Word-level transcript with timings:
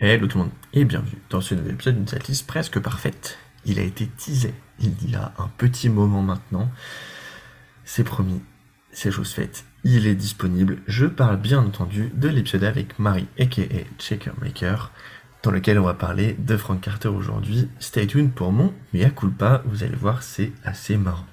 Hello 0.00 0.28
tout 0.28 0.38
le 0.38 0.44
monde 0.44 0.52
et 0.74 0.84
bienvenue 0.84 1.20
dans 1.28 1.40
ce 1.40 1.56
nouvel 1.56 1.72
épisode 1.72 1.96
d'une 1.96 2.06
setlist 2.06 2.46
presque 2.46 2.78
parfaite. 2.78 3.36
Il 3.64 3.80
a 3.80 3.82
été 3.82 4.06
teasé 4.06 4.54
il 4.78 5.10
y 5.10 5.16
a 5.16 5.32
un 5.38 5.48
petit 5.58 5.88
moment 5.88 6.22
maintenant. 6.22 6.70
C'est 7.84 8.04
promis, 8.04 8.40
c'est 8.92 9.10
chose 9.10 9.32
faite. 9.32 9.64
Il 9.82 10.06
est 10.06 10.14
disponible. 10.14 10.78
Je 10.86 11.06
parle 11.06 11.36
bien 11.36 11.58
entendu 11.58 12.12
de 12.14 12.28
l'épisode 12.28 12.62
avec 12.62 12.96
Marie 13.00 13.26
aka 13.40 13.64
Checkermaker 13.98 14.92
dans 15.42 15.50
lequel 15.50 15.80
on 15.80 15.84
va 15.86 15.94
parler 15.94 16.36
de 16.38 16.56
Frank 16.56 16.80
Carter 16.80 17.08
aujourd'hui. 17.08 17.68
Stay 17.80 18.06
tuned 18.06 18.30
pour 18.30 18.52
mon 18.52 18.72
mea 18.94 19.10
culpa, 19.10 19.64
vous 19.66 19.82
allez 19.82 19.96
voir 19.96 20.22
c'est 20.22 20.52
assez 20.62 20.96
marrant. 20.96 21.26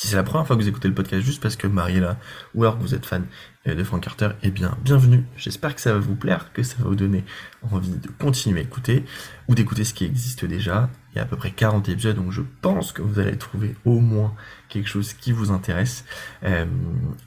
Si 0.00 0.06
c'est 0.06 0.16
la 0.16 0.22
première 0.22 0.46
fois 0.46 0.56
que 0.56 0.62
vous 0.62 0.68
écoutez 0.68 0.88
le 0.88 0.94
podcast 0.94 1.22
juste 1.22 1.42
parce 1.42 1.56
que 1.56 1.66
Marie 1.66 2.00
là, 2.00 2.16
ou 2.54 2.62
alors 2.62 2.78
que 2.78 2.82
vous 2.82 2.94
êtes 2.94 3.04
fan 3.04 3.26
euh, 3.68 3.74
de 3.74 3.84
Frank 3.84 4.02
Carter, 4.02 4.30
eh 4.42 4.50
bien, 4.50 4.78
bienvenue. 4.82 5.26
J'espère 5.36 5.74
que 5.74 5.80
ça 5.82 5.92
va 5.92 5.98
vous 5.98 6.16
plaire, 6.16 6.54
que 6.54 6.62
ça 6.62 6.76
va 6.78 6.88
vous 6.88 6.94
donner 6.94 7.22
envie 7.70 7.90
de 7.90 8.08
continuer 8.18 8.60
à 8.60 8.62
écouter, 8.62 9.04
ou 9.46 9.54
d'écouter 9.54 9.84
ce 9.84 9.92
qui 9.92 10.06
existe 10.06 10.46
déjà. 10.46 10.88
Il 11.12 11.16
y 11.16 11.18
a 11.18 11.24
à 11.24 11.26
peu 11.26 11.36
près 11.36 11.50
40 11.50 11.86
épisodes, 11.90 12.16
donc 12.16 12.32
je 12.32 12.40
pense 12.62 12.92
que 12.92 13.02
vous 13.02 13.18
allez 13.18 13.36
trouver 13.36 13.76
au 13.84 14.00
moins 14.00 14.34
quelque 14.70 14.88
chose 14.88 15.12
qui 15.12 15.32
vous 15.32 15.50
intéresse. 15.50 16.06
Euh, 16.44 16.64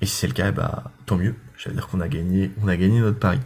et 0.02 0.08
si 0.08 0.16
c'est 0.16 0.28
le 0.28 0.34
cas, 0.34 0.52
bah, 0.52 0.92
tant 1.06 1.18
mieux. 1.18 1.36
Ça 1.60 1.70
veut 1.70 1.76
dire 1.76 1.86
qu'on 1.86 2.02
a 2.02 2.08
gagné, 2.08 2.52
a 2.68 2.76
gagné 2.76 3.02
notre 3.02 3.20
pari. 3.20 3.40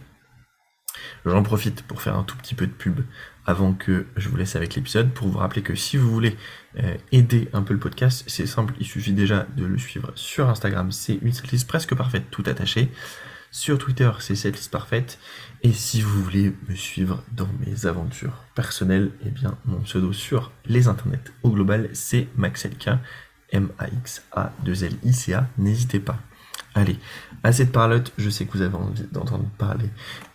J'en 1.26 1.44
profite 1.44 1.82
pour 1.84 2.02
faire 2.02 2.16
un 2.16 2.24
tout 2.24 2.38
petit 2.38 2.56
peu 2.56 2.66
de 2.66 2.72
pub 2.72 3.02
avant 3.48 3.74
que 3.74 4.06
je 4.18 4.28
vous 4.30 4.36
laisse 4.36 4.56
avec 4.58 4.76
l'épisode 4.76 5.12
pour 5.12 5.30
vous 5.30 5.40
rappeler 5.40 5.62
que 5.62 5.74
si 5.74 5.96
vous 5.98 6.12
voulez 6.12 6.36
euh, 6.78 6.96
aider 7.14 7.48
un 7.54 7.64
peu 7.64 7.74
le 7.74 7.80
podcast, 7.80 8.26
c'est 8.28 8.46
simple, 8.46 8.74
il 8.80 8.86
suffit 8.86 9.14
déjà 9.14 9.48
de 9.56 9.66
le 9.66 9.78
suivre 9.78 10.12
sur 10.16 10.50
Instagram, 10.50 10.92
c'est 10.92 11.18
une 11.22 11.32
setlist 11.32 11.66
presque 11.68 11.96
parfaite, 11.96 12.26
tout 12.30 12.44
attaché. 12.46 12.90
Sur 13.50 13.78
Twitter, 13.78 14.12
c'est 14.20 14.36
setlist 14.36 14.70
parfaite. 14.70 15.18
Et 15.64 15.72
si 15.72 16.02
vous 16.02 16.22
voulez 16.22 16.54
me 16.68 16.76
suivre 16.76 17.24
dans 17.32 17.48
mes 17.66 17.86
aventures 17.86 18.44
personnelles, 18.54 19.12
eh 19.26 19.30
bien, 19.30 19.58
mon 19.66 19.80
pseudo 19.80 20.12
sur 20.12 20.52
les 20.66 20.90
internets 20.90 21.32
au 21.44 21.52
global, 21.52 21.90
c'est 21.94 22.28
Maxelka, 22.36 23.00
M-A-X-A-2-L-I-C-A. 23.52 25.48
N'hésitez 25.58 26.02
pas. 26.02 26.20
Allez, 26.78 27.00
assez 27.42 27.66
de 27.66 27.72
parlotte, 27.72 28.14
je 28.20 28.30
sais 28.30 28.46
que 28.46 28.52
vous 28.52 28.62
avez 28.62 28.76
envie 28.76 29.02
d'entendre 29.12 29.46
parler, 29.58 29.90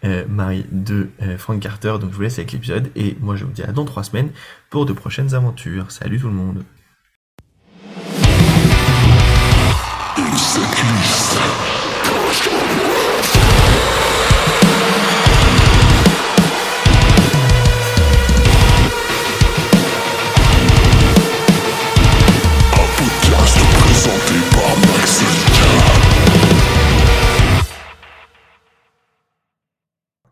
euh, 0.05 0.25
Marie, 0.29 0.67
de 0.73 1.11
euh, 1.23 1.39
Frank 1.39 1.61
Carter, 1.61 1.95
donc 2.01 2.11
je 2.11 2.17
vous 2.17 2.23
laisse 2.23 2.37
avec 2.37 2.51
l'épisode, 2.51 2.91
et 2.97 3.17
moi 3.21 3.37
je 3.37 3.45
vous 3.45 3.53
dis 3.53 3.63
à 3.63 3.71
dans 3.71 3.85
trois 3.85 4.03
semaines 4.03 4.31
pour 4.69 4.85
de 4.85 4.93
prochaines 4.93 5.35
aventures. 5.37 5.93
Salut 5.93 6.19
tout 6.19 6.27
le 6.27 6.35
monde 6.35 6.65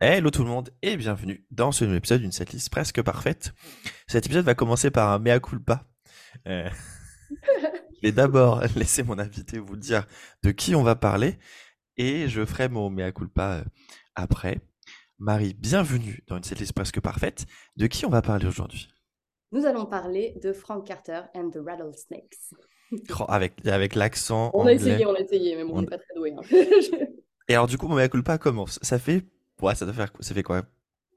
Hello 0.03 0.31
tout 0.31 0.45
le 0.45 0.48
monde 0.48 0.70
et 0.81 0.97
bienvenue 0.97 1.45
dans 1.51 1.73
ce 1.73 1.84
nouvel 1.84 1.98
épisode 1.98 2.23
d'une 2.23 2.33
setlist 2.33 2.70
presque 2.70 3.03
parfaite. 3.03 3.53
Cet 4.06 4.25
épisode 4.25 4.47
va 4.47 4.55
commencer 4.55 4.91
par 4.91 5.11
un 5.11 5.19
mea 5.19 5.41
culpa. 5.41 5.84
Euh, 6.48 6.70
je 7.31 8.01
vais 8.05 8.11
d'abord 8.11 8.62
laisser 8.77 9.03
mon 9.03 9.19
invité 9.19 9.59
vous 9.59 9.77
dire 9.77 10.06
de 10.43 10.53
qui 10.53 10.75
on 10.75 10.83
va 10.83 10.95
parler 10.95 11.39
et 11.98 12.28
je 12.28 12.47
ferai 12.47 12.71
mon 12.71 12.89
mea 12.89 13.12
culpa 13.12 13.56
euh, 13.56 13.65
après. 14.15 14.62
Marie, 15.19 15.53
bienvenue 15.53 16.25
dans 16.28 16.39
une 16.39 16.45
setlist 16.45 16.73
presque 16.73 17.01
parfaite. 17.01 17.45
De 17.77 17.87
qui 17.87 18.06
on 18.06 18.11
va 18.11 18.23
parler 18.23 18.47
aujourd'hui? 18.47 18.89
Nous 19.53 19.67
allons 19.67 19.84
parler 19.84 20.34
de 20.43 20.55
Frank 20.55 20.87
Carter 20.87 21.25
and 21.34 21.51
the 21.51 21.59
Rattlesnakes. 21.62 22.55
Oh, 23.21 23.27
avec 23.28 23.66
avec 23.66 23.94
l'accent. 23.94 24.50
On 24.55 24.66
a 24.66 24.72
essayé, 24.72 25.05
on 25.05 25.15
a 25.15 25.21
essayé, 25.21 25.56
mais 25.56 25.62
bon, 25.62 25.75
on 25.77 25.81
n'est 25.83 25.87
pas 25.87 25.99
très 25.99 26.15
doué. 26.16 26.33
Hein. 26.33 26.41
et 27.49 27.55
alors 27.55 27.69
du 27.69 27.77
coup, 27.77 27.87
mon 27.87 27.97
mea 27.97 28.09
culpa 28.09 28.39
commence. 28.39 28.81
Ça 28.83 28.99
fait 28.99 29.27
ouais, 29.62 29.75
ça 29.75 29.84
doit 29.84 29.94
faire, 29.94 30.12
ça 30.21 30.34
fait 30.34 30.43
quoi 30.43 30.62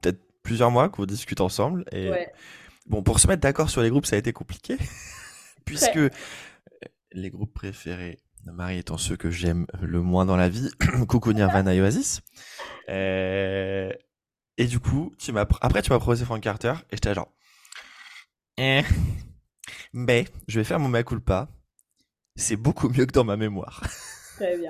Peut-être 0.00 0.20
plusieurs 0.42 0.70
mois 0.70 0.88
qu'on 0.88 1.06
discute 1.06 1.40
ensemble. 1.40 1.84
Et 1.92 2.10
bon, 2.86 3.02
pour 3.02 3.20
se 3.20 3.26
mettre 3.26 3.42
d'accord 3.42 3.70
sur 3.70 3.82
les 3.82 3.90
groupes, 3.90 4.06
ça 4.06 4.16
a 4.16 4.18
été 4.18 4.32
compliqué, 4.32 4.76
puisque 5.64 6.00
les 7.12 7.30
groupes 7.30 7.52
préférés 7.52 8.18
de 8.44 8.50
Marie 8.50 8.78
étant 8.78 8.98
ceux 8.98 9.16
que 9.16 9.30
j'aime 9.30 9.66
le 9.80 10.02
moins 10.02 10.26
dans 10.26 10.36
la 10.36 10.48
vie, 10.48 10.70
Coucou 11.08 11.32
Nirvana 11.32 11.74
et 11.74 11.80
Oasis. 11.80 12.20
Euh, 12.88 13.90
et 14.58 14.66
du 14.66 14.80
coup, 14.80 15.12
tu 15.18 15.32
m'as, 15.32 15.46
après 15.60 15.82
tu 15.82 15.90
m'as 15.90 15.98
proposé 15.98 16.24
Frank 16.24 16.42
Carter, 16.42 16.74
et 16.90 16.96
j'étais 16.96 17.14
genre, 17.14 17.32
eh. 18.58 18.82
mais 19.92 20.26
je 20.46 20.60
vais 20.60 20.64
faire 20.64 20.78
mon 20.78 20.88
mea 20.88 21.02
culpa. 21.02 21.48
C'est 22.36 22.56
beaucoup 22.56 22.88
mieux 22.88 23.06
que 23.06 23.12
dans 23.12 23.24
ma 23.24 23.36
mémoire. 23.36 23.82
Très 24.36 24.58
bien. 24.58 24.68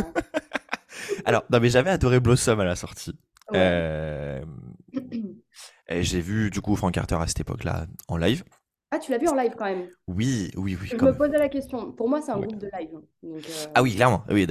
Alors, 1.24 1.44
non 1.50 1.60
mais 1.60 1.70
j'avais 1.70 1.90
adoré 1.90 2.20
Blossom 2.20 2.60
à 2.60 2.64
la 2.64 2.76
sortie. 2.76 3.14
Euh, 3.52 4.42
j'ai 5.90 6.20
vu 6.20 6.50
du 6.50 6.60
coup 6.60 6.76
Frank 6.76 6.94
Carter 6.94 7.16
à 7.16 7.26
cette 7.26 7.40
époque-là 7.40 7.86
en 8.08 8.16
live. 8.16 8.44
Ah, 8.90 8.98
tu 8.98 9.10
l'as 9.10 9.18
vu 9.18 9.26
en 9.28 9.34
live 9.34 9.52
quand 9.58 9.64
même? 9.64 9.88
Oui, 10.06 10.52
oui, 10.56 10.78
oui. 10.80 10.88
Je 10.88 10.96
me 10.96 11.16
posais 11.16 11.36
la 11.36 11.48
question. 11.48 11.92
Pour 11.92 12.08
moi, 12.08 12.22
c'est 12.22 12.30
un 12.30 12.38
groupe 12.38 12.58
de 12.58 12.70
live. 12.78 12.90
Euh, 13.24 13.40
ah 13.74 13.82
oui, 13.82 13.94
clairement. 13.94 14.24
Oui, 14.30 14.46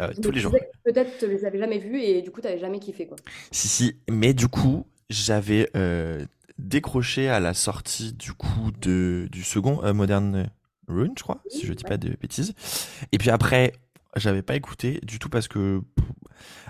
euh, 0.00 0.12
tous 0.22 0.30
les 0.30 0.40
jours. 0.40 0.54
Peut-être 0.84 1.18
tu 1.18 1.26
les 1.26 1.44
avais 1.44 1.58
jamais 1.58 1.78
vus 1.78 2.00
et 2.00 2.20
du 2.20 2.30
coup, 2.30 2.40
tu 2.40 2.46
n'avais 2.46 2.58
jamais 2.58 2.78
kiffé. 2.78 3.06
Quoi. 3.06 3.16
Si, 3.50 3.68
si. 3.68 3.96
Mais 4.10 4.34
du 4.34 4.48
coup, 4.48 4.86
j'avais 5.08 5.70
décroché 6.58 7.28
à 7.28 7.40
la 7.40 7.54
sortie 7.54 8.12
du 8.12 8.32
coup 8.32 8.70
de, 8.80 9.28
du 9.32 9.42
second 9.42 9.80
Modern 9.94 10.50
Rune, 10.88 11.14
je 11.16 11.22
crois, 11.22 11.42
si 11.48 11.66
je 11.66 11.72
dis 11.72 11.84
pas 11.84 11.96
de 11.96 12.10
bêtises. 12.20 12.54
Et 13.12 13.18
puis 13.18 13.30
après, 13.30 13.72
j'avais 14.16 14.42
pas 14.42 14.56
écouté 14.56 15.00
du 15.02 15.18
tout 15.18 15.28
parce 15.28 15.48
que 15.48 15.80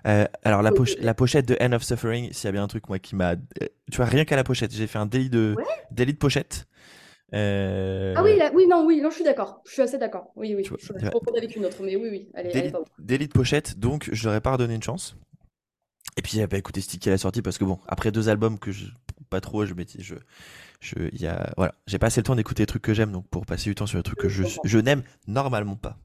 euh, 0.07 0.27
alors 0.45 0.63
la, 0.63 0.71
la, 1.01 1.15
pochette 1.15 1.47
de 1.47 1.57
End 1.61 1.73
of 1.73 1.83
Suffering, 1.83 2.33
s'il 2.33 2.45
y 2.45 2.49
a 2.49 2.53
bien 2.53 2.63
un 2.63 2.69
truc 2.69 2.89
moi 2.89 2.99
qui 2.99 3.17
m'a, 3.17 3.33
euh, 3.33 3.67
tu 3.91 3.97
vois 3.97 4.07
rien 4.07 4.25
qu'à 4.25 4.37
la 4.37 4.45
pochette, 4.45 4.73
j'ai 4.73 4.87
fait 4.87 4.99
un 4.99 5.07
délit 5.07 5.31
de 5.31 5.55
délit 5.91 6.13
de 6.13 6.19
pochette. 6.19 6.67
Euh... 7.35 8.15
Ah 8.17 8.23
oui, 8.23 8.39
oui, 8.55 8.69
non, 8.69 8.87
oui, 8.87 9.01
non, 9.01 9.11
je 9.11 9.17
suis 9.17 9.25
d'accord, 9.25 9.61
je 9.67 9.73
suis 9.73 9.83
assez 9.83 9.99
d'accord. 9.99 10.31
Oui, 10.37 10.55
oui, 10.55 10.65
je 10.65 10.77
suis 10.77 10.95
avec 11.37 11.57
une 11.57 11.65
autre, 11.65 11.79
mais 11.83 11.97
oui, 11.97 12.09
oui, 12.11 12.29
allez, 12.35 12.53
délit, 12.53 12.73
délit 12.99 13.29
de 13.29 13.33
pochette, 13.33 13.79
donc 13.79 14.09
je 14.13 14.27
n'aurais 14.27 14.41
pas 14.41 14.53
redonné 14.53 14.75
une 14.75 14.83
chance. 14.83 15.17
Et 16.17 16.23
puis 16.23 16.33
j'avais 16.35 16.47
pas 16.47 16.57
écouté 16.57 16.81
Sticky 16.81 17.09
à 17.09 17.13
la 17.13 17.19
sortie 17.19 17.43
parce 17.43 17.59
que 17.59 17.65
bon, 17.65 17.79
après 17.87 18.11
deux 18.11 18.29
albums 18.29 18.59
que 18.59 18.73
je 18.73 18.87
pas 19.29 19.41
trop, 19.41 19.67
je 19.67 19.75
m'étais, 19.75 20.01
je, 20.01 20.15
je, 20.81 20.95
y 21.13 21.27
a, 21.27 21.53
voilà, 21.57 21.75
j'ai 21.87 21.99
pas 21.99 22.07
assez 22.07 22.21
le 22.21 22.25
temps 22.25 22.37
d'écouter 22.37 22.63
des 22.63 22.67
trucs 22.67 22.83
que 22.83 22.95
j'aime, 22.95 23.11
donc 23.11 23.29
pour 23.29 23.45
passer 23.45 23.69
du 23.69 23.75
temps 23.75 23.87
sur 23.87 23.99
des 23.99 24.05
trucs 24.05 24.19
que 24.19 24.29
je, 24.29 24.45
je 24.65 24.79
n'aime 24.79 25.03
normalement 25.27 25.77
pas. 25.77 25.99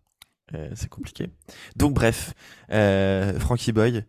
Euh, 0.53 0.69
c'est 0.75 0.89
compliqué. 0.89 1.29
Donc 1.75 1.93
bref, 1.93 2.33
euh, 2.71 3.37
Frankie 3.39 3.71
Boy, 3.71 4.03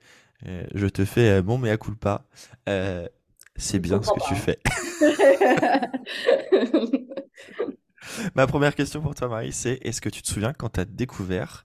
euh, 0.46 0.64
je 0.74 0.86
te 0.86 1.04
fais 1.04 1.42
mon 1.42 1.58
mea 1.58 1.76
culpa. 1.76 2.24
c'est 3.56 3.78
bien 3.78 4.02
ce 4.02 4.10
que 4.10 4.28
tu 4.28 4.34
fais. 4.34 4.58
Ma 8.34 8.48
première 8.48 8.74
question 8.74 9.00
pour 9.00 9.14
toi, 9.14 9.28
Marie, 9.28 9.52
c'est 9.52 9.78
est-ce 9.82 10.00
que 10.00 10.08
tu 10.08 10.22
te 10.22 10.28
souviens 10.28 10.52
quand 10.52 10.70
tu 10.70 10.80
as 10.80 10.84
découvert 10.84 11.64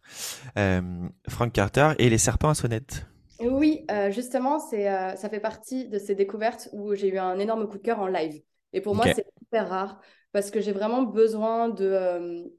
Frank 1.27 1.51
Carter 1.51 1.94
et 1.97 2.09
les 2.09 2.19
serpents 2.19 2.49
à 2.49 2.55
sonnette? 2.55 3.07
Oui, 3.39 3.85
justement, 4.11 4.59
c'est, 4.59 4.85
ça 5.17 5.29
fait 5.29 5.39
partie 5.39 5.88
de 5.88 5.97
ces 5.97 6.13
découvertes 6.13 6.69
où 6.73 6.94
j'ai 6.94 7.09
eu 7.09 7.17
un 7.17 7.39
énorme 7.39 7.67
coup 7.67 7.77
de 7.77 7.83
cœur 7.83 7.99
en 7.99 8.07
live. 8.07 8.39
Et 8.73 8.81
pour 8.81 8.95
moi, 8.95 9.05
c'est 9.07 9.25
super 9.39 9.69
rare 9.69 9.99
parce 10.31 10.51
que 10.51 10.61
j'ai 10.61 10.73
vraiment 10.73 11.01
besoin 11.01 11.69
de, 11.69 12.53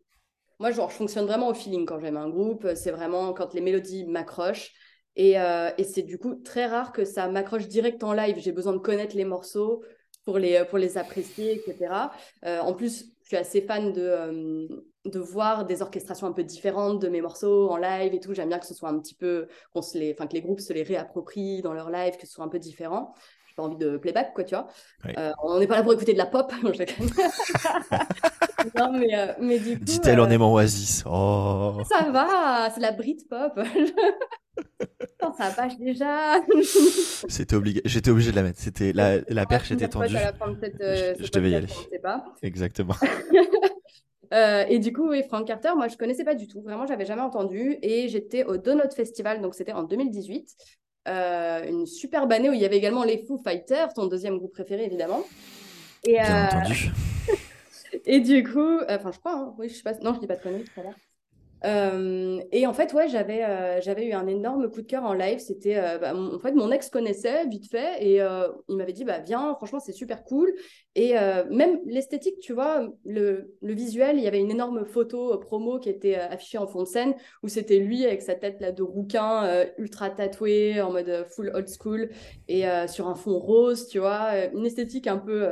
moi, 0.58 0.70
je 0.70 0.80
fonctionne 0.80 1.26
vraiment 1.26 1.48
au 1.48 1.54
feeling 1.54 1.86
quand 1.86 2.00
j'aime 2.00 2.16
un 2.16 2.28
groupe. 2.28 2.66
C'est 2.74 2.90
vraiment 2.90 3.32
quand 3.32 3.54
les 3.54 3.60
mélodies 3.60 4.04
m'accrochent. 4.06 4.72
Et, 5.16 5.38
euh, 5.38 5.70
et 5.78 5.84
c'est 5.84 6.02
du 6.02 6.18
coup 6.18 6.36
très 6.36 6.66
rare 6.66 6.92
que 6.92 7.04
ça 7.04 7.28
m'accroche 7.28 7.68
direct 7.68 8.02
en 8.04 8.12
live. 8.12 8.36
J'ai 8.38 8.52
besoin 8.52 8.72
de 8.72 8.78
connaître 8.78 9.16
les 9.16 9.24
morceaux 9.24 9.82
pour 10.24 10.38
les, 10.38 10.64
pour 10.64 10.78
les 10.78 10.98
apprécier, 10.98 11.54
etc. 11.54 12.10
Euh, 12.44 12.60
en 12.60 12.74
plus, 12.74 13.12
je 13.22 13.28
suis 13.28 13.36
assez 13.36 13.62
fan 13.62 13.92
de, 13.92 14.00
euh, 14.00 14.68
de 15.04 15.18
voir 15.18 15.64
des 15.64 15.82
orchestrations 15.82 16.26
un 16.26 16.32
peu 16.32 16.44
différentes 16.44 17.00
de 17.00 17.08
mes 17.08 17.20
morceaux 17.20 17.68
en 17.70 17.76
live 17.76 18.14
et 18.14 18.20
tout. 18.20 18.34
J'aime 18.34 18.48
bien 18.48 18.58
que 18.58 18.66
ce 18.66 18.74
soit 18.74 18.88
un 18.90 18.98
petit 18.98 19.14
peu, 19.14 19.48
qu'on 19.72 19.82
se 19.82 19.98
les, 19.98 20.14
que 20.14 20.22
les 20.32 20.42
groupes 20.42 20.60
se 20.60 20.72
les 20.72 20.82
réapproprient 20.82 21.62
dans 21.62 21.72
leur 21.72 21.90
live, 21.90 22.16
que 22.16 22.26
ce 22.26 22.32
soit 22.32 22.44
un 22.44 22.48
peu 22.48 22.58
différent 22.58 23.14
pas 23.58 23.64
envie 23.64 23.76
de 23.76 23.96
playback, 23.96 24.32
quoi, 24.34 24.44
tu 24.44 24.54
vois. 24.54 24.68
on 25.42 25.58
n'est 25.58 25.66
pas 25.66 25.76
là 25.76 25.82
pour 25.82 25.92
écouter 25.92 26.12
de 26.12 26.18
la 26.18 26.26
pop. 26.26 26.52
non, 28.76 28.92
mais, 28.92 29.14
euh, 29.14 29.32
mais 29.40 29.58
du 29.58 29.78
coup. 29.78 29.84
Dit-elle 29.84 30.20
en 30.20 30.26
euh, 30.26 30.30
aimant 30.30 30.52
Oasis. 30.52 31.04
Oh. 31.06 31.78
Ça 31.88 32.10
va, 32.10 32.70
c'est 32.70 32.80
la 32.80 32.92
Britpop. 32.92 33.56
non, 35.22 35.32
ça 35.36 35.50
passe 35.50 35.78
déjà. 35.78 36.40
C'était 37.28 37.56
obligé. 37.56 37.80
J'étais 37.84 38.10
obligé 38.10 38.30
de 38.30 38.36
la 38.36 38.42
mettre. 38.42 38.60
C'était 38.60 38.92
la, 38.92 39.18
la 39.28 39.46
perche 39.46 39.72
était 39.72 39.88
tendue. 39.88 40.16
Euh, 40.16 41.14
je, 41.18 41.30
devais 41.30 41.50
y 41.50 41.54
aller. 41.54 41.68
Pas. 42.02 42.24
Exactement. 42.42 42.94
et 44.32 44.78
du 44.78 44.92
coup, 44.92 45.08
oui, 45.10 45.22
Frank 45.28 45.46
Carter, 45.46 45.70
moi, 45.76 45.88
je 45.88 45.96
connaissais 45.96 46.24
pas 46.24 46.34
du 46.34 46.46
tout. 46.46 46.62
Vraiment, 46.62 46.86
j'avais 46.86 47.06
jamais 47.06 47.22
entendu. 47.22 47.78
Et 47.82 48.08
j'étais 48.08 48.44
au 48.44 48.56
Donut 48.56 48.92
Festival, 48.94 49.40
donc 49.40 49.54
c'était 49.54 49.72
en 49.72 49.82
2018. 49.82 50.56
Une 51.06 51.86
superbe 51.86 52.32
année 52.32 52.50
où 52.50 52.52
il 52.52 52.60
y 52.60 52.64
avait 52.64 52.76
également 52.76 53.04
les 53.04 53.18
Foo 53.18 53.38
Fighters, 53.38 53.94
ton 53.94 54.06
deuxième 54.06 54.38
groupe 54.38 54.52
préféré 54.52 54.84
évidemment. 54.84 55.24
Et, 56.04 56.12
Bien 56.12 56.46
entendu. 56.46 56.90
et 58.06 58.20
du 58.20 58.44
coup, 58.44 58.80
enfin 58.88 59.10
je 59.12 59.18
crois, 59.18 59.34
hein, 59.34 59.54
oui, 59.58 59.68
je 59.68 59.74
sais 59.74 59.82
pas, 59.82 59.94
non 60.02 60.14
je 60.14 60.20
dis 60.20 60.26
pas 60.26 60.36
de 60.36 60.42
conneries 60.42 60.64
tout 60.64 60.80
à 60.80 60.84
l'heure. 60.84 60.94
Et 61.64 62.66
en 62.66 62.72
fait, 62.72 62.92
ouais, 62.92 63.08
j'avais 63.08 64.06
eu 64.06 64.12
un 64.12 64.26
énorme 64.26 64.70
coup 64.70 64.82
de 64.82 64.86
cœur 64.86 65.04
en 65.04 65.12
live. 65.12 65.38
C'était, 65.38 65.98
bah, 65.98 66.14
en 66.14 66.38
fait, 66.38 66.52
mon 66.52 66.70
ex 66.70 66.88
connaissait 66.90 67.46
vite 67.46 67.70
fait 67.70 68.04
et 68.04 68.20
il 68.68 68.76
m'avait 68.76 68.92
dit, 68.92 69.04
bah 69.04 69.18
viens, 69.18 69.54
franchement, 69.56 69.80
c'est 69.80 69.92
super 69.92 70.22
cool. 70.24 70.52
Et 70.94 71.14
même 71.50 71.78
l'esthétique, 71.86 72.38
tu 72.40 72.52
vois, 72.52 72.88
le, 73.04 73.54
le, 73.60 73.74
visuel, 73.74 74.18
il 74.18 74.24
y 74.24 74.28
avait 74.28 74.40
une 74.40 74.50
énorme 74.50 74.84
photo 74.84 75.36
promo 75.38 75.78
qui 75.78 75.88
était 75.88 76.16
affichée 76.16 76.58
en 76.58 76.66
fond 76.66 76.82
de 76.82 76.88
scène 76.88 77.14
où 77.42 77.48
c'était 77.48 77.78
lui 77.78 78.04
avec 78.04 78.22
sa 78.22 78.34
tête 78.34 78.60
là 78.60 78.72
de 78.72 78.82
rouquin, 78.82 79.64
ultra 79.78 80.10
tatoué, 80.10 80.80
en 80.80 80.92
mode 80.92 81.26
full 81.30 81.50
old 81.54 81.68
school 81.68 82.10
et 82.46 82.64
sur 82.88 83.08
un 83.08 83.14
fond 83.14 83.38
rose, 83.38 83.88
tu 83.88 83.98
vois, 83.98 84.46
une 84.52 84.66
esthétique 84.66 85.06
un 85.06 85.18
peu, 85.18 85.48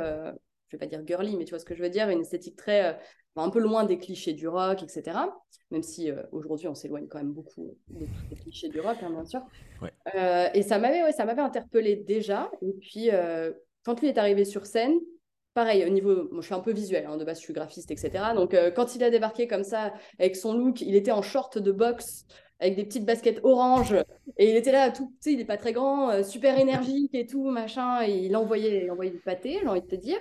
je 0.69 0.75
vais 0.75 0.79
pas 0.79 0.85
dire 0.85 1.01
girly, 1.05 1.35
mais 1.37 1.45
tu 1.45 1.51
vois 1.51 1.59
ce 1.59 1.65
que 1.65 1.75
je 1.75 1.83
veux 1.83 1.89
dire, 1.89 2.09
une 2.09 2.21
esthétique 2.21 2.55
très 2.55 2.97
un 3.41 3.49
peu 3.49 3.59
loin 3.59 3.83
des 3.83 3.97
clichés 3.97 4.33
du 4.33 4.47
rock, 4.47 4.83
etc. 4.83 5.17
Même 5.71 5.83
si 5.83 6.09
euh, 6.09 6.23
aujourd'hui 6.31 6.67
on 6.67 6.75
s'éloigne 6.75 7.07
quand 7.07 7.17
même 7.17 7.33
beaucoup 7.33 7.77
des 7.89 8.35
clichés 8.35 8.69
du 8.69 8.79
rock, 8.79 8.97
hein, 9.01 9.09
bien 9.09 9.25
sûr. 9.25 9.41
Euh, 10.15 10.47
et 10.53 10.63
ça 10.63 10.79
m'avait, 10.79 11.03
ouais, 11.03 11.11
ça 11.11 11.25
m'avait 11.25 11.41
interpellé 11.41 11.95
déjà. 11.95 12.49
Et 12.61 12.73
puis 12.73 13.11
euh, 13.11 13.51
quand 13.83 13.99
lui 14.01 14.07
est 14.07 14.17
arrivé 14.17 14.45
sur 14.45 14.65
scène, 14.65 14.97
pareil 15.53 15.85
au 15.85 15.89
niveau, 15.89 16.29
moi 16.31 16.41
je 16.41 16.45
suis 16.45 16.55
un 16.55 16.61
peu 16.61 16.71
visuel, 16.71 17.05
hein, 17.05 17.17
de 17.17 17.25
base 17.25 17.39
je 17.39 17.43
suis 17.43 17.53
graphiste, 17.53 17.91
etc. 17.91 18.11
Donc 18.35 18.55
quand 18.75 18.95
il 18.95 19.03
a 19.03 19.09
débarqué 19.09 19.47
comme 19.47 19.63
ça 19.63 19.93
avec 20.19 20.35
son 20.35 20.53
look, 20.53 20.81
il 20.81 20.95
était 20.95 21.11
en 21.11 21.21
short 21.21 21.57
de 21.57 21.71
boxe 21.71 22.25
avec 22.59 22.75
des 22.75 22.85
petites 22.85 23.05
baskets 23.05 23.39
orange. 23.43 23.95
Et 24.37 24.49
il 24.49 24.55
était 24.55 24.71
là, 24.71 24.91
tout, 24.91 25.07
tu 25.21 25.29
sais, 25.29 25.33
il 25.33 25.37
n'est 25.37 25.45
pas 25.45 25.57
très 25.57 25.73
grand, 25.73 26.23
super 26.23 26.57
énergique 26.57 27.13
et 27.13 27.25
tout, 27.25 27.49
machin. 27.49 28.03
Et 28.03 28.25
il 28.25 28.35
envoyait, 28.35 28.85
il 28.85 28.91
envoyait 28.91 29.11
du 29.11 29.19
pâté, 29.19 29.59
j'ai 29.61 29.67
envie 29.67 29.81
de 29.81 29.87
te 29.87 29.95
dire. 29.95 30.17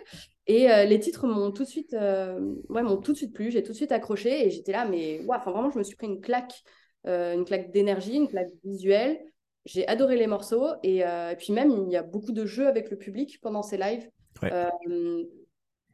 Et 0.47 0.71
euh, 0.71 0.85
les 0.85 1.01
titres 1.01 1.27
m'ont 1.27 1.51
tout 1.51 1.65
de 1.65 1.69
suite, 1.69 1.95
euh, 1.95 2.55
ouais, 2.69 2.83
m'ont 2.83 2.99
tout 2.99 3.13
de 3.13 3.17
suite 3.17 3.35
plu. 3.35 3.51
J'ai 3.51 3.63
tout 3.63 3.73
de 3.73 3.77
suite 3.77 3.93
accroché 3.93 4.47
et 4.47 4.51
j'étais 4.51 4.73
là, 4.73 4.85
mais 4.85 5.21
enfin 5.29 5.51
vraiment, 5.51 5.71
je 5.71 5.79
me 5.79 5.83
suis 5.83 5.97
pris 5.97 6.07
une 6.07 6.21
claque, 6.21 6.63
euh, 7.07 7.35
une 7.35 7.45
claque 7.45 7.73
d'énergie, 7.73 8.15
une 8.15 8.29
claque 8.29 8.51
visuelle. 8.65 9.19
J'ai 9.65 9.87
adoré 9.89 10.17
les 10.17 10.29
morceaux 10.29 10.69
et, 10.85 11.03
puis 11.39 11.53
même 11.53 11.87
il 11.89 11.93
y 11.93 11.97
a 11.97 12.05
beaucoup 12.05 12.31
de 12.31 12.47
jeux 12.47 12.69
avec 12.69 12.89
le 12.91 12.97
public 12.97 13.41
pendant 13.41 13.63
ces 13.63 13.77
lives. 13.77 14.09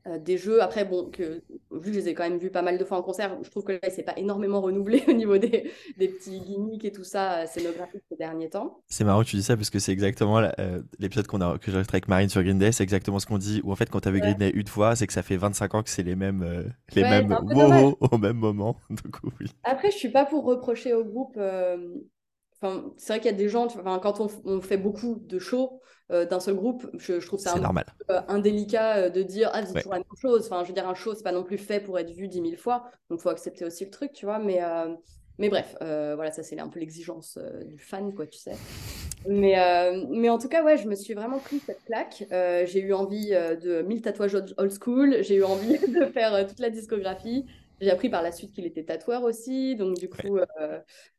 Euh, 0.09 0.19
des 0.19 0.37
jeux, 0.37 0.61
après, 0.63 0.85
bon, 0.85 1.11
que, 1.11 1.43
vu 1.71 1.81
que 1.81 1.93
je 1.93 1.99
les 1.99 2.09
ai 2.09 2.15
quand 2.15 2.25
même 2.25 2.39
vus 2.39 2.51
pas 2.51 2.63
mal 2.63 2.77
de 2.77 2.85
fois 2.85 2.99
en 2.99 3.03
concert, 3.03 3.39
je 3.43 3.51
trouve 3.51 3.63
que 3.63 3.73
là, 3.73 3.79
c'est 3.89 4.03
pas 4.03 4.15
énormément 4.17 4.61
renouvelé 4.61 5.05
au 5.09 5.13
niveau 5.13 5.39
des, 5.39 5.71
des, 5.97 6.09
petits 6.09 6.41
gimmicks 6.41 6.85
et 6.85 6.91
tout 6.91 7.05
ça 7.05 7.39
euh, 7.39 7.47
scénographique 7.47 8.03
ces 8.09 8.17
derniers 8.17 8.51
temps. 8.51 8.81
C'est 8.89 9.05
marrant 9.05 9.23
que 9.23 9.29
tu 9.29 9.37
dis 9.37 9.45
ça 9.45 9.57
parce 9.57 9.71
que 9.71 9.79
c'est 9.79 9.93
exactement 9.93 10.39
euh, 10.39 10.81
l'épisode 10.99 11.29
qu'on 11.29 11.41
a, 11.41 11.57
que 11.59 11.71
j'ai 11.71 11.79
avec 11.79 12.09
Marine 12.09 12.29
sur 12.29 12.43
Green 12.43 12.59
Day, 12.59 12.73
c'est 12.73 12.83
exactement 12.83 13.21
ce 13.21 13.27
qu'on 13.27 13.39
dit. 13.39 13.61
Ou 13.63 13.71
en 13.71 13.77
fait, 13.77 13.89
quand 13.91 14.01
tu 14.01 14.09
avais 14.09 14.21
Green 14.21 14.37
Day 14.37 14.51
une 14.51 14.67
fois, 14.67 14.97
c'est 14.97 15.07
que 15.07 15.13
ça 15.13 15.23
fait 15.23 15.37
25 15.37 15.75
ans 15.75 15.83
que 15.83 15.91
c'est 15.91 16.03
les 16.03 16.17
mêmes, 16.17 16.73
les 16.95 17.03
mêmes 17.03 17.31
wow 17.31 17.97
au 18.13 18.19
même 18.19 18.37
moment. 18.37 18.77
Après, 19.65 19.91
je 19.91 19.97
suis 19.97 20.11
pas 20.11 20.25
pour 20.25 20.45
reprocher 20.45 20.95
au 20.95 21.05
groupe. 21.05 21.39
Enfin, 22.63 22.93
c'est 22.97 23.15
vrai 23.15 23.21
qu'il 23.21 23.31
y 23.31 23.35
a 23.35 23.37
des 23.37 23.49
gens, 23.49 23.67
enfin, 23.67 23.99
quand 24.01 24.21
on, 24.21 24.29
on, 24.45 24.61
fait 24.61 24.77
beaucoup 24.77 25.17
de 25.27 25.39
shows, 25.41 25.83
euh, 26.13 26.27
d'un 26.27 26.41
seul 26.41 26.55
groupe, 26.55 26.87
je, 26.99 27.15
trouve 27.25 27.41
ça 27.41 27.55
un 27.55 27.61
normal. 27.61 27.87
peu 28.07 28.15
indélicat 28.29 28.97
euh, 28.97 29.09
de 29.09 29.23
dire 29.23 29.51
ah 29.55 29.65
c'est 29.65 29.73
toujours 29.73 29.93
la 29.93 29.99
même 29.99 30.07
chose. 30.21 30.45
Enfin, 30.45 30.63
je 30.63 30.69
veux 30.69 30.75
dire 30.75 30.87
un 30.87 30.95
show 30.95 31.15
c'est 31.15 31.23
pas 31.23 31.33
non 31.33 31.43
plus 31.43 31.57
fait 31.57 31.81
pour 31.81 31.99
être 31.99 32.11
vu 32.11 32.29
dix 32.29 32.43
mille 32.43 32.59
fois, 32.59 32.85
donc 33.09 33.21
faut 33.21 33.31
accepter 33.31 33.65
aussi 33.65 33.87
le 33.87 33.91
truc, 33.91 34.13
tu 34.13 34.27
vois. 34.27 34.39
Mais 34.39 34.63
euh, 34.63 34.95
mais 35.39 35.49
bref, 35.49 35.75
voilà, 35.81 36.31
ça 36.31 36.43
c'est 36.43 36.59
un 36.61 36.69
peu 36.69 36.79
l'exigence 36.79 37.39
du 37.65 37.79
fan, 37.79 38.15
quoi, 38.15 38.27
tu 38.27 38.39
sais. 38.39 38.53
Mais, 39.27 39.57
mais 40.11 40.29
en 40.29 40.39
tout 40.39 40.49
cas, 40.49 40.63
ouais, 40.63 40.77
je 40.77 40.87
me 40.87 40.95
suis 40.95 41.15
vraiment 41.15 41.39
pris 41.39 41.59
cette 41.61 41.83
claque. 41.85 42.27
j'ai 42.31 42.81
eu 42.81 42.93
envie 42.93 43.31
de 43.31 43.83
mille 43.83 44.03
tatouages 44.03 44.35
old 44.35 44.73
school, 44.73 45.17
j'ai 45.23 45.37
eu 45.37 45.45
envie 45.45 45.79
de 45.89 46.05
faire 46.07 46.47
toute 46.47 46.61
la 46.61 46.69
discographie. 46.71 47.47
J'ai 47.83 47.91
appris 47.91 48.09
par 48.09 48.23
la 48.23 48.33
suite 48.33 48.53
qu'il 48.53 48.65
était 48.65 48.85
tatoueur 48.85 49.25
aussi, 49.25 49.77
donc 49.77 49.99
du 49.99 50.09
coup, 50.09 50.39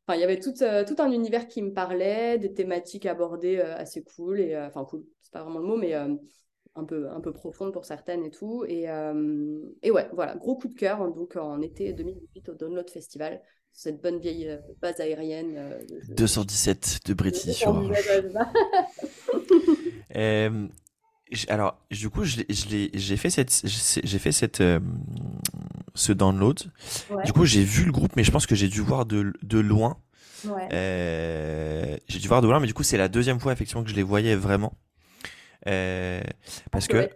Enfin, 0.06 0.18
il 0.18 0.22
y 0.22 0.26
avait 0.26 0.40
tout, 0.40 0.54
euh, 0.62 0.84
tout, 0.84 0.96
un 1.00 1.12
univers 1.12 1.48
qui 1.48 1.62
me 1.62 1.72
parlait, 1.72 2.38
des 2.38 2.54
thématiques 2.54 3.06
abordées 3.06 3.58
euh, 3.58 3.78
assez 3.78 4.04
cool, 4.04 4.42
et 4.42 4.54
euh, 4.54 4.68
enfin 4.68 4.84
cool, 4.84 5.06
c'est 5.22 5.32
pas 5.32 5.44
vraiment 5.44 5.60
le 5.60 5.66
mot, 5.66 5.78
mais 5.78 5.94
un 5.94 6.84
peu, 6.86 7.10
un 7.10 7.22
peu 7.22 7.32
profonde 7.32 7.72
pour 7.72 7.86
certaines 7.86 8.26
et 8.26 8.32
tout. 8.32 8.66
Et, 8.68 8.88
et 9.82 9.92
ouais, 9.92 10.10
voilà, 10.14 10.36
gros 10.36 10.56
coup 10.56 10.68
de 10.68 10.74
cœur, 10.74 11.02
hein, 11.02 11.10
donc 11.10 11.38
en 11.38 11.62
été 11.62 11.94
2018 11.94 12.50
au 12.50 12.54
Download 12.56 12.90
Festival, 12.90 13.42
cette 13.72 14.02
bonne 14.02 14.20
vieille 14.20 14.60
base 14.82 15.00
aérienne. 15.00 15.80
217 16.10 17.00
de 17.06 17.14
British 17.14 17.56
sur 17.56 17.74
alors, 21.50 21.78
du 21.92 22.10
coup, 22.10 22.24
j'ai 22.24 23.18
fait 23.18 23.30
cette, 23.30 23.62
j'ai 24.04 24.20
fait 24.20 24.32
cette, 24.32 24.64
ce 25.96 26.12
download. 26.14 26.60
Du 27.26 27.34
coup, 27.34 27.46
j'ai 27.46 27.64
vu 27.64 27.86
le 27.86 27.92
groupe, 27.92 28.16
mais 28.16 28.24
je 28.24 28.32
pense 28.32 28.46
que 28.46 28.56
j'ai 28.56 28.68
dû 28.68 28.82
voir 28.82 29.06
de, 29.06 29.34
de 29.44 29.60
loin. 29.60 29.98
Euh, 30.74 31.98
j'ai 32.08 32.20
dû 32.20 32.28
voir 32.28 32.42
de 32.42 32.48
loin, 32.48 32.60
mais 32.60 32.68
du 32.68 32.74
coup, 32.74 32.84
c'est 32.84 32.98
la 32.98 33.08
deuxième 33.08 33.40
fois 33.40 33.54
effectivement 33.54 33.84
que 33.84 33.90
je 33.90 33.96
les 33.96 34.04
voyais 34.04 34.36
vraiment. 34.36 34.74
Euh, 35.68 36.22
parce 36.72 36.88
que, 36.88 37.10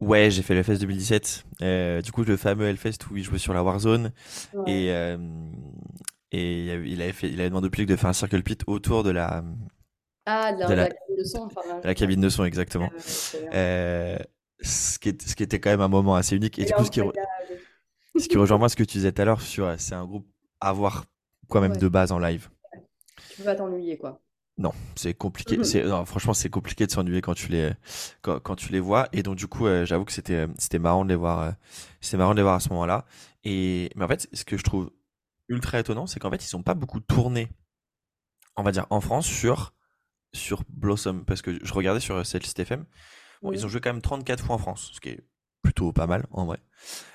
ouais, 0.00 0.30
j'ai 0.30 0.42
fait 0.42 0.54
le 0.54 0.62
Fest 0.62 0.80
2017. 0.80 1.44
Euh, 1.62 2.00
du 2.02 2.10
coup, 2.12 2.24
le 2.24 2.36
fameux 2.36 2.66
Hellfest 2.66 2.98
où 3.10 3.16
il 3.16 3.22
jouait 3.24 3.38
sur 3.38 3.54
la 3.54 3.62
Warzone. 3.62 4.12
Et, 4.66 4.86
et 6.32 6.64
il 6.64 7.02
avait, 7.02 7.12
fait, 7.12 7.28
il 7.28 7.40
avait 7.40 7.50
demandé 7.50 7.66
au 7.66 7.70
public 7.70 7.88
de 7.88 7.96
faire 7.96 8.10
un 8.10 8.14
circle 8.14 8.42
pit 8.42 8.62
autour 8.66 9.02
de 9.02 9.10
la. 9.10 9.44
Ah, 10.24 10.52
de 10.52 10.60
la, 10.60 10.88
cabine 10.88 11.16
de 11.18 11.24
son. 11.24 11.48
la 11.82 11.94
cabine 11.94 12.20
de 12.20 12.28
son, 12.28 12.44
exactement. 12.44 12.90
ce, 12.98 14.98
qui 14.98 15.08
est, 15.08 15.22
ce 15.22 15.34
qui 15.34 15.42
était 15.42 15.58
quand 15.58 15.70
même 15.70 15.80
un 15.80 15.88
moment 15.88 16.14
assez 16.14 16.36
unique. 16.36 16.58
Et, 16.58 16.64
du 16.64 16.72
coup, 16.72 16.84
ce 16.84 16.90
qui, 16.90 17.00
ce 18.18 18.28
qui 18.28 18.36
rejoint 18.36 18.58
moi 18.58 18.68
ce 18.68 18.76
que 18.76 18.84
tu 18.84 18.98
disais 18.98 19.12
tout 19.12 19.22
à 19.22 19.24
l'heure 19.24 19.40
sur 19.40 19.66
euh, 19.66 19.74
c'est 19.78 19.94
un 19.94 20.04
groupe 20.04 20.26
à 20.60 20.72
voir 20.72 21.04
quand 21.48 21.60
même 21.60 21.76
de 21.76 21.88
base 21.88 22.12
en 22.12 22.18
live. 22.18 22.48
Tu 23.30 23.38
peux 23.38 23.44
pas 23.44 23.54
t'ennuyer 23.54 23.98
quoi. 23.98 24.20
Non, 24.58 24.72
c'est 24.96 25.14
compliqué. 25.14 25.62
C'est 25.64 25.82
franchement 26.04 26.34
c'est 26.34 26.50
compliqué 26.50 26.86
de 26.86 26.92
s'ennuyer 26.92 27.20
quand 27.20 27.34
tu 27.34 27.48
les 27.48 27.72
quand, 28.20 28.56
tu 28.56 28.70
les 28.70 28.80
vois 28.80 29.08
et 29.12 29.22
donc 29.22 29.36
du 29.36 29.46
coup 29.46 29.66
euh, 29.66 29.84
j'avoue 29.84 30.04
que 30.04 30.12
c'était 30.12 30.46
c'était 30.58 30.78
marrant 30.78 31.04
de 31.04 31.10
les 31.10 31.16
voir 31.16 31.40
euh, 31.40 31.50
c'était 32.00 32.18
marrant 32.18 32.32
de 32.32 32.36
les 32.36 32.42
voir 32.42 32.54
à 32.54 32.60
ce 32.60 32.68
moment-là 32.70 33.06
et 33.44 33.90
mais 33.96 34.04
en 34.04 34.08
fait 34.08 34.28
ce 34.32 34.44
que 34.44 34.56
je 34.56 34.62
trouve 34.62 34.90
ultra 35.48 35.80
étonnant 35.80 36.06
c'est 36.06 36.20
qu'en 36.20 36.30
fait 36.30 36.44
ils 36.44 36.56
ont 36.56 36.62
pas 36.62 36.74
beaucoup 36.74 37.00
tourné 37.00 37.48
on 38.56 38.62
va 38.62 38.72
dire 38.72 38.86
en 38.90 39.00
France 39.00 39.26
sur 39.26 39.72
sur 40.32 40.62
Blossom 40.68 41.24
parce 41.24 41.42
que 41.42 41.58
je 41.62 41.72
regardais 41.72 42.00
sur 42.00 42.24
Celtic 42.26 42.58
FM 42.58 42.84
bon, 43.42 43.52
ils 43.52 43.64
ont 43.66 43.68
joué 43.68 43.80
quand 43.80 43.92
même 43.92 44.02
34 44.02 44.44
fois 44.44 44.56
en 44.56 44.58
France 44.58 44.90
ce 44.94 45.00
qui 45.00 45.10
est 45.10 45.20
plutôt 45.62 45.92
pas 45.92 46.06
mal 46.06 46.26
en 46.30 46.44
vrai. 46.44 46.58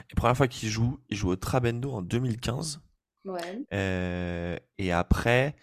Et 0.10 0.16
première 0.16 0.38
fois 0.38 0.48
qu'ils 0.48 0.70
jouent, 0.70 1.00
ils 1.10 1.18
jouent 1.18 1.32
au 1.32 1.36
Trabendo 1.36 1.92
en 1.92 2.02
2015. 2.02 2.82
Ouais. 3.26 3.66
Euh, 3.74 4.58
et 4.78 4.92
après, 4.92 5.56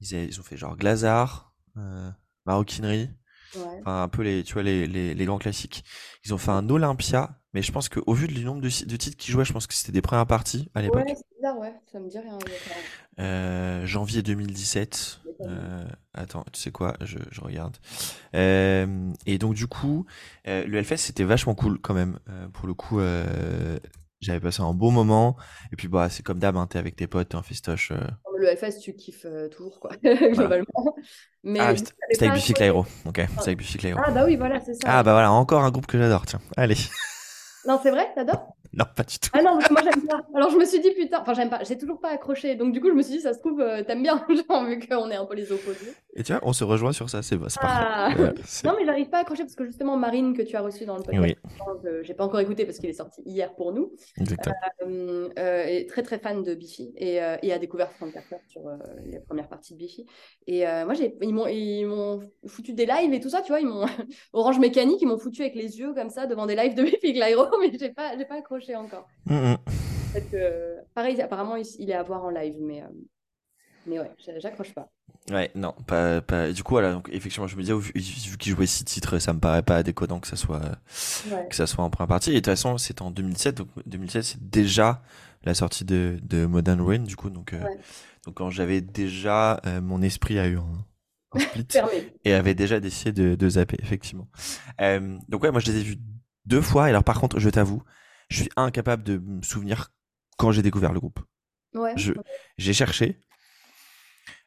ils, 0.00 0.12
ils, 0.12 0.40
ont 0.40 0.42
fait 0.42 0.56
genre 0.56 0.76
Glazard, 0.76 1.54
euh, 1.76 2.10
Maroquinerie, 2.46 3.10
enfin 3.54 4.02
un 4.02 4.08
peu 4.08 4.22
les, 4.22 4.42
tu 4.42 4.54
vois, 4.54 4.64
les, 4.64 4.88
les, 4.88 5.14
les, 5.14 5.24
grands 5.24 5.38
classiques. 5.38 5.84
Ils 6.24 6.34
ont 6.34 6.38
fait 6.38 6.50
un 6.50 6.68
Olympia, 6.68 7.38
mais 7.54 7.62
je 7.62 7.70
pense 7.70 7.88
qu'au 7.88 8.12
vu 8.12 8.26
du 8.26 8.44
nombre 8.44 8.60
de, 8.60 8.66
de 8.66 8.96
titres 8.96 9.16
qu'ils 9.16 9.32
jouaient, 9.32 9.44
je 9.44 9.52
pense 9.52 9.68
que 9.68 9.74
c'était 9.74 9.92
des 9.92 10.02
premières 10.02 10.26
parties 10.26 10.68
à 10.74 10.82
l'époque. 10.82 11.06
Ouais, 11.06 11.14
c'est 11.14 11.36
bizarre, 11.36 11.58
ouais, 11.58 11.74
ça 11.92 12.00
me 12.00 12.08
dit 12.08 12.18
rien. 12.18 12.38
Euh, 13.20 13.86
janvier 13.86 14.22
2017. 14.22 15.20
Euh, 15.42 15.84
attends, 16.14 16.44
tu 16.52 16.60
sais 16.60 16.70
quoi 16.70 16.96
je, 17.00 17.18
je 17.30 17.40
regarde. 17.40 17.76
Euh, 18.34 19.12
et 19.26 19.38
donc 19.38 19.54
du 19.54 19.66
coup, 19.66 20.06
euh, 20.46 20.64
le 20.66 20.78
Hellfest 20.78 20.98
c'était 20.98 21.24
vachement 21.24 21.54
cool 21.54 21.78
quand 21.80 21.94
même. 21.94 22.18
Euh, 22.28 22.48
pour 22.48 22.66
le 22.66 22.74
coup, 22.74 23.00
j'avais 24.20 24.40
passé 24.40 24.62
un 24.62 24.72
beau 24.72 24.90
moment. 24.90 25.36
Et 25.72 25.76
puis 25.76 25.88
bah 25.88 26.08
c'est 26.08 26.22
comme 26.22 26.38
d'hab, 26.38 26.56
hein, 26.56 26.66
t'es 26.66 26.78
avec 26.78 26.96
tes 26.96 27.06
potes, 27.06 27.30
t'es 27.30 27.36
en 27.36 27.42
festoche. 27.42 27.92
Le 28.38 28.48
Hellfest, 28.48 28.80
tu 28.80 28.94
kiffes 28.94 29.26
toujours 29.50 29.80
quoi, 29.80 29.90
globalement. 30.02 30.96
Mais 31.42 31.60
ah, 31.60 31.74
c'était 31.76 32.26
avec 32.26 32.42
Clyro. 32.42 32.86
Ok, 33.04 33.20
c'est 33.38 33.48
avec 33.48 33.58
Buffy 33.58 33.78
Clyro. 33.78 34.00
Ah 34.04 34.10
bah 34.10 34.24
oui, 34.24 34.36
voilà, 34.36 34.60
c'est 34.60 34.74
ça. 34.74 34.80
Ah 34.86 35.02
bah 35.02 35.12
voilà, 35.12 35.32
encore 35.32 35.64
un 35.64 35.70
groupe 35.70 35.86
que 35.86 35.98
j'adore. 35.98 36.26
Tiens, 36.26 36.40
allez. 36.56 36.76
Non, 37.66 37.78
c'est 37.82 37.90
vrai, 37.90 38.12
t'adores? 38.14 38.56
Non, 38.78 38.86
pas 38.96 39.02
du 39.02 39.18
tout. 39.18 39.28
Ah 39.34 39.42
non, 39.42 39.58
moi 39.70 39.82
j'aime 39.82 40.06
pas. 40.06 40.22
Alors 40.34 40.50
je 40.50 40.56
me 40.56 40.64
suis 40.64 40.80
dit 40.80 40.92
putain, 40.92 41.20
enfin 41.20 41.34
j'aime 41.34 41.50
pas, 41.50 41.62
j'ai 41.62 41.76
toujours 41.76 42.00
pas 42.00 42.08
accroché. 42.08 42.54
Donc 42.54 42.72
du 42.72 42.80
coup 42.80 42.88
je 42.88 42.94
me 42.94 43.02
suis 43.02 43.14
dit 43.14 43.20
ça 43.20 43.34
se 43.34 43.38
trouve 43.38 43.60
euh, 43.60 43.82
t'aimes 43.82 44.02
bien, 44.02 44.24
genre 44.48 44.64
vu 44.64 44.78
qu'on 44.78 45.10
est 45.10 45.16
un 45.16 45.26
peu 45.26 45.34
les 45.34 45.52
opposés. 45.52 45.92
Et 46.14 46.22
tu 46.22 46.32
vois, 46.32 46.40
on 46.44 46.54
se 46.54 46.64
rejoint 46.64 46.92
sur 46.92 47.10
ça, 47.10 47.22
c'est 47.22 47.36
parfait. 47.38 47.60
Ah. 47.62 48.14
non 48.64 48.74
mais 48.78 48.86
j'arrive 48.86 49.10
pas 49.10 49.18
à 49.18 49.20
accrocher 49.20 49.42
parce 49.42 49.56
que 49.56 49.66
justement 49.66 49.98
Marine 49.98 50.34
que 50.34 50.42
tu 50.42 50.56
as 50.56 50.62
reçu 50.62 50.86
dans 50.86 50.96
le 50.96 51.02
podcast, 51.02 51.36
j'ai 52.02 52.14
pas 52.14 52.24
encore 52.24 52.40
écouté 52.40 52.64
parce 52.64 52.78
qu'il 52.78 52.88
est 52.88 52.94
sorti 52.94 53.22
hier 53.26 53.54
pour 53.54 53.72
nous. 53.72 53.92
Exactement. 54.18 54.54
Euh, 54.86 55.28
euh, 55.38 55.64
est 55.64 55.88
très 55.88 56.02
très 56.02 56.18
fan 56.18 56.42
de 56.42 56.54
Biffy 56.54 56.94
et, 56.96 57.16
et 57.42 57.52
a 57.52 57.58
découvert 57.58 57.92
Frank 57.92 58.12
Carter 58.12 58.36
sur 58.48 58.62
les 59.04 59.20
premières 59.20 59.48
parties 59.48 59.74
de 59.74 59.78
Biffy. 59.78 60.06
Et 60.46 60.64
moi 60.86 60.94
ils 61.20 61.34
m'ont, 61.34 61.46
ils 61.46 61.84
m'ont 61.84 62.20
foutu 62.46 62.72
des 62.72 62.86
lives 62.86 63.12
et 63.12 63.20
tout 63.20 63.28
ça, 63.28 63.42
tu 63.42 63.48
vois, 63.48 63.60
ils 63.60 63.66
m'ont 63.66 63.84
Orange 64.32 64.58
Mécanique, 64.58 65.02
ils 65.02 65.06
m'ont 65.06 65.18
foutu 65.18 65.42
avec 65.42 65.54
les 65.54 65.78
yeux 65.78 65.92
comme 65.92 66.08
ça 66.08 66.26
devant 66.26 66.46
des 66.46 66.56
lives 66.56 66.74
de 66.74 66.82
Biffy 66.84 67.12
Clyro, 67.12 67.46
mais 67.60 67.70
j'ai 67.78 67.90
pas, 67.90 68.16
j'ai 68.16 68.24
pas 68.24 68.36
accroché 68.36 68.61
encore. 68.76 69.08
Mm. 69.26 69.54
pareil, 70.94 71.20
apparemment, 71.20 71.56
il 71.56 71.90
est 71.90 71.94
à 71.94 72.02
voir 72.02 72.24
en 72.24 72.30
live, 72.30 72.56
mais, 72.60 72.82
euh, 72.82 72.86
mais 73.86 73.98
ouais, 73.98 74.10
j'accroche 74.38 74.74
pas. 74.74 74.90
Ouais, 75.30 75.50
non, 75.54 75.74
pas, 75.86 76.20
pas. 76.20 76.52
Du 76.52 76.62
coup, 76.62 76.74
voilà, 76.74 76.92
donc 76.92 77.08
effectivement, 77.12 77.46
je 77.46 77.56
me 77.56 77.62
disais, 77.62 77.74
vu, 77.74 77.92
vu 77.94 78.38
qu'il 78.38 78.52
jouait 78.52 78.66
six 78.66 78.84
titres, 78.84 79.18
ça 79.18 79.32
me 79.32 79.38
paraît 79.38 79.62
pas 79.62 79.82
déconnant 79.82 80.18
que 80.18 80.26
ça 80.26 80.36
soit, 80.36 80.60
que 81.48 81.54
ça 81.54 81.66
soit 81.66 81.84
en 81.84 81.90
première 81.90 82.08
partie. 82.08 82.30
Et 82.30 82.34
de 82.34 82.38
toute 82.38 82.46
façon, 82.46 82.76
c'est 82.78 83.00
en 83.02 83.10
2007, 83.10 83.56
donc 83.56 83.68
2007, 83.86 84.22
c'est 84.24 84.50
déjà 84.50 85.02
la 85.44 85.54
sortie 85.54 85.84
de, 85.84 86.18
de 86.22 86.46
Modern 86.46 86.80
Ruin, 86.80 87.00
du 87.00 87.16
coup, 87.16 87.30
donc, 87.30 87.52
euh, 87.52 87.62
donc 88.26 88.34
quand 88.34 88.50
j'avais 88.50 88.80
déjà, 88.80 89.60
euh, 89.66 89.80
mon 89.80 90.02
esprit 90.02 90.38
a 90.38 90.46
eu 90.46 90.58
un, 90.58 90.84
split 91.38 91.66
et 92.24 92.34
avait 92.34 92.54
déjà 92.54 92.78
décidé 92.78 93.12
de, 93.12 93.34
de 93.34 93.48
zapper, 93.48 93.76
effectivement. 93.80 94.28
Euh, 94.80 95.16
donc 95.28 95.42
ouais, 95.42 95.50
moi 95.50 95.60
je 95.60 95.70
les 95.70 95.78
ai 95.78 95.82
vus 95.82 95.96
deux 96.44 96.60
fois. 96.60 96.88
Et 96.88 96.90
alors 96.90 97.04
par 97.04 97.18
contre, 97.20 97.38
je 97.38 97.48
t'avoue, 97.48 97.82
je 98.32 98.42
suis 98.42 98.50
incapable 98.56 99.02
de 99.02 99.18
me 99.18 99.42
souvenir 99.42 99.92
quand 100.38 100.52
j'ai 100.52 100.62
découvert 100.62 100.92
le 100.92 101.00
groupe. 101.00 101.20
Ouais. 101.74 101.94
J'ai 102.58 102.72
cherché. 102.72 103.20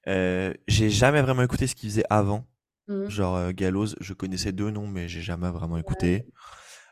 Euh, 0.08 0.54
j'ai 0.68 0.90
jamais 0.90 1.22
vraiment 1.22 1.44
écouté 1.44 1.68
ce 1.68 1.76
qu'ils 1.76 1.90
faisaient 1.90 2.06
avant. 2.10 2.48
Mmh. 2.88 3.08
Genre 3.10 3.36
euh, 3.36 3.52
Gallows, 3.52 3.96
je 4.00 4.14
connaissais 4.14 4.52
deux 4.52 4.70
noms, 4.70 4.88
mais 4.88 5.08
j'ai 5.08 5.22
jamais 5.22 5.50
vraiment 5.50 5.78
écouté. 5.78 6.28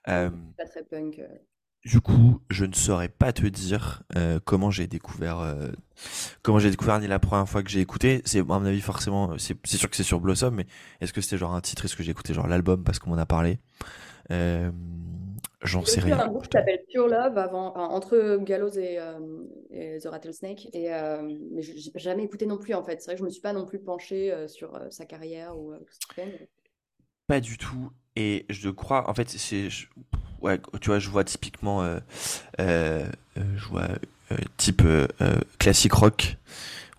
Euh, 0.08 0.30
pas 0.58 0.66
très 0.66 0.84
punk. 0.84 1.22
Du 1.86 2.00
coup, 2.00 2.42
je 2.50 2.66
ne 2.66 2.74
saurais 2.74 3.10
pas 3.10 3.34
te 3.34 3.46
dire 3.46 4.04
comment 4.46 4.72
j'ai 4.72 4.88
découvert 4.88 5.58
comment 6.42 6.58
j'ai 6.58 6.70
découvert 6.70 6.98
ni 7.02 7.08
la 7.08 7.20
première 7.20 7.48
fois 7.48 7.62
que 7.62 7.70
j'ai 7.70 7.82
écouté. 7.82 8.22
C'est 8.24 8.40
à 8.40 8.44
mon 8.44 8.64
avis 8.64 8.80
forcément, 8.80 9.38
c'est 9.38 9.68
sûr 9.68 9.90
que 9.90 9.98
c'est 9.98 10.04
sur 10.04 10.22
Blossom, 10.22 10.56
mais 10.56 10.66
est-ce 11.02 11.12
que 11.12 11.20
c'était 11.20 11.38
genre 11.38 11.54
un 11.54 11.60
titre 11.60 11.84
Est-ce 11.84 11.98
que 11.98 12.04
j'ai 12.04 12.12
écouté 12.12 12.34
genre 12.34 12.48
l'album 12.48 12.86
parce 12.86 13.00
qu'on 13.00 13.10
m'en 13.10 13.18
a 13.18 13.26
parlé? 13.26 13.60
J'en 15.64 15.86
sais 15.86 16.02
rien. 16.02 16.16
Il 16.16 16.18
y 16.18 16.22
a 16.22 16.26
un 16.26 16.28
groupe 16.28 16.48
qui 16.48 16.58
s'appelle 16.58 16.84
Pure 16.90 17.08
Love 17.08 17.38
avant, 17.38 17.74
entre 17.76 18.38
Gallows 18.42 18.78
et, 18.78 18.98
euh, 19.00 20.00
The 20.00 20.08
Rattlesnake. 20.08 20.68
Et, 20.74 20.94
euh, 20.94 21.22
mais 21.52 21.62
je 21.62 21.74
n'ai 21.74 21.92
jamais 21.96 22.24
écouté 22.24 22.46
non 22.46 22.58
plus 22.58 22.74
en 22.74 22.84
fait. 22.84 23.02
C'est 23.02 23.06
vrai 23.06 23.16
que 23.16 23.20
je 23.20 23.24
ne 23.24 23.28
me 23.28 23.32
suis 23.32 23.42
pas 23.42 23.54
non 23.54 23.66
plus 23.66 23.80
penchée 23.80 24.32
euh, 24.32 24.48
sur 24.48 24.80
sa 24.90 25.06
carrière 25.06 25.58
ou 25.58 25.74
ce 25.90 26.00
qu'il 26.00 26.16
fait. 26.16 26.50
Pas 27.28 27.40
du 27.40 27.58
tout. 27.58 27.92
Et 28.16 28.46
je 28.50 28.70
crois, 28.70 29.10
en 29.10 29.14
fait, 29.14 29.30
c'est. 29.30 29.70
Ouais, 30.42 30.60
tu 30.82 30.90
vois, 30.90 31.00
je 31.00 31.10
vois 31.10 31.24
typiquement. 31.24 31.84
je 32.60 33.68
vois 33.70 33.88
type 34.58 34.84
classique 35.60 35.94
rock. 35.94 36.38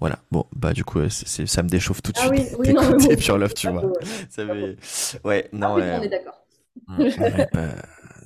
Voilà, 0.00 0.18
bon, 0.30 0.44
bah 0.54 0.72
du 0.72 0.84
coup, 0.84 0.98
ça 1.08 1.62
me 1.62 1.68
déchauffe 1.68 2.02
tout 2.02 2.12
de 2.12 2.18
ah 2.20 2.26
suite 2.26 2.56
oui, 2.58 2.74
oui, 3.08 3.16
Pure 3.16 3.38
Love, 3.38 3.54
tu 3.54 3.68
vois. 3.68 3.92
Ça 4.28 4.44
Ouais, 5.22 5.48
non. 5.52 5.76
Ah, 5.78 5.98
on 5.98 6.02
est 6.02 6.08
d'accord. 6.08 6.44
Mmh, 6.88 7.04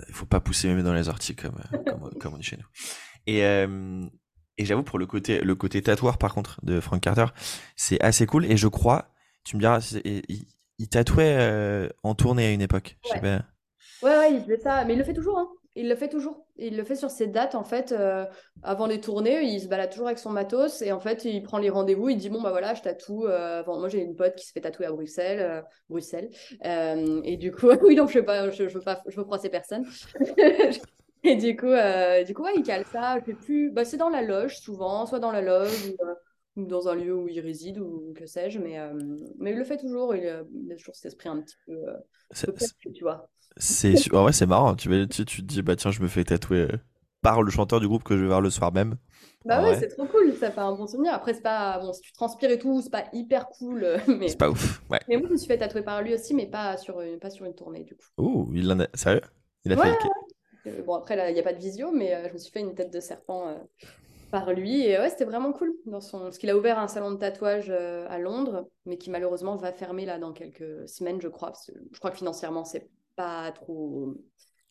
il 0.08 0.14
faut 0.14 0.26
pas 0.26 0.40
pousser 0.40 0.68
même 0.68 0.82
dans 0.82 0.94
les 0.94 1.08
orties 1.08 1.34
comme, 1.36 1.56
comme, 2.20 2.34
on 2.34 2.38
dit 2.38 2.44
chez 2.44 2.56
nous. 2.56 2.66
Et, 3.26 3.44
euh, 3.44 4.04
et 4.56 4.64
j'avoue 4.64 4.82
pour 4.82 4.98
le 4.98 5.06
côté 5.06 5.40
le 5.40 5.54
côté 5.54 5.82
tatoueur 5.82 6.18
par 6.18 6.34
contre 6.34 6.58
de 6.64 6.80
Frank 6.80 7.00
Carter, 7.00 7.26
c'est 7.76 8.00
assez 8.02 8.26
cool 8.26 8.44
et 8.44 8.56
je 8.56 8.68
crois, 8.68 9.10
tu 9.44 9.56
me 9.56 9.60
diras, 9.60 9.96
il, 10.04 10.88
tatouait 10.88 11.36
euh, 11.38 11.88
en 12.02 12.14
tournée 12.14 12.46
à 12.46 12.50
une 12.50 12.62
époque. 12.62 12.96
Ouais. 13.04 13.10
Je 13.10 13.14
sais 13.14 13.20
pas. 13.20 13.44
Ouais, 14.02 14.16
ouais, 14.16 14.34
il 14.34 14.44
fait 14.44 14.62
ça, 14.62 14.84
mais 14.84 14.94
il 14.94 14.98
le 14.98 15.04
fait 15.04 15.14
toujours. 15.14 15.38
Hein. 15.38 15.48
Il 15.78 15.88
le 15.88 15.94
fait 15.94 16.08
toujours. 16.08 16.44
Il 16.56 16.76
le 16.76 16.82
fait 16.82 16.96
sur 16.96 17.08
ses 17.08 17.28
dates, 17.28 17.54
en 17.54 17.62
fait. 17.62 17.92
Euh, 17.92 18.24
avant 18.64 18.86
les 18.86 19.00
tournées, 19.00 19.42
il 19.42 19.60
se 19.60 19.68
balade 19.68 19.90
toujours 19.90 20.08
avec 20.08 20.18
son 20.18 20.30
matos 20.30 20.82
et 20.82 20.90
en 20.90 20.98
fait, 20.98 21.24
il 21.24 21.40
prend 21.44 21.58
les 21.58 21.70
rendez-vous. 21.70 22.08
Il 22.08 22.16
dit 22.16 22.30
Bon, 22.30 22.42
bah 22.42 22.50
voilà, 22.50 22.74
je 22.74 22.82
tatoue. 22.82 23.26
Euh, 23.26 23.62
moi, 23.64 23.88
j'ai 23.88 24.02
une 24.02 24.16
pote 24.16 24.34
qui 24.34 24.44
se 24.44 24.50
fait 24.50 24.60
tatouer 24.60 24.86
à 24.86 24.90
Bruxelles. 24.90 25.38
Euh, 25.40 25.62
Bruxelles. 25.88 26.30
et 26.64 27.36
du 27.36 27.52
coup, 27.52 27.68
oui, 27.84 27.94
donc 27.94 28.10
je 28.10 28.18
ne 28.18 28.22
veux, 28.22 28.26
pas, 28.26 28.50
je, 28.50 28.64
veux, 28.64 28.80
pas, 28.80 29.04
je 29.06 29.16
veux 29.16 29.24
froisser 29.24 29.50
personne. 29.50 29.86
et 31.22 31.36
du 31.36 31.56
coup, 31.56 31.70
du 32.26 32.34
coup 32.34 32.42
ouais, 32.42 32.54
il 32.56 32.64
cale 32.64 32.84
ça. 32.86 33.20
Je 33.24 33.32
plus. 33.32 33.70
Bah, 33.70 33.84
c'est 33.84 33.98
dans 33.98 34.10
la 34.10 34.22
loge, 34.22 34.58
souvent, 34.58 35.06
soit 35.06 35.20
dans 35.20 35.30
la 35.30 35.42
loge 35.42 35.94
ou, 36.56 36.64
dans 36.64 36.88
un 36.88 36.96
lieu 36.96 37.14
où 37.14 37.28
il 37.28 37.38
réside 37.38 37.78
ou 37.78 38.12
que 38.16 38.26
sais-je. 38.26 38.58
Mais, 38.58 38.80
mais 39.38 39.52
il 39.52 39.56
le 39.56 39.64
fait 39.64 39.76
toujours. 39.76 40.12
Il, 40.16 40.26
a 40.26 40.42
toujours 40.76 40.96
cet 40.96 41.06
esprit 41.06 41.28
un 41.28 41.40
petit 41.40 41.56
peu. 41.66 41.76
peu 42.34 42.92
tu 42.92 43.04
vois. 43.04 43.30
C'est 43.58 44.12
ouais, 44.12 44.32
c'est 44.32 44.46
marrant. 44.46 44.74
Tu, 44.74 44.88
tu, 45.08 45.24
tu, 45.24 45.42
te 45.42 45.46
dis, 45.46 45.62
bah 45.62 45.76
tiens, 45.76 45.90
je 45.90 46.00
me 46.00 46.08
fais 46.08 46.24
tatouer 46.24 46.68
euh, 46.72 46.76
par 47.22 47.42
le 47.42 47.50
chanteur 47.50 47.80
du 47.80 47.88
groupe 47.88 48.04
que 48.04 48.16
je 48.16 48.22
vais 48.22 48.28
voir 48.28 48.40
le 48.40 48.50
soir 48.50 48.72
même. 48.72 48.96
Bah 49.44 49.62
ouais, 49.62 49.76
c'est 49.78 49.88
trop 49.88 50.06
cool, 50.06 50.34
ça 50.34 50.50
fait 50.50 50.60
un 50.60 50.74
bon 50.74 50.86
souvenir. 50.86 51.12
Après, 51.12 51.34
c'est 51.34 51.42
pas. 51.42 51.78
Bon, 51.78 51.92
si 51.92 52.00
tu 52.00 52.12
transpires 52.12 52.50
et 52.50 52.58
tout, 52.58 52.80
c'est 52.80 52.90
pas 52.90 53.04
hyper 53.12 53.48
cool. 53.48 53.84
Euh, 53.84 53.98
mais... 54.08 54.28
C'est 54.28 54.38
pas 54.38 54.50
ouf, 54.50 54.82
ouais. 54.90 55.00
Mais 55.08 55.16
moi, 55.16 55.26
je 55.26 55.32
me 55.32 55.36
suis 55.36 55.48
fait 55.48 55.58
tatouer 55.58 55.82
par 55.82 56.02
lui 56.02 56.14
aussi, 56.14 56.34
mais 56.34 56.46
pas 56.46 56.76
sur 56.76 57.00
une, 57.00 57.18
pas 57.18 57.30
sur 57.30 57.46
une 57.46 57.54
tournée, 57.54 57.82
du 57.82 57.94
coup. 57.94 58.06
Oh, 58.16 58.48
il 58.54 58.70
en 58.70 58.80
a. 58.80 58.86
Sérieux? 58.94 59.22
Il 59.64 59.72
a 59.72 59.76
fait. 59.76 59.96
Euh, 60.66 60.82
bon, 60.84 60.94
après, 60.94 61.16
là, 61.16 61.30
il 61.30 61.34
n'y 61.34 61.40
a 61.40 61.42
pas 61.42 61.52
de 61.52 61.58
visio, 61.58 61.90
mais 61.90 62.28
je 62.28 62.32
me 62.32 62.38
suis 62.38 62.52
fait 62.52 62.60
une 62.60 62.74
tête 62.74 62.92
de 62.92 63.00
serpent 63.00 63.56
par 64.30 64.52
lui. 64.52 64.84
Et 64.84 64.98
ouais, 64.98 65.08
c'était 65.08 65.24
vraiment 65.24 65.52
cool. 65.52 65.72
Dans 65.86 66.00
son... 66.00 66.20
Parce 66.20 66.38
qu'il 66.38 66.50
a 66.50 66.56
ouvert 66.56 66.78
un 66.78 66.88
salon 66.88 67.10
de 67.10 67.16
tatouage 67.16 67.70
à 67.70 68.18
Londres, 68.18 68.68
mais 68.86 68.98
qui 68.98 69.10
malheureusement 69.10 69.56
va 69.56 69.72
fermer 69.72 70.04
là 70.04 70.18
dans 70.18 70.32
quelques 70.32 70.88
semaines, 70.88 71.20
je 71.20 71.28
crois. 71.28 71.48
Parce 71.48 71.66
que 71.66 71.72
je 71.90 71.98
crois 71.98 72.10
que 72.10 72.18
financièrement, 72.18 72.64
c'est 72.64 72.88
pas 73.18 73.50
trop. 73.52 74.14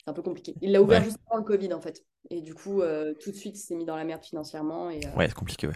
C'est 0.04 0.10
un 0.10 0.14
peu 0.14 0.22
compliqué. 0.24 0.56
Il 0.62 0.72
l'a 0.72 0.82
ouvert 0.82 1.04
juste 1.04 1.18
avant 1.28 1.38
le 1.38 1.44
Covid, 1.44 1.74
en 1.74 1.82
fait. 1.82 2.04
Et 2.30 2.42
du 2.42 2.54
coup, 2.54 2.82
euh, 2.82 3.14
tout 3.22 3.32
de 3.32 3.36
suite, 3.36 3.58
il 3.58 3.62
s'est 3.62 3.76
mis 3.76 3.86
dans 3.86 3.98
la 3.98 4.06
merde 4.06 4.24
financièrement. 4.24 4.90
Et, 4.90 5.02
euh, 5.06 5.18
ouais, 5.18 5.28
c'est 5.28 5.34
compliqué, 5.34 5.68
ouais. 5.68 5.74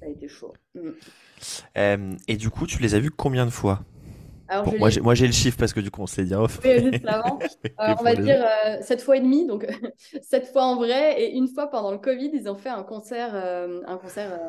Ça 0.00 0.06
a 0.06 0.08
été 0.08 0.28
chaud. 0.28 0.52
Mm. 0.74 0.88
Euh, 1.76 2.16
et 2.26 2.36
du 2.36 2.50
coup, 2.50 2.66
tu 2.66 2.82
les 2.82 2.94
as 2.96 2.98
vus 2.98 3.12
combien 3.12 3.46
de 3.46 3.50
fois? 3.50 3.80
Alors, 4.48 4.66
moi, 4.78 5.14
j'ai 5.14 5.26
le 5.26 5.32
chiffre 5.32 5.58
parce 5.58 5.72
que 5.72 5.80
du 5.80 5.90
coup, 5.90 6.00
on 6.02 6.06
s'est 6.06 6.24
dit 6.24 6.34
off. 6.34 6.60
Oui, 6.64 6.92
juste 6.92 7.06
avant. 7.06 7.38
on 7.78 8.02
va 8.02 8.14
dire 8.14 8.44
sept 8.80 9.02
fois 9.02 9.18
et 9.18 9.20
demi, 9.20 9.46
donc 9.46 9.66
sept 10.22 10.46
fois 10.46 10.64
en 10.64 10.76
vrai. 10.76 11.22
Et 11.22 11.36
une 11.36 11.48
fois 11.48 11.68
pendant 11.68 11.92
le 11.92 11.98
Covid, 11.98 12.30
ils 12.32 12.48
ont 12.48 12.54
fait 12.54 12.70
un 12.70 12.82
concert, 12.82 13.34
un 13.34 13.98
concert 13.98 14.40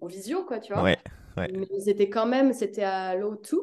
en, 0.00 0.06
visio, 0.06 0.44
quoi, 0.44 0.60
tu 0.60 0.72
vois. 0.72 0.84
Ouais, 0.84 0.98
ouais. 1.36 1.48
Mais 1.52 1.66
ils 1.76 1.88
étaient 1.88 2.08
quand 2.08 2.26
même, 2.26 2.52
c'était 2.52 2.84
à 2.84 3.16
l'O2. 3.16 3.58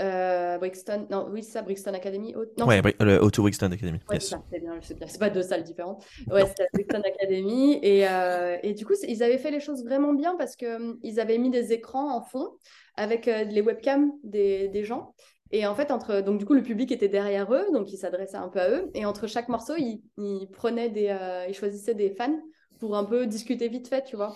Euh, 0.00 0.56
Brixton, 0.58 1.06
non, 1.10 1.28
oui, 1.30 1.42
c'est 1.42 1.52
ça, 1.52 1.62
Brixton 1.62 1.92
Academy. 1.92 2.34
non, 2.58 2.66
ouais, 2.66 2.80
le 3.00 3.22
Auto 3.22 3.42
Brixton 3.42 3.70
Academy. 3.70 4.00
Ouais, 4.08 4.20
c'est 4.20 4.36
bien, 4.60 4.78
c'est 4.80 4.96
bien. 4.96 5.06
C'est 5.06 5.18
pas 5.18 5.30
deux 5.30 5.42
salles 5.42 5.64
différentes. 5.64 6.04
Ouais, 6.30 6.46
c'était 6.46 6.66
Brixton 6.72 7.02
Academy. 7.04 7.78
Et, 7.82 8.08
euh, 8.08 8.56
et, 8.62 8.72
du 8.72 8.86
coup, 8.86 8.94
ils 9.06 9.22
avaient 9.22 9.38
fait 9.38 9.50
les 9.50 9.60
choses 9.60 9.84
vraiment 9.84 10.14
bien 10.14 10.34
parce 10.36 10.56
qu'ils 10.56 10.68
hum, 10.68 10.98
avaient 11.18 11.38
mis 11.38 11.50
des 11.50 11.72
écrans 11.72 12.16
en 12.16 12.22
fond 12.22 12.52
avec 12.96 13.28
euh, 13.28 13.44
les 13.44 13.60
webcams 13.60 14.12
des, 14.24 14.68
des, 14.68 14.84
gens. 14.84 15.14
Et 15.50 15.66
en 15.66 15.74
fait, 15.74 15.90
entre, 15.90 16.22
donc 16.22 16.38
du 16.38 16.46
coup, 16.46 16.54
le 16.54 16.62
public 16.62 16.90
était 16.90 17.08
derrière 17.08 17.52
eux, 17.52 17.66
donc 17.72 17.92
ils 17.92 17.98
s'adressaient 17.98 18.38
un 18.38 18.48
peu 18.48 18.60
à 18.60 18.70
eux. 18.70 18.90
Et 18.94 19.04
entre 19.04 19.26
chaque 19.26 19.48
morceau, 19.48 19.74
ils, 19.76 20.02
ils 20.16 20.48
prenaient 20.50 20.88
des, 20.88 21.08
euh, 21.08 21.44
ils 21.48 21.54
choisissaient 21.54 21.94
des 21.94 22.10
fans 22.10 22.40
pour 22.80 22.96
un 22.96 23.04
peu 23.04 23.26
discuter 23.26 23.68
vite 23.68 23.88
fait, 23.88 24.04
tu 24.04 24.16
vois. 24.16 24.34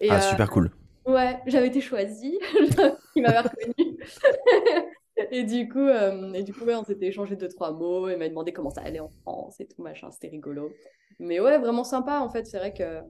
Et, 0.00 0.10
ah, 0.10 0.20
super 0.20 0.48
cool. 0.48 0.70
Ouais, 1.04 1.40
j'avais 1.46 1.66
été 1.66 1.80
choisie. 1.80 2.38
Il 3.16 3.22
m'avait 3.22 3.40
reconnue. 3.40 3.98
et 5.30 5.44
du 5.44 5.68
coup, 5.68 5.78
euh, 5.78 6.32
et 6.32 6.42
du 6.42 6.52
coup 6.52 6.64
on 6.68 6.84
s'était 6.84 7.06
échangé 7.06 7.36
deux, 7.36 7.48
trois 7.48 7.72
mots. 7.72 8.08
Il 8.08 8.16
m'a 8.16 8.28
demandé 8.28 8.52
comment 8.52 8.70
ça 8.70 8.82
allait 8.82 9.00
en 9.00 9.08
France 9.08 9.60
et 9.60 9.66
tout, 9.66 9.82
machin. 9.82 10.10
C'était 10.10 10.28
rigolo. 10.28 10.72
Mais 11.18 11.40
ouais, 11.40 11.58
vraiment 11.58 11.84
sympa, 11.84 12.20
en 12.20 12.30
fait. 12.30 12.46
C'est 12.46 12.58
vrai 12.58 12.72
que 12.72 13.00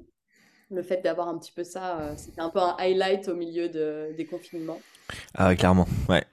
le 0.71 0.83
fait 0.83 1.03
d'avoir 1.03 1.29
un 1.29 1.39
petit 1.39 1.53
peu 1.53 1.65
ça, 1.65 2.01
euh, 2.01 2.15
c'était 2.17 2.41
un 2.41 2.51
peu 2.51 2.59
un 2.59 2.75
highlight 2.79 3.29
au 3.29 3.35
milieu 3.35 3.69
de, 3.69 4.15
des 4.17 4.27
confinements. 4.27 4.81
Ah 5.35 5.49
ouais, 5.49 5.57
clairement. 5.57 5.87
Ouais. 6.09 6.25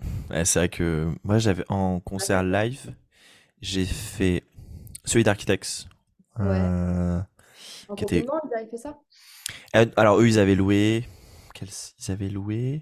c'est 0.46 0.60
vrai 0.60 0.70
que 0.70 1.10
moi, 1.24 1.38
j'avais 1.38 1.66
en 1.70 2.00
concert 2.00 2.44
live, 2.44 2.94
j'ai 3.62 3.86
fait 3.86 4.44
celui 5.06 5.24
d'Architects. 5.24 5.88
Ouais. 6.38 6.46
Euh, 6.48 7.20
en 7.90 7.96
qui 7.96 8.04
était... 8.04 8.26
ils 8.26 8.56
avaient 8.56 8.70
fait 8.70 8.78
ça? 8.78 8.98
Alors, 9.96 10.20
eux, 10.20 10.28
ils 10.28 10.40
avaient 10.40 10.56
loué 10.56 11.04
ils 11.62 12.12
avaient 12.12 12.30
loué? 12.30 12.82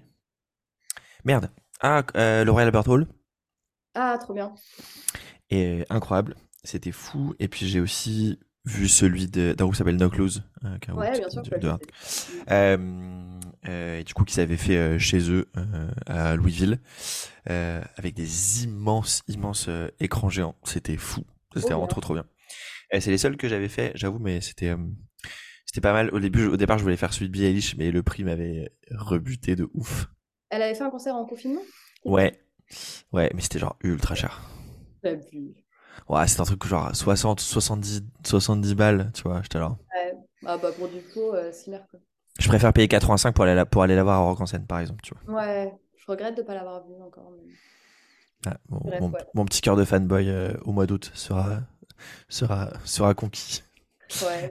Merde. 1.24 1.50
Ah, 1.80 2.02
euh, 2.16 2.44
le 2.44 2.50
Royal 2.50 2.68
Albert 2.68 2.88
Hall. 2.88 3.06
Ah, 3.94 4.18
trop 4.20 4.34
bien. 4.34 4.54
Et 5.50 5.84
incroyable. 5.90 6.34
C'était 6.64 6.92
fou. 6.92 7.34
Et 7.38 7.48
puis 7.48 7.68
j'ai 7.68 7.80
aussi 7.80 8.38
vu 8.64 8.88
celui 8.88 9.28
d'un 9.28 9.54
groupe 9.54 9.72
qui 9.72 9.78
s'appelle 9.78 9.96
No 9.96 10.10
Close. 10.10 10.42
Euh, 10.64 10.94
ouais, 10.94 11.12
bien 11.12 11.30
sûr. 11.30 11.78
Euh, 12.50 13.98
et 13.98 14.04
du 14.04 14.14
coup, 14.14 14.24
qu'ils 14.24 14.40
avaient 14.40 14.56
fait 14.56 14.98
chez 14.98 15.30
eux 15.30 15.50
à 16.06 16.36
Louisville 16.36 16.80
avec 17.46 18.14
des 18.14 18.64
immenses, 18.64 19.22
immenses 19.28 19.68
écrans 20.00 20.28
géants. 20.28 20.56
C'était 20.64 20.96
fou. 20.96 21.24
C'était 21.54 21.70
vraiment 21.70 21.86
trop, 21.86 22.00
trop 22.00 22.14
bien. 22.14 22.24
C'est 22.98 23.10
les 23.10 23.18
seuls 23.18 23.36
que 23.36 23.48
j'avais 23.48 23.68
fait, 23.68 23.92
j'avoue, 23.94 24.18
mais 24.18 24.40
c'était 24.40 24.74
c'était 25.64 25.80
pas 25.82 25.92
mal. 25.92 26.10
Au 26.14 26.18
début, 26.18 26.46
au 26.46 26.56
départ, 26.56 26.78
je 26.78 26.82
voulais 26.82 26.96
faire 26.96 27.12
celui 27.12 27.26
de 27.26 27.32
Billie 27.32 27.46
Eilish, 27.46 27.76
mais 27.76 27.90
le 27.90 28.02
prix 28.02 28.24
m'avait 28.24 28.72
rebuté 28.90 29.54
de 29.54 29.68
ouf. 29.74 30.08
Elle 30.50 30.62
avait 30.62 30.74
fait 30.74 30.84
un 30.84 30.90
concert 30.90 31.14
en 31.14 31.24
confinement? 31.24 31.62
Ouais. 32.04 32.38
Ouais, 33.12 33.30
mais 33.34 33.40
c'était 33.40 33.58
genre 33.58 33.76
ultra 33.82 34.14
cher. 34.14 34.40
Ouais, 36.08 36.26
c'était 36.26 36.40
un 36.40 36.44
truc 36.44 36.64
genre 36.64 36.94
60, 36.94 37.40
70, 37.40 38.02
70 38.24 38.74
balles, 38.74 39.10
tu 39.14 39.22
vois, 39.22 39.42
j'étais 39.42 39.58
là. 39.58 39.76
Ouais, 39.94 40.14
ah 40.46 40.56
bah 40.56 40.70
pour 40.72 40.88
du 40.88 41.02
coup, 41.02 41.32
euh, 41.32 41.50
c'est 41.52 41.70
quoi. 41.70 42.00
Je 42.38 42.48
préfère 42.48 42.72
payer 42.72 42.88
85 42.88 43.34
pour 43.34 43.44
aller, 43.44 43.54
la, 43.54 43.66
pour 43.66 43.82
aller 43.82 43.96
la 43.96 44.04
voir 44.04 44.20
à 44.20 44.24
Rock 44.24 44.40
en 44.40 44.46
scène, 44.46 44.66
par 44.66 44.78
exemple, 44.78 45.02
tu 45.02 45.12
vois. 45.12 45.42
Ouais, 45.42 45.74
je 45.96 46.06
regrette 46.06 46.36
de 46.36 46.42
pas 46.42 46.54
l'avoir 46.54 46.86
vu 46.86 46.94
encore. 47.02 47.32
Ah, 48.46 48.56
mon, 49.34 49.44
petit 49.44 49.60
cœur 49.60 49.76
de 49.76 49.84
fanboy 49.84 50.28
euh, 50.28 50.52
au 50.64 50.72
mois 50.72 50.86
d'août 50.86 51.10
sera, 51.14 51.60
sera, 52.28 52.70
sera 52.84 53.14
conquis. 53.14 53.62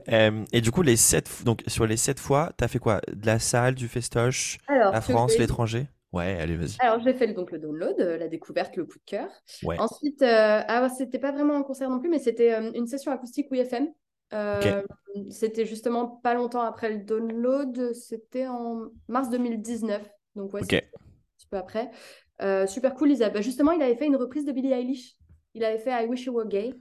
Euh, 0.10 0.44
et 0.52 0.62
du 0.62 0.72
coup, 0.72 0.82
les 0.82 0.96
sept, 0.98 1.44
donc, 1.44 1.64
sur 1.68 1.86
les 1.86 1.98
sept 1.98 2.20
fois, 2.20 2.52
tu 2.58 2.64
as 2.64 2.68
fait 2.68 2.80
quoi? 2.80 3.02
De 3.12 3.26
la 3.26 3.40
salle, 3.40 3.76
du 3.76 3.88
festoche, 3.88 4.58
la 4.70 5.02
France, 5.02 5.38
l'étranger? 5.38 5.88
Ouais, 6.14 6.38
allez, 6.40 6.56
vas-y. 6.56 6.78
Alors, 6.80 7.00
j'ai 7.04 7.14
fait 7.14 7.28
donc 7.34 7.52
le 7.52 7.60
download, 7.60 8.00
euh, 8.00 8.18
la 8.18 8.28
découverte, 8.28 8.76
le 8.76 8.86
coup 8.86 8.98
de 8.98 9.04
cœur. 9.06 9.30
Ouais. 9.64 9.78
Ensuite, 9.78 10.22
euh, 10.22 10.62
ah, 10.68 10.88
c'était 10.90 11.20
pas 11.20 11.32
vraiment 11.32 11.56
un 11.56 11.64
concert 11.64 11.90
non 11.90 12.00
plus, 12.00 12.10
mais 12.10 12.20
c'était 12.20 12.54
euh, 12.54 12.72
une 12.74 12.88
session 12.88 13.12
acoustique 13.12 13.52
WFM. 13.52 13.90
Euh, 14.34 14.84
C'était 15.32 15.66
justement 15.66 16.08
pas 16.08 16.34
longtemps 16.34 16.62
après 16.62 16.92
le 16.92 17.00
download, 17.00 17.94
c'était 17.94 18.48
en 18.48 18.90
mars 19.08 19.30
2019. 19.30 20.08
Donc, 20.36 20.54
ouais, 20.54 20.62
Ok. 20.62 20.70
c'était 20.70 20.86
un 20.86 21.00
petit 21.38 21.48
peu 21.48 21.58
après. 21.58 22.68
Super 22.68 22.94
cool, 22.94 23.12
Isabelle. 23.12 23.34
Bah, 23.34 23.42
justement, 23.42 23.72
il 23.72 23.82
avait 23.82 23.96
fait 23.96 24.06
une 24.06 24.16
reprise 24.16 24.46
de 24.46 24.52
Billie 24.52 24.72
Eilish. 24.72 25.16
Il 25.54 25.64
avait 25.64 25.80
fait 25.80 25.92
I 26.04 26.08
Wish 26.08 26.26
You 26.26 26.34
Were 26.34 26.48
Gay. 26.48 26.74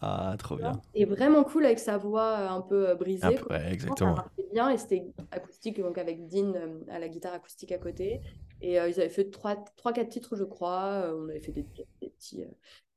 Ah, 0.00 0.34
trop 0.38 0.56
bien. 0.56 0.80
Et 0.94 1.04
vraiment 1.04 1.44
cool 1.44 1.64
avec 1.66 1.78
sa 1.78 1.98
voix 1.98 2.38
euh, 2.38 2.48
un 2.48 2.60
peu 2.62 2.88
euh, 2.90 2.94
brisée. 2.94 3.36
Quoi. 3.36 3.56
ouais, 3.56 3.62
Ça 3.64 3.70
exactement. 3.72 4.14
marchait 4.14 4.48
bien 4.52 4.70
et 4.70 4.78
c'était 4.78 5.04
acoustique, 5.30 5.80
donc 5.80 5.98
avec 5.98 6.26
Dean 6.28 6.54
euh, 6.54 6.80
à 6.88 6.98
la 6.98 7.08
guitare 7.08 7.34
acoustique 7.34 7.72
à 7.72 7.78
côté. 7.78 8.20
Et 8.60 8.80
euh, 8.80 8.88
ils 8.88 9.00
avaient 9.00 9.08
fait 9.08 9.30
3-4 9.30 10.08
titres, 10.08 10.36
je 10.36 10.44
crois. 10.44 11.12
On 11.16 11.28
avait 11.28 11.40
fait 11.40 11.52
des, 11.52 11.66
des 12.00 12.10
petits, 12.10 12.42
euh, 12.42 12.48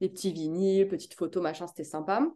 des 0.01 0.09
petits 0.09 0.31
vinyles, 0.31 0.87
petites 0.87 1.13
photos, 1.13 1.41
machin, 1.41 1.67
c'était 1.67 1.83
sympa. 1.83 2.27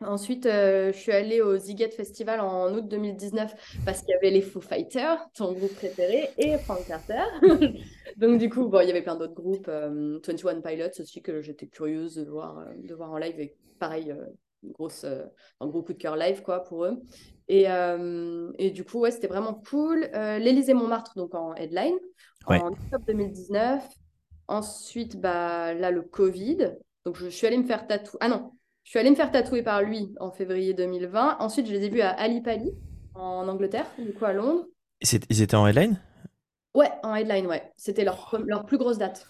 Ensuite, 0.00 0.46
euh, 0.46 0.92
je 0.92 0.98
suis 0.98 1.10
allée 1.10 1.40
au 1.42 1.56
Ziget 1.56 1.90
Festival 1.90 2.40
en 2.40 2.72
août 2.72 2.86
2019 2.86 3.80
parce 3.84 4.00
qu'il 4.00 4.10
y 4.10 4.14
avait 4.14 4.30
les 4.30 4.42
Foo 4.42 4.60
Fighters, 4.60 5.18
ton 5.34 5.52
groupe 5.52 5.74
préféré, 5.74 6.30
et 6.38 6.56
Frank 6.58 6.86
Carter. 6.86 7.24
Donc, 8.16 8.38
du 8.38 8.48
coup, 8.48 8.68
bon, 8.68 8.80
il 8.80 8.86
y 8.86 8.90
avait 8.90 9.02
plein 9.02 9.16
d'autres 9.16 9.34
groupes, 9.34 9.66
euh, 9.68 10.20
21 10.24 10.60
Pilots 10.60 11.00
aussi, 11.00 11.20
que 11.20 11.40
j'étais 11.42 11.66
curieuse 11.66 12.14
de 12.14 12.30
voir, 12.30 12.58
euh, 12.58 12.64
de 12.76 12.94
voir 12.94 13.10
en 13.10 13.18
live. 13.18 13.40
Et 13.40 13.56
pareil, 13.80 14.12
euh, 14.12 14.24
une 14.62 14.72
grosse, 14.72 15.04
un 15.04 15.66
gros 15.66 15.82
coup 15.82 15.92
de 15.92 15.98
cœur 15.98 16.16
live 16.16 16.42
quoi, 16.42 16.62
pour 16.64 16.84
eux. 16.84 16.98
Et, 17.48 17.66
et 18.58 18.70
du 18.70 18.84
coup, 18.84 19.00
ouais, 19.00 19.10
c'était 19.10 19.28
vraiment 19.28 19.54
cool. 19.70 20.08
Euh, 20.14 20.38
L'Élysée-Montmartre, 20.38 21.14
donc 21.16 21.34
en 21.34 21.54
headline, 21.54 21.94
Ouais. 22.48 22.60
en 22.60 22.68
octobre 22.68 23.04
2019. 23.06 23.84
Ensuite, 24.48 25.20
bah, 25.20 25.74
là, 25.74 25.90
le 25.90 26.02
Covid. 26.02 26.74
Donc, 27.04 27.16
je 27.16 27.28
suis 27.28 27.46
allée 27.46 27.58
me 27.58 27.64
faire 27.66 27.86
tatouer. 27.86 28.18
Ah 28.20 28.28
non, 28.28 28.52
je 28.88 28.92
suis 28.92 28.98
allée 29.00 29.10
me 29.10 29.16
faire 29.16 29.30
tatouer 29.30 29.62
par 29.62 29.82
lui 29.82 30.14
en 30.18 30.30
février 30.30 30.72
2020. 30.72 31.36
Ensuite, 31.40 31.66
je 31.66 31.72
les 31.74 31.84
ai 31.84 31.88
vus 31.90 32.00
à 32.00 32.08
Ali 32.08 32.40
Pali, 32.40 32.72
en 33.14 33.46
Angleterre, 33.46 33.84
du 33.98 34.14
coup 34.14 34.24
à 34.24 34.32
Londres. 34.32 34.64
Ils 35.28 35.42
étaient 35.42 35.56
en 35.56 35.66
headline? 35.66 36.00
Ouais, 36.74 36.90
en 37.02 37.14
headline, 37.14 37.46
ouais. 37.46 37.70
C'était 37.76 38.02
leur, 38.02 38.16
pre- 38.16 38.42
leur 38.46 38.64
plus 38.64 38.78
grosse 38.78 38.96
date. 38.96 39.26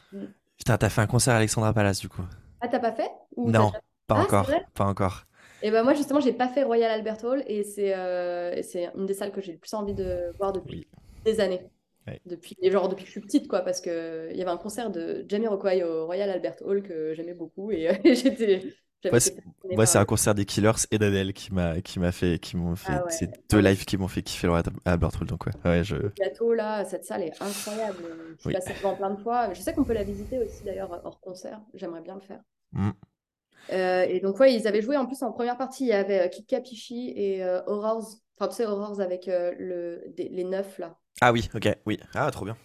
Putain, 0.59 0.79
t'as 0.79 0.89
fait 0.89 1.01
un 1.01 1.09
concert 1.09 1.35
à 1.35 1.39
Alexandra 1.39 1.73
Palace 1.73 1.99
du 1.99 2.09
coup. 2.09 2.23
Ah, 2.61 2.69
t'as 2.69 2.79
pas 2.79 2.93
fait? 2.93 3.11
Ou 3.35 3.51
Non, 3.51 3.73
pas 4.07 4.15
Ah, 4.15 4.27
c'est 4.29 4.37
encore. 4.37 4.51
Pas 4.75 4.85
encore. 4.85 5.25
Et 5.61 5.73
ben 5.73 5.83
moi, 5.83 5.95
justement, 5.95 6.21
j'ai 6.21 6.33
pas 6.33 6.49
fait 6.49 6.63
Royal 6.63 6.91
Albert 6.93 7.25
Hall 7.25 7.43
et 7.49 7.65
c'est 7.65 7.93
euh, 7.97 8.55
une 8.97 9.07
des 9.07 9.15
salles 9.15 9.33
que 9.33 9.41
j'ai 9.41 9.53
le 9.53 9.59
plus 9.59 9.75
envie 9.75 9.95
de 9.95 10.33
voir 10.39 10.53
depuis 10.53 10.87
des 11.25 11.41
années. 11.41 11.67
Ouais. 12.07 12.21
Depuis, 12.27 12.57
et 12.63 12.71
genre 12.71 12.89
depuis 12.89 13.03
que 13.03 13.09
je 13.09 13.13
suis 13.13 13.21
petite, 13.21 13.49
quoi, 13.49 13.61
parce 13.63 13.81
que 13.81 14.29
il 14.31 14.37
y 14.37 14.43
avait 14.43 14.51
un 14.53 14.57
concert 14.57 14.91
de 14.91 15.25
Jamie 15.29 15.49
Rockway 15.49 15.83
au 15.83 16.07
Royal 16.07 16.31
Albert 16.31 16.57
Hall 16.63 16.83
que 16.83 17.13
j'aimais 17.15 17.35
beaucoup 17.35 17.71
et, 17.73 17.89
euh, 17.91 17.95
j'étais. 18.15 18.73
Moi, 19.05 19.21
c'est- 19.87 19.99
un 19.99 20.05
concert 20.05 20.35
des 20.35 20.45
Killers 20.45 20.73
et 20.91 20.99
d'Adèle 20.99 21.33
qui 21.33 21.53
m'a 21.55 21.81
qui 21.81 22.01
m'a 22.01 22.11
fait 22.11 22.39
qui 22.41 22.57
m'ont 22.57 22.75
fait 22.75 22.93
Ah 22.93 23.05
ouais. 23.05 23.11
c'est 23.11 23.31
deux 23.51 23.61
lives 23.61 23.85
qui 23.85 23.97
m'ont 23.97 24.09
fait 24.09 24.23
kiffer 24.23 24.49
le 24.49 24.53
Royal 24.53 24.67
Albert 24.85 25.11
Hall 25.21 25.27
donc 25.29 25.47
ouais. 25.47 25.53
Ouais, 25.65 25.85
je 25.85 25.95
Le 25.97 26.11
plateau 26.11 26.53
là, 26.53 26.85
cette 26.85 27.05
salle 27.05 27.23
est 27.23 27.41
incroyable. 27.41 27.99
Je 28.37 28.41
suis 28.41 28.49
Oui. 28.49 28.53
passée 28.55 28.75
devant 28.75 28.97
plein 28.97 29.11
de 29.11 29.21
fois. 29.21 29.53
Je 29.55 29.61
sais 29.61 29.73
qu'on 29.73 29.85
peut 29.85 29.93
la 29.93 30.03
visiter 30.03 30.39
aussi 30.39 30.65
d'ailleurs 30.65 31.01
hors 31.05 31.21
concert. 31.21 31.61
J'aimerais 31.75 32.01
bien 32.01 32.17
le 32.17 32.21
faire. 32.21 32.41
Mm. 32.73 32.91
Euh, 33.73 34.03
et 34.09 34.19
donc 34.21 34.41
ouais, 34.41 34.53
ils 34.55 34.67
avaient 34.67 34.83
joué 34.83 34.97
en 34.97 35.07
plus 35.07 35.23
en 35.23 35.31
première 35.31 35.57
partie. 35.59 35.85
Il 35.85 35.89
y 35.89 35.93
avait 35.93 36.23
euh, 36.27 36.29
Kit 36.29 36.45
Capichi 36.45 37.13
et 37.15 37.45
euh, 37.45 37.61
Horrors. 37.67 38.09
Enfin 38.37 38.49
tu 38.49 38.57
sais 38.57 38.67
Horrors 38.67 39.01
avec 39.01 39.29
euh, 39.29 39.53
le, 39.59 40.03
des- 40.17 40.29
les 40.29 40.45
neufs 40.45 40.79
là. 40.79 40.97
Ah 41.21 41.33
oui, 41.33 41.49
OK, 41.55 41.69
oui. 41.87 42.01
Ah, 42.15 42.31
trop 42.31 42.45
bien. 42.47 42.57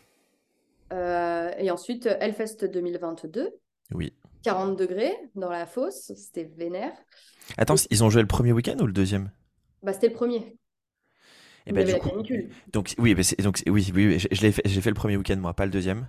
Et 1.59 1.71
ensuite 1.71 2.05
Hellfest 2.19 2.65
2022, 2.65 3.51
Oui. 3.93 4.13
40 4.43 4.77
degrés 4.77 5.15
dans 5.35 5.49
la 5.49 5.65
fosse. 5.65 6.11
C'était 6.15 6.45
vénère. 6.45 6.93
Attends, 7.57 7.73
ils 7.89 8.03
ont 8.03 8.11
joué 8.11 8.21
le 8.21 8.27
premier 8.27 8.51
week-end 8.51 8.77
ou 8.79 8.85
le 8.85 8.93
deuxième? 8.93 9.31
Bah 9.83 9.93
c'était 9.93 10.07
le 10.07 10.13
premier. 10.13 10.57
Et 11.65 11.71
y 11.73 11.73
bah 11.73 11.83
avait 11.83 11.93
du 11.93 11.95
coup 11.95 12.09
donc 12.73 12.93
oui, 12.97 13.15
bah, 13.15 13.21
donc 13.43 13.61
oui, 13.67 13.91
oui, 13.93 14.07
oui, 14.07 14.17
l'ai 14.41 14.51
fait 14.51 14.61
j'ai 14.65 14.81
fait 14.81 14.89
le 14.89 14.95
premier 14.95 15.17
week-end 15.17 15.37
moi, 15.37 15.53
pas 15.53 15.65
le 15.65 15.71
deuxième. 15.71 16.07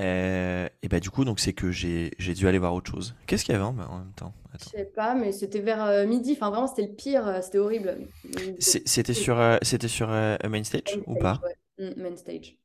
Euh, 0.00 0.68
et 0.82 0.88
bah 0.88 1.00
du 1.00 1.10
coup 1.10 1.24
donc 1.24 1.40
c'est 1.40 1.54
que 1.54 1.70
j'ai 1.72 2.12
j'ai 2.18 2.34
dû 2.34 2.48
aller 2.48 2.58
voir 2.58 2.74
autre 2.74 2.90
chose. 2.90 3.16
Qu'est-ce 3.26 3.44
qu'il 3.44 3.52
y 3.52 3.56
avait 3.56 3.64
en, 3.64 3.78
en 3.78 3.98
même 4.00 4.12
temps? 4.16 4.34
Je 4.60 4.64
sais 4.78 4.84
pas, 4.84 5.14
mais 5.14 5.32
c'était 5.32 5.60
vers 5.60 5.82
euh, 5.84 6.06
midi. 6.06 6.32
Enfin 6.36 6.50
vraiment 6.50 6.66
c'était 6.66 6.86
le 6.86 6.94
pire. 6.94 7.26
euh, 7.26 7.40
C'était 7.42 7.58
horrible. 7.58 7.98
C'était 8.58 9.14
sur 9.14 9.38
euh, 9.38 9.56
c'était 9.62 9.88
sur 9.88 10.08
Main 10.08 10.64
Stage 10.64 10.98
Main 10.98 11.02
ou 11.06 11.16
pas? 11.16 11.42
ouais. 11.42 11.56
Mm, 11.78 12.02
main 12.02 12.16
stage. 12.16 12.58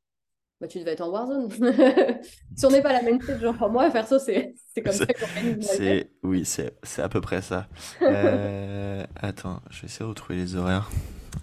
Bah, 0.64 0.68
tu 0.68 0.78
devais 0.78 0.92
être 0.92 1.02
en 1.02 1.10
Warzone. 1.10 1.50
si 2.56 2.64
on 2.64 2.70
n'est 2.70 2.80
pas 2.80 2.88
à 2.88 3.02
la 3.02 3.02
main 3.02 3.20
stage, 3.20 3.38
genre 3.38 3.70
moi, 3.70 3.90
perso, 3.90 4.18
c'est 4.18 4.54
c'est 4.74 4.80
comme 4.80 4.94
ça 4.94 5.04
qu'on. 5.04 5.60
C'est 5.60 6.10
oui, 6.22 6.46
c'est 6.46 6.72
à 7.02 7.08
peu 7.10 7.20
près 7.20 7.42
ça. 7.42 7.68
Euh, 8.00 9.04
attends, 9.16 9.60
je 9.68 9.82
vais 9.82 9.88
essayer 9.88 10.06
de 10.06 10.08
retrouver 10.08 10.38
les 10.38 10.56
horaires. 10.56 10.90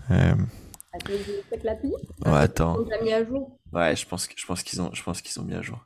Euh, 0.10 0.34
Attends, 0.92 1.14
l'appli. 1.64 1.92
ouais, 2.26 2.32
attends. 2.34 2.80
On 2.80 2.90
l'a 2.90 3.00
mis 3.04 3.14
à 3.14 3.24
jour. 3.24 3.60
Ouais, 3.72 3.96
je 3.96 4.08
pense 4.08 4.28
je 4.36 4.46
pense 4.48 4.64
qu'ils 4.64 4.82
ont 4.82 4.90
je 4.92 5.04
pense 5.04 5.22
qu'ils 5.22 5.40
ont 5.40 5.44
mis 5.44 5.54
à 5.54 5.62
jour. 5.62 5.86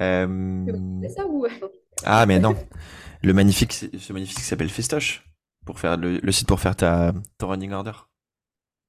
Euh, 0.00 0.64
C'est 1.02 1.10
ça 1.10 1.24
ou 1.24 1.46
Ah 2.04 2.26
mais 2.26 2.40
non, 2.40 2.56
le 3.22 3.32
magnifique 3.32 3.72
ce 3.72 4.12
magnifique 4.12 4.40
s'appelle 4.40 4.70
Festoche 4.70 5.24
pour 5.64 5.78
faire 5.78 5.96
le, 5.96 6.18
le 6.18 6.32
site 6.32 6.48
pour 6.48 6.58
faire 6.58 6.74
ta 6.74 7.12
ton 7.38 7.46
running 7.46 7.70
order. 7.70 7.92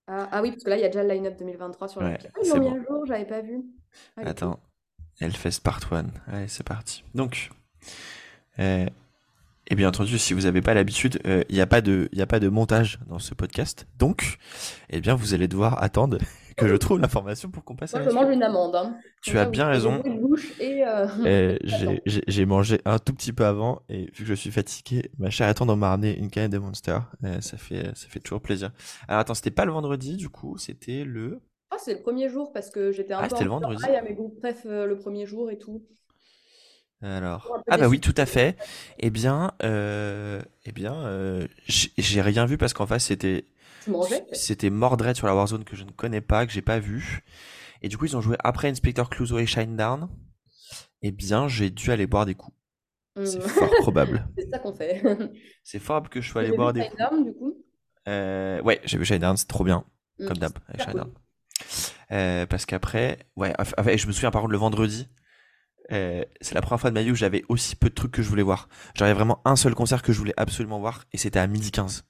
Ah, 0.07 0.29
ah 0.31 0.41
oui, 0.41 0.51
parce 0.51 0.63
que 0.63 0.69
là, 0.69 0.77
il 0.77 0.81
y 0.81 0.85
a 0.85 0.87
déjà 0.89 1.03
le 1.03 1.09
line-up 1.13 1.37
2023 1.37 1.87
sur 1.87 2.01
Ouais, 2.01 2.11
l'appli. 2.11 2.27
Ah, 2.35 2.59
bon. 2.59 2.71
à 2.73 2.83
jour, 2.85 3.05
j'avais 3.05 3.25
pas 3.25 3.41
vu. 3.41 3.61
Ah, 4.17 4.21
Attends, 4.25 4.59
Hellfest 5.19 5.61
Part 5.63 5.81
1. 5.91 6.05
Allez, 6.31 6.47
c'est 6.47 6.63
parti. 6.65 7.03
Donc, 7.15 7.49
euh, 8.59 8.85
et 9.69 9.75
bien 9.75 9.89
entendu, 9.89 10.17
si 10.17 10.33
vous 10.33 10.41
n'avez 10.41 10.61
pas 10.61 10.73
l'habitude, 10.73 11.19
euh, 11.25 11.43
il 11.49 11.55
n'y 11.55 11.61
a 11.61 11.67
pas 11.67 11.81
de, 11.81 12.07
il 12.13 12.17
y 12.19 12.21
a 12.21 12.27
pas 12.27 12.39
de 12.39 12.47
montage 12.47 12.99
dans 13.07 13.19
ce 13.19 13.33
podcast. 13.33 13.85
Donc, 13.99 14.37
eh 14.89 15.01
bien, 15.01 15.15
vous 15.15 15.33
allez 15.33 15.47
devoir 15.47 15.81
attendre 15.83 16.17
que 16.57 16.67
je 16.67 16.75
trouve 16.75 16.99
l'information 16.99 17.49
pour 17.51 17.63
qu'on 17.65 17.75
passe 17.75 17.95
à 17.95 17.99
Moi, 17.99 18.01
la 18.01 18.07
je 18.07 18.09
mange 18.09 18.29
suite. 18.29 18.33
une 18.33 18.43
amende. 18.43 18.75
hein. 18.75 19.03
Tu 19.21 19.37
Comme 19.37 19.37
as 19.39 19.45
ça, 19.45 19.47
bien 19.47 19.67
vous 19.73 19.81
raison. 19.81 20.03
bouche 20.05 20.53
et. 20.59 20.85
euh, 20.85 21.07
Euh, 21.25 21.57
Attends. 21.71 21.97
j'ai- 21.97 22.01
j'ai 22.05 22.21
j'ai 22.27 22.45
mangé 22.45 22.79
un 22.85 22.99
tout 22.99 23.13
petit 23.13 23.33
peu 23.33 23.45
avant 23.45 23.81
et 23.89 24.05
vu 24.05 24.23
que 24.23 24.25
je 24.25 24.33
suis 24.35 24.51
fatigué, 24.51 25.11
ma 25.17 25.29
chère 25.31 25.47
attendre 25.49 25.75
m'a 25.75 25.89
ramené 25.89 26.15
une 26.17 26.29
canette 26.29 26.51
de 26.51 26.57
Monster. 26.59 26.99
Euh, 27.23 27.41
ça 27.41 27.57
fait, 27.57 27.85
ça 27.95 28.07
fait 28.07 28.19
toujours 28.19 28.41
plaisir. 28.41 28.71
Alors 29.07 29.19
attends, 29.21 29.33
c'était 29.33 29.51
pas 29.51 29.65
le 29.65 29.71
vendredi 29.71 30.15
du 30.15 30.29
coup, 30.29 30.57
c'était 30.57 31.03
le. 31.03 31.41
Ah, 31.71 31.77
c'est 31.77 31.93
le 31.93 32.01
premier 32.01 32.27
jour 32.29 32.51
parce 32.51 32.69
que 32.69 32.91
j'étais 32.91 33.13
un 33.13 33.23
Ah, 33.23 33.27
peu 33.27 33.35
c'était 33.35 33.43
le 33.43 33.49
en 33.61 33.61
vendredi. 33.61 33.89
travail 33.89 33.95
à 33.95 34.01
mes 34.01 34.13
groupes 34.13 34.37
bref 34.41 34.63
euh, 34.65 34.85
le 34.85 34.97
premier 34.97 35.25
jour 35.25 35.49
et 35.51 35.57
tout. 35.57 35.81
Alors, 37.01 37.53
ah 37.69 37.77
bah 37.77 37.87
oui, 37.87 37.99
tout 37.99 38.13
à 38.17 38.25
fait. 38.25 38.57
Eh 38.99 39.11
bien, 39.11 39.51
euh, 39.63 40.41
eh 40.65 40.71
bien, 40.71 40.95
euh, 41.05 41.47
j'ai 41.67 41.91
j'ai 41.97 42.21
rien 42.21 42.45
vu 42.47 42.57
parce 42.57 42.73
qu'en 42.73 42.87
face 42.87 43.05
c'était 43.05 43.45
Tu 43.87 43.91
mangeais 43.91 44.25
c'était 44.33 44.69
Mordred 44.69 45.15
sur 45.15 45.27
la 45.27 45.33
Warzone 45.35 45.63
que 45.63 45.75
je 45.75 45.83
ne 45.85 45.91
connais 45.91 46.21
pas, 46.21 46.45
que 46.45 46.51
j'ai 46.51 46.61
pas 46.61 46.79
vu. 46.79 47.23
Et 47.81 47.87
du 47.89 47.97
coup, 47.97 48.05
ils 48.05 48.17
ont 48.17 48.21
joué 48.21 48.35
après 48.43 48.69
Inspector 48.69 49.09
Clouseau 49.09 49.39
et 49.39 49.45
Shinedown. 49.45 50.09
Eh 51.01 51.11
bien, 51.11 51.47
j'ai 51.47 51.69
dû 51.69 51.91
aller 51.91 52.05
boire 52.07 52.25
des 52.25 52.35
coups. 52.35 52.55
C'est 53.23 53.37
Hum. 53.41 53.41
fort 53.49 53.69
probable. 53.79 54.27
C'est 54.37 54.49
ça 54.51 54.59
qu'on 54.59 54.73
fait. 54.75 55.01
C'est 55.63 55.79
fort 55.79 56.09
que 56.09 56.21
je 56.21 56.29
sois 56.29 56.41
allé 56.41 56.51
boire 56.51 56.73
vu 56.73 56.81
des 56.81 56.87
coups. 56.89 56.99
Shinedown, 56.99 57.23
du 57.25 57.33
coup? 57.33 57.63
Euh, 58.07 58.61
ouais, 58.61 58.81
j'ai 58.83 58.97
vu 58.97 59.05
Shinedown, 59.05 59.35
c'est 59.37 59.47
trop 59.47 59.63
bien, 59.63 59.85
Hum, 60.19 60.27
comme 60.27 60.37
d'hab, 60.37 60.53
Shinedown. 60.77 61.11
cool. 61.13 61.21
Euh, 62.11 62.45
parce 62.45 62.65
qu'après, 62.65 63.19
ouais, 63.35 63.53
enfin, 63.59 63.95
je 63.97 64.07
me 64.07 64.11
souviens 64.11 64.31
par 64.31 64.41
contre 64.41 64.51
le 64.51 64.57
vendredi, 64.57 65.07
euh, 65.91 66.23
c'est 66.41 66.55
la 66.55 66.61
première 66.61 66.79
fois 66.79 66.89
de 66.89 66.93
ma 66.95 67.03
vie 67.03 67.11
où 67.11 67.15
j'avais 67.15 67.43
aussi 67.49 67.75
peu 67.75 67.89
de 67.89 67.93
trucs 67.95 68.11
que 68.11 68.21
je 68.21 68.29
voulais 68.29 68.43
voir. 68.43 68.69
J'avais 68.95 69.13
vraiment 69.13 69.41
un 69.45 69.55
seul 69.55 69.73
concert 69.75 70.01
que 70.01 70.13
je 70.13 70.19
voulais 70.19 70.33
absolument 70.37 70.79
voir 70.79 71.05
et 71.13 71.17
c'était 71.17 71.39
à 71.39 71.47
midi 71.47 71.71
15. 71.71 72.05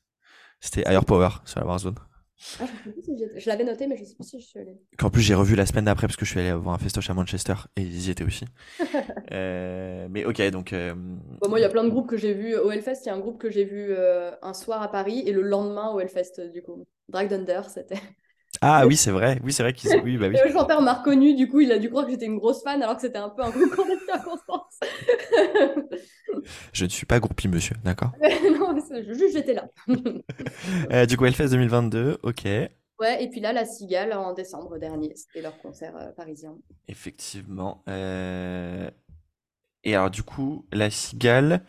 C'était 0.60 0.90
Higher 0.90 1.06
Power 1.06 1.30
sur 1.46 1.60
la 1.60 1.66
Warzone. 1.66 1.96
Ah, 2.60 2.66
je 2.66 2.84
sais 2.84 2.92
plus 2.92 3.02
si 3.02 3.18
j'y 3.18 3.24
étais. 3.24 3.40
Je 3.40 3.50
l'avais 3.50 3.64
noté, 3.64 3.88
mais 3.88 3.98
je 3.98 4.04
sais 4.04 4.14
plus 4.14 4.24
si 4.24 4.40
je 4.40 4.46
suis 4.46 4.60
allée. 4.60 4.78
Qu'en 4.98 5.10
plus 5.10 5.22
j'ai 5.22 5.34
revu 5.34 5.56
la 5.56 5.66
semaine 5.66 5.86
d'après 5.86 6.08
parce 6.08 6.18
que 6.18 6.26
je 6.26 6.32
suis 6.32 6.40
allé 6.40 6.54
voir 6.54 6.76
un 6.76 6.78
festoche 6.78 7.10
à 7.10 7.14
Manchester 7.16 7.56
et 7.76 7.82
ils 7.82 8.08
y 8.08 8.12
étaient 8.12 8.24
aussi. 8.24 8.46
Euh, 9.34 10.08
mais 10.10 10.24
ok, 10.24 10.42
donc 10.52 10.72
euh, 10.72 10.96
Bon, 10.96 11.50
moi, 11.50 11.60
il 11.60 11.62
y 11.62 11.66
a 11.66 11.70
plein 11.70 11.84
de 11.84 11.90
groupes 11.90 12.08
que 12.10 12.16
j'ai 12.16 12.34
vus 12.34 12.56
au 12.56 12.72
Hellfest. 12.72 13.02
Il 13.04 13.08
y 13.08 13.10
a 13.10 13.14
un 13.14 13.20
groupe 13.20 13.40
que 13.40 13.50
j'ai 13.50 13.66
vu 13.66 13.88
euh, 13.90 14.32
un 14.42 14.54
soir 14.54 14.82
à 14.82 14.90
Paris 14.90 15.22
et 15.26 15.34
le 15.34 15.42
lendemain 15.42 15.92
au 15.92 16.00
Hellfest, 16.00 16.40
du 16.54 16.64
coup. 16.64 16.86
Drag 17.10 17.28
Thunder, 17.28 17.62
c'était. 17.68 18.00
Ah 18.62 18.86
oui 18.88 18.96
c'est 18.98 19.12
vrai, 19.12 19.40
oui 19.44 19.54
c'est 19.54 19.64
vrai 19.64 19.74
qu'ils, 19.74 20.00
oui 20.04 20.18
bah 20.18 20.28
oui. 20.30 20.36
Et 20.38 20.48
le 20.48 20.54
chanteur 20.54 20.82
m'a 20.82 20.94
reconnu, 20.94 21.36
du 21.36 21.48
coup, 21.48 21.60
il 21.60 21.72
a 21.72 21.80
dû 21.80 21.90
croire 21.90 22.06
que 22.06 22.12
j'étais 22.12 22.26
une 22.26 22.38
grosse 22.38 22.64
fan 22.64 22.82
alors 22.82 22.96
que 22.96 23.02
c'était 23.02 23.18
un 23.18 23.30
peu 23.30 23.44
un 23.44 23.52
concours 23.52 23.86
de 23.86 24.00
circonstances. 24.06 24.80
Je 26.74 26.86
ne 26.86 26.90
suis 26.90 27.06
pas 27.06 27.20
groupie 27.20 27.48
monsieur, 27.48 27.76
d'accord. 27.84 28.12
non, 28.60 28.76
juste 29.10 29.34
j'étais 29.34 29.54
là. 29.54 29.68
Euh, 30.92 31.06
du 31.06 31.18
coup 31.18 31.26
Hellfest 31.26 31.50
2022, 31.50 32.20
ok. 32.24 32.46
Ouais, 33.00 33.24
et 33.24 33.30
puis 33.30 33.40
là, 33.40 33.54
la 33.54 33.66
Cigale 33.66 34.14
en 34.14 34.34
décembre 34.34 34.78
dernier, 34.80 35.14
c'était 35.16 35.42
leur 35.42 35.58
concert 35.60 35.96
euh, 35.98 36.12
parisien. 36.14 36.58
Effectivement. 36.88 37.84
euh, 37.90 38.90
Et 39.84 39.96
alors 39.96 40.10
du 40.10 40.24
coup, 40.24 40.66
la 40.72 40.90
Cigale, 40.90 41.64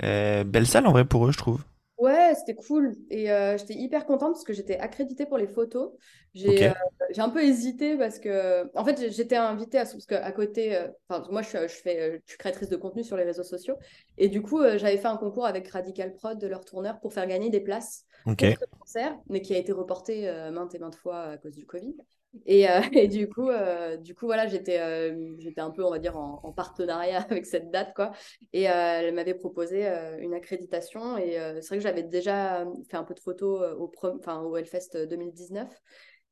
belle 0.00 0.66
salle 0.66 0.86
en 0.86 0.92
vrai 0.92 1.04
pour 1.04 1.26
eux, 1.26 1.32
je 1.32 1.38
trouve. 1.38 1.62
Ouais, 2.00 2.34
c'était 2.34 2.54
cool. 2.54 2.96
Et 3.10 3.30
euh, 3.30 3.58
j'étais 3.58 3.74
hyper 3.74 4.06
contente 4.06 4.32
parce 4.32 4.44
que 4.44 4.54
j'étais 4.54 4.78
accréditée 4.78 5.26
pour 5.26 5.36
les 5.36 5.46
photos. 5.46 5.92
J'ai 6.32 6.68
euh, 6.68 6.72
un 7.18 7.28
peu 7.28 7.44
hésité 7.44 7.98
parce 7.98 8.18
que, 8.18 8.70
en 8.74 8.84
fait, 8.86 9.12
j'étais 9.12 9.36
invitée 9.36 9.78
à 9.78 9.84
parce 9.84 10.06
qu'à 10.06 10.32
côté, 10.32 10.78
enfin, 11.08 11.26
moi, 11.30 11.42
je, 11.42 11.68
je, 11.68 11.74
fais, 11.74 12.22
je 12.24 12.30
suis 12.30 12.38
créatrice 12.38 12.70
de 12.70 12.76
contenu 12.76 13.04
sur 13.04 13.18
les 13.18 13.24
réseaux 13.24 13.42
sociaux. 13.42 13.76
Et 14.16 14.28
du 14.28 14.40
coup, 14.40 14.62
j'avais 14.62 14.96
fait 14.96 15.08
un 15.08 15.18
concours 15.18 15.44
avec 15.44 15.68
Radical 15.68 16.14
Prod 16.14 16.38
de 16.38 16.46
leur 16.46 16.64
tourneur 16.64 17.00
pour 17.00 17.12
faire 17.12 17.26
gagner 17.26 17.50
des 17.50 17.60
places 17.60 18.06
pour 18.24 18.34
ce 18.38 18.78
concert, 18.78 19.18
mais 19.28 19.42
qui 19.42 19.54
a 19.54 19.58
été 19.58 19.72
reporté 19.72 20.32
maintes 20.52 20.74
et 20.74 20.78
maintes 20.78 20.96
fois 20.96 21.22
à 21.22 21.36
cause 21.36 21.54
du 21.54 21.66
Covid. 21.66 21.96
Et, 22.46 22.68
euh, 22.68 22.80
et, 22.92 23.08
du 23.08 23.28
coup, 23.28 23.48
euh, 23.48 23.96
du 23.96 24.14
coup, 24.14 24.26
voilà, 24.26 24.46
j'étais, 24.46 24.78
euh, 24.78 25.34
j'étais 25.38 25.60
un 25.60 25.70
peu, 25.70 25.84
on 25.84 25.90
va 25.90 25.98
dire, 25.98 26.16
en, 26.16 26.52
partenariat 26.52 27.20
avec 27.30 27.46
cette 27.46 27.70
date, 27.70 27.94
quoi. 27.94 28.12
Et 28.52 28.62
elle 28.62 29.14
m'avait 29.14 29.34
proposé 29.34 29.86
une 30.20 30.34
accréditation. 30.34 31.18
Et 31.18 31.32
c'est 31.60 31.68
vrai 31.68 31.76
que 31.78 31.82
j'avais 31.82 32.02
déjà 32.02 32.66
fait 32.88 32.96
un 32.96 33.04
peu 33.04 33.14
de 33.14 33.20
photos 33.20 33.74
au, 33.78 33.90
enfin, 34.18 34.40
au 34.42 34.56
Hellfest 34.56 34.96
2019. 35.08 35.68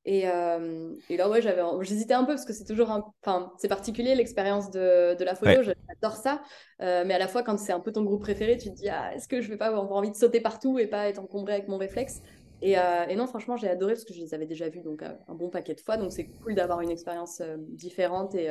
Et, 0.04 0.22
et, 0.22 1.16
là, 1.16 1.28
ouais, 1.28 1.42
j'avais, 1.42 1.62
j'hésitais 1.82 2.14
un 2.14 2.24
peu 2.24 2.32
parce 2.32 2.44
que 2.44 2.52
c'est 2.52 2.64
toujours, 2.64 2.90
enfin, 3.22 3.52
c'est 3.58 3.68
particulier 3.68 4.14
l'expérience 4.14 4.70
de, 4.70 5.14
de, 5.14 5.24
la 5.24 5.34
photo. 5.34 5.62
J'adore 5.62 6.16
ça, 6.16 6.42
mais 6.80 7.14
à 7.14 7.18
la 7.18 7.28
fois, 7.28 7.42
quand 7.42 7.58
c'est 7.58 7.72
un 7.72 7.80
peu 7.80 7.92
ton 7.92 8.02
groupe 8.04 8.22
préféré, 8.22 8.56
tu 8.56 8.70
te 8.70 8.74
dis, 8.74 8.88
ah, 8.88 9.14
est-ce 9.14 9.28
que 9.28 9.40
je 9.40 9.48
vais 9.48 9.58
pas 9.58 9.66
avoir 9.66 9.90
envie 9.92 10.10
de 10.10 10.16
sauter 10.16 10.40
partout 10.40 10.78
et 10.78 10.86
pas 10.86 11.08
être 11.08 11.18
encombré 11.18 11.54
avec 11.54 11.68
mon 11.68 11.78
réflexe? 11.78 12.22
Euh, 12.62 13.06
et, 13.08 13.16
non, 13.16 13.26
franchement, 13.26 13.56
j'ai 13.56 13.68
adoré 13.68 13.94
parce 13.94 14.04
que 14.04 14.14
je 14.14 14.20
les 14.20 14.34
avais 14.34 14.46
déjà 14.46 14.68
vus 14.68 14.80
donc, 14.80 15.02
euh, 15.02 15.12
un 15.28 15.34
bon 15.34 15.48
paquet 15.48 15.74
de 15.74 15.80
fois. 15.80 15.96
Donc, 15.96 16.12
c'est 16.12 16.26
cool 16.26 16.54
d'avoir 16.54 16.80
une 16.80 16.90
expérience 16.90 17.40
euh, 17.40 17.56
différente 17.58 18.34
et, 18.34 18.48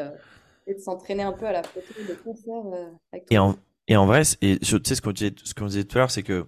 et 0.67 0.74
de 0.74 0.80
s'entraîner 0.80 1.24
un 1.24 1.34
peu 1.34 1.46
à 1.46 1.52
la 1.52 1.63
photo 1.63 1.93
de 2.08 2.13
concert 2.13 2.63
avec. 3.12 3.26
Et 3.32 3.38
en, 3.38 3.56
et 3.88 3.98
en 3.98 4.06
vrai, 4.06 4.24
et, 4.41 4.60
tu 4.60 4.80
sais, 4.84 4.96
ce 4.96 5.02
qu'on 5.02 5.12
disait, 5.12 5.32
disait, 5.32 5.84
tout 5.84 5.98
à 5.98 6.02
l'heure, 6.02 6.12
c'est 6.12 6.24
que 6.24 6.46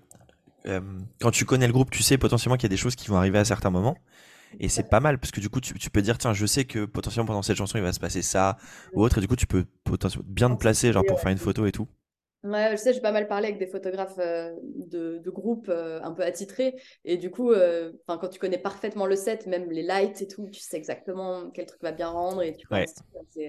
quand 1.22 1.32
tu 1.32 1.46
connais 1.46 1.68
le 1.68 1.74
groupe, 1.74 1.90
tu 1.90 2.04
sais 2.04 2.18
potentiellement 2.18 2.58
qu'il 2.58 2.64
y 2.64 2.72
a 2.72 2.76
des 2.76 2.78
choses 2.78 2.96
qui 2.96 3.08
vont 3.08 3.18
arriver 3.18 3.40
à 3.40 3.46
certains 3.46 3.72
moments. 3.72 3.98
Et 4.60 4.68
c'est 4.68 4.90
pas 4.90 5.00
mal 5.00 5.20
parce 5.20 5.32
que 5.32 5.40
du 5.40 5.50
coup, 5.50 5.62
tu, 5.62 5.74
tu, 5.76 5.90
peux 5.90 6.02
dire, 6.02 6.18
tiens, 6.18 6.34
je 6.34 6.46
sais 6.46 6.66
que 6.66 6.86
potentiellement 6.86 7.28
pendant 7.28 7.42
cette 7.44 7.58
chanson, 7.58 7.78
il 7.78 7.84
va 7.84 7.94
se 7.94 8.00
passer 8.00 8.22
ça 8.22 8.58
ou 8.94 9.04
autre. 9.04 9.20
Et 9.20 9.22
du 9.22 9.28
coup, 9.28 9.36
tu 9.36 9.46
peux 9.48 9.66
potentiellement 9.84 10.28
bien 10.28 10.50
te 10.50 10.60
placer 10.60 10.92
genre, 10.92 11.04
pour 11.08 11.20
faire 11.20 11.32
une 11.32 11.38
photo 11.38 11.66
et 11.66 11.72
tout. 11.72 11.88
Ouais, 12.44 12.70
je 12.72 12.78
sais, 12.78 12.94
j'ai 12.94 13.02
pas 13.02 13.12
mal 13.12 13.28
parlé 13.28 13.48
avec 13.48 13.60
des 13.60 13.68
photographes 13.68 14.18
euh, 14.18 14.56
de, 14.64 15.18
de, 15.18 15.30
groupes 15.30 15.68
euh, 15.68 16.00
un 16.02 16.14
peu 16.14 16.24
attitrés. 16.24 16.76
Et 17.04 17.18
du 17.18 17.32
coup, 17.32 17.52
euh, 17.52 17.92
quand 18.08 18.30
tu 18.30 18.40
connais 18.40 18.58
parfaitement 18.58 19.06
le 19.06 19.18
set, 19.18 19.46
même 19.46 19.70
les 19.70 19.84
lights 19.84 20.22
et 20.22 20.28
tout, 20.28 20.48
tu 20.50 20.62
sais 20.62 20.78
exactement 20.78 21.50
quel 21.50 21.66
truc 21.66 21.82
va 21.82 21.92
bien 21.92 22.08
rendre. 22.08 22.42
Et 22.42 22.56
tu 22.56 22.66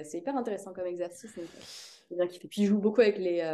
c'est 0.03 0.19
hyper 0.19 0.37
intéressant 0.37 0.73
comme 0.73 0.87
exercice. 0.87 1.31
C'est 2.09 2.17
bien 2.17 2.27
qu'il 2.27 2.41
fait. 2.41 2.49
Puis 2.49 2.63
il 2.63 2.67
joue 2.67 2.79
beaucoup 2.79 3.01
avec 3.01 3.19
les, 3.19 3.45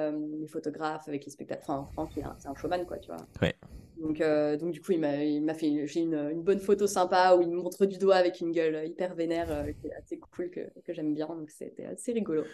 les 0.40 0.48
photographes, 0.48 1.06
avec 1.06 1.26
les 1.26 1.30
spectateurs. 1.30 1.68
Enfin, 1.68 1.86
Franck, 1.92 2.10
c'est 2.38 2.48
un 2.48 2.54
showman, 2.54 2.86
quoi, 2.86 2.96
tu 2.96 3.08
vois. 3.08 3.26
Ouais. 3.42 3.54
Donc, 3.98 4.22
donc, 4.58 4.72
du 4.72 4.80
coup, 4.80 4.92
il 4.92 5.00
m'a 5.44 5.54
fait 5.54 5.86
j'ai 5.86 6.00
une, 6.00 6.14
une, 6.14 6.42
bonne 6.42 6.60
photo 6.60 6.86
sympa 6.86 7.34
où 7.36 7.42
il 7.42 7.48
me 7.48 7.56
montre 7.56 7.84
du 7.84 7.98
doigt 7.98 8.16
avec 8.16 8.40
une 8.40 8.52
gueule 8.52 8.88
hyper 8.88 9.14
vénère, 9.14 9.66
qui 9.82 9.88
est 9.88 9.94
assez 9.94 10.18
cool, 10.18 10.48
que, 10.48 10.60
que 10.82 10.94
j'aime 10.94 11.12
bien. 11.12 11.26
Donc, 11.26 11.50
c'était 11.50 11.84
assez 11.84 12.12
rigolo. 12.12 12.44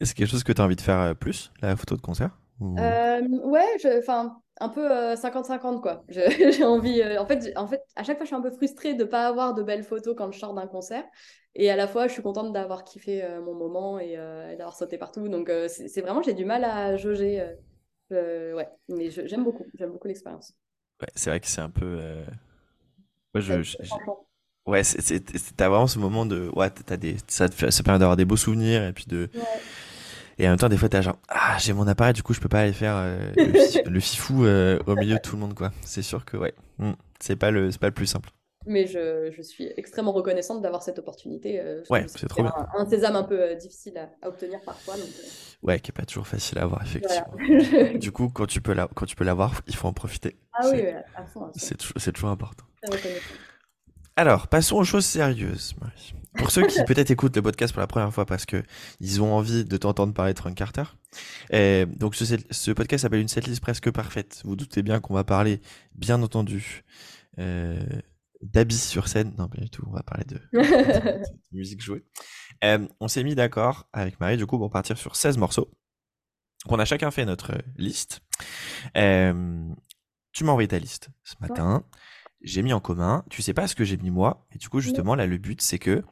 Et 0.00 0.04
c'est 0.04 0.14
quelque 0.14 0.28
chose 0.28 0.44
que 0.44 0.52
tu 0.52 0.60
as 0.60 0.64
envie 0.64 0.76
de 0.76 0.80
faire 0.80 1.00
euh, 1.00 1.14
plus, 1.14 1.52
la 1.60 1.76
photo 1.76 1.96
de 1.96 2.00
concert 2.00 2.30
euh, 2.60 3.20
Ouais, 3.44 3.66
enfin, 3.98 4.40
un 4.60 4.68
peu 4.68 4.88
50-50, 5.14 5.76
euh, 5.76 5.80
quoi. 5.80 6.04
J'ai 6.08 6.64
envie. 6.64 7.02
en, 7.18 7.26
fait, 7.26 7.52
en 7.56 7.66
fait, 7.66 7.82
à 7.96 8.02
chaque 8.02 8.16
fois, 8.16 8.24
je 8.24 8.28
suis 8.28 8.36
un 8.36 8.42
peu 8.42 8.50
frustrée 8.50 8.94
de 8.94 9.04
ne 9.04 9.08
pas 9.08 9.26
avoir 9.26 9.54
de 9.54 9.62
belles 9.62 9.84
photos 9.84 10.14
quand 10.16 10.30
je 10.32 10.38
sors 10.38 10.54
d'un 10.54 10.66
concert. 10.66 11.04
Et 11.54 11.70
à 11.70 11.76
la 11.76 11.86
fois, 11.86 12.08
je 12.08 12.12
suis 12.12 12.22
contente 12.22 12.52
d'avoir 12.52 12.84
kiffé 12.84 13.22
mon 13.44 13.54
moment 13.54 13.98
et, 13.98 14.16
d'avoir 14.16 14.74
sauté 14.74 14.96
partout. 14.98 15.28
Donc, 15.28 15.50
c'est 15.68 16.00
vraiment, 16.00 16.22
j'ai 16.22 16.34
du 16.34 16.44
mal 16.44 16.64
à 16.64 16.96
jauger. 16.96 17.44
ouais, 18.10 18.68
mais 18.88 19.10
j'aime 19.10 19.44
beaucoup. 19.44 19.66
J'aime 19.74 19.90
beaucoup 19.90 20.08
l'expérience. 20.08 20.54
Ouais, 21.00 21.08
c'est 21.14 21.30
vrai 21.30 21.40
que 21.40 21.46
c'est 21.46 21.60
un 21.60 21.70
peu. 21.70 21.98
Ouais, 23.34 23.40
je, 23.40 23.76
Ouais, 24.64 24.82
t'as 25.56 25.68
vraiment 25.68 25.88
ce 25.88 25.98
moment 25.98 26.24
de. 26.24 26.48
Ouais, 26.54 26.70
t'as 26.70 26.96
des, 26.96 27.16
ça, 27.26 27.48
te 27.48 27.70
ça 27.70 27.82
permet 27.82 27.98
d'avoir 27.98 28.16
des 28.16 28.24
beaux 28.24 28.36
souvenirs 28.36 28.84
et 28.84 28.92
puis 28.92 29.06
de. 29.06 29.28
Et 30.42 30.46
en 30.46 30.50
même 30.50 30.58
temps, 30.58 30.68
des 30.68 30.76
fois, 30.76 30.88
t'as 30.88 31.02
genre, 31.02 31.18
ah, 31.28 31.56
j'ai 31.60 31.72
mon 31.72 31.86
appareil, 31.86 32.14
du 32.14 32.24
coup, 32.24 32.34
je 32.34 32.40
peux 32.40 32.48
pas 32.48 32.62
aller 32.62 32.72
faire 32.72 32.96
euh, 32.96 33.30
le, 33.86 34.00
fifou 34.00 34.44
euh, 34.44 34.76
au 34.88 34.96
milieu 34.96 35.14
de 35.14 35.20
tout 35.20 35.36
le 35.36 35.40
monde, 35.40 35.54
quoi. 35.54 35.70
C'est 35.82 36.02
sûr 36.02 36.24
que, 36.24 36.36
ouais, 36.36 36.52
hmm, 36.78 36.94
c'est 37.20 37.36
pas, 37.36 37.52
le, 37.52 37.70
pas 37.80 37.86
le 37.86 37.92
plus 37.92 38.06
simple. 38.06 38.30
Mais 38.66 38.88
je, 38.88 39.30
je 39.30 39.40
suis 39.40 39.68
extrêmement 39.76 40.10
reconnaissante 40.10 40.60
d'avoir 40.60 40.82
cette 40.82 40.98
opportunité. 40.98 41.60
Euh, 41.60 41.84
ouais, 41.90 42.06
c'est 42.08 42.26
trop 42.26 42.42
bien. 42.42 42.52
Un, 42.76 42.88
sésame 42.88 43.14
un 43.14 43.22
peu 43.22 43.54
difficile 43.54 43.96
à, 43.98 44.26
obtenir 44.26 44.60
parfois. 44.62 44.96
Donc, 44.96 45.06
ouais, 45.62 45.78
qui 45.78 45.92
est 45.92 45.96
pas 45.96 46.06
toujours 46.06 46.26
facile 46.26 46.58
à 46.58 46.62
avoir, 46.62 46.82
effectivement. 46.82 47.94
du 48.00 48.10
coup, 48.10 48.28
quand 48.28 48.46
tu 48.46 48.60
peux 48.60 48.74
l'avoir, 48.74 49.62
il 49.68 49.76
faut 49.76 49.86
en 49.86 49.92
profiter. 49.92 50.34
Ah 50.54 50.66
oui, 50.72 50.82
à 51.14 51.24
fond. 51.24 51.52
C'est 51.54 52.12
toujours 52.12 52.30
important. 52.30 52.64
Alors, 54.16 54.48
passons 54.48 54.76
aux 54.76 54.84
choses 54.84 55.06
sérieuses, 55.06 55.74
Marie. 55.80 56.14
Pour 56.34 56.50
ceux 56.50 56.66
qui 56.66 56.82
peut-être 56.86 57.10
écoutent 57.10 57.36
le 57.36 57.42
podcast 57.42 57.72
pour 57.72 57.80
la 57.80 57.86
première 57.86 58.12
fois 58.12 58.26
parce 58.26 58.46
que 58.46 58.62
ils 59.00 59.22
ont 59.22 59.34
envie 59.34 59.64
de 59.64 59.76
t'entendre 59.76 60.12
parler 60.12 60.34
de 60.34 60.38
Frank 60.38 60.54
Carter, 60.54 60.84
et 61.50 61.86
donc 61.86 62.14
ce, 62.14 62.70
podcast 62.72 63.02
s'appelle 63.02 63.20
une 63.20 63.28
setlist 63.28 63.60
presque 63.60 63.90
parfaite. 63.90 64.42
Vous 64.44 64.56
doutez 64.56 64.82
bien 64.82 65.00
qu'on 65.00 65.14
va 65.14 65.24
parler, 65.24 65.60
bien 65.94 66.22
entendu, 66.22 66.84
euh, 67.38 67.80
d'habits 68.42 68.76
sur 68.76 69.08
scène. 69.08 69.34
Non, 69.38 69.48
pas 69.48 69.60
du 69.60 69.70
tout. 69.70 69.84
On 69.86 69.92
va 69.92 70.02
parler 70.02 70.24
de, 70.24 70.40
musique 71.52 71.82
jouée. 71.82 72.04
Euh, 72.64 72.86
on 73.00 73.08
s'est 73.08 73.24
mis 73.24 73.34
d'accord 73.34 73.88
avec 73.92 74.20
Marie 74.20 74.36
du 74.36 74.46
coup 74.46 74.58
pour 74.58 74.70
partir 74.70 74.98
sur 74.98 75.16
16 75.16 75.38
morceaux. 75.38 75.70
On 76.68 76.78
a 76.78 76.84
chacun 76.84 77.10
fait 77.10 77.24
notre 77.24 77.52
liste. 77.76 78.20
Euh, 78.96 79.68
tu 80.32 80.44
m'as 80.44 80.52
envoyé 80.52 80.68
ta 80.68 80.78
liste 80.78 81.08
ce 81.24 81.34
matin 81.40 81.84
j'ai 82.42 82.62
mis 82.62 82.72
en 82.72 82.80
commun. 82.80 83.24
Tu 83.30 83.42
sais 83.42 83.54
pas 83.54 83.66
ce 83.66 83.74
que 83.74 83.84
j'ai 83.84 83.96
mis 83.96 84.10
moi. 84.10 84.46
Et 84.54 84.58
du 84.58 84.68
coup, 84.68 84.80
justement, 84.80 85.14
là, 85.14 85.26
le 85.26 85.38
but, 85.38 85.60
c'est 85.60 85.78
que 85.78 86.02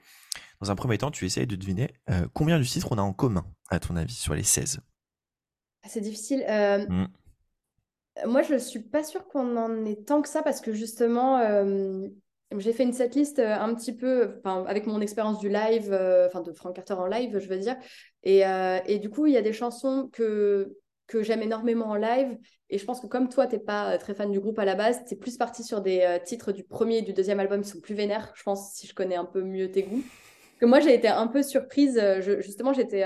dans 0.61 0.71
un 0.71 0.75
premier 0.75 0.99
temps, 0.99 1.11
tu 1.11 1.25
essayes 1.25 1.47
de 1.47 1.57
deviner 1.57 1.91
euh, 2.11 2.27
combien 2.35 2.59
de 2.59 2.65
titres 2.65 2.89
on 2.91 2.99
a 2.99 3.03
en 3.03 3.13
commun, 3.13 3.45
à 3.71 3.81
ton 3.81 3.97
avis, 3.97 4.15
sur 4.15 4.35
les 4.35 4.43
16. 4.43 4.81
Ah, 5.83 5.89
c'est 5.89 6.01
difficile. 6.01 6.45
Euh, 6.49 6.87
mmh. 6.87 7.09
Moi, 8.27 8.43
je 8.43 8.57
suis 8.57 8.81
pas 8.81 9.03
sûre 9.03 9.27
qu'on 9.29 9.57
en 9.57 9.85
ait 9.87 9.97
tant 9.97 10.21
que 10.21 10.29
ça 10.29 10.43
parce 10.43 10.61
que 10.61 10.73
justement, 10.73 11.39
euh, 11.39 12.07
j'ai 12.59 12.73
fait 12.73 12.83
une 12.83 12.93
setlist 12.93 13.39
un 13.39 13.75
petit 13.75 13.95
peu 13.95 14.41
avec 14.45 14.87
mon 14.87 15.01
expérience 15.01 15.39
du 15.39 15.49
live, 15.49 15.95
enfin 16.27 16.43
de 16.43 16.53
Frank 16.53 16.75
Carter 16.75 16.95
en 16.95 17.07
live, 17.07 17.39
je 17.39 17.49
veux 17.49 17.59
dire. 17.59 17.77
Et, 18.25 18.43
et 18.87 18.99
du 18.99 19.09
coup, 19.09 19.27
il 19.27 19.33
y 19.33 19.37
a 19.37 19.43
des 19.43 19.53
chansons 19.53 20.11
que 20.13 20.77
que 21.11 21.23
j'aime 21.23 21.43
énormément 21.43 21.87
en 21.87 21.97
live. 21.97 22.39
Et 22.71 22.79
je 22.79 22.85
pense 22.85 23.01
que 23.01 23.09
comme 23.09 23.29
toi, 23.29 23.47
tu 23.47 23.57
n'es 23.57 23.61
pas 23.61 23.93
euh, 23.93 23.99
très 23.99 24.15
fan 24.15 24.31
du 24.31 24.39
groupe 24.39 24.59
à 24.61 24.65
la 24.65 24.77
base, 24.77 25.01
tu 25.07 25.15
es 25.15 25.17
plus 25.17 25.37
parti 25.37 25.65
sur 25.65 25.81
des 25.81 26.01
euh, 26.03 26.19
titres 26.25 26.53
du 26.53 26.63
premier 26.63 26.99
et 26.99 27.03
du 27.03 27.13
deuxième 27.13 27.41
album 27.41 27.63
qui 27.63 27.69
sont 27.69 27.81
plus 27.81 27.95
vénères, 27.95 28.33
je 28.37 28.45
pense, 28.45 28.75
si 28.75 28.87
je 28.87 28.95
connais 28.95 29.17
un 29.17 29.25
peu 29.25 29.43
mieux 29.43 29.71
tes 29.71 29.83
goûts. 29.83 30.03
Que 30.61 30.67
moi, 30.67 30.79
j'ai 30.79 30.95
été 30.95 31.09
un 31.09 31.27
peu 31.27 31.43
surprise. 31.43 31.99
Euh, 32.01 32.21
je, 32.21 32.43
justement, 32.43 32.75
j'étais, 32.75 33.03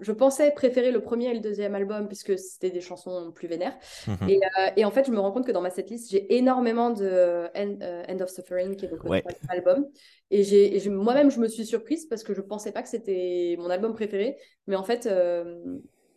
je 0.00 0.12
pensais 0.12 0.50
préférer 0.50 0.90
le 0.90 1.00
premier 1.00 1.26
et 1.26 1.34
le 1.34 1.40
deuxième 1.40 1.74
album 1.76 2.08
puisque 2.08 2.36
c'était 2.36 2.70
des 2.70 2.80
chansons 2.80 3.30
plus 3.32 3.46
vénères. 3.46 3.78
Mhm. 4.08 4.28
Et, 4.28 4.40
et, 4.76 4.84
en 4.84 4.90
fait, 4.90 5.06
je 5.06 5.12
me 5.12 5.20
rends 5.20 5.30
compte 5.30 5.46
que 5.46 5.52
dans 5.52 5.62
ma 5.62 5.70
setlist, 5.70 6.10
j'ai 6.10 6.36
énormément 6.36 6.90
de 6.90 7.48
End, 7.54 8.20
of 8.20 8.28
Suffering, 8.28 8.74
qui 8.74 8.86
est 8.86 8.90
le 8.90 8.98
album. 9.48 9.86
Et, 10.32 10.42
j'ai, 10.42 10.90
moi-même, 10.90 11.30
je 11.30 11.38
me 11.38 11.46
suis 11.46 11.64
surprise 11.64 12.06
parce 12.06 12.24
que 12.24 12.34
je 12.34 12.40
pensais 12.40 12.72
pas 12.72 12.82
que 12.82 12.88
c'était 12.88 13.54
mon 13.56 13.70
album 13.70 13.94
préféré. 13.94 14.36
Mais 14.66 14.74
en 14.74 14.82
fait, 14.82 15.08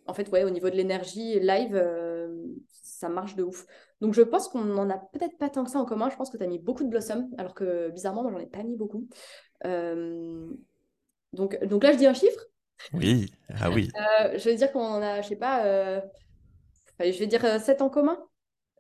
en 0.10 0.14
fait, 0.14 0.30
ouais, 0.30 0.44
au 0.44 0.50
niveau 0.50 0.70
de 0.70 0.76
l'énergie 0.76 1.40
live, 1.40 1.76
euh, 1.76 2.28
ça 2.72 3.10
marche 3.10 3.36
de 3.36 3.44
ouf. 3.44 3.66
Donc, 4.02 4.14
je 4.14 4.22
pense 4.22 4.48
qu'on 4.48 4.64
n'en 4.64 4.90
a 4.90 4.98
peut-être 4.98 5.38
pas 5.38 5.50
tant 5.50 5.64
que 5.64 5.72
ça 5.72 5.80
en 5.80 5.86
commun. 5.86 6.10
Je 6.10 6.16
pense 6.16 6.30
que 6.30 6.38
tu 6.38 6.44
as 6.44 6.48
mis 6.48 6.60
beaucoup 6.60 6.84
de 6.84 6.90
Blossom, 6.90 7.30
alors 7.38 7.54
que 7.54 7.90
bizarrement, 7.90 8.24
moi, 8.24 8.32
j'en 8.32 8.40
ai 8.40 8.48
pas 8.48 8.64
mis 8.64 8.76
beaucoup. 8.76 9.08
Euh, 9.66 10.50
donc, 11.34 11.64
donc 11.66 11.84
là, 11.84 11.94
je 11.94 11.98
dis 11.98 12.08
un 12.08 12.14
chiffre. 12.14 12.40
Oui, 12.94 13.32
ah 13.50 13.70
oui. 13.70 13.90
Euh, 13.96 14.38
je 14.38 14.46
vais 14.46 14.56
dire 14.56 14.72
qu'on 14.72 14.82
en 14.82 15.02
a, 15.02 15.22
je 15.22 15.28
sais 15.28 15.36
pas, 15.36 16.02
je 17.00 17.20
vais 17.20 17.28
dire 17.28 17.60
7 17.60 17.82
en 17.82 17.90
commun. 17.90 18.18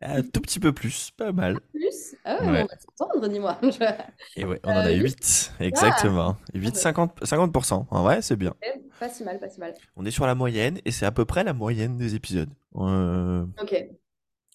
Un 0.02 0.22
tout 0.22 0.40
petit 0.40 0.60
peu 0.60 0.72
plus, 0.72 1.12
pas 1.12 1.32
mal. 1.34 1.60
Plus? 1.74 2.16
Ah, 2.24 2.38
on 2.42 2.52
va 2.52 2.66
s'entendre, 2.98 3.28
dis-moi. 3.28 3.60
Et 4.38 4.46
ouais, 4.46 4.60
on 4.64 4.72
en 4.72 4.76
a 4.78 4.92
8, 4.92 5.54
exactement. 5.60 6.38
8, 6.54 6.76
50%, 6.76 7.26
50%. 7.26 7.86
En 7.90 8.04
vrai, 8.04 8.22
c'est 8.22 8.38
bien. 8.38 8.54
Pas 9.00 9.10
si 9.10 9.24
mal, 9.24 9.40
pas 9.40 9.50
si 9.50 9.60
mal. 9.60 9.74
On 9.98 10.06
est 10.06 10.12
sur 10.12 10.26
la 10.26 10.36
moyenne, 10.36 10.80
et 10.86 10.92
c'est 10.92 11.06
à 11.06 11.12
peu 11.12 11.26
près 11.26 11.44
la 11.44 11.54
moyenne 11.54 11.98
des 11.98 12.16
épisodes. 12.16 12.50
Euh, 12.76 13.46
ok. 13.62 13.88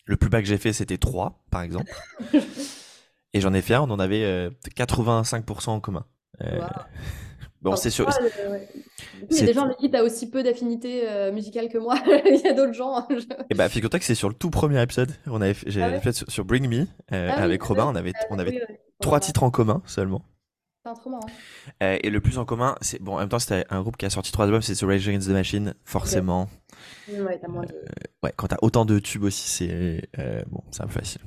Le 0.06 0.16
plus 0.16 0.30
bas 0.30 0.40
que 0.40 0.48
j'ai 0.48 0.58
fait, 0.58 0.72
c'était 0.72 0.98
3, 0.98 1.44
par 1.50 1.62
exemple. 1.62 1.92
et 3.34 3.40
j'en 3.40 3.52
ai 3.52 3.60
fait 3.60 3.74
un, 3.74 3.82
on 3.82 3.90
en 3.90 3.98
avait 3.98 4.48
85% 4.76 5.68
euh, 5.68 5.72
en 5.72 5.80
commun. 5.80 6.06
Euh, 6.42 6.60
Bon, 7.64 7.76
c'est 7.76 7.90
sûr. 7.90 8.06
A 8.08 8.18
des 9.28 9.54
gens 9.54 9.64
avec 9.64 9.78
qui 9.78 9.90
tu 9.90 9.96
as 9.96 10.04
aussi 10.04 10.30
peu 10.30 10.42
d'affinité 10.42 11.08
euh, 11.08 11.32
musicale 11.32 11.70
que 11.70 11.78
moi. 11.78 11.96
Il 12.26 12.40
y 12.44 12.46
a 12.46 12.52
d'autres 12.52 12.74
gens. 12.74 13.06
Et 13.08 13.14
hein, 13.14 13.36
eh 13.50 13.54
bah, 13.54 13.70
figure-toi 13.70 13.98
que 13.98 14.04
c'est 14.04 14.14
sur 14.14 14.28
le 14.28 14.34
tout 14.34 14.50
premier 14.50 14.82
épisode. 14.82 15.10
On 15.26 15.40
avait, 15.40 15.56
j'ai 15.66 15.82
ah 15.82 15.98
fait 16.00 16.12
sur, 16.12 16.44
Bring 16.44 16.68
Me 16.68 16.86
euh, 17.12 17.30
ah 17.32 17.42
avec 17.42 17.62
Robin. 17.62 17.86
on 17.86 17.96
avait, 17.96 18.12
on 18.28 18.38
avait 18.38 18.60
trois 19.00 19.18
titres 19.18 19.42
en 19.42 19.50
commun 19.50 19.82
seulement. 19.86 20.22
C'est 20.84 20.90
un 20.90 20.94
trop 20.94 21.08
marrant. 21.08 21.26
Euh, 21.82 21.96
et 22.02 22.10
le 22.10 22.20
plus 22.20 22.36
en 22.36 22.44
commun, 22.44 22.76
c'est 22.82 23.00
bon. 23.00 23.14
En 23.14 23.20
même 23.20 23.30
temps, 23.30 23.38
c'était 23.38 23.64
un 23.70 23.80
groupe 23.80 23.96
qui 23.96 24.04
a 24.04 24.10
sorti 24.10 24.30
trois 24.32 24.44
albums, 24.44 24.60
c'est 24.60 24.74
The 24.74 24.82
Rage 24.82 25.08
Against 25.08 25.28
the 25.28 25.32
Machine, 25.32 25.74
forcément. 25.86 26.50
Ouais, 27.08 27.38
t'as 27.40 27.48
moins 27.48 27.64
de... 27.64 27.72
Euh, 27.72 27.86
ouais, 28.22 28.34
quand 28.36 28.48
t'as 28.48 28.58
autant 28.60 28.84
de 28.84 28.98
tubes 28.98 29.22
aussi, 29.22 29.48
c'est 29.48 30.10
euh, 30.18 30.42
bon, 30.50 30.62
c'est 30.70 30.82
un 30.82 30.86
peu 30.86 30.92
facile. 30.92 31.22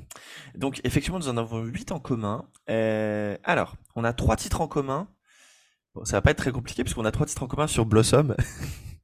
Donc, 0.54 0.80
effectivement, 0.84 1.18
nous 1.18 1.28
en 1.28 1.36
avons 1.36 1.64
huit 1.64 1.90
en 1.90 1.98
commun. 1.98 2.44
Alors, 2.68 3.74
on 3.96 4.04
a 4.04 4.12
trois 4.12 4.36
titres 4.36 4.60
en 4.60 4.68
commun. 4.68 5.08
Bon, 5.98 6.04
ça 6.04 6.16
va 6.18 6.22
pas 6.22 6.30
être 6.30 6.38
très 6.38 6.52
compliqué 6.52 6.84
puisqu'on 6.84 7.04
a 7.04 7.10
trois 7.10 7.26
titres 7.26 7.42
en 7.42 7.48
commun 7.48 7.66
sur 7.66 7.84
Blossom. 7.84 8.36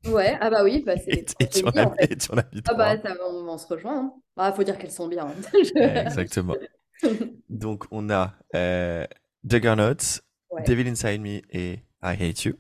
Ouais, 0.07 0.39
ah 0.41 0.49
bah 0.49 0.63
oui, 0.63 0.85
bah 0.87 0.97
c'est 1.05 1.11
et, 1.11 1.27
et, 1.41 1.49
tu 1.49 1.65
en 1.65 1.71
as, 1.71 1.87
en 1.87 1.95
fait. 1.97 2.13
et 2.13 2.17
tu 2.17 2.31
en 2.31 2.39
as 2.39 2.45
Ah 2.69 2.75
bah 2.75 2.97
ça, 3.03 3.17
on, 3.29 3.49
on 3.49 3.59
se 3.59 3.67
rejoint. 3.67 3.99
Hein. 3.99 4.15
Ah, 4.37 4.53
faut 4.53 4.63
dire 4.63 4.79
qu'elles 4.79 4.93
sont 4.93 5.09
bien. 5.09 5.27
hein. 5.27 5.35
Exactement. 6.07 6.55
Donc, 7.49 7.85
on 7.91 8.11
a 8.11 8.35
euh, 8.55 9.07
Juggernauts, 9.45 10.21
Ouais. 10.51 10.63
Devil 10.69 10.89
Inside 10.89 11.21
Me 11.21 11.41
et 11.51 11.81
I 12.01 12.15
Hate 12.23 12.45
You. 12.45 12.55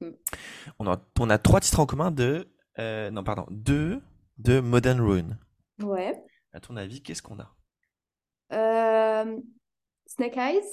Mm. 0.00 0.08
On 0.78 0.86
a, 0.90 0.98
on 1.18 1.28
a 1.28 1.36
trois 1.36 1.60
titres 1.60 1.80
en 1.80 1.84
commun 1.84 2.10
de. 2.10 2.48
euh, 2.78 3.10
non, 3.10 3.22
pardon, 3.24 3.44
deux 3.50 4.00
de 4.38 4.60
Modern 4.60 4.98
Ruin. 5.02 5.38
Ouais. 5.82 6.14
À 6.54 6.60
ton 6.60 6.76
avis, 6.76 7.02
qu'est-ce 7.02 7.20
qu'on 7.20 7.38
a? 7.40 7.54
Euh, 8.54 9.36
Snake 10.06 10.36
Eyes? 10.38 10.64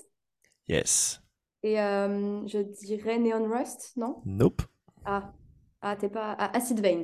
Yes. 0.69 1.21
Et 1.63 1.80
euh, 1.82 2.46
je 2.48 2.60
dirais 2.60 3.17
Neon 3.20 3.50
Rust, 3.50 3.93
non? 3.98 4.22
Nope. 4.26 4.62
Ah, 5.06 5.34
ah 5.82 5.96
t'es 5.96 6.10
pas... 6.10 6.36
Ah, 6.39 6.56
Acid 6.56 6.80
Veins. 6.82 7.04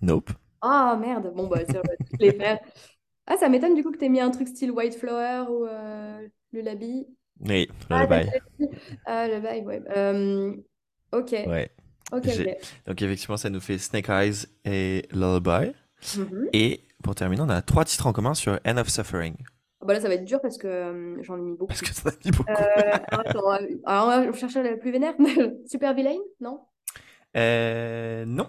Nope. 0.00 0.32
Ah 0.60 0.96
merde, 1.00 1.32
bon 1.34 1.48
bah 1.48 1.64
ça, 1.64 1.78
on 1.78 1.88
va 1.88 1.96
tous 1.96 2.16
les 2.20 2.32
faire. 2.32 2.60
Ah, 3.26 3.36
ça 3.36 3.48
m'étonne 3.48 3.74
du 3.74 3.82
coup 3.82 3.90
que 3.92 3.98
t'aies 3.98 4.08
mis 4.08 4.20
un 4.20 4.30
truc 4.30 4.48
style 4.48 4.70
White 4.72 4.94
Flower 4.96 5.44
ou 5.50 5.66
euh, 5.66 6.28
Lullaby. 6.52 7.06
Oui, 7.40 7.68
Ah, 7.90 8.06
Lullaby. 8.06 8.30
ah, 9.06 9.26
Lullaby, 9.28 9.60
ouais. 9.66 9.82
Euh, 9.96 10.54
ok, 11.12 11.34
Ouais. 11.46 11.70
ok, 12.12 12.24
J'ai- 12.24 12.46
ok. 12.46 12.56
Donc, 12.86 13.02
effectivement, 13.02 13.36
ça 13.36 13.50
nous 13.50 13.60
fait 13.60 13.78
Snake 13.78 14.08
Eyes 14.08 14.46
et 14.64 15.08
Lullaby. 15.12 15.72
Mhm. 16.16 16.48
Et 16.52 16.80
pour 17.02 17.14
terminer, 17.14 17.42
on 17.42 17.48
a 17.48 17.62
trois 17.62 17.84
titres 17.84 18.06
en 18.06 18.12
commun 18.12 18.34
sur 18.34 18.58
End 18.66 18.76
of 18.76 18.88
Suffering. 18.88 19.34
Ah 19.82 19.84
bah 19.84 19.94
là, 19.94 20.00
ça 20.00 20.06
va 20.06 20.14
être 20.14 20.24
dur 20.24 20.40
parce 20.40 20.58
que 20.58 20.68
euh, 20.68 21.22
j'en 21.24 21.36
ai 21.36 21.40
mis 21.40 21.56
beaucoup. 21.56 21.66
Parce 21.66 21.80
que 21.80 21.92
ça 21.92 22.10
a 22.10 22.12
mis 22.24 22.30
beaucoup. 22.30 22.48
Euh, 22.48 22.92
attends, 23.10 23.52
euh, 23.52 23.66
alors, 23.84 24.04
on 24.28 24.30
va 24.30 24.32
chercher 24.32 24.62
la 24.62 24.76
plus 24.76 24.92
vénère. 24.92 25.14
Super 25.66 25.92
Villain, 25.92 26.18
non? 26.40 26.60
Euh, 27.36 28.24
non. 28.24 28.48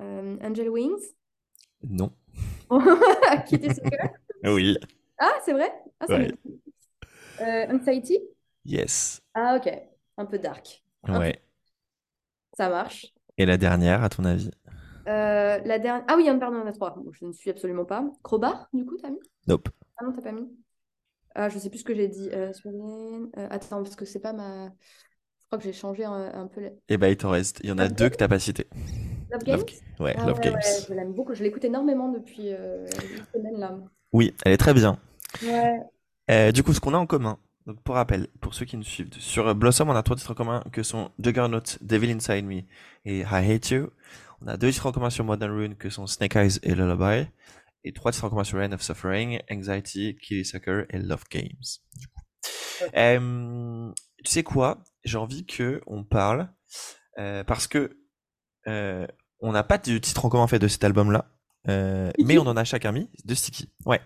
Euh, 0.00 0.36
Angel 0.42 0.68
Wings? 0.70 1.14
Non. 1.88 2.10
Kitty 3.46 3.74
Sucker? 3.74 4.10
Oui. 4.44 4.76
Ah, 5.20 5.34
c'est 5.44 5.52
vrai? 5.52 5.72
Ah, 6.00 6.06
Ouais. 6.08 6.32
Euh, 7.40 7.66
Anxiety? 7.72 8.18
Yes. 8.64 9.20
Ah, 9.34 9.56
ok. 9.56 9.72
Un 10.16 10.26
peu 10.26 10.38
dark. 10.40 10.82
Un 11.04 11.20
Ouais. 11.20 11.40
Ça 12.56 12.68
marche. 12.68 13.06
Et 13.36 13.46
la 13.46 13.56
dernière, 13.56 14.02
à 14.02 14.08
ton 14.08 14.24
avis? 14.24 14.50
Euh, 15.08 15.58
la 15.64 15.78
dernière. 15.78 16.04
Ah 16.08 16.14
oui, 16.16 16.24
il 16.24 16.26
y 16.26 16.30
en 16.30 16.36
a- 16.36 16.38
pardon, 16.38 16.56
il 16.58 16.60
y 16.60 16.62
en 16.64 16.66
a 16.66 16.72
trois. 16.72 16.94
Bon, 16.96 17.10
je 17.12 17.24
ne 17.24 17.32
suis 17.32 17.50
absolument 17.50 17.84
pas. 17.84 18.04
Crowbar, 18.22 18.68
du 18.72 18.84
coup, 18.84 18.96
t'as 19.00 19.10
mis? 19.10 19.18
Nope. 19.46 19.68
Ah 19.96 20.04
non, 20.04 20.12
t'as 20.12 20.22
pas 20.22 20.32
mis. 20.32 20.48
Ah, 21.34 21.48
je 21.48 21.58
sais 21.58 21.70
plus 21.70 21.78
ce 21.80 21.84
que 21.84 21.94
j'ai 21.94 22.08
dit. 22.08 22.28
Euh. 22.32 22.52
Euh, 22.66 23.46
attends, 23.50 23.82
parce 23.82 23.96
que 23.96 24.04
c'est 24.04 24.20
pas 24.20 24.32
ma. 24.32 24.66
Je 24.68 25.46
crois 25.46 25.58
que 25.58 25.64
j'ai 25.64 25.72
changé 25.72 26.04
un, 26.04 26.12
un 26.12 26.46
peu. 26.46 26.60
les- 26.60 26.72
Eh 26.88 26.98
ben, 26.98 27.08
il 27.08 27.16
t'en 27.16 27.30
reste. 27.30 27.60
Il 27.62 27.70
y 27.70 27.72
en 27.72 27.78
a 27.78 27.84
Love 27.84 27.94
deux 27.94 28.08
que 28.10 28.16
t'as 28.16 28.28
pas 28.28 28.38
cité. 28.38 28.66
Love 29.30 29.30
Love 29.30 29.44
Games? 29.44 29.64
Ouais, 30.00 30.14
Ah 30.18 30.26
Love 30.26 30.36
ouais, 30.38 30.44
Games. 30.44 30.54
ouais, 30.54 30.84
je 30.88 30.94
l'aime 30.94 31.12
beaucoup. 31.14 31.34
Je 31.34 31.42
l'écoute 31.42 31.64
énormément 31.64 32.08
depuis 32.08 32.52
euh, 32.52 32.84
une 32.86 33.24
semaine 33.40 33.58
là. 33.58 33.78
Oui, 34.12 34.34
elle 34.44 34.52
est 34.52 34.58
très 34.58 34.74
bien. 34.74 34.98
Ouais. 35.42 35.80
Euh, 36.30 36.52
du 36.52 36.62
coup, 36.62 36.72
ce 36.74 36.80
qu'on 36.80 36.94
a 36.94 36.98
en 36.98 37.06
commun, 37.06 37.38
donc 37.66 37.80
pour 37.82 37.94
rappel, 37.94 38.28
pour 38.40 38.54
ceux 38.54 38.64
qui 38.66 38.76
nous 38.76 38.82
suivent, 38.82 39.08
sur 39.18 39.54
Blossom, 39.54 39.88
on 39.88 39.94
a 39.96 40.02
trois 40.02 40.16
titres 40.16 40.32
en 40.32 40.34
commun 40.34 40.62
que 40.72 40.82
sont 40.82 41.10
Juggernaut, 41.18 41.60
Devil 41.80 42.10
Inside 42.12 42.44
Me 42.44 42.62
et 43.04 43.20
I 43.20 43.24
Hate 43.24 43.70
You. 43.70 43.88
On 44.40 44.46
a 44.46 44.56
deux 44.56 44.70
titres 44.70 44.86
en 44.86 44.92
commun 44.92 45.10
sur 45.10 45.24
Modern 45.24 45.52
Ruin 45.52 45.74
que 45.74 45.90
sont 45.90 46.06
Snake 46.06 46.36
Eyes 46.36 46.58
et 46.62 46.74
Lullaby. 46.74 47.28
Et 47.84 47.92
trois 47.92 48.12
titres 48.12 48.24
en 48.24 48.30
commun 48.30 48.44
sur 48.44 48.58
End 48.58 48.72
of 48.72 48.82
Suffering, 48.82 49.40
Anxiety, 49.50 50.16
Kitty 50.20 50.44
Sucker 50.44 50.84
et 50.90 50.98
Love 50.98 51.24
Games. 51.30 51.48
Du 51.96 52.08
coup. 52.08 52.20
Euh, 52.96 53.92
tu 54.24 54.30
sais 54.30 54.42
quoi? 54.42 54.82
J'ai 55.04 55.18
envie 55.18 55.46
que 55.46 55.80
on 55.86 56.04
parle 56.04 56.48
euh, 57.18 57.44
parce 57.44 57.66
que 57.66 57.98
euh, 58.66 59.06
on 59.40 59.52
n'a 59.52 59.62
pas 59.62 59.78
de 59.78 59.98
titre 59.98 60.24
en 60.24 60.28
commun 60.28 60.46
fait 60.46 60.58
de 60.58 60.68
cet 60.68 60.84
album-là, 60.84 61.30
euh, 61.68 62.10
mais 62.24 62.38
on 62.38 62.42
en 62.42 62.56
a 62.56 62.64
chacun 62.64 62.92
mis 62.92 63.10
de 63.24 63.34
Sticky. 63.34 63.72
Ouais. 63.86 64.00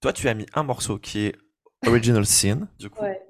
Toi, 0.00 0.12
tu 0.14 0.28
as 0.28 0.34
mis 0.34 0.46
un 0.54 0.62
morceau 0.62 0.98
qui 0.98 1.26
est 1.26 1.36
Original 1.86 2.24
Sin, 2.24 2.68
du 2.78 2.88
coup. 2.88 3.02
Ouais. 3.02 3.20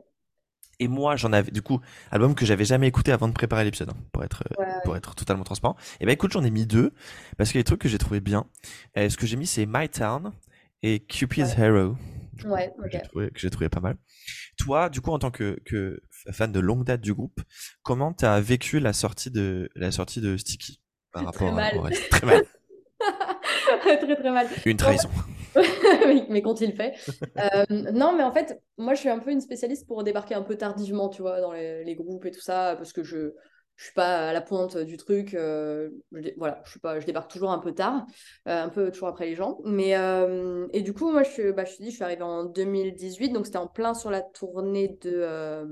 Et 0.80 0.88
moi, 0.88 1.14
j'en 1.16 1.32
avais, 1.32 1.50
du 1.52 1.62
coup, 1.62 1.80
album 2.10 2.34
que 2.34 2.44
j'avais 2.44 2.64
jamais 2.64 2.88
écouté 2.88 3.12
avant 3.12 3.28
de 3.28 3.32
préparer 3.32 3.64
l'épisode, 3.64 3.90
hein, 3.90 3.96
pour 4.12 4.24
être, 4.24 4.42
Ouais, 4.58 4.66
ouais. 4.66 4.72
pour 4.84 4.96
être 4.96 5.14
totalement 5.14 5.44
transparent. 5.44 5.76
Et 6.00 6.06
ben, 6.06 6.12
écoute, 6.12 6.32
j'en 6.32 6.42
ai 6.42 6.50
mis 6.50 6.66
deux, 6.66 6.92
parce 7.36 7.52
que 7.52 7.58
les 7.58 7.64
trucs 7.64 7.80
que 7.82 7.88
j'ai 7.88 7.98
trouvé 7.98 8.20
bien, 8.20 8.46
euh, 8.96 9.08
ce 9.08 9.16
que 9.16 9.26
j'ai 9.26 9.36
mis, 9.36 9.46
c'est 9.46 9.66
My 9.68 9.88
Town 9.88 10.32
et 10.82 11.00
Cupid's 11.00 11.56
Hero. 11.58 11.96
du 12.32 12.44
coup, 12.44 12.50
Ouais, 12.50 12.72
que 12.76 12.82
ok. 12.84 12.88
j'ai 12.92 13.02
trouvé, 13.02 13.30
que 13.30 13.38
j'ai 13.38 13.50
trouvé 13.50 13.68
pas 13.68 13.80
mal. 13.80 13.96
Toi, 14.56 14.88
du 14.88 15.00
coup, 15.02 15.10
en 15.10 15.18
tant 15.18 15.30
que, 15.30 15.60
que 15.66 16.00
fan 16.32 16.50
de 16.50 16.60
longue 16.60 16.84
date 16.84 17.00
du 17.02 17.12
groupe, 17.14 17.40
comment 17.82 18.12
t'as 18.14 18.40
vécu 18.40 18.80
la 18.80 18.92
sortie 18.94 19.30
de, 19.30 19.68
la 19.76 19.90
sortie 19.92 20.20
de 20.22 20.36
Sticky 20.38 20.80
par 21.12 21.30
Très 21.32 21.44
rapport 21.46 21.58
à- 21.58 21.60
mal. 21.72 21.78
reste? 21.78 22.08
Très 22.10 22.26
mal. 22.26 22.42
Très 23.80 24.16
très 24.16 24.30
mal. 24.30 24.46
Une 24.66 24.76
trahison. 24.76 25.08
mais, 26.06 26.26
mais 26.28 26.42
qu'ont-ils 26.42 26.74
fait? 26.74 26.94
Euh, 27.38 27.64
non, 27.92 28.16
mais 28.16 28.22
en 28.22 28.32
fait, 28.32 28.60
moi, 28.78 28.94
je 28.94 29.00
suis 29.00 29.08
un 29.08 29.18
peu 29.18 29.30
une 29.30 29.40
spécialiste 29.40 29.86
pour 29.86 30.04
débarquer 30.04 30.34
un 30.34 30.42
peu 30.42 30.56
tardivement, 30.56 31.08
tu 31.08 31.22
vois, 31.22 31.40
dans 31.40 31.52
les, 31.52 31.84
les 31.84 31.94
groupes 31.94 32.24
et 32.24 32.30
tout 32.30 32.40
ça, 32.40 32.74
parce 32.76 32.92
que 32.92 33.02
je 33.02 33.32
je 33.76 33.86
suis 33.86 33.94
pas 33.94 34.28
à 34.28 34.32
la 34.34 34.42
pointe 34.42 34.76
du 34.76 34.98
truc. 34.98 35.32
euh, 35.32 35.88
je 36.12 36.28
voilà, 36.36 36.60
je 36.66 36.70
suis 36.70 36.80
pas, 36.80 37.00
je 37.00 37.06
débarque 37.06 37.30
toujours 37.30 37.50
un 37.50 37.58
peu 37.58 37.72
tard, 37.72 38.04
euh, 38.46 38.64
un 38.64 38.68
peu 38.68 38.90
toujours 38.90 39.08
après 39.08 39.24
les 39.24 39.34
gens. 39.34 39.58
Mais 39.64 39.92
et 40.74 40.82
du 40.82 40.92
coup, 40.92 41.10
moi, 41.10 41.22
je 41.22 41.30
suis, 41.30 41.52
bah, 41.52 41.64
je 41.64 41.76
te 41.76 41.82
dis, 41.82 41.90
je 41.90 41.94
suis 41.94 42.04
arrivée 42.04 42.22
en 42.22 42.44
2018, 42.44 43.30
donc 43.30 43.46
c'était 43.46 43.56
en 43.56 43.68
plein 43.68 43.94
sur 43.94 44.10
la 44.10 44.20
tournée 44.20 44.98
de, 45.00 45.66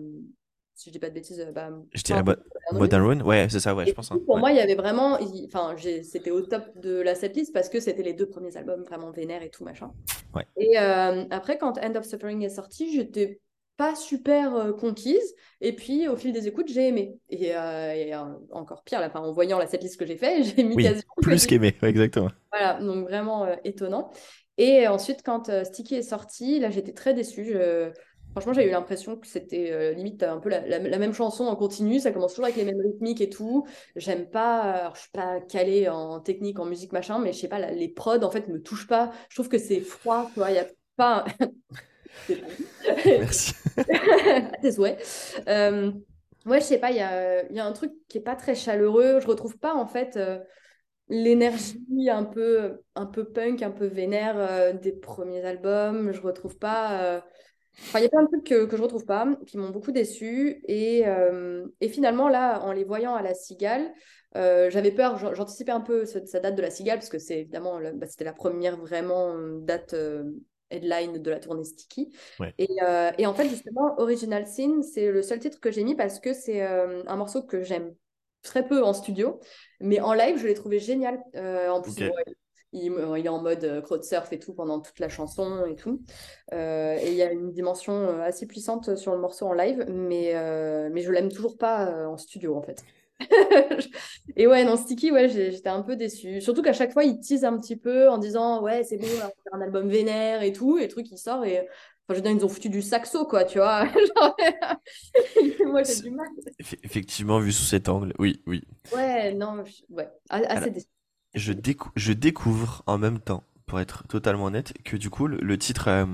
si 0.78 0.90
je 0.90 0.92
dis 0.92 0.98
pas 1.00 1.08
de 1.08 1.14
bêtises, 1.14 1.40
euh, 1.40 1.50
bah, 1.50 1.70
Je 1.92 2.02
dirais 2.02 2.20
enfin, 2.20 2.36
Mo- 2.72 2.78
Modern 2.78 3.02
Ruin. 3.04 3.20
Ouais, 3.22 3.48
c'est 3.50 3.58
ça, 3.58 3.74
ouais, 3.74 3.84
et 3.84 3.88
je 3.88 3.94
pense. 3.94 4.12
hein, 4.12 4.18
coup, 4.18 4.24
pour 4.26 4.34
ouais. 4.36 4.40
moi, 4.40 4.52
il 4.52 4.56
y 4.56 4.60
avait 4.60 4.76
vraiment, 4.76 5.18
enfin, 5.46 5.74
c'était 5.76 6.30
au 6.30 6.40
top 6.42 6.62
de 6.80 7.00
la 7.00 7.16
setlist 7.16 7.52
parce 7.52 7.68
que 7.68 7.80
c'était 7.80 8.04
les 8.04 8.12
deux 8.14 8.26
premiers 8.28 8.56
albums 8.56 8.84
vraiment 8.84 9.10
vénères 9.10 9.42
et 9.42 9.50
tout 9.50 9.64
machin. 9.64 9.92
Ouais. 10.34 10.46
Et 10.56 10.78
euh, 10.78 11.24
après, 11.30 11.58
quand 11.58 11.78
End 11.78 11.96
of 11.96 12.04
Suffering 12.04 12.42
est 12.42 12.48
sorti, 12.48 12.94
j'étais 12.94 13.40
pas 13.76 13.96
super 13.96 14.54
euh, 14.54 14.72
conquise. 14.72 15.34
Et 15.60 15.74
puis, 15.74 16.06
au 16.06 16.16
fil 16.16 16.32
des 16.32 16.46
écoutes, 16.46 16.68
j'ai 16.68 16.86
aimé. 16.88 17.18
Et, 17.28 17.56
euh, 17.56 17.92
et, 17.92 18.14
encore 18.52 18.84
pire, 18.84 19.00
là, 19.00 19.10
en 19.16 19.32
voyant 19.32 19.58
la 19.58 19.66
setlist 19.66 19.98
que 19.98 20.06
j'ai 20.06 20.16
fait, 20.16 20.42
j'ai 20.44 20.62
mis 20.62 20.76
Oui, 20.76 20.84
quasiment 20.84 21.02
plus 21.20 21.44
qu'aimé, 21.46 21.74
ouais, 21.82 21.90
exactement. 21.90 22.30
Voilà, 22.52 22.80
donc 22.80 23.08
vraiment 23.08 23.48
étonnant. 23.64 24.10
Et 24.58 24.86
ensuite, 24.86 25.22
quand 25.24 25.50
Sticky 25.64 25.96
est 25.96 26.02
sorti, 26.02 26.60
là, 26.60 26.70
j'étais 26.70 26.92
très 26.92 27.14
déçue. 27.14 27.44
Je- 27.44 27.90
Franchement, 28.40 28.52
j'ai 28.52 28.66
eu 28.68 28.70
l'impression 28.70 29.16
que 29.16 29.26
c'était 29.26 29.70
euh, 29.72 29.92
limite 29.92 30.22
un 30.22 30.38
peu 30.38 30.48
la, 30.48 30.60
la- 30.66 30.78
la 30.78 30.98
même 30.98 31.12
chanson 31.12 31.44
en 31.46 31.56
continu. 31.56 31.98
Ça 32.00 32.12
commence 32.12 32.32
toujours 32.32 32.44
avec 32.46 32.56
les 32.56 32.64
mêmes 32.64 32.80
rythmiques 32.80 33.20
et 33.20 33.30
tout. 33.30 33.66
J'aime 33.96 34.28
pas, 34.30 34.60
alors, 34.62 34.94
je 34.94 35.00
suis 35.02 35.10
pas 35.10 35.40
calée 35.40 35.88
en 35.88 36.20
technique, 36.20 36.58
en 36.58 36.64
musique, 36.66 36.92
machin, 36.92 37.18
mais 37.18 37.32
je 37.32 37.38
sais 37.40 37.48
pas, 37.48 37.58
la- 37.58 37.72
les 37.72 37.88
prods, 37.88 38.22
en 38.22 38.30
fait, 38.30 38.48
me 38.48 38.62
touchent 38.62 38.86
pas. 38.86 39.10
Je 39.28 39.36
trouve 39.36 39.48
que 39.48 39.58
c'est 39.58 39.80
froid, 39.80 40.30
tu 40.34 40.40
vois, 40.40 40.50
il 40.50 40.56
y 40.56 40.58
a 40.58 40.66
pas... 40.96 41.24
Merci. 43.06 43.54
tes 44.62 44.72
souhaits. 44.72 44.98
Euh, 45.48 45.92
ouais, 46.46 46.60
je 46.60 46.64
sais 46.66 46.78
pas, 46.78 46.90
il 46.90 46.96
y 46.96 47.00
a, 47.00 47.50
y 47.52 47.58
a 47.60 47.64
un 47.66 47.72
truc 47.72 47.92
qui 48.08 48.18
est 48.18 48.20
pas 48.20 48.36
très 48.36 48.54
chaleureux. 48.54 49.20
Je 49.20 49.26
retrouve 49.26 49.58
pas 49.58 49.74
en 49.74 49.86
fait 49.86 50.16
euh, 50.16 50.38
l'énergie 51.08 52.10
un 52.10 52.24
peu, 52.24 52.82
un 52.94 53.06
peu 53.06 53.24
punk, 53.26 53.62
un 53.62 53.70
peu 53.72 53.86
vénère 53.86 54.74
des 54.80 54.92
premiers 54.92 55.44
albums. 55.44 56.12
Je 56.12 56.20
retrouve 56.22 56.58
pas. 56.58 57.24
Enfin, 57.92 58.00
il 58.00 58.02
y 58.02 58.06
a 58.06 58.10
plein 58.10 58.22
de 58.22 58.28
trucs 58.28 58.44
que, 58.44 58.66
que 58.66 58.76
je 58.76 58.82
retrouve 58.82 59.06
pas, 59.06 59.26
qui 59.46 59.56
m'ont 59.56 59.70
beaucoup 59.70 59.92
déçu. 59.92 60.62
Et, 60.68 61.06
euh, 61.06 61.66
et 61.80 61.88
finalement, 61.88 62.28
là, 62.28 62.60
en 62.62 62.72
les 62.72 62.84
voyant 62.84 63.14
à 63.14 63.22
la 63.22 63.34
Cigale, 63.34 63.92
euh, 64.36 64.68
j'avais 64.70 64.92
peur, 64.92 65.16
j'an- 65.18 65.34
j'anticipais 65.34 65.72
un 65.72 65.80
peu 65.80 66.04
sa 66.04 66.20
date 66.40 66.54
de 66.54 66.62
la 66.62 66.70
Cigale, 66.70 66.98
parce 66.98 67.08
que 67.08 67.18
c'est 67.18 67.40
évidemment, 67.40 67.80
bah, 67.94 68.06
c'était 68.06 68.24
la 68.24 68.34
première 68.34 68.76
vraiment 68.76 69.34
euh, 69.34 69.58
date 69.60 69.94
euh, 69.94 70.24
headline 70.70 71.18
de 71.22 71.30
la 71.30 71.40
tournée 71.40 71.64
Sticky. 71.64 72.14
Ouais. 72.38 72.54
Et, 72.58 72.68
et 73.18 73.26
en 73.26 73.34
fait, 73.34 73.48
justement, 73.48 73.94
Original 73.98 74.46
Sin, 74.46 74.82
c'est 74.82 75.10
le 75.10 75.22
seul 75.22 75.38
titre 75.38 75.60
que 75.60 75.70
j'ai 75.70 75.84
mis 75.84 75.94
parce 75.94 76.20
que 76.20 76.34
c'est 76.34 76.60
un 76.60 77.16
morceau 77.16 77.42
que 77.42 77.62
j'aime 77.62 77.94
très 78.42 78.66
peu 78.66 78.82
en 78.82 78.92
studio, 78.92 79.40
mais 79.80 80.00
en 80.00 80.12
live, 80.12 80.36
je 80.38 80.46
l'ai 80.46 80.54
trouvé 80.54 80.78
génial. 80.78 81.22
En 81.34 81.80
plus, 81.80 81.92
Ok. 81.92 82.02
bon, 82.02 82.14
il, 82.72 82.92
il 83.16 83.26
est 83.26 83.28
en 83.28 83.42
mode 83.42 83.64
euh, 83.64 83.80
crowd-surf 83.80 84.32
et 84.32 84.38
tout 84.38 84.52
pendant 84.52 84.80
toute 84.80 84.98
la 84.98 85.08
chanson 85.08 85.64
et 85.66 85.74
tout. 85.74 86.00
Euh, 86.52 86.96
et 87.00 87.10
il 87.10 87.16
y 87.16 87.22
a 87.22 87.32
une 87.32 87.50
dimension 87.50 87.92
euh, 87.92 88.22
assez 88.22 88.46
puissante 88.46 88.96
sur 88.96 89.12
le 89.12 89.20
morceau 89.20 89.46
en 89.46 89.52
live, 89.52 89.84
mais, 89.88 90.32
euh, 90.34 90.88
mais 90.92 91.02
je 91.02 91.10
l'aime 91.10 91.30
toujours 91.30 91.56
pas 91.56 92.06
en 92.08 92.16
studio 92.16 92.56
en 92.56 92.62
fait. 92.62 92.84
Et 94.36 94.46
ouais, 94.46 94.64
non, 94.64 94.76
Sticky, 94.76 95.10
ouais, 95.10 95.28
j'étais 95.28 95.68
un 95.68 95.82
peu 95.82 95.96
déçue. 95.96 96.40
Surtout 96.40 96.62
qu'à 96.62 96.72
chaque 96.72 96.92
fois, 96.92 97.02
il 97.02 97.18
tease 97.18 97.44
un 97.44 97.58
petit 97.58 97.74
peu 97.74 98.08
en 98.08 98.16
disant 98.16 98.62
Ouais, 98.62 98.84
c'est 98.84 98.96
bon, 98.96 99.08
on 99.12 99.18
va 99.18 99.26
faire 99.26 99.54
un 99.54 99.60
album 99.60 99.88
vénère 99.88 100.42
et 100.42 100.52
tout. 100.52 100.78
Et 100.78 100.82
le 100.82 100.88
truc, 100.88 101.10
il 101.10 101.18
sort 101.18 101.44
et 101.44 101.66
Enfin, 102.10 102.22
je 102.22 102.26
veux 102.26 102.36
ils 102.36 102.44
ont 102.44 102.48
foutu 102.48 102.70
du 102.70 102.80
saxo, 102.80 103.26
quoi, 103.26 103.44
tu 103.44 103.58
vois. 103.58 103.84
Moi, 105.66 105.82
j'ai 105.82 106.02
du 106.02 106.10
mal. 106.10 106.26
Effectivement, 106.58 107.38
vu 107.38 107.52
sous 107.52 107.64
cet 107.64 107.90
angle, 107.90 108.14
oui, 108.18 108.42
oui. 108.46 108.62
Ouais, 108.94 109.34
non, 109.34 109.62
ouais, 109.90 110.08
assez 110.30 110.70
je, 111.34 111.52
je 111.96 112.12
découvre 112.12 112.82
en 112.86 112.98
même 112.98 113.20
temps, 113.20 113.44
pour 113.66 113.80
être 113.80 114.06
totalement 114.08 114.44
honnête, 114.44 114.72
que 114.84 114.96
du 114.96 115.10
coup, 115.10 115.26
le, 115.26 115.58
titre 115.58 115.88
euh, 115.88 116.06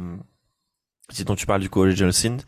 dont 1.26 1.36
tu 1.36 1.46
parles 1.46 1.60
du 1.60 1.68
coup 1.68 1.80
Original 1.80 2.12
Sin 2.12 2.38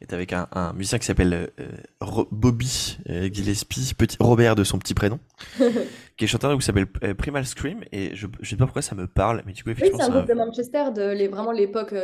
est 0.00 0.12
avec 0.12 0.32
un, 0.32 0.46
un 0.52 0.72
musicien 0.74 0.98
qui 0.98 1.06
s'appelle 1.06 1.50
euh, 1.58 2.24
Bobby 2.30 2.98
euh, 3.08 3.28
Gillespie, 3.32 3.94
petit 3.96 4.16
Robert 4.20 4.54
de 4.54 4.64
son 4.64 4.78
petit 4.78 4.94
prénom, 4.94 5.18
qui 6.16 6.24
est 6.24 6.26
chanteur 6.26 6.56
qui 6.58 6.64
s'appelle 6.64 6.86
euh, 7.04 7.14
Primal 7.14 7.46
Scream 7.46 7.80
et 7.90 8.14
je, 8.14 8.26
je 8.40 8.50
sais 8.50 8.56
pas 8.56 8.66
pourquoi 8.66 8.82
ça 8.82 8.94
me 8.94 9.06
parle, 9.06 9.42
mais 9.46 9.52
du 9.52 9.64
coup 9.64 9.70
effectivement 9.70 9.98
oui, 9.98 10.04
c'est 10.04 10.10
un 10.10 10.14
groupe 10.14 10.28
de 10.28 10.34
Manchester 10.34 10.84
de 10.94 11.12
les, 11.12 11.28
vraiment 11.28 11.52
l'époque 11.52 11.94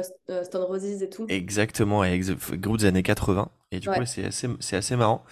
Stone 0.44 0.62
Roses 0.62 1.02
et 1.02 1.10
tout. 1.10 1.26
Exactement, 1.28 2.02
et 2.04 2.20
groupe 2.52 2.78
des 2.78 2.86
années 2.86 3.02
80 3.02 3.50
et 3.70 3.80
du 3.80 3.88
coup 3.88 4.04
c'est 4.06 4.24
assez 4.24 4.48
c'est 4.60 4.76
assez 4.76 4.96
marrant. 4.96 5.24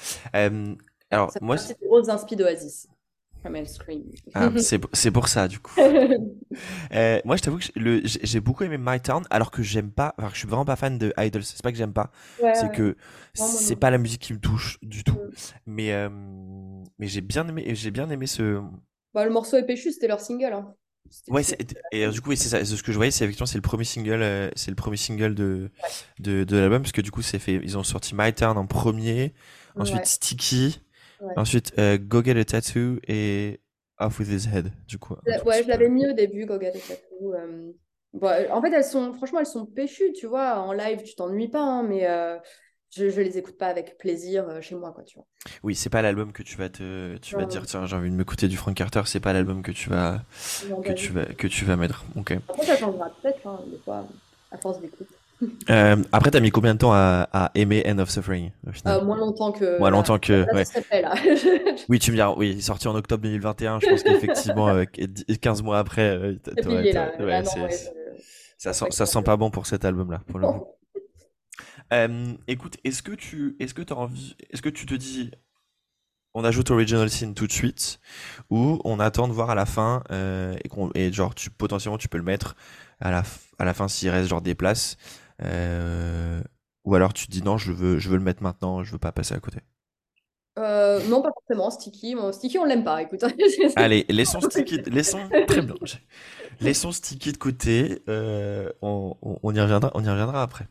alors 1.10 1.30
ça 1.30 1.38
moi 1.40 1.56
c'est 1.56 1.80
grosses 1.80 2.08
inspi 2.08 2.36
d'Oasis. 2.36 2.88
Ah, 4.34 4.50
c'est 4.92 5.10
pour 5.10 5.28
ça, 5.28 5.48
du 5.48 5.58
coup. 5.58 5.74
Euh, 6.94 7.20
moi, 7.26 7.36
je 7.36 7.42
t'avoue 7.42 7.58
que 7.58 7.64
j'ai 8.04 8.40
beaucoup 8.40 8.64
aimé 8.64 8.78
My 8.78 8.98
Town, 8.98 9.24
alors 9.28 9.50
que 9.50 9.62
j'aime 9.62 9.90
pas, 9.90 10.14
enfin, 10.16 10.30
je 10.32 10.38
suis 10.38 10.48
vraiment 10.48 10.64
pas 10.64 10.76
fan 10.76 10.96
de 10.96 11.12
Idols. 11.18 11.42
C'est 11.42 11.60
pas 11.62 11.70
que 11.70 11.76
j'aime 11.76 11.92
pas, 11.92 12.10
c'est 12.54 12.72
que 12.72 12.96
c'est 13.34 13.76
pas 13.76 13.90
la 13.90 13.98
musique 13.98 14.22
qui 14.22 14.32
me 14.32 14.38
touche 14.38 14.78
du 14.80 15.04
tout. 15.04 15.16
Mm. 15.16 15.30
Mais, 15.66 15.92
euh, 15.92 16.08
mais 16.98 17.08
j'ai 17.08 17.20
bien 17.20 17.46
aimé, 17.46 17.74
j'ai 17.74 17.90
bien 17.90 18.08
aimé 18.08 18.26
ce. 18.26 18.62
Bah, 19.12 19.26
le 19.26 19.32
morceau 19.32 19.58
Épéchu, 19.58 19.92
c'était 19.92 20.08
leur 20.08 20.20
single. 20.20 20.52
Hein. 20.54 20.74
Ouais, 21.28 21.42
et 21.92 22.08
du 22.08 22.20
coup, 22.20 22.34
c'est 22.34 22.48
ça. 22.48 22.64
Ce 22.64 22.82
que 22.82 22.92
je 22.92 22.96
voyais, 22.96 23.10
c'est 23.10 23.24
effectivement, 23.24 23.46
c'est 23.46 23.58
le 23.58 23.62
premier 23.62 23.84
single, 23.84 24.22
euh, 24.22 24.50
c'est 24.56 24.70
le 24.70 24.76
premier 24.76 24.96
single 24.96 25.34
de, 25.34 25.70
de, 26.20 26.44
de 26.44 26.56
l'album, 26.56 26.82
parce 26.82 26.92
que 26.92 27.00
du 27.00 27.10
coup, 27.10 27.22
c'est 27.22 27.38
fait, 27.38 27.60
ils 27.62 27.76
ont 27.76 27.82
sorti 27.82 28.14
My 28.14 28.32
Town 28.32 28.56
en 28.56 28.66
premier, 28.66 29.34
ensuite 29.76 30.06
Sticky, 30.06 30.80
Ensuite, 31.36 31.72
euh, 31.78 31.98
Go 31.98 32.22
Get 32.22 32.38
a 32.38 32.44
Tattoo 32.44 32.98
et 33.06 33.60
Off 33.98 34.18
With 34.18 34.28
His 34.28 34.48
Head, 34.48 34.72
du 34.86 34.98
coup. 34.98 35.16
Ouais, 35.44 35.62
je 35.62 35.68
l'avais 35.68 35.88
mis 35.88 36.06
au 36.06 36.12
début, 36.12 36.46
Go 36.46 36.58
Get 36.60 36.68
a 36.68 36.72
Tattoo. 36.72 37.34
Euh. 37.34 37.72
Bon, 38.12 38.30
en 38.50 38.62
fait, 38.62 38.72
elles 38.72 38.84
sont, 38.84 39.12
franchement, 39.12 39.40
elles 39.40 39.46
sont 39.46 39.66
péchues, 39.66 40.12
tu 40.14 40.26
vois. 40.26 40.58
En 40.58 40.72
live, 40.72 41.02
tu 41.02 41.14
t'ennuies 41.14 41.48
pas, 41.48 41.60
hein, 41.62 41.82
mais 41.82 42.08
euh, 42.08 42.38
je, 42.90 43.10
je 43.10 43.20
les 43.20 43.36
écoute 43.38 43.58
pas 43.58 43.66
avec 43.66 43.98
plaisir 43.98 44.62
chez 44.62 44.74
moi, 44.74 44.92
quoi, 44.92 45.04
tu 45.04 45.18
vois. 45.18 45.26
Oui, 45.62 45.74
c'est 45.74 45.90
pas 45.90 46.02
l'album 46.02 46.32
que 46.32 46.42
tu 46.42 46.56
vas 46.56 46.68
te, 46.68 47.16
tu 47.18 47.36
vas 47.36 47.44
dire, 47.44 47.66
tiens, 47.66 47.86
j'ai 47.86 47.96
envie 47.96 48.10
de 48.10 48.14
m'écouter 48.16 48.48
du 48.48 48.56
Frank 48.56 48.74
Carter, 48.74 49.02
c'est 49.06 49.20
pas 49.20 49.32
l'album 49.32 49.62
que 49.62 49.72
tu 49.72 49.90
vas, 49.90 50.22
que 50.82 50.92
tu 50.92 51.12
vas, 51.12 51.24
que 51.26 51.46
tu 51.46 51.64
vas 51.64 51.76
mettre. 51.76 52.04
Ok. 52.16 52.34
Après, 52.48 52.66
ça 52.66 52.76
changera 52.76 53.10
peut-être, 53.22 53.46
hein, 53.46 53.60
des 53.66 53.78
fois, 53.78 54.06
à 54.50 54.58
force 54.58 54.80
d'écoute. 54.80 55.08
Euh, 55.68 56.02
après, 56.12 56.30
t'as 56.30 56.40
mis 56.40 56.50
combien 56.50 56.74
de 56.74 56.78
temps 56.78 56.92
à, 56.92 57.28
à 57.32 57.50
aimer 57.54 57.84
End 57.86 57.98
of 57.98 58.08
Suffering 58.08 58.52
euh, 58.86 59.04
Moins 59.04 59.18
longtemps 59.18 59.52
que. 59.52 59.78
Moins 59.78 59.90
longtemps 59.90 60.18
que. 60.18 60.46
ouais. 60.54 60.64
fait, 60.64 61.02
là. 61.02 61.14
oui, 61.88 61.98
tu 61.98 62.10
me 62.10 62.16
diras, 62.16 62.34
oui, 62.36 62.60
sorti 62.62 62.88
en 62.88 62.94
octobre 62.94 63.22
2021. 63.22 63.80
Je 63.80 63.86
pense 63.86 64.02
qu'effectivement, 64.02 64.74
15 65.40 65.60
euh, 65.60 65.64
mois 65.64 65.78
après, 65.78 66.18
ouais, 66.18 67.44
ça, 68.58 68.72
sent, 68.72 68.86
ça 68.90 69.04
sent 69.04 69.22
pas 69.22 69.36
bon 69.36 69.50
pour 69.50 69.66
cet 69.66 69.84
album-là, 69.84 70.22
pour 70.26 70.38
le 70.38 70.48
euh, 71.92 72.32
écoute, 72.48 72.78
est-ce 72.84 73.02
que 73.02 73.12
tu, 73.12 73.56
est-ce 73.60 73.74
que 73.74 73.92
envie, 73.92 74.36
est-ce 74.50 74.62
que 74.62 74.70
tu 74.70 74.86
te 74.86 74.94
dis, 74.94 75.30
on 76.32 76.44
ajoute 76.44 76.70
Original 76.70 77.10
Sin 77.10 77.34
tout 77.34 77.46
de 77.46 77.52
suite, 77.52 78.00
ou 78.48 78.80
on 78.84 79.00
attend 79.00 79.28
de 79.28 79.34
voir 79.34 79.50
à 79.50 79.54
la 79.54 79.66
fin 79.66 80.02
et, 80.10 80.70
et 80.94 81.12
genre 81.12 81.34
tu 81.34 81.50
potentiellement 81.50 81.98
tu 81.98 82.08
peux 82.08 82.18
le 82.18 82.24
mettre 82.24 82.56
à 83.00 83.10
la, 83.10 83.22
à 83.58 83.64
la 83.64 83.74
fin 83.74 83.88
s'il 83.88 84.08
reste 84.10 84.30
genre 84.30 84.42
des 84.42 84.54
places. 84.54 84.96
Euh, 85.42 86.42
ou 86.84 86.94
alors 86.94 87.12
tu 87.12 87.26
te 87.26 87.32
dis 87.32 87.42
non, 87.42 87.58
je 87.58 87.72
veux, 87.72 87.98
je 87.98 88.08
veux 88.08 88.16
le 88.16 88.22
mettre 88.22 88.42
maintenant, 88.42 88.82
je 88.82 88.92
veux 88.92 88.98
pas 88.98 89.12
passer 89.12 89.34
à 89.34 89.40
côté. 89.40 89.58
Euh, 90.58 91.06
non, 91.08 91.20
pas 91.20 91.30
forcément. 91.34 91.70
Sticky, 91.70 92.16
Sticky, 92.32 92.58
on 92.58 92.64
l'aime 92.64 92.84
pas. 92.84 93.02
Écoute. 93.02 93.22
Allez, 93.76 94.06
laissons 94.08 94.40
Sticky, 94.40 94.78
laissons 94.86 95.28
très 95.46 95.62
bien. 95.62 95.74
Laissons 96.60 96.90
Sticky 96.90 97.32
de 97.32 97.36
côté. 97.36 98.02
Euh, 98.08 98.72
on, 98.80 99.14
on, 99.20 99.54
y 99.54 99.60
reviendra, 99.60 99.90
on 99.92 100.02
y 100.02 100.08
reviendra 100.08 100.42
après. 100.42 100.66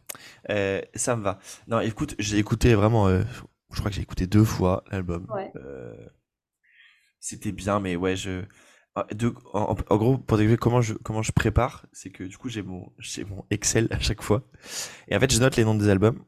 ça 0.96 1.16
me 1.16 1.22
va. 1.22 1.38
Non, 1.68 1.80
écoute, 1.80 2.16
j'ai 2.18 2.40
écouté 2.40 2.74
vraiment. 2.74 3.08
je 3.08 3.78
crois 3.78 3.92
que 3.92 3.96
j'ai 3.96 4.02
écouté 4.02 4.26
deux 4.26 4.44
fois 4.44 4.84
l'album. 4.90 5.28
C'était 7.20 7.52
bien, 7.52 7.80
mais 7.80 7.96
ouais, 7.96 8.16
je. 8.16 8.42
Ah, 8.98 9.06
en, 9.54 9.98
gros, 9.98 10.18
pour 10.18 10.38
t'expliquer 10.38 10.58
comment 10.58 10.82
je, 10.82 10.94
comment 10.94 11.22
je 11.22 11.34
prépare, 11.34 11.86
c'est 11.92 12.10
que 12.10 12.24
du 12.24 12.38
coup, 12.38 12.48
j'ai 12.48 12.62
mon, 12.62 12.94
j'ai 12.98 13.26
mon 13.26 13.46
Excel 13.52 13.88
à 13.92 14.00
chaque 14.00 14.22
fois. 14.22 14.48
Et 15.10 15.16
en 15.16 15.20
fait, 15.20 15.32
je 15.32 15.40
note 15.40 15.58
les 15.58 15.66
noms 15.66 15.76
des 15.76 15.90
albums. 15.90 16.24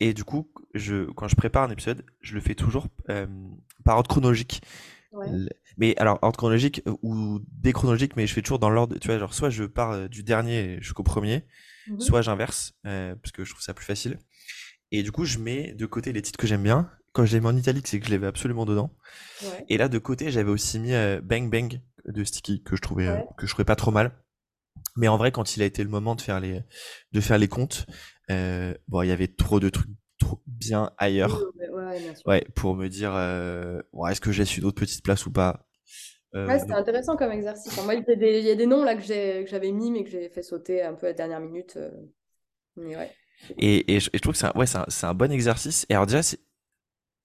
Et, 0.00 0.14
du 0.14 0.24
coup, 0.24 0.50
je, 0.74 1.04
quand 1.12 1.28
je 1.28 1.36
prépare 1.36 1.64
un 1.64 1.70
épisode, 1.70 2.04
je 2.20 2.34
le 2.34 2.40
fais 2.40 2.54
toujours 2.54 2.88
euh, 3.10 3.26
par 3.84 3.96
ordre 3.96 4.08
chronologique. 4.08 4.62
Mais 5.76 5.96
alors, 5.98 6.18
ordre 6.22 6.36
chronologique 6.36 6.82
euh, 6.86 6.96
ou 7.02 7.40
déchronologique, 7.52 8.16
mais 8.16 8.26
je 8.26 8.32
fais 8.32 8.42
toujours 8.42 8.58
dans 8.58 8.70
l'ordre, 8.70 8.98
tu 8.98 9.06
vois, 9.06 9.18
genre, 9.18 9.34
soit 9.34 9.50
je 9.50 9.64
pars 9.64 9.92
euh, 9.92 10.08
du 10.08 10.22
dernier 10.22 10.78
jusqu'au 10.80 11.02
premier, 11.02 11.44
mhm. 11.88 12.00
soit 12.00 12.22
j'inverse, 12.22 12.74
parce 12.82 13.32
que 13.32 13.44
je 13.44 13.50
trouve 13.50 13.62
ça 13.62 13.74
plus 13.74 13.84
facile. 13.84 14.18
Et 14.90 15.02
du 15.02 15.12
coup, 15.12 15.26
je 15.26 15.38
mets 15.38 15.74
de 15.74 15.86
côté 15.86 16.12
les 16.12 16.22
titres 16.22 16.38
que 16.38 16.46
j'aime 16.46 16.62
bien. 16.62 16.90
Quand 17.12 17.26
je 17.26 17.34
les 17.34 17.40
mets 17.40 17.48
en 17.48 17.56
italique, 17.56 17.86
c'est 17.86 18.00
que 18.00 18.06
je 18.06 18.10
les 18.10 18.18
vais 18.18 18.26
absolument 18.26 18.64
dedans. 18.64 18.96
Et 19.68 19.76
là, 19.76 19.88
de 19.88 19.98
côté, 19.98 20.30
j'avais 20.30 20.50
aussi 20.50 20.78
mis 20.78 20.92
Bang 21.22 21.50
Bang 21.50 21.80
de 22.12 22.24
Sticky 22.24 22.62
que 22.62 22.76
je 22.76 22.82
trouvais 22.82 23.06
euh, 23.06 23.18
que 23.36 23.46
je 23.46 23.52
trouvais 23.52 23.64
pas 23.64 23.76
trop 23.76 23.90
mal. 23.90 24.12
Mais 24.96 25.08
en 25.08 25.16
vrai, 25.16 25.32
quand 25.32 25.56
il 25.56 25.62
a 25.62 25.64
été 25.64 25.82
le 25.82 25.90
moment 25.90 26.14
de 26.14 26.20
faire 26.20 26.40
les 26.40 26.62
de 27.12 27.20
faire 27.20 27.38
les 27.38 27.48
comptes, 27.48 27.86
euh, 28.30 28.74
bon, 28.88 29.02
il 29.02 29.08
y 29.08 29.12
avait 29.12 29.28
trop 29.28 29.60
de 29.60 29.68
trucs 29.68 29.90
trop 30.18 30.42
bien 30.46 30.92
ailleurs. 30.98 31.44
ouais, 32.26 32.44
pour 32.54 32.74
me 32.74 32.88
dire, 32.88 33.12
euh, 33.14 33.80
est-ce 34.08 34.20
que 34.20 34.32
j'ai 34.32 34.44
su 34.44 34.60
d'autres 34.60 34.80
petites 34.80 35.04
places 35.04 35.26
ou 35.26 35.32
pas? 35.32 35.66
ouais, 36.34 36.58
c'était 36.58 36.74
intéressant 36.74 37.16
comme 37.16 37.32
exercice. 37.32 37.82
moi, 37.84 37.94
il 37.94 38.04
y, 38.06 38.12
a 38.12 38.16
des, 38.16 38.38
il 38.38 38.44
y 38.44 38.50
a 38.50 38.54
des 38.54 38.66
noms 38.66 38.84
là 38.84 38.94
que 38.94 39.02
j'avais 39.02 39.72
mis 39.72 39.90
mais 39.90 40.04
que 40.04 40.10
j'ai 40.10 40.28
fait 40.28 40.42
sauter 40.42 40.82
un 40.82 40.94
peu 40.94 41.06
à 41.06 41.10
la 41.10 41.14
dernière 41.14 41.40
minute. 41.40 41.78
Mais 42.76 42.96
ouais. 42.96 43.10
Et, 43.58 43.94
et, 43.94 44.00
je, 44.00 44.10
trouve 44.18 44.32
que 44.32 44.38
c'est 44.38 44.46
un, 44.46 44.52
ouais, 44.56 44.66
un, 44.76 44.86
un, 45.02 45.14
bon 45.14 45.32
exercice. 45.32 45.86
Et 45.88 45.94
alors 45.94 46.06
déjà, 46.06 46.20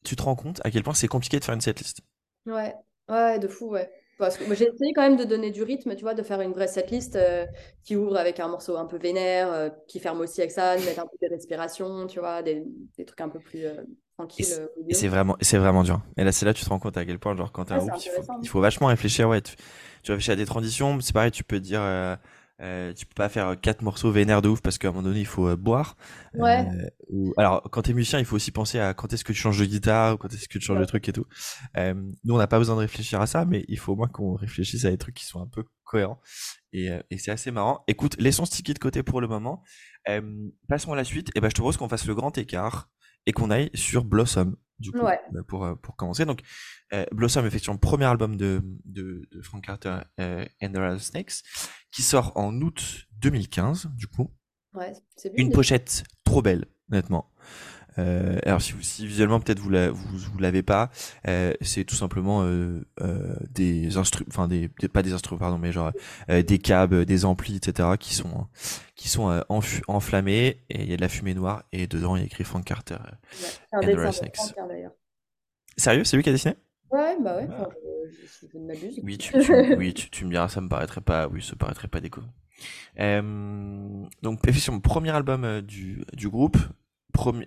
tu 0.03 0.15
te 0.15 0.21
rends 0.21 0.35
compte 0.35 0.61
à 0.63 0.71
quel 0.71 0.83
point 0.83 0.93
c'est 0.93 1.07
compliqué 1.07 1.39
de 1.39 1.45
faire 1.45 1.55
une 1.55 1.61
setlist? 1.61 2.01
Ouais, 2.45 2.75
ouais, 3.09 3.39
de 3.39 3.47
fou, 3.47 3.69
ouais. 3.69 3.89
Parce 4.17 4.37
que 4.37 4.45
j'ai 4.53 4.67
essayé 4.67 4.93
quand 4.93 5.01
même 5.01 5.17
de 5.17 5.23
donner 5.23 5.51
du 5.51 5.63
rythme, 5.63 5.95
tu 5.95 6.03
vois, 6.03 6.13
de 6.13 6.21
faire 6.21 6.39
une 6.41 6.51
vraie 6.51 6.67
setlist 6.67 7.15
euh, 7.15 7.45
qui 7.83 7.95
ouvre 7.95 8.15
avec 8.15 8.39
un 8.39 8.47
morceau 8.47 8.77
un 8.77 8.85
peu 8.85 8.97
vénère, 8.97 9.51
euh, 9.51 9.69
qui 9.87 9.99
ferme 9.99 10.21
aussi 10.21 10.41
avec 10.41 10.51
ça, 10.51 10.77
de 10.77 10.83
mettre 10.83 10.99
un 10.99 11.07
peu 11.07 11.17
de 11.21 11.33
respiration, 11.33 12.05
tu 12.07 12.19
vois, 12.19 12.43
des, 12.43 12.63
des 12.97 13.05
trucs 13.05 13.21
un 13.21 13.29
peu 13.29 13.39
plus 13.39 13.65
euh, 13.65 13.73
tranquilles. 14.17 14.45
Et 14.87 14.93
c'est 14.93 15.07
vraiment, 15.07 15.35
c'est 15.41 15.57
vraiment 15.57 15.83
dur. 15.83 15.99
Et 16.17 16.23
là, 16.23 16.31
c'est 16.31 16.45
là 16.45 16.53
tu 16.53 16.63
te 16.63 16.69
rends 16.69 16.79
compte 16.79 16.95
à 16.97 17.05
quel 17.05 17.17
point, 17.17 17.35
genre, 17.35 17.51
quand 17.51 17.65
t'as 17.65 17.75
un 17.75 17.85
groupe, 17.85 17.93
il 18.41 18.47
faut, 18.47 18.61
vachement 18.61 18.87
réfléchir, 18.87 19.27
ouais. 19.27 19.41
Tu, 19.41 19.55
tu 20.03 20.11
réfléchis 20.11 20.31
à 20.31 20.35
des 20.35 20.45
transitions, 20.45 20.99
c'est 21.01 21.13
pareil, 21.13 21.31
tu 21.31 21.43
peux 21.43 21.59
dire 21.59 21.81
euh, 22.61 22.93
tu 22.93 23.05
peux 23.05 23.15
pas 23.15 23.29
faire 23.29 23.59
quatre 23.59 23.81
morceaux 23.81 24.11
vénères 24.11 24.41
de 24.41 24.49
ouf 24.49 24.61
parce 24.61 24.77
qu'à 24.77 24.89
un 24.89 24.91
moment 24.91 25.03
donné 25.03 25.21
il 25.21 25.25
faut 25.25 25.47
euh, 25.47 25.55
boire. 25.55 25.97
Ouais. 26.35 26.65
Euh, 27.11 27.31
alors 27.37 27.63
quand 27.71 27.81
t'es 27.83 27.93
musicien, 27.93 28.19
il 28.19 28.25
faut 28.25 28.35
aussi 28.35 28.51
penser 28.51 28.79
à 28.79 28.93
quand 28.93 29.11
est-ce 29.11 29.23
que 29.23 29.33
tu 29.33 29.39
changes 29.39 29.59
de 29.59 29.65
guitare 29.65 30.15
ou 30.15 30.17
quand 30.17 30.31
est-ce 30.31 30.47
que 30.47 30.59
tu 30.59 30.65
changes 30.65 30.79
de 30.79 30.85
truc 30.85 31.07
et 31.09 31.13
tout. 31.13 31.25
Euh, 31.77 31.93
nous 32.23 32.35
on 32.35 32.37
n'a 32.37 32.47
pas 32.47 32.59
besoin 32.59 32.75
de 32.75 32.81
réfléchir 32.81 33.19
à 33.21 33.27
ça, 33.27 33.45
mais 33.45 33.65
il 33.67 33.79
faut 33.79 33.93
au 33.93 33.95
moins 33.95 34.07
qu'on 34.07 34.35
réfléchisse 34.35 34.85
à 34.85 34.91
des 34.91 34.97
trucs 34.97 35.15
qui 35.15 35.25
sont 35.25 35.41
un 35.41 35.47
peu 35.47 35.63
cohérents. 35.83 36.21
Et, 36.71 36.89
et 37.09 37.17
c'est 37.17 37.31
assez 37.31 37.51
marrant. 37.51 37.83
Écoute, 37.87 38.15
laissons 38.19 38.45
sticky 38.45 38.73
de 38.73 38.79
côté 38.79 39.03
pour 39.03 39.21
le 39.21 39.27
moment. 39.27 39.63
passons 40.67 40.93
à 40.93 40.95
la 40.95 41.03
suite. 41.03 41.29
Et 41.35 41.41
ben 41.41 41.49
je 41.49 41.53
te 41.53 41.61
propose 41.61 41.77
qu'on 41.77 41.89
fasse 41.89 42.07
le 42.07 42.15
grand 42.15 42.35
écart 42.37 42.89
et 43.25 43.31
qu'on 43.31 43.51
aille 43.51 43.69
sur 43.73 44.03
Blossom 44.03 44.55
du 44.83 44.91
coup, 44.91 44.99
bah, 44.99 45.17
pour, 45.47 45.67
pour 45.81 45.95
commencer. 45.95 46.25
Donc, 46.25 46.41
euh, 46.93 47.05
Blossom, 47.11 47.45
effectivement, 47.45 47.77
premier 47.77 48.05
album 48.05 48.35
de, 48.35 48.61
de, 48.85 49.27
de 49.31 49.41
Frank 49.41 49.63
Carter 49.63 49.99
euh, 50.19 50.45
and 50.61 50.73
the 50.73 50.99
Snakes, 50.99 51.41
qui 51.91 52.01
sort 52.01 52.33
en 52.35 52.53
août 52.61 53.07
2015, 53.19 53.87
du 53.95 54.07
coup. 54.07 54.31
Ouais, 54.73 54.93
Une 55.35 55.51
pochette 55.51 56.03
trop 56.23 56.41
belle, 56.41 56.65
honnêtement. 56.91 57.31
Euh, 57.97 58.39
alors 58.45 58.61
si, 58.61 58.73
si 58.81 59.05
visuellement 59.05 59.39
peut-être 59.39 59.59
vous, 59.59 59.69
la, 59.69 59.91
vous 59.91 60.17
vous 60.17 60.39
l'avez 60.39 60.63
pas, 60.63 60.89
euh, 61.27 61.53
c'est 61.61 61.83
tout 61.83 61.95
simplement 61.95 62.43
euh, 62.43 62.81
euh 63.01 63.35
des 63.49 63.97
instruments, 63.97 64.27
enfin 64.29 64.47
des, 64.47 64.69
pas 64.91 65.03
des 65.03 65.13
instruments 65.13 65.39
pardon, 65.39 65.57
mais 65.57 65.71
genre 65.71 65.91
euh, 66.29 66.41
des 66.41 66.59
câbles, 66.59 67.05
des 67.05 67.25
amplis, 67.25 67.57
etc. 67.57 67.89
qui 67.99 68.13
sont 68.15 68.47
qui 68.95 69.09
sont 69.09 69.43
enflammés 69.87 70.63
et 70.69 70.83
il 70.83 70.89
y 70.89 70.93
a 70.93 70.97
de 70.97 71.01
la 71.01 71.09
fumée 71.09 71.33
noire 71.33 71.63
et 71.71 71.87
dedans 71.87 72.15
il 72.15 72.19
y 72.19 72.23
a 72.23 72.25
écrit 72.25 72.43
Frank 72.43 72.65
Carter. 72.65 72.97
Ouais, 73.73 73.95
and 73.95 74.11
Snakes. 74.11 74.37
Sérieux, 75.77 76.03
c'est 76.03 76.15
lui 76.15 76.23
qui 76.23 76.29
a 76.29 76.33
dessiné? 76.33 76.55
Ouais, 76.91 77.17
bah 77.19 77.37
ouais, 77.37 77.47
ah. 77.49 77.69
je, 78.05 78.47
je, 78.47 78.57
ne 78.57 78.67
m'abuse. 78.67 78.99
Oui, 79.01 79.17
tu, 79.17 79.35
oui 79.77 79.95
tu, 79.95 80.11
tu, 80.11 80.25
me 80.25 80.29
diras, 80.29 80.47
ça 80.47 80.61
me 80.61 80.69
paraîtrait 80.69 81.01
pas, 81.01 81.27
oui, 81.27 81.41
ça 81.41 81.55
paraîtrait 81.55 81.87
pas 81.87 81.99
déco. 81.99 82.21
Euh, 82.99 84.05
donc, 84.21 84.47
effectivement, 84.47 84.79
premier 84.79 85.09
album 85.09 85.61
du, 85.61 86.05
du 86.13 86.29
groupe, 86.29 86.57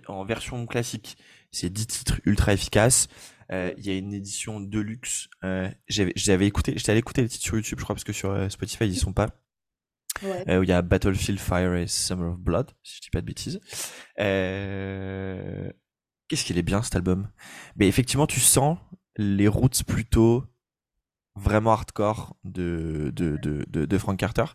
en 0.07 0.25
version 0.25 0.65
classique, 0.65 1.17
c'est 1.51 1.69
10 1.69 1.87
titres 1.87 2.21
ultra 2.25 2.53
efficaces. 2.53 3.07
Euh, 3.51 3.73
il 3.77 3.85
y 3.85 3.89
a 3.89 3.97
une 3.97 4.13
édition 4.13 4.59
de 4.59 4.79
luxe. 4.79 5.29
Euh, 5.43 5.69
j'avais 5.87 6.47
écouté, 6.47 6.73
j'étais 6.75 6.91
allé 6.91 6.99
écouter 6.99 7.21
les 7.21 7.29
titres 7.29 7.43
sur 7.43 7.55
YouTube, 7.55 7.79
je 7.79 7.83
crois, 7.83 7.95
parce 7.95 8.03
que 8.03 8.13
sur 8.13 8.31
euh, 8.31 8.49
Spotify 8.49 8.85
ils 8.85 8.97
sont 8.97 9.13
pas. 9.13 9.29
où 10.23 10.63
il 10.63 10.69
y 10.69 10.73
a 10.73 10.81
Battlefield 10.81 11.39
Fire 11.39 11.75
et 11.75 11.87
Summer 11.87 12.33
of 12.33 12.39
Blood, 12.39 12.71
si 12.83 12.97
je 12.97 13.01
dis 13.01 13.09
pas 13.09 13.21
de 13.21 13.25
bêtises. 13.25 13.59
Qu'est-ce 16.27 16.43
qu'il 16.43 16.57
est 16.57 16.63
bien 16.63 16.81
cet 16.81 16.95
album? 16.95 17.29
Mais 17.77 17.87
effectivement, 17.87 18.27
tu 18.27 18.41
sens 18.41 18.77
les 19.15 19.47
roots 19.47 19.83
plutôt 19.85 20.43
vraiment 21.37 21.71
hardcore 21.71 22.35
de, 22.43 23.11
de, 23.15 23.37
de, 23.37 23.85
de, 23.85 23.97
Frank 23.97 24.17
Carter. 24.17 24.45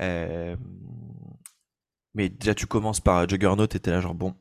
Euh, 0.00 0.56
mais 2.14 2.28
déjà, 2.28 2.54
tu 2.54 2.66
commences 2.66 3.00
par 3.00 3.28
Juggernaut, 3.28 3.66
t'étais 3.66 3.90
là 3.90 4.00
genre 4.00 4.14
bon, 4.14 4.34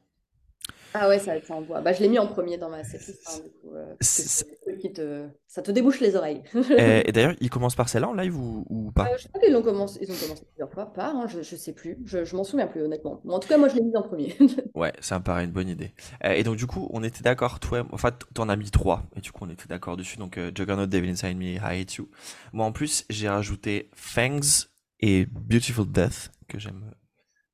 ah 0.94 1.10
ouais, 1.10 1.20
ça, 1.20 1.34
ça 1.42 1.56
envoie. 1.56 1.82
Bah, 1.82 1.94
je 1.94 2.02
l'ai 2.02 2.08
mis 2.08 2.20
en 2.20 2.28
premier 2.28 2.58
dans 2.58 2.70
ma 2.70 2.84
setlist. 2.84 3.44
Hein, 3.44 3.76
euh, 3.76 4.90
te... 4.94 5.28
Ça 5.48 5.62
te 5.62 5.72
débouche 5.72 6.00
les 6.00 6.16
oreilles. 6.16 6.44
et, 6.78 7.12
d'ailleurs, 7.12 7.36
ils 7.40 7.50
commencent 7.50 7.76
par 7.76 7.90
celle-là 7.90 8.10
en 8.10 8.14
live 8.14 8.38
ou, 8.38 8.66
ou 8.70 8.92
pas? 8.92 9.06
Euh, 9.06 9.18
Je 9.18 9.28
crois 9.28 9.42
qu'ils 9.42 9.56
ont 9.56 9.64
commencé, 9.64 10.00
ils 10.02 10.12
ont 10.12 10.16
commencé 10.16 10.46
plusieurs 10.46 10.72
fois, 10.72 10.94
pas, 10.94 11.08
hein, 11.08 11.28
je, 11.28 11.42
je 11.42 11.56
sais 11.56 11.74
plus. 11.74 11.98
Je, 12.06 12.26
je 12.26 12.36
m'en 12.36 12.44
souviens 12.44 12.68
plus, 12.68 12.82
honnêtement. 12.82 13.22
en 13.28 13.40
tout 13.40 13.48
cas, 13.48 13.58
moi, 13.58 13.70
je 13.70 13.76
l'ai 13.76 13.82
mis 13.82 13.96
en 13.96 14.04
premier. 14.04 14.36
ouais, 14.76 14.94
ça 15.00 15.18
me 15.20 15.24
paraît 15.24 15.46
une 15.46 15.52
bonne 15.52 15.70
idée. 15.70 15.94
Euh, 16.24 16.34
et 16.34 16.44
donc, 16.44 16.58
du 16.58 16.68
coup, 16.68 16.88
on 16.92 17.04
était 17.04 17.24
d'accord, 17.24 17.60
toi, 17.60 17.86
enfin, 17.92 18.12
t'en 18.34 18.50
as 18.50 18.56
mis 18.56 18.70
trois. 18.70 19.04
Et 19.16 19.22
du 19.22 19.32
coup, 19.32 19.46
on 19.46 19.50
était 19.50 19.68
d'accord 19.68 19.98
dessus. 19.98 20.18
Donc, 20.18 20.40
Juggernaut, 20.56 20.86
Devil 20.86 21.10
Inside 21.10 21.38
Me, 21.38 21.56
I 21.56 21.60
Hate 21.60 21.96
You. 21.96 22.10
Moi, 22.52 22.66
en 22.66 22.72
plus, 22.72 23.06
j'ai 23.10 23.30
rajouté 23.30 23.90
Fangs 23.96 24.68
et 25.00 25.26
Beautiful 25.26 25.88
Death, 25.92 26.32
que 26.48 26.60
j'aime 26.60 26.94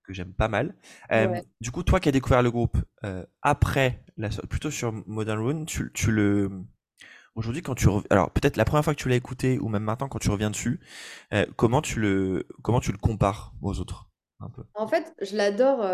que 0.10 0.16
j'aime 0.16 0.34
pas 0.34 0.48
mal. 0.48 0.74
Euh, 1.12 1.40
du 1.62 1.70
coup, 1.70 1.84
toi 1.84 2.00
qui 2.00 2.10
as 2.10 2.12
découvert 2.12 2.42
le 2.42 2.50
groupe 2.50 2.78
euh, 3.06 3.24
après, 3.44 4.04
la, 4.18 4.30
plutôt 4.50 4.72
sur 4.72 4.92
Modern 5.06 5.40
Rune, 5.40 5.66
tu, 5.66 5.92
tu 5.94 6.12
le 6.12 6.50
aujourd'hui 7.36 7.62
quand 7.62 7.76
tu 7.76 7.88
alors 8.10 8.32
peut-être 8.32 8.58
la 8.58 8.66
première 8.66 8.84
fois 8.84 8.96
que 8.96 9.00
tu 9.00 9.08
l'as 9.08 9.16
écouté 9.16 9.60
ou 9.60 9.70
même 9.70 9.84
maintenant 9.84 10.10
quand 10.10 10.18
tu 10.18 10.32
reviens 10.32 10.50
dessus, 10.50 10.80
euh, 11.32 11.46
comment 11.56 11.82
tu 11.82 12.00
le 12.00 12.48
comment 12.64 12.80
tu 12.80 12.92
le 12.92 12.98
compares 12.98 13.54
aux 13.62 13.80
autres 13.80 14.10
un 14.40 14.50
peu? 14.50 14.64
En 14.74 14.88
fait, 14.88 15.14
je 15.22 15.36
l'adore, 15.36 15.86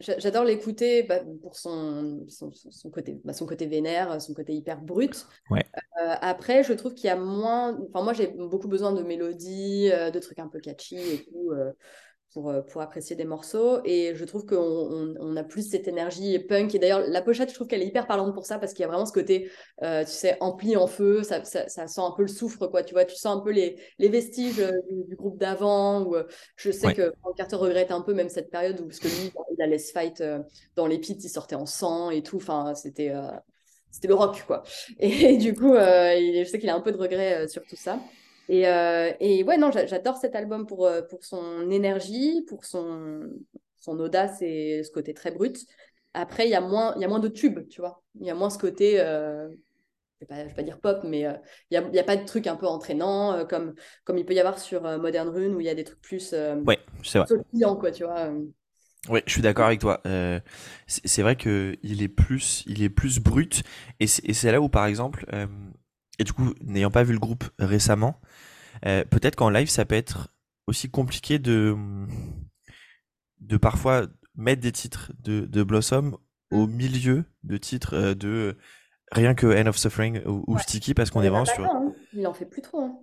j'adore 0.00 0.44
l'écouter 0.44 1.04
bah, 1.04 1.20
pour 1.40 1.56
son, 1.56 2.26
son, 2.28 2.90
côté, 2.90 3.18
bah, 3.24 3.32
son 3.32 3.46
côté 3.46 3.66
vénère, 3.66 4.20
son 4.20 4.34
côté 4.34 4.52
hyper 4.52 4.82
brut. 4.82 5.26
Ouais. 5.48 5.64
après, 6.20 6.64
je 6.64 6.72
trouve 6.74 6.94
qu'il 6.94 7.06
y 7.06 7.10
a 7.10 7.16
moins. 7.16 7.78
Enfin, 7.88 8.04
moi, 8.04 8.12
j'ai 8.12 8.26
beaucoup 8.26 8.68
besoin 8.68 8.92
de 8.92 9.02
mélodies, 9.02 9.90
de 9.90 10.18
trucs 10.18 10.40
un 10.40 10.48
peu 10.48 10.60
catchy 10.60 10.98
et 10.98 11.24
tout 11.24 11.52
pour, 12.34 12.50
euh, 12.50 12.60
pour 12.60 12.82
apprécier 12.82 13.16
des 13.16 13.24
morceaux. 13.24 13.80
Et 13.84 14.14
je 14.14 14.24
trouve 14.24 14.44
qu'on 14.44 15.14
on, 15.18 15.36
a 15.36 15.44
plus 15.44 15.70
cette 15.70 15.88
énergie 15.88 16.38
punk. 16.40 16.74
Et 16.74 16.78
d'ailleurs, 16.78 17.00
la 17.06 17.22
pochette, 17.22 17.48
je 17.48 17.54
trouve 17.54 17.68
qu'elle 17.68 17.80
est 17.80 17.86
hyper 17.86 18.06
parlante 18.06 18.34
pour 18.34 18.44
ça 18.44 18.58
parce 18.58 18.74
qu'il 18.74 18.82
y 18.82 18.84
a 18.84 18.88
vraiment 18.88 19.06
ce 19.06 19.12
côté, 19.12 19.50
euh, 19.82 20.04
tu 20.04 20.10
sais, 20.10 20.36
ampli 20.40 20.76
en 20.76 20.86
feu. 20.86 21.22
Ça, 21.22 21.44
ça, 21.44 21.68
sent 21.68 22.00
un 22.00 22.10
peu 22.10 22.22
le 22.22 22.28
soufre, 22.28 22.66
quoi. 22.66 22.82
Tu 22.82 22.92
vois, 22.92 23.04
tu 23.04 23.14
sens 23.14 23.38
un 23.38 23.40
peu 23.40 23.52
les, 23.52 23.80
les 23.98 24.08
vestiges 24.08 24.60
euh, 24.60 24.72
du, 25.08 25.16
groupe 25.16 25.38
d'avant. 25.38 26.02
Ou 26.02 26.16
je 26.56 26.70
sais 26.70 26.92
que 26.92 27.12
Frank 27.20 27.36
Carter 27.36 27.56
regrette 27.56 27.92
un 27.92 28.02
peu 28.02 28.12
même 28.12 28.28
cette 28.28 28.50
période 28.50 28.80
où, 28.80 28.86
parce 28.86 28.98
que 28.98 29.08
lui, 29.08 29.32
il 29.56 29.62
a 29.62 29.66
laisse 29.66 29.92
fight 29.92 30.22
dans 30.74 30.86
les 30.86 30.98
pits, 30.98 31.16
il 31.22 31.28
sortait 31.30 31.54
en 31.54 31.66
sang 31.66 32.10
et 32.10 32.22
tout. 32.22 32.36
Enfin, 32.36 32.74
c'était. 32.74 33.12
c'était 33.92 34.08
le 34.08 34.14
rock, 34.14 34.42
quoi. 34.46 34.64
Et, 34.98 35.36
du 35.38 35.54
coup, 35.54 35.72
je 35.74 36.48
sais 36.50 36.58
qu'il 36.58 36.68
a 36.68 36.74
un 36.74 36.80
peu 36.80 36.90
de 36.90 36.98
regret 36.98 37.46
sur 37.46 37.62
tout 37.62 37.76
ça. 37.76 38.00
Et, 38.48 38.68
euh, 38.68 39.12
et 39.20 39.42
ouais, 39.44 39.56
non, 39.56 39.70
j'adore 39.70 40.16
cet 40.16 40.34
album 40.34 40.66
pour, 40.66 40.86
euh, 40.86 41.02
pour 41.02 41.24
son 41.24 41.70
énergie, 41.70 42.44
pour 42.48 42.64
son, 42.64 43.22
son 43.76 43.98
audace 43.98 44.42
et 44.42 44.82
ce 44.84 44.90
côté 44.90 45.14
très 45.14 45.30
brut. 45.30 45.58
Après, 46.12 46.46
il 46.46 46.50
y, 46.50 46.54
a 46.54 46.60
moins, 46.60 46.92
il 46.96 47.02
y 47.02 47.04
a 47.04 47.08
moins 47.08 47.20
de 47.20 47.28
tubes, 47.28 47.66
tu 47.68 47.80
vois. 47.80 48.02
Il 48.20 48.26
y 48.26 48.30
a 48.30 48.34
moins 48.34 48.50
ce 48.50 48.58
côté, 48.58 49.00
euh, 49.00 49.48
je 50.20 50.32
ne 50.32 50.44
vais, 50.44 50.54
pas 50.54 50.62
dire 50.62 50.78
pop, 50.78 51.00
mais 51.04 51.20
il 51.70 51.80
n'y 51.80 51.98
a, 51.98 52.00
a, 52.00 52.04
pas 52.04 52.16
de 52.16 52.24
trucs 52.24 52.46
un 52.46 52.56
peu 52.56 52.66
entraînants 52.66 53.44
comme, 53.46 53.74
comme 54.04 54.18
il 54.18 54.24
peut 54.24 54.34
y 54.34 54.40
avoir 54.40 54.58
sur 54.58 54.82
Modern 54.82 55.28
Rune 55.28 55.56
où 55.56 55.60
il 55.60 55.66
y 55.66 55.70
a 55.70 55.74
des 55.74 55.84
trucs 55.84 56.00
plus 56.00 56.32
ouais, 56.32 56.78
c'est 57.02 57.18
vrai. 57.18 57.26
quoi, 57.80 57.90
tu 57.90 58.04
vois. 58.04 58.32
Oui, 59.10 59.20
je 59.26 59.32
suis 59.32 59.42
d'accord 59.42 59.66
avec 59.66 59.80
toi. 59.80 60.00
c'est 60.86 61.22
vrai 61.22 61.34
que 61.34 61.76
il 61.82 62.02
est 62.02 62.08
plus, 62.08 62.62
il 62.66 62.82
est 62.82 62.90
plus 62.90 63.18
brut, 63.18 63.64
et 63.98 64.06
c'est 64.06 64.52
là 64.52 64.60
où, 64.60 64.68
par 64.68 64.86
exemple, 64.86 65.26
et 66.18 66.24
du 66.24 66.32
coup, 66.32 66.54
n'ayant 66.60 66.90
pas 66.90 67.02
vu 67.02 67.12
le 67.12 67.18
groupe 67.18 67.44
récemment, 67.58 68.20
euh, 68.86 69.04
peut-être 69.04 69.36
qu'en 69.36 69.50
live, 69.50 69.68
ça 69.68 69.84
peut 69.84 69.94
être 69.94 70.32
aussi 70.66 70.90
compliqué 70.90 71.38
de, 71.38 71.76
de 73.40 73.56
parfois 73.56 74.06
mettre 74.36 74.62
des 74.62 74.72
titres 74.72 75.12
de, 75.18 75.40
de 75.40 75.62
Blossom 75.62 76.16
au 76.50 76.66
mm. 76.66 76.70
milieu 76.70 77.24
de 77.42 77.56
titres 77.56 77.94
euh, 77.94 78.14
de 78.14 78.56
rien 79.12 79.34
que 79.34 79.46
End 79.46 79.66
of 79.66 79.76
Suffering 79.76 80.22
ou, 80.26 80.58
Sticky 80.58 80.94
parce 80.94 81.10
qu'on 81.10 81.22
est 81.22 81.28
vraiment 81.28 81.44
sur. 81.44 81.64
Hein. 81.64 81.92
Il 82.12 82.26
en 82.26 82.34
fait 82.34 82.46
plus 82.46 82.62
trop. 82.62 82.80
Hein. 82.80 82.98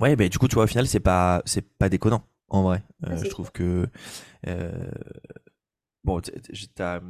Ouais, 0.00 0.16
bah, 0.16 0.28
du 0.28 0.38
coup, 0.38 0.48
tu 0.48 0.54
vois, 0.54 0.64
au 0.64 0.68
final, 0.68 0.86
c'est 0.86 1.00
pas, 1.00 1.42
c'est 1.44 1.66
pas 1.78 1.88
déconnant 1.88 2.26
en 2.48 2.62
vrai. 2.62 2.82
Euh, 3.06 3.16
je 3.16 3.28
trouve 3.28 3.52
que. 3.52 3.88
bon, 6.04 6.20
t'as 6.74 7.00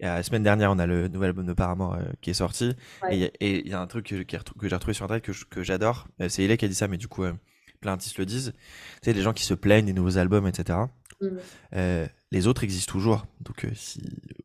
la 0.00 0.22
semaine 0.22 0.42
dernière, 0.42 0.70
on 0.70 0.78
a 0.78 0.86
le 0.86 1.08
nouvel 1.08 1.28
album 1.28 1.46
de 1.46 1.52
Paramore 1.52 1.94
euh, 1.94 2.02
qui 2.20 2.30
est 2.30 2.34
sorti. 2.34 2.74
Et 3.10 3.30
il 3.40 3.68
y, 3.68 3.74
a 3.74 3.80
un 3.80 3.86
truc 3.86 4.06
que, 4.06 4.22
que 4.22 4.68
j'ai 4.68 4.74
retrouvé 4.74 4.94
sur 4.94 5.04
Internet 5.04 5.24
que, 5.24 5.62
j'adore. 5.62 6.08
Euh, 6.20 6.28
c'est 6.28 6.44
Ilé 6.44 6.56
qui 6.56 6.64
a 6.64 6.68
dit 6.68 6.74
ça, 6.74 6.88
mais 6.88 6.96
du 6.96 7.08
coup, 7.08 7.24
euh, 7.24 7.32
plein 7.80 7.92
d'artistes 7.92 8.18
le 8.18 8.26
disent. 8.26 8.54
C'est 9.02 9.12
les 9.12 9.22
gens 9.22 9.32
qui 9.32 9.44
se 9.44 9.54
plaignent 9.54 9.86
des 9.86 9.92
nouveaux 9.92 10.18
albums, 10.18 10.46
etc. 10.46 10.78
Mm. 11.20 12.06
les 12.30 12.46
autres 12.46 12.64
existent 12.64 12.92
toujours. 12.92 13.26
Donc, 13.40 13.66
si. 13.74 14.02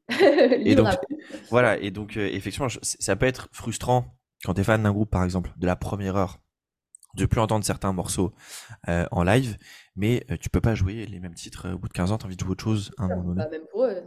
et 0.20 0.76
donc, 0.76 0.90
voilà. 1.50 1.78
Et 1.80 1.92
donc, 1.92 2.18
effectivement, 2.18 2.68
ça 2.82 3.16
peut 3.16 3.26
être 3.26 3.48
frustrant 3.52 4.14
quand 4.44 4.54
tu 4.54 4.62
es 4.62 4.64
fan 4.64 4.84
d'un 4.84 4.92
groupe, 4.92 5.10
par 5.10 5.24
exemple, 5.24 5.52
de 5.58 5.66
la 5.66 5.76
première 5.78 6.18
heure, 6.18 6.40
de 7.16 7.26
plus 7.26 7.40
entendre 7.40 7.64
certains 7.64 7.94
morceaux 7.94 8.34
en 8.88 9.24
live, 9.24 9.58
mais 9.96 10.26
tu 10.42 10.50
peux 10.50 10.60
pas 10.60 10.76
jouer 10.76 11.06
les 11.06 11.20
mêmes 11.22 11.34
titres 11.34 11.72
au 11.72 11.78
bout 11.78 11.88
de 11.88 11.94
15 11.94 12.12
ans, 12.12 12.18
tu 12.18 12.26
as 12.26 12.28
envie 12.28 12.36
de 12.36 12.42
jouer 12.42 12.52
autre 12.52 12.64
chose 12.64 12.92
à 12.98 13.06
un 13.06 13.08
moment 13.08 13.24
donné. 13.24 13.38
Bah, 13.38 13.50
même 13.50 13.68
pour 13.72 13.86
eux. 13.86 14.04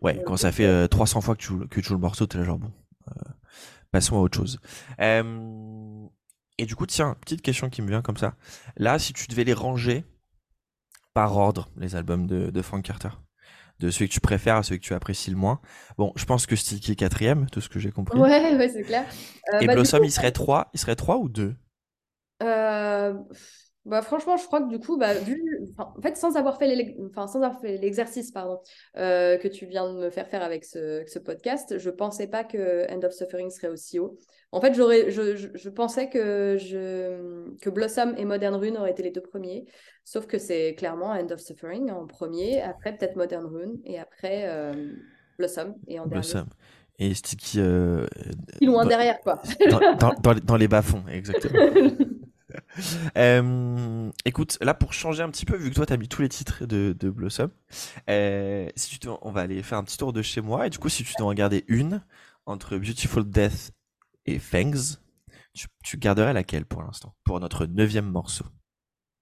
Ouais, 0.00 0.22
quand 0.26 0.36
ça 0.36 0.52
fait 0.52 0.88
300 0.88 1.18
euh, 1.18 1.22
fois 1.22 1.36
que 1.36 1.40
tu, 1.40 1.48
joues, 1.48 1.68
que 1.68 1.80
tu 1.80 1.86
joues 1.86 1.94
le 1.94 2.00
morceau, 2.00 2.26
t'es 2.26 2.38
là 2.38 2.44
genre 2.44 2.58
bon, 2.58 2.72
euh, 3.08 3.30
passons 3.90 4.16
à 4.16 4.20
autre 4.20 4.36
chose. 4.36 4.60
et 4.98 6.66
du 6.66 6.76
coup, 6.76 6.86
tiens, 6.86 7.16
petite 7.20 7.42
question 7.42 7.70
qui 7.70 7.82
me 7.82 7.88
vient 7.88 8.02
comme 8.02 8.16
ça. 8.16 8.34
Là, 8.76 8.98
si 8.98 9.12
tu 9.12 9.26
devais 9.26 9.44
les 9.44 9.54
ranger 9.54 10.04
par 11.14 11.36
ordre, 11.36 11.68
les 11.76 11.94
albums 11.94 12.26
de, 12.26 12.50
de 12.50 12.62
Frank 12.62 12.82
Carter, 12.82 13.10
de 13.82 13.90
celui 13.90 14.08
que 14.08 14.14
tu 14.14 14.20
préfères 14.20 14.56
à 14.56 14.62
celui 14.62 14.80
que 14.80 14.84
tu 14.84 14.94
apprécies 14.94 15.30
le 15.30 15.36
moins. 15.36 15.60
Bon, 15.98 16.12
je 16.16 16.24
pense 16.24 16.46
que 16.46 16.56
Sticky 16.56 16.92
est 16.92 16.96
quatrième, 16.96 17.46
de 17.52 17.60
ce 17.60 17.68
que 17.68 17.78
j'ai 17.78 17.90
compris. 17.90 18.18
Ouais, 18.18 18.56
ouais, 18.56 18.68
c'est 18.68 18.82
clair. 18.82 19.04
Euh, 19.52 19.60
et 19.60 19.66
bah, 19.66 19.74
Blossom, 19.74 20.04
il 20.04 20.12
serait 20.12 20.32
3 20.32 20.70
Il 20.72 20.80
serait 20.80 20.96
3 20.96 21.18
ou 21.18 21.28
2 21.28 21.54
euh... 22.42 23.14
Bah, 23.84 24.00
franchement, 24.00 24.36
je 24.36 24.46
crois 24.46 24.60
que 24.60 24.68
du 24.68 24.78
coup, 24.78 24.96
bah, 24.96 25.12
vu, 25.14 25.60
en 25.76 26.00
fait, 26.00 26.16
sans 26.16 26.36
avoir 26.36 26.56
fait 26.58 26.68
l'exercice 26.68 28.30
pardon, 28.30 28.60
euh, 28.96 29.36
que 29.38 29.48
tu 29.48 29.66
viens 29.66 29.92
de 29.92 29.98
me 29.98 30.10
faire 30.10 30.28
faire 30.28 30.42
avec 30.42 30.64
ce, 30.64 31.02
ce, 31.08 31.18
podcast, 31.18 31.78
je 31.78 31.90
pensais 31.90 32.28
pas 32.28 32.44
que 32.44 32.86
End 32.92 33.02
of 33.02 33.12
Suffering 33.12 33.50
serait 33.50 33.68
aussi 33.68 33.98
haut. 33.98 34.18
En 34.52 34.60
fait, 34.60 34.74
j'aurais, 34.74 35.10
je, 35.10 35.34
je, 35.36 35.68
pensais 35.68 36.08
que, 36.08 36.56
je, 36.60 37.56
que 37.60 37.70
Blossom 37.70 38.14
et 38.16 38.24
Modern 38.24 38.54
Rune 38.54 38.76
auraient 38.76 38.92
été 38.92 39.02
les 39.02 39.10
deux 39.10 39.20
premiers, 39.20 39.64
sauf 40.04 40.26
que 40.26 40.38
c'est 40.38 40.76
clairement 40.76 41.10
End 41.10 41.30
of 41.32 41.40
Suffering 41.40 41.90
en 41.90 42.06
premier, 42.06 42.62
après 42.62 42.96
peut-être 42.96 43.16
Modern 43.16 43.46
Rune, 43.46 43.80
et 43.84 43.98
après 43.98 44.44
euh, 44.46 44.92
Blossom, 45.38 45.74
et 45.88 45.98
en 45.98 46.06
Blossom. 46.06 46.46
Et 47.00 47.14
Sticky. 47.14 47.58
Euh, 47.58 48.06
loin 48.60 48.86
derrière, 48.86 49.18
quoi. 49.22 49.42
dans, 49.70 50.14
dans, 50.20 50.34
dans 50.34 50.56
les 50.56 50.68
bas-fonds, 50.68 51.02
exactement. 51.08 51.58
Euh, 53.16 54.10
écoute, 54.24 54.58
là 54.60 54.74
pour 54.74 54.92
changer 54.92 55.22
un 55.22 55.30
petit 55.30 55.44
peu, 55.44 55.56
vu 55.56 55.70
que 55.70 55.74
toi 55.74 55.86
t'as 55.86 55.96
mis 55.96 56.08
tous 56.08 56.22
les 56.22 56.28
titres 56.28 56.64
de, 56.64 57.10
Blossom, 57.10 57.50
euh, 58.08 58.68
si 58.74 58.98
tu 58.98 59.08
on 59.20 59.30
va 59.30 59.42
aller 59.42 59.62
faire 59.62 59.78
un 59.78 59.84
petit 59.84 59.98
tour 59.98 60.12
de 60.12 60.22
chez 60.22 60.40
moi. 60.40 60.66
Et 60.66 60.70
du 60.70 60.78
coup, 60.78 60.88
si 60.88 61.04
tu 61.04 61.12
dois 61.18 61.28
en 61.28 61.34
garder 61.34 61.64
une 61.68 62.02
entre 62.46 62.78
Beautiful 62.78 63.28
Death 63.28 63.72
et 64.26 64.38
Fangs, 64.38 64.98
tu, 65.52 65.98
garderais 65.98 66.32
laquelle 66.32 66.64
pour 66.64 66.82
l'instant 66.82 67.14
Pour 67.24 67.38
notre 67.40 67.66
neuvième 67.66 68.10
morceau? 68.10 68.44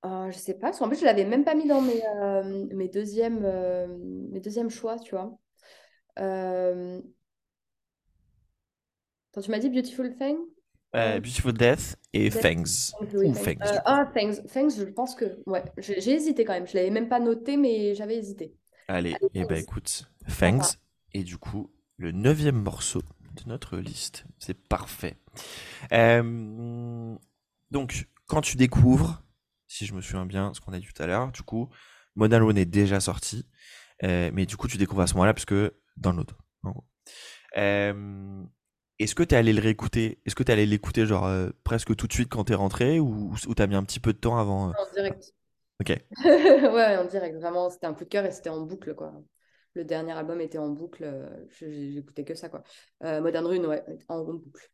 Euh, 0.05 0.31
Je 0.31 0.39
sais 0.39 0.55
pas, 0.55 0.71
en 0.81 0.89
plus 0.89 1.01
je 1.01 1.05
l'avais 1.05 1.25
même 1.25 1.45
pas 1.45 1.55
mis 1.55 1.67
dans 1.67 1.81
mes, 1.81 2.03
mes, 2.75 2.89
deuxièmes, 2.89 3.41
mes 4.31 4.41
deuxièmes 4.41 4.71
choix, 4.71 4.99
tu 4.99 5.15
vois. 5.15 5.37
Quand 6.17 7.03
tu 9.43 9.51
m'as 9.51 9.59
dit 9.59 9.69
Beautiful 9.69 10.15
Thing 10.17 10.39
euh, 10.95 11.21
Beautiful 11.21 11.53
Death 11.53 11.97
et 12.13 12.31
Fangs. 12.31 12.93
Ou 13.01 13.35
Fangs. 13.35 13.63
Euh, 13.63 13.79
ah, 13.85 14.11
Fangs. 14.13 14.47
Fangs, 14.49 14.77
je 14.77 14.85
pense 14.85 15.15
que. 15.15 15.39
Ouais, 15.47 15.63
j'ai 15.79 16.13
hésité 16.13 16.45
quand 16.45 16.53
même. 16.53 16.67
Je 16.67 16.75
l'avais 16.75 16.91
même 16.91 17.09
pas 17.09 17.21
noté, 17.21 17.57
mais 17.57 17.95
j'avais 17.95 18.17
hésité. 18.17 18.57
Allez, 18.89 19.13
et 19.13 19.17
eh 19.35 19.45
ben 19.45 19.57
écoute, 19.57 20.11
Fangs. 20.27 20.77
Et 21.13 21.23
du 21.23 21.39
coup, 21.39 21.71
le 21.97 22.13
neuvième 22.13 22.61
morceau 22.61 23.03
de 23.37 23.49
notre 23.49 23.77
liste. 23.77 24.25
C'est 24.39 24.59
parfait. 24.59 25.17
Euh, 25.93 27.17
donc, 27.71 28.09
quand 28.27 28.41
tu 28.41 28.57
découvres, 28.57 29.23
si 29.69 29.87
je 29.87 29.95
me 29.95 30.01
souviens 30.01 30.27
bien, 30.27 30.53
ce 30.55 30.61
qu'on 30.61 30.73
a 30.73 30.79
dit 30.79 30.87
tout 30.93 31.03
à 31.03 31.07
l'heure, 31.07 31.31
du 31.31 31.43
coup, 31.43 31.69
Modern 32.17 32.43
One 32.43 32.59
est 32.59 32.65
déjà 32.65 32.99
sorti. 32.99 33.47
mais 34.03 34.45
du 34.47 34.57
coup, 34.57 34.67
tu 34.67 34.77
découvres 34.77 35.03
à 35.03 35.07
ce 35.07 35.15
moment-là, 35.15 35.35
parce 35.35 35.45
que 35.45 35.75
dans 35.97 36.13
l'autre. 36.13 36.37
En 36.65 36.71
gros. 36.71 36.85
Est-ce 39.01 39.15
que 39.15 39.23
tu 39.23 39.35
es 39.35 39.39
allé 39.39 39.55
le 39.55 39.63
réécouter? 39.63 40.19
Est-ce 40.27 40.35
que 40.35 40.43
tu 40.43 40.51
es 40.51 40.53
allé 40.53 40.67
l'écouter 40.67 41.07
genre 41.07 41.27
euh, 41.27 41.49
presque 41.65 41.97
tout 41.97 42.07
de 42.07 42.13
suite 42.13 42.29
quand 42.29 42.45
tu 42.45 42.53
es 42.53 42.55
rentré 42.55 43.01
ou, 43.01 43.33
ou 43.49 43.55
tu 43.55 43.63
as 43.63 43.67
mis 43.67 43.75
un 43.75 43.83
petit 43.83 43.99
peu 43.99 44.13
de 44.13 44.19
temps 44.19 44.37
avant 44.37 44.69
euh? 44.69 44.73
En 44.79 44.95
direct. 44.95 45.33
Ok. 45.81 45.89
ouais, 46.25 46.97
en 46.99 47.07
direct, 47.07 47.37
vraiment, 47.37 47.71
c'était 47.71 47.87
un 47.87 47.95
coup 47.95 48.05
de 48.05 48.11
cœur 48.11 48.27
et 48.27 48.31
c'était 48.31 48.51
en 48.51 48.61
boucle, 48.61 48.95
quoi. 48.95 49.15
Le 49.75 49.85
dernier 49.85 50.13
album 50.13 50.41
était 50.43 50.59
en 50.59 50.69
boucle, 50.69 51.09
j'écoutais 51.61 52.25
que 52.25 52.35
ça, 52.35 52.51
quoi. 52.51 52.63
Modern 53.01 53.47
Rune, 53.47 53.65
ouais, 53.65 53.83
en 54.09 54.23
boucle. 54.23 54.71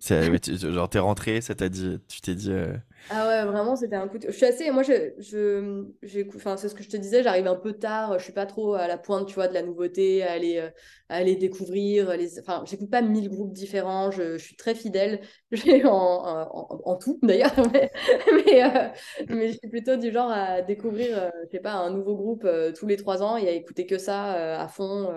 Genre, 0.00 0.88
t'es 0.88 0.98
rentré, 0.98 1.40
ça 1.40 1.54
t'a 1.54 1.68
dit, 1.68 1.98
tu 2.08 2.20
t'es 2.20 2.34
dit. 2.34 2.50
Euh, 2.50 2.74
ah 3.10 3.26
ouais, 3.28 3.50
vraiment, 3.50 3.76
c'était 3.76 3.96
un 3.96 4.08
coup 4.08 4.18
de... 4.18 4.26
Je 4.28 4.32
suis 4.32 4.46
assez. 4.46 4.70
Moi, 4.70 4.82
je, 4.82 5.12
je, 5.18 6.26
enfin, 6.36 6.56
c'est 6.56 6.68
ce 6.68 6.74
que 6.74 6.82
je 6.82 6.88
te 6.88 6.96
disais, 6.96 7.22
j'arrive 7.22 7.46
un 7.46 7.56
peu 7.56 7.74
tard, 7.74 8.18
je 8.18 8.24
suis 8.24 8.32
pas 8.32 8.46
trop 8.46 8.74
à 8.74 8.86
la 8.88 8.96
pointe, 8.96 9.28
tu 9.28 9.34
vois, 9.34 9.48
de 9.48 9.54
la 9.54 9.62
nouveauté, 9.62 10.22
à 10.22 10.32
aller, 10.32 10.58
euh, 10.58 10.70
aller 11.10 11.36
découvrir. 11.36 12.16
Les... 12.16 12.38
Enfin, 12.40 12.64
j'écoute 12.66 12.90
pas 12.90 13.02
mille 13.02 13.28
groupes 13.28 13.52
différents, 13.52 14.10
je, 14.10 14.38
suis 14.38 14.56
très 14.56 14.74
fidèle 14.74 15.20
en, 15.84 15.88
en, 15.90 16.80
en, 16.84 16.96
tout, 16.96 17.18
d'ailleurs, 17.22 17.54
mais, 18.46 18.64
euh, 18.64 18.88
mais, 19.28 19.48
je 19.48 19.58
suis 19.58 19.68
plutôt 19.68 19.96
du 19.96 20.10
genre 20.12 20.30
à 20.30 20.62
découvrir, 20.62 21.30
je 21.44 21.50
sais 21.50 21.60
pas, 21.60 21.74
un 21.74 21.90
nouveau 21.90 22.16
groupe 22.16 22.48
tous 22.78 22.86
les 22.86 22.96
trois 22.96 23.22
ans 23.22 23.36
et 23.36 23.48
à 23.48 23.52
écouter 23.52 23.86
que 23.86 23.98
ça 23.98 24.60
à 24.60 24.68
fond 24.68 25.12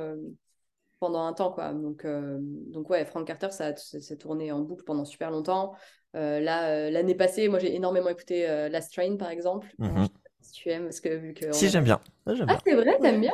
pendant 1.03 1.25
un 1.25 1.33
temps. 1.33 1.51
Quoi. 1.51 1.73
Donc, 1.73 2.05
euh, 2.05 2.37
donc 2.39 2.89
ouais, 2.89 3.03
Frank 3.03 3.27
Carter, 3.27 3.49
ça 3.51 3.75
s'est 3.75 4.15
tourné 4.15 4.53
en 4.53 4.59
boucle 4.61 4.85
pendant 4.85 5.03
super 5.03 5.31
longtemps. 5.31 5.73
Euh, 6.15 6.39
là, 6.39 6.69
euh, 6.69 6.89
l'année 6.89 7.13
passée, 7.13 7.49
moi, 7.49 7.59
j'ai 7.59 7.75
énormément 7.75 8.07
écouté 8.07 8.47
Last 8.71 8.93
Train, 8.93 9.17
par 9.17 9.29
exemple. 9.29 9.67
Mhm. 9.79 10.07
Si 10.39 10.53
tu 10.53 10.69
aimes, 10.69 10.83
parce 10.83 11.01
que 11.01 11.09
vu 11.09 11.33
que... 11.33 11.51
Si, 11.51 11.67
j'aime 11.67 11.83
bien. 11.83 11.99
ah, 12.25 12.57
c'est 12.65 12.75
vrai, 12.75 12.97
t'aimes 13.01 13.19
bien, 13.19 13.33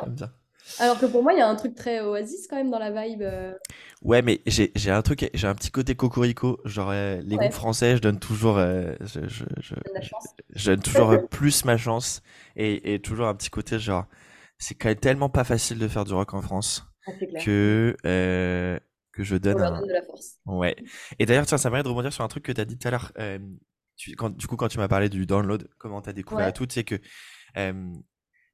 Alors 0.80 0.98
que 0.98 1.06
pour 1.06 1.22
moi, 1.22 1.32
il 1.32 1.38
y 1.38 1.42
a 1.42 1.48
un 1.48 1.54
truc 1.54 1.76
très 1.76 2.00
Oasis 2.00 2.48
quand 2.48 2.56
même 2.56 2.70
dans 2.70 2.80
la 2.80 2.90
vibe. 2.90 3.22
Ouais, 4.02 4.20
mais 4.20 4.40
j'ai 4.46 4.90
un 4.90 5.02
truc, 5.02 5.30
j'ai 5.32 5.46
un 5.46 5.54
petit 5.54 5.70
côté 5.70 5.94
cocorico. 5.94 6.58
Genre, 6.64 6.90
les 6.92 7.36
groupes 7.36 7.52
français, 7.52 7.96
je 7.96 8.02
donne 8.02 8.18
toujours, 8.18 8.58
je, 8.58 9.20
je, 9.28 9.44
je, 9.60 9.74
je, 10.54 10.70
donne 10.70 10.82
toujours 10.82 11.28
plus 11.28 11.64
ma 11.64 11.76
chance 11.76 12.20
et, 12.56 12.94
et 12.94 12.98
toujours 13.00 13.28
un 13.28 13.34
petit 13.36 13.50
côté 13.50 13.78
genre, 13.78 14.06
c'est 14.58 14.74
quand 14.74 14.88
même 14.88 14.98
tellement 14.98 15.28
pas 15.28 15.44
facile 15.44 15.78
de 15.78 15.86
faire 15.86 16.04
du 16.04 16.14
rock 16.14 16.34
en 16.34 16.42
France. 16.42 16.89
Que, 17.44 17.96
euh, 18.04 18.78
que 19.12 19.22
je 19.22 19.36
donne. 19.36 19.60
Un... 19.60 19.80
de 19.82 19.92
la 19.92 20.02
force. 20.02 20.38
Ouais. 20.46 20.76
Et 21.18 21.26
d'ailleurs, 21.26 21.46
tiens, 21.46 21.58
ça 21.58 21.70
m'arrête 21.70 21.84
de 21.84 21.90
rebondir 21.90 22.12
sur 22.12 22.24
un 22.24 22.28
truc 22.28 22.44
que 22.44 22.52
tu 22.52 22.60
as 22.60 22.64
dit 22.64 22.78
tout 22.78 22.88
à 22.88 22.90
l'heure. 22.90 23.12
Euh, 23.18 23.38
quand, 24.16 24.30
du 24.30 24.46
coup, 24.46 24.56
quand 24.56 24.68
tu 24.68 24.78
m'as 24.78 24.88
parlé 24.88 25.08
du 25.08 25.26
download, 25.26 25.68
comment 25.78 26.00
tu 26.00 26.08
as 26.08 26.12
découvert 26.12 26.52
tout, 26.52 26.66
c'est 26.70 26.84
que 26.84 26.96
euh, 27.56 27.92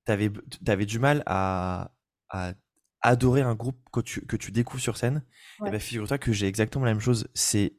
tu 0.04 0.12
avais, 0.12 0.30
avais, 0.66 0.86
du 0.86 0.98
mal 0.98 1.22
à, 1.26 1.92
à, 2.30 2.54
adorer 3.00 3.42
un 3.42 3.54
groupe 3.54 3.78
que 3.92 4.00
tu, 4.00 4.26
que 4.26 4.36
tu 4.36 4.50
découvres 4.50 4.82
sur 4.82 4.96
scène. 4.96 5.22
Et 5.61 5.68
eh 5.68 5.70
ben, 5.70 5.80
figure-toi 5.80 6.18
que 6.18 6.32
j'ai 6.32 6.46
exactement 6.46 6.84
la 6.84 6.92
même 6.92 7.00
chose. 7.00 7.28
C'est 7.34 7.78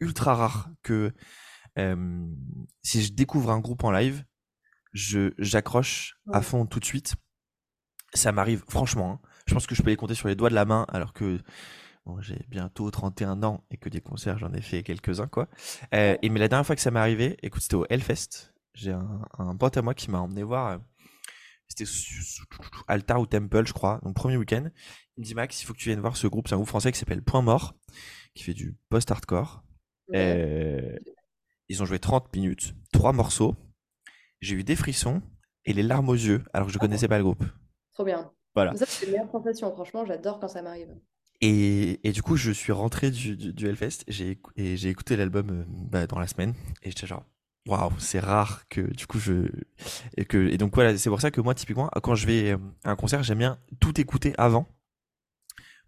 ultra 0.00 0.34
rare 0.34 0.70
que 0.82 1.12
si 2.82 3.02
je 3.02 3.12
découvre 3.12 3.50
un 3.50 3.60
groupe 3.60 3.84
en 3.84 3.92
live, 3.92 4.24
j'accroche 4.92 6.18
à 6.32 6.42
fond 6.42 6.66
tout 6.66 6.80
de 6.80 6.84
suite. 6.84 7.14
Ça 8.14 8.32
m'arrive, 8.32 8.64
franchement. 8.68 9.20
Hein, 9.22 9.28
je 9.46 9.54
pense 9.54 9.66
que 9.66 9.74
je 9.74 9.82
peux 9.82 9.90
les 9.90 9.96
compter 9.96 10.14
sur 10.14 10.28
les 10.28 10.34
doigts 10.34 10.50
de 10.50 10.54
la 10.54 10.64
main, 10.64 10.86
alors 10.88 11.12
que 11.12 11.38
bon, 12.04 12.20
j'ai 12.20 12.44
bientôt 12.48 12.90
31 12.90 13.42
ans 13.42 13.64
et 13.70 13.76
que 13.76 13.88
des 13.88 14.00
concerts, 14.00 14.38
j'en 14.38 14.52
ai 14.52 14.60
fait 14.60 14.82
quelques-uns, 14.82 15.28
quoi. 15.28 15.48
Euh, 15.94 16.16
et 16.20 16.28
mais 16.28 16.40
la 16.40 16.48
dernière 16.48 16.66
fois 16.66 16.76
que 16.76 16.82
ça 16.82 16.90
m'est 16.90 17.00
arrivé, 17.00 17.36
écoute, 17.42 17.62
c'était 17.62 17.76
au 17.76 17.86
Hellfest. 17.88 18.52
J'ai 18.74 18.92
un, 18.92 19.22
un, 19.38 19.56
pote 19.56 19.76
à 19.76 19.82
moi 19.82 19.94
qui 19.94 20.10
m'a 20.10 20.18
emmené 20.18 20.42
voir. 20.42 20.72
Euh, 20.72 20.78
c'était 21.68 21.90
Altar 22.86 23.20
ou 23.20 23.26
Temple, 23.26 23.66
je 23.66 23.72
crois. 23.72 24.00
Donc, 24.04 24.14
premier 24.14 24.36
week-end. 24.36 24.68
Il 25.16 25.22
me 25.22 25.24
dit, 25.24 25.34
Max, 25.34 25.62
il 25.62 25.66
faut 25.66 25.72
que 25.72 25.78
tu 25.78 25.88
viennes 25.88 26.00
voir 26.00 26.16
ce 26.16 26.26
groupe. 26.26 26.48
C'est 26.48 26.54
un 26.54 26.58
groupe 26.58 26.68
français 26.68 26.92
qui 26.92 26.98
s'appelle 26.98 27.22
Point 27.22 27.42
Mort, 27.42 27.74
qui 28.34 28.44
fait 28.44 28.54
du 28.54 28.76
post-hardcore. 28.88 29.64
Euh, 30.14 30.96
ils 31.68 31.82
ont 31.82 31.86
joué 31.86 31.98
30 31.98 32.34
minutes, 32.34 32.74
trois 32.92 33.12
morceaux. 33.12 33.56
J'ai 34.40 34.54
eu 34.54 34.64
des 34.64 34.76
frissons 34.76 35.22
et 35.64 35.72
les 35.72 35.82
larmes 35.82 36.08
aux 36.08 36.14
yeux, 36.14 36.44
alors 36.52 36.68
que 36.68 36.72
je 36.72 36.78
connaissais 36.78 37.08
pas 37.08 37.18
le 37.18 37.24
groupe. 37.24 37.44
Trop 37.94 38.04
bien. 38.04 38.30
Voilà. 38.56 38.74
Ça, 38.74 38.86
c'est 38.88 39.04
une 39.04 39.12
meilleure 39.12 39.30
sensation. 39.30 39.70
Franchement, 39.72 40.06
j'adore 40.06 40.40
quand 40.40 40.48
ça 40.48 40.62
m'arrive. 40.62 40.88
Et, 41.42 42.00
et, 42.08 42.12
du 42.12 42.22
coup, 42.22 42.36
je 42.36 42.50
suis 42.50 42.72
rentré 42.72 43.10
du, 43.10 43.36
du, 43.36 43.68
Hellfest 43.68 44.04
j'ai, 44.08 44.40
et 44.56 44.78
j'ai 44.78 44.88
écouté 44.88 45.14
l'album 45.16 45.50
euh, 45.50 45.64
bah, 45.68 46.06
dans 46.06 46.18
la 46.18 46.26
semaine. 46.26 46.54
Et 46.82 46.88
j'étais 46.88 47.06
genre, 47.06 47.24
waouh, 47.68 47.92
c'est 47.98 48.18
rare 48.18 48.66
que 48.70 48.80
du 48.80 49.06
coup 49.06 49.18
je. 49.18 49.50
Et, 50.16 50.24
que, 50.24 50.38
et 50.48 50.56
donc 50.56 50.74
voilà, 50.74 50.96
c'est 50.96 51.10
pour 51.10 51.20
ça 51.20 51.30
que 51.30 51.42
moi, 51.42 51.54
typiquement, 51.54 51.90
quand 52.02 52.14
je 52.14 52.26
vais 52.26 52.52
euh, 52.52 52.56
à 52.84 52.92
un 52.92 52.96
concert, 52.96 53.22
j'aime 53.22 53.38
bien 53.38 53.58
tout 53.78 54.00
écouter 54.00 54.32
avant. 54.38 54.66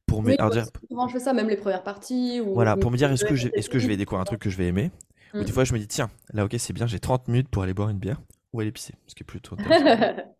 Pour 0.06 0.22
me 0.22 0.36
dire. 0.36 0.66
je 1.08 1.12
fais 1.12 1.20
ça, 1.20 1.32
même 1.32 1.48
les 1.48 1.56
premières 1.56 1.82
parties. 1.82 2.40
Ou... 2.42 2.52
Voilà, 2.52 2.76
pour 2.76 2.90
me 2.90 2.98
dire, 2.98 3.10
est-ce 3.10 3.24
que, 3.24 3.34
je, 3.34 3.48
est-ce 3.54 3.70
que 3.70 3.78
je 3.78 3.86
vais 3.86 3.96
découvrir 3.96 4.20
un 4.20 4.24
truc 4.24 4.40
que 4.40 4.50
je 4.50 4.56
vais 4.56 4.66
aimer 4.66 4.90
Ou 5.34 5.42
des 5.42 5.50
mm. 5.50 5.54
fois, 5.54 5.64
je 5.64 5.72
me 5.74 5.78
dis, 5.78 5.86
tiens, 5.86 6.10
là, 6.32 6.44
ok, 6.44 6.54
c'est 6.58 6.72
bien, 6.72 6.86
j'ai 6.86 6.98
30 6.98 7.28
minutes 7.28 7.48
pour 7.48 7.62
aller 7.62 7.74
boire 7.74 7.90
une 7.90 7.98
bière 7.98 8.20
ou 8.54 8.60
aller 8.60 8.72
pisser. 8.72 8.94
Ce 9.06 9.14
qui 9.14 9.22
est 9.22 9.26
plutôt 9.26 9.54
intéressant. 9.58 10.34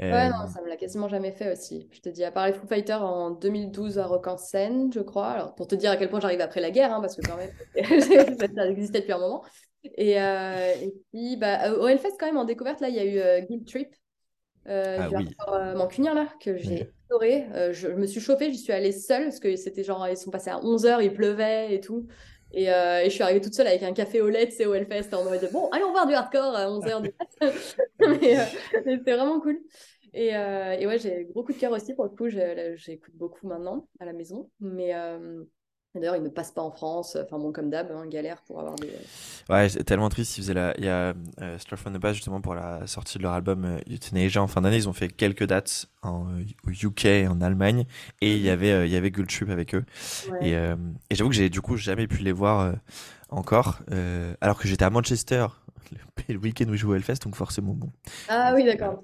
Ouais, 0.00 0.28
non, 0.28 0.42
euh, 0.42 0.46
ça 0.46 0.60
me 0.62 0.68
l'a 0.68 0.76
quasiment 0.76 1.08
jamais 1.08 1.32
fait 1.32 1.52
aussi. 1.52 1.88
Je 1.92 2.00
te 2.00 2.08
dis, 2.08 2.24
à 2.24 2.30
part 2.30 2.46
les 2.46 2.52
Foo 2.52 2.66
Fighters 2.66 3.02
en 3.02 3.30
2012 3.30 3.98
à 3.98 4.06
Rock 4.06 4.26
en 4.26 4.36
Seine, 4.36 4.92
je 4.92 5.00
crois. 5.00 5.28
Alors, 5.28 5.54
pour 5.54 5.66
te 5.66 5.74
dire 5.74 5.90
à 5.90 5.96
quel 5.96 6.08
point 6.08 6.20
j'arrive 6.20 6.40
après 6.40 6.60
la 6.60 6.70
guerre, 6.70 6.92
hein, 6.92 7.00
parce 7.00 7.16
que 7.16 7.22
quand 7.22 7.36
même, 7.36 7.50
ça 8.56 8.68
existait 8.68 9.00
depuis 9.00 9.12
un 9.12 9.18
moment. 9.18 9.44
Et, 9.84 10.20
euh, 10.20 10.74
et 10.80 10.94
puis, 11.12 11.36
bah, 11.36 11.72
au 11.74 11.88
Hellfest, 11.88 12.16
quand 12.18 12.26
même, 12.26 12.36
en 12.36 12.44
découverte, 12.44 12.80
là, 12.80 12.88
il 12.88 12.94
y 12.94 13.00
a 13.00 13.04
eu 13.04 13.18
euh, 13.18 13.40
Guild 13.40 13.66
Trip, 13.66 13.94
euh, 14.68 14.98
ah, 15.00 15.08
du 15.08 15.16
oui. 15.16 16.04
là, 16.04 16.28
que 16.40 16.56
j'ai 16.56 16.88
adoré. 17.10 17.46
je, 17.72 17.88
me 17.88 18.06
suis 18.06 18.20
chauffée, 18.20 18.50
j'y 18.50 18.58
suis 18.58 18.72
allée 18.72 18.92
seule, 18.92 19.24
parce 19.24 19.40
que 19.40 19.56
c'était 19.56 19.82
genre, 19.82 20.06
ils 20.08 20.16
sont 20.16 20.30
passés 20.30 20.50
à 20.50 20.58
11h, 20.58 21.02
il 21.02 21.12
pleuvait 21.12 21.74
et 21.74 21.80
tout. 21.80 22.06
Et, 22.52 22.64
et, 22.64 23.04
je 23.04 23.10
suis 23.10 23.22
arrivée 23.22 23.40
toute 23.40 23.54
seule 23.54 23.66
avec 23.66 23.82
un 23.82 23.92
café 23.92 24.20
au 24.20 24.28
lait, 24.28 24.50
c'est 24.50 24.66
au 24.66 24.74
Hellfest, 24.74 25.14
en 25.14 25.24
mode 25.24 25.48
bon, 25.52 25.68
allons 25.70 25.90
voir 25.90 26.06
du 26.06 26.14
hardcore 26.14 26.54
à 26.54 26.66
11h 26.66 27.02
du 27.02 27.12
mais, 28.00 28.18
mais 28.84 28.96
c'était 28.96 29.14
vraiment 29.14 29.40
cool. 29.40 29.58
Et, 30.14 30.36
euh, 30.36 30.72
et 30.78 30.86
ouais, 30.86 30.98
j'ai 30.98 31.26
gros 31.30 31.42
coup 31.42 31.52
de 31.52 31.58
cœur 31.58 31.72
aussi 31.72 31.94
pour 31.94 32.04
le 32.04 32.10
coup. 32.10 32.28
J'écoute 32.28 33.14
beaucoup 33.14 33.46
maintenant 33.46 33.86
à 33.98 34.04
la 34.04 34.12
maison. 34.12 34.50
Mais 34.60 34.94
euh, 34.94 35.44
d'ailleurs, 35.94 36.16
il 36.16 36.22
ne 36.22 36.28
passe 36.28 36.50
pas 36.50 36.62
en 36.62 36.70
France. 36.70 37.16
Enfin 37.22 37.38
bon, 37.38 37.52
comme 37.52 37.70
d'hab, 37.70 37.90
hein, 37.92 38.06
galère 38.06 38.42
pour 38.42 38.60
avoir 38.60 38.76
des. 38.76 38.90
Ouais, 39.48 39.68
c'est 39.68 39.84
tellement 39.84 40.08
triste. 40.08 40.36
Ils 40.38 40.42
faisaient 40.42 40.54
la... 40.54 40.74
Il 40.78 40.84
y 40.84 40.88
a 40.88 41.14
euh, 41.40 41.58
the 41.58 41.98
Bass 41.98 42.14
justement 42.14 42.40
pour 42.40 42.54
la 42.54 42.86
sortie 42.86 43.18
de 43.18 43.22
leur 43.22 43.32
album 43.32 43.64
euh, 43.64 43.78
Euthanasia 43.90 44.42
en 44.42 44.46
fin 44.46 44.60
d'année. 44.60 44.76
Ils 44.76 44.88
ont 44.88 44.92
fait 44.92 45.08
quelques 45.08 45.46
dates 45.46 45.86
en, 46.02 46.26
euh, 46.28 46.44
au 46.66 46.70
UK, 46.70 47.28
en 47.28 47.40
Allemagne. 47.40 47.84
Et 48.20 48.36
il 48.36 48.42
y 48.42 48.50
avait, 48.50 48.86
il 48.86 48.92
y 48.92 48.96
avait 48.96 49.10
Trip 49.10 49.50
avec 49.50 49.74
eux. 49.74 49.84
Et, 50.40 50.52
et 50.52 51.14
j'avoue 51.14 51.30
que 51.30 51.36
j'ai 51.36 51.48
du 51.48 51.60
coup 51.60 51.76
jamais 51.76 52.06
pu 52.06 52.22
les 52.22 52.32
voir 52.32 52.74
encore. 53.28 53.80
alors 54.40 54.58
que 54.58 54.66
j'étais 54.66 54.84
à 54.84 54.90
Manchester 54.90 55.46
le 56.28 56.36
week-end 56.36 56.66
où 56.68 56.72
je 56.72 56.78
jouais 56.78 56.92
au 56.92 56.96
Hellfest, 56.96 57.24
donc 57.24 57.36
forcément 57.36 57.74
bon. 57.74 57.90
Ah 58.28 58.52
oui, 58.54 58.64
d'accord. 58.64 59.00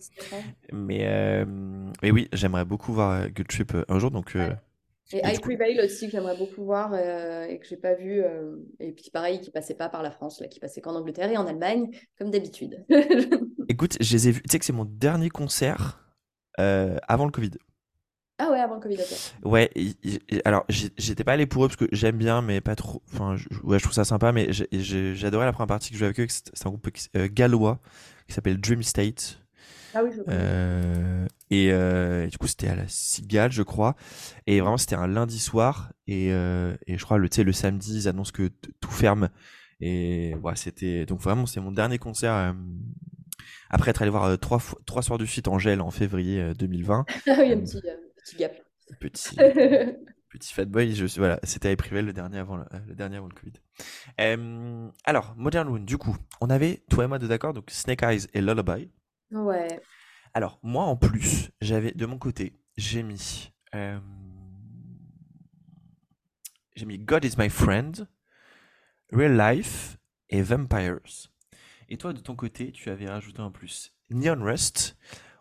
Mais, 0.73 1.01
euh, 1.03 1.45
mais 2.03 2.11
oui, 2.11 2.29
j'aimerais 2.33 2.65
beaucoup 2.65 2.93
voir 2.93 3.11
euh, 3.13 3.29
Good 3.29 3.49
Trip 3.49 3.75
euh, 3.75 3.85
un 3.89 3.99
jour. 3.99 4.11
Donc, 4.11 4.37
Et 5.13 5.21
High 5.25 5.41
Prevail 5.41 5.81
aussi, 5.81 6.07
que 6.07 6.13
j'aimerais 6.13 6.37
beaucoup 6.37 6.65
voir 6.65 6.95
et 6.95 7.59
que 7.59 7.67
j'ai 7.67 7.77
pas 7.77 7.95
vu. 7.95 8.23
et 8.79 8.93
puis 8.93 9.11
pareil, 9.11 9.41
qui 9.41 9.51
passait 9.51 9.75
pas 9.75 9.89
par 9.89 10.03
la 10.03 10.11
France, 10.11 10.41
là, 10.41 10.49
qui 10.49 10.61
passait 10.61 10.81
qu'en 10.81 10.95
Angleterre 10.95 11.31
et 11.31 11.37
en 11.37 11.47
Allemagne, 11.47 11.91
comme 12.19 12.31
d'habitude. 12.31 12.85
Écoute, 13.69 13.97
je 14.01 14.13
les 14.13 14.29
ai 14.29 14.33
vus. 14.33 14.43
Tu 14.43 14.53
sais 14.53 14.59
que 14.59 14.65
c'est 14.65 14.73
mon 14.73 14.85
dernier 14.85 15.31
concert 15.31 16.05
avant 16.57 17.25
le 17.25 17.31
Covid. 17.31 17.53
Ah 18.41 18.53
ouais, 18.53 18.61
avant 18.61 18.77
le 18.77 18.81
Covid, 18.81 18.99
Ouais, 19.45 19.69
alors 20.45 20.65
j'étais 20.69 21.25
pas 21.25 21.33
allé 21.33 21.47
pour 21.47 21.65
eux 21.65 21.69
parce 21.69 21.77
que 21.77 21.89
j'aime 21.91 22.17
bien, 22.17 22.41
mais 22.41 22.61
pas 22.61 22.77
trop. 22.77 23.03
Enfin, 23.13 23.37
ouais, 23.65 23.79
je 23.79 23.83
trouve 23.83 23.95
ça 23.95 24.05
sympa, 24.05 24.31
mais 24.31 24.51
j'adorais 24.53 25.45
la 25.45 25.53
première 25.53 25.67
partie 25.67 25.89
que 25.89 25.95
je 25.95 25.99
jouais 25.99 26.07
avec 26.07 26.21
eux. 26.21 26.27
C'est 26.29 26.67
un 26.67 26.71
groupe 26.71 26.89
euh, 27.17 27.29
gallois 27.31 27.81
qui 28.29 28.35
s'appelle 28.35 28.61
Dream 28.61 28.85
State. 28.85 29.41
Ah 29.95 30.03
oui, 30.05 30.11
je 30.15 30.23
euh, 30.29 31.27
et, 31.51 31.73
euh, 31.73 32.27
et, 32.27 32.29
du 32.29 32.39
coup, 32.39 32.47
c'était 32.47 32.69
à 32.69 32.77
la 32.77 32.87
Cigale, 32.89 33.53
je 33.53 33.63
crois. 33.63 33.97
Et 34.47 34.61
vraiment, 34.61 34.77
c'était 34.77 34.97
un 34.97 35.07
lundi 35.07 35.39
soir. 35.39 35.93
Et, 36.07 36.33
euh, 36.33 36.77
et 36.87 36.99
je 36.99 37.05
crois, 37.05 37.19
le, 37.19 37.29
le 37.37 37.53
samedi, 37.53 37.97
ils 37.97 38.09
annoncent 38.09 38.33
que 38.33 38.51
tout 38.81 38.91
ferme. 38.91 39.29
Et 39.81 40.35
ouais, 40.43 40.57
c'était. 40.57 41.07
Donc 41.07 41.21
vraiment, 41.21 41.47
c'est 41.47 41.61
mon 41.61 41.73
dernier 41.73 41.99
concert. 41.99 42.33
Euh, 42.33 42.53
après 43.71 43.91
être 43.91 44.03
allé 44.03 44.11
voir 44.11 44.39
trois, 44.39 44.61
trois 44.87 45.03
soirs 45.03 45.19
de 45.19 45.27
suite 45.27 45.49
en 45.49 45.59
gel 45.59 45.81
en 45.81 45.91
février 45.91 46.53
2020. 46.55 47.05
ah 47.27 47.37
oui, 47.39 47.53
un 47.53 47.61
petit 47.61 47.81
Petit 48.25 48.37
gap. 48.37 48.53
Petit, 49.01 49.37
petit 50.31 50.53
fat 50.53 50.65
boy. 50.65 50.95
Je, 50.95 51.07
voilà, 51.19 51.39
c'était 51.43 51.71
à 51.71 51.77
privé 51.77 52.03
le 52.03 52.13
dernier 52.13 52.39
avant 52.39 52.57
le, 52.57 52.65
le, 52.87 52.95
dernier 52.95 53.17
avant 53.17 53.29
le 53.29 53.35
Covid. 53.35 53.53
Euh, 54.21 54.89
alors, 55.05 55.35
Modern 55.37 55.69
Wound, 55.69 55.85
du 55.85 55.99
coup, 55.99 56.17
on 56.41 56.51
avait, 56.51 56.83
toi 56.91 57.05
et 57.05 57.07
moi, 57.07 57.19
de 57.19 57.27
d'accord, 57.27 57.55
donc 57.55 57.71
Snake 57.71 58.03
Eyes 58.03 58.27
et 58.35 58.41
Lullaby. 58.41 58.91
Ouais. 59.31 59.81
Alors, 60.35 60.59
moi, 60.63 60.85
en 60.85 60.97
plus, 60.97 61.51
j'avais, 61.61 61.93
de 61.93 62.07
mon 62.07 62.19
côté, 62.19 62.53
j'ai 62.77 63.03
mis. 63.03 63.53
Euh, 63.75 63.99
j'ai 66.77 66.87
mis 66.87 66.99
God 66.99 67.25
is 67.25 67.35
my 67.37 67.49
friend, 67.49 68.07
Real 69.13 69.37
Life 69.37 69.99
et 70.31 70.43
Vampires. 70.43 71.31
Et 71.89 71.97
toi, 71.97 72.13
de 72.13 72.21
ton 72.21 72.37
côté, 72.37 72.71
tu 72.73 72.91
avais 72.91 73.09
rajouté 73.09 73.41
en 73.41 73.51
plus 73.51 73.95
Neon 74.11 74.43
Rust, 74.43 74.97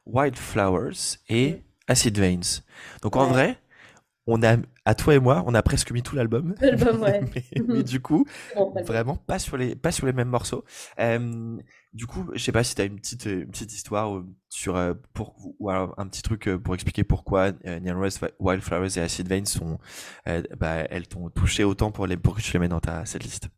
Wildflowers 0.06 1.20
et 1.30 1.64
Acid 1.88 2.18
Veins. 2.18 2.64
Donc 3.02 3.16
en 3.16 3.28
vrai, 3.28 3.60
on 4.28 4.44
a, 4.44 4.58
à 4.86 4.94
toi 4.94 5.16
et 5.16 5.20
moi, 5.20 5.44
on 5.48 5.56
a 5.56 5.62
presque 5.64 5.92
mis 5.92 6.04
tout 6.04 6.16
l'album. 6.16 6.54
L'album, 6.60 7.02
ouais. 7.02 7.22
mais, 7.68 7.84
du 7.84 8.02
coup, 8.02 8.26
vraiment 8.86 9.16
pas 9.16 9.40
sur 9.40 9.58
les, 9.58 9.76
pas 9.76 9.92
sur 9.92 10.06
les 10.06 10.14
mêmes 10.14 10.30
morceaux. 10.30 10.66
du 11.94 12.06
coup, 12.06 12.30
je 12.34 12.44
sais 12.44 12.52
pas 12.52 12.64
si 12.64 12.76
tu 12.76 12.82
as 12.82 12.86
une 12.86 12.98
petite, 12.98 13.26
une 13.26 13.50
petite 13.50 13.74
histoire 13.74 14.16
euh, 14.16 14.26
sur, 14.50 14.76
euh, 14.76 14.94
pour, 15.14 15.34
ou 15.60 15.70
alors 15.70 15.96
un 15.98 16.08
petit 16.08 16.22
truc 16.22 16.48
euh, 16.48 16.60
pour 16.60 16.76
expliquer 16.76 17.04
pourquoi 17.04 17.54
Neon 17.64 18.00
Rose, 18.00 18.20
Wildflowers 18.40 18.98
et 18.98 19.02
Acid 19.02 19.28
Vein 19.30 19.46
sont, 19.46 19.80
bah, 20.26 20.86
elles 20.90 21.08
t'ont 21.08 21.30
touché 21.30 21.64
autant 21.64 21.92
pour, 21.92 22.06
les, 22.06 22.18
pour 22.18 22.36
que 22.36 22.42
tu 22.42 22.52
les 22.54 22.60
mets 22.60 22.68
dans 22.68 22.82
ta, 22.82 23.06
cette 23.06 23.24
liste. 23.24 23.50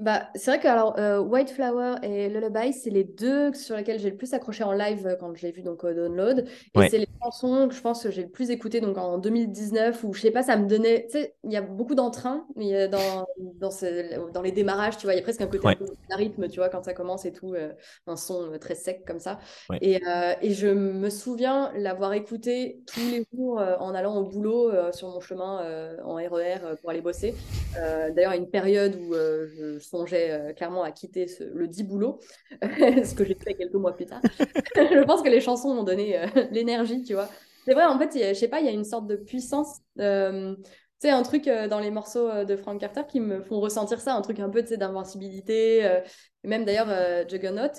Bah, 0.00 0.30
c'est 0.34 0.50
vrai 0.50 0.60
que 0.60 0.66
alors, 0.66 0.98
euh, 0.98 1.18
White 1.20 1.50
Flower 1.50 1.96
et 2.02 2.30
Lullaby, 2.30 2.72
c'est 2.72 2.88
les 2.88 3.04
deux 3.04 3.52
sur 3.52 3.76
lesquels 3.76 3.98
j'ai 4.00 4.08
le 4.08 4.16
plus 4.16 4.32
accroché 4.32 4.64
en 4.64 4.72
live 4.72 5.06
euh, 5.06 5.14
quand 5.14 5.34
je 5.36 5.42
l'ai 5.42 5.52
vu 5.52 5.60
donc 5.60 5.84
au 5.84 5.92
download. 5.92 6.46
Et 6.74 6.88
c'est 6.88 6.98
les 6.98 7.08
chansons 7.22 7.68
que 7.68 7.74
je 7.74 7.82
pense 7.82 8.02
que 8.02 8.10
j'ai 8.10 8.22
le 8.22 8.30
plus 8.30 8.50
écoutées 8.50 8.80
donc 8.80 8.96
en 8.96 9.18
2019 9.18 10.02
où 10.04 10.14
je 10.14 10.22
sais 10.22 10.30
pas, 10.30 10.42
ça 10.42 10.56
me 10.56 10.66
donnait. 10.66 11.04
Tu 11.04 11.18
sais, 11.18 11.34
il 11.44 11.52
y 11.52 11.56
a 11.56 11.60
beaucoup 11.60 11.94
d'entrain 11.94 12.46
dans, 12.56 13.26
dans, 13.60 13.70
ce, 13.70 14.30
dans 14.32 14.40
les 14.40 14.52
démarrages, 14.52 14.96
tu 14.96 15.04
vois. 15.04 15.12
Il 15.12 15.18
y 15.18 15.20
a 15.20 15.22
presque 15.22 15.42
un 15.42 15.46
côté 15.46 15.68
un 15.68 16.16
rythme, 16.16 16.48
tu 16.48 16.60
vois, 16.60 16.70
quand 16.70 16.82
ça 16.82 16.94
commence 16.94 17.26
et 17.26 17.32
tout, 17.32 17.52
euh, 17.52 17.70
un 18.06 18.16
son 18.16 18.50
très 18.58 18.74
sec 18.74 19.04
comme 19.06 19.20
ça. 19.20 19.38
Et, 19.82 20.00
et, 20.40 20.54
je 20.54 20.68
me 20.68 21.10
souviens 21.10 21.72
l'avoir 21.76 22.14
écouté 22.14 22.82
tous 22.86 23.00
les 23.00 23.26
jours 23.34 23.60
en 23.78 23.94
allant 23.94 24.16
au 24.16 24.24
boulot 24.24 24.72
sur 24.92 25.08
mon 25.08 25.20
chemin 25.20 25.60
en 26.04 26.14
RER 26.14 26.56
e 26.64 26.76
pour 26.80 26.88
aller 26.88 27.02
bosser. 27.02 27.34
D'ailleurs, 27.74 28.32
à 28.32 28.36
une 28.36 28.48
période 28.48 28.96
où 28.96 29.14
je 29.14 29.89
songeais 29.90 30.30
euh, 30.30 30.52
clairement 30.52 30.82
à 30.82 30.92
quitter 30.92 31.26
le 31.40 31.68
dit 31.68 31.84
boulot, 31.84 32.20
ce 32.62 33.14
que 33.14 33.24
j'ai 33.24 33.34
fait 33.34 33.54
quelques 33.54 33.74
mois 33.74 33.94
plus 33.94 34.06
tard. 34.06 34.20
je 34.74 35.04
pense 35.04 35.22
que 35.22 35.28
les 35.28 35.40
chansons 35.40 35.74
m'ont 35.74 35.84
donné 35.84 36.18
euh, 36.18 36.26
l'énergie, 36.50 37.02
tu 37.02 37.14
vois. 37.14 37.28
C'est 37.66 37.74
vrai, 37.74 37.84
en 37.84 37.98
fait, 37.98 38.16
je 38.16 38.38
sais 38.38 38.48
pas, 38.48 38.60
il 38.60 38.66
y 38.66 38.68
a 38.68 38.72
une 38.72 38.84
sorte 38.84 39.06
de 39.06 39.16
puissance. 39.16 39.80
Euh, 39.98 40.56
sais, 41.00 41.10
un 41.10 41.22
truc 41.22 41.48
dans 41.68 41.80
les 41.80 41.90
morceaux 41.90 42.44
de 42.44 42.56
Frank 42.56 42.80
Carter 42.80 43.02
qui 43.08 43.20
me 43.20 43.42
font 43.42 43.60
ressentir 43.60 44.00
ça, 44.00 44.14
un 44.14 44.20
truc 44.20 44.40
un 44.40 44.48
peu 44.48 44.62
d'invincibilité. 44.62 46.00
même 46.44 46.64
d'ailleurs, 46.64 46.88
Juggernaut, 47.28 47.72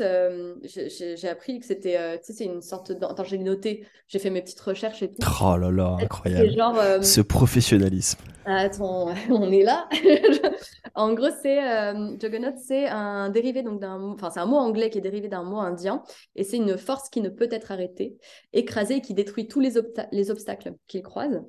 j'ai 0.64 1.28
appris 1.28 1.60
que 1.60 1.66
c'était, 1.66 2.18
tu 2.20 2.26
sais, 2.26 2.34
c'est 2.34 2.46
une 2.46 2.62
sorte 2.62 2.92
de... 2.92 3.06
Attends, 3.06 3.24
j'ai 3.24 3.38
noté, 3.38 3.86
j'ai 4.08 4.20
fait 4.20 4.30
mes 4.30 4.42
petites 4.42 4.60
recherches 4.62 5.04
et 5.04 5.10
tout. 5.10 5.28
Oh 5.42 5.58
là 5.58 5.72
là, 5.72 5.98
incroyable. 6.02 7.04
Ce 7.04 7.22
professionnalisme. 7.22 8.20
Attends, 8.46 9.14
on 9.30 9.52
est 9.52 9.64
là. 9.64 9.88
en 10.96 11.14
gros, 11.14 11.30
c'est 11.42 11.64
euh, 11.64 12.18
Juggernaut, 12.20 12.54
c'est 12.58 12.88
un 12.88 13.30
dérivé 13.30 13.62
donc 13.62 13.80
d'un, 13.80 14.02
enfin 14.12 14.30
c'est 14.32 14.40
un 14.40 14.46
mot 14.46 14.58
anglais 14.58 14.90
qui 14.90 14.98
est 14.98 15.02
dérivé 15.02 15.28
d'un 15.28 15.44
mot 15.44 15.60
indien, 15.60 16.04
et 16.36 16.44
c'est 16.44 16.58
une 16.58 16.78
force 16.78 17.10
qui 17.10 17.22
ne 17.22 17.30
peut 17.30 17.50
être 17.52 17.72
arrêtée, 17.72 18.18
écrasée 18.54 18.96
et 18.96 19.02
qui 19.02 19.14
détruit 19.14 19.48
tous 19.48 19.60
les, 19.60 19.74
les 20.12 20.32
obstacles 20.32 20.74
qu'il 20.88 21.04
croise. 21.04 21.42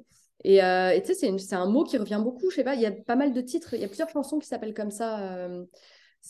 Et 0.45 0.62
euh, 0.62 0.99
tu 1.01 1.14
sais, 1.14 1.38
c'est, 1.38 1.55
un 1.55 1.66
mot 1.66 1.84
qui 1.84 1.99
revient 1.99 2.20
beaucoup. 2.22 2.51
Je 2.51 2.57
sais 2.57 2.64
pas, 2.64 2.74
il 2.74 2.80
y 2.80 2.86
a 2.86 2.93
pas 2.93 3.16
mal 3.16 3.32
de 3.32 3.40
titres, 3.40 3.74
il 3.74 3.80
y 3.80 3.84
a 3.84 3.88
plusieurs 3.88 4.11
chansons 4.11 4.38
qui 4.38 4.47
s'appellent 4.47 4.74
comme 4.74 4.90
ça. 4.90 5.20
Euh, 5.20 5.64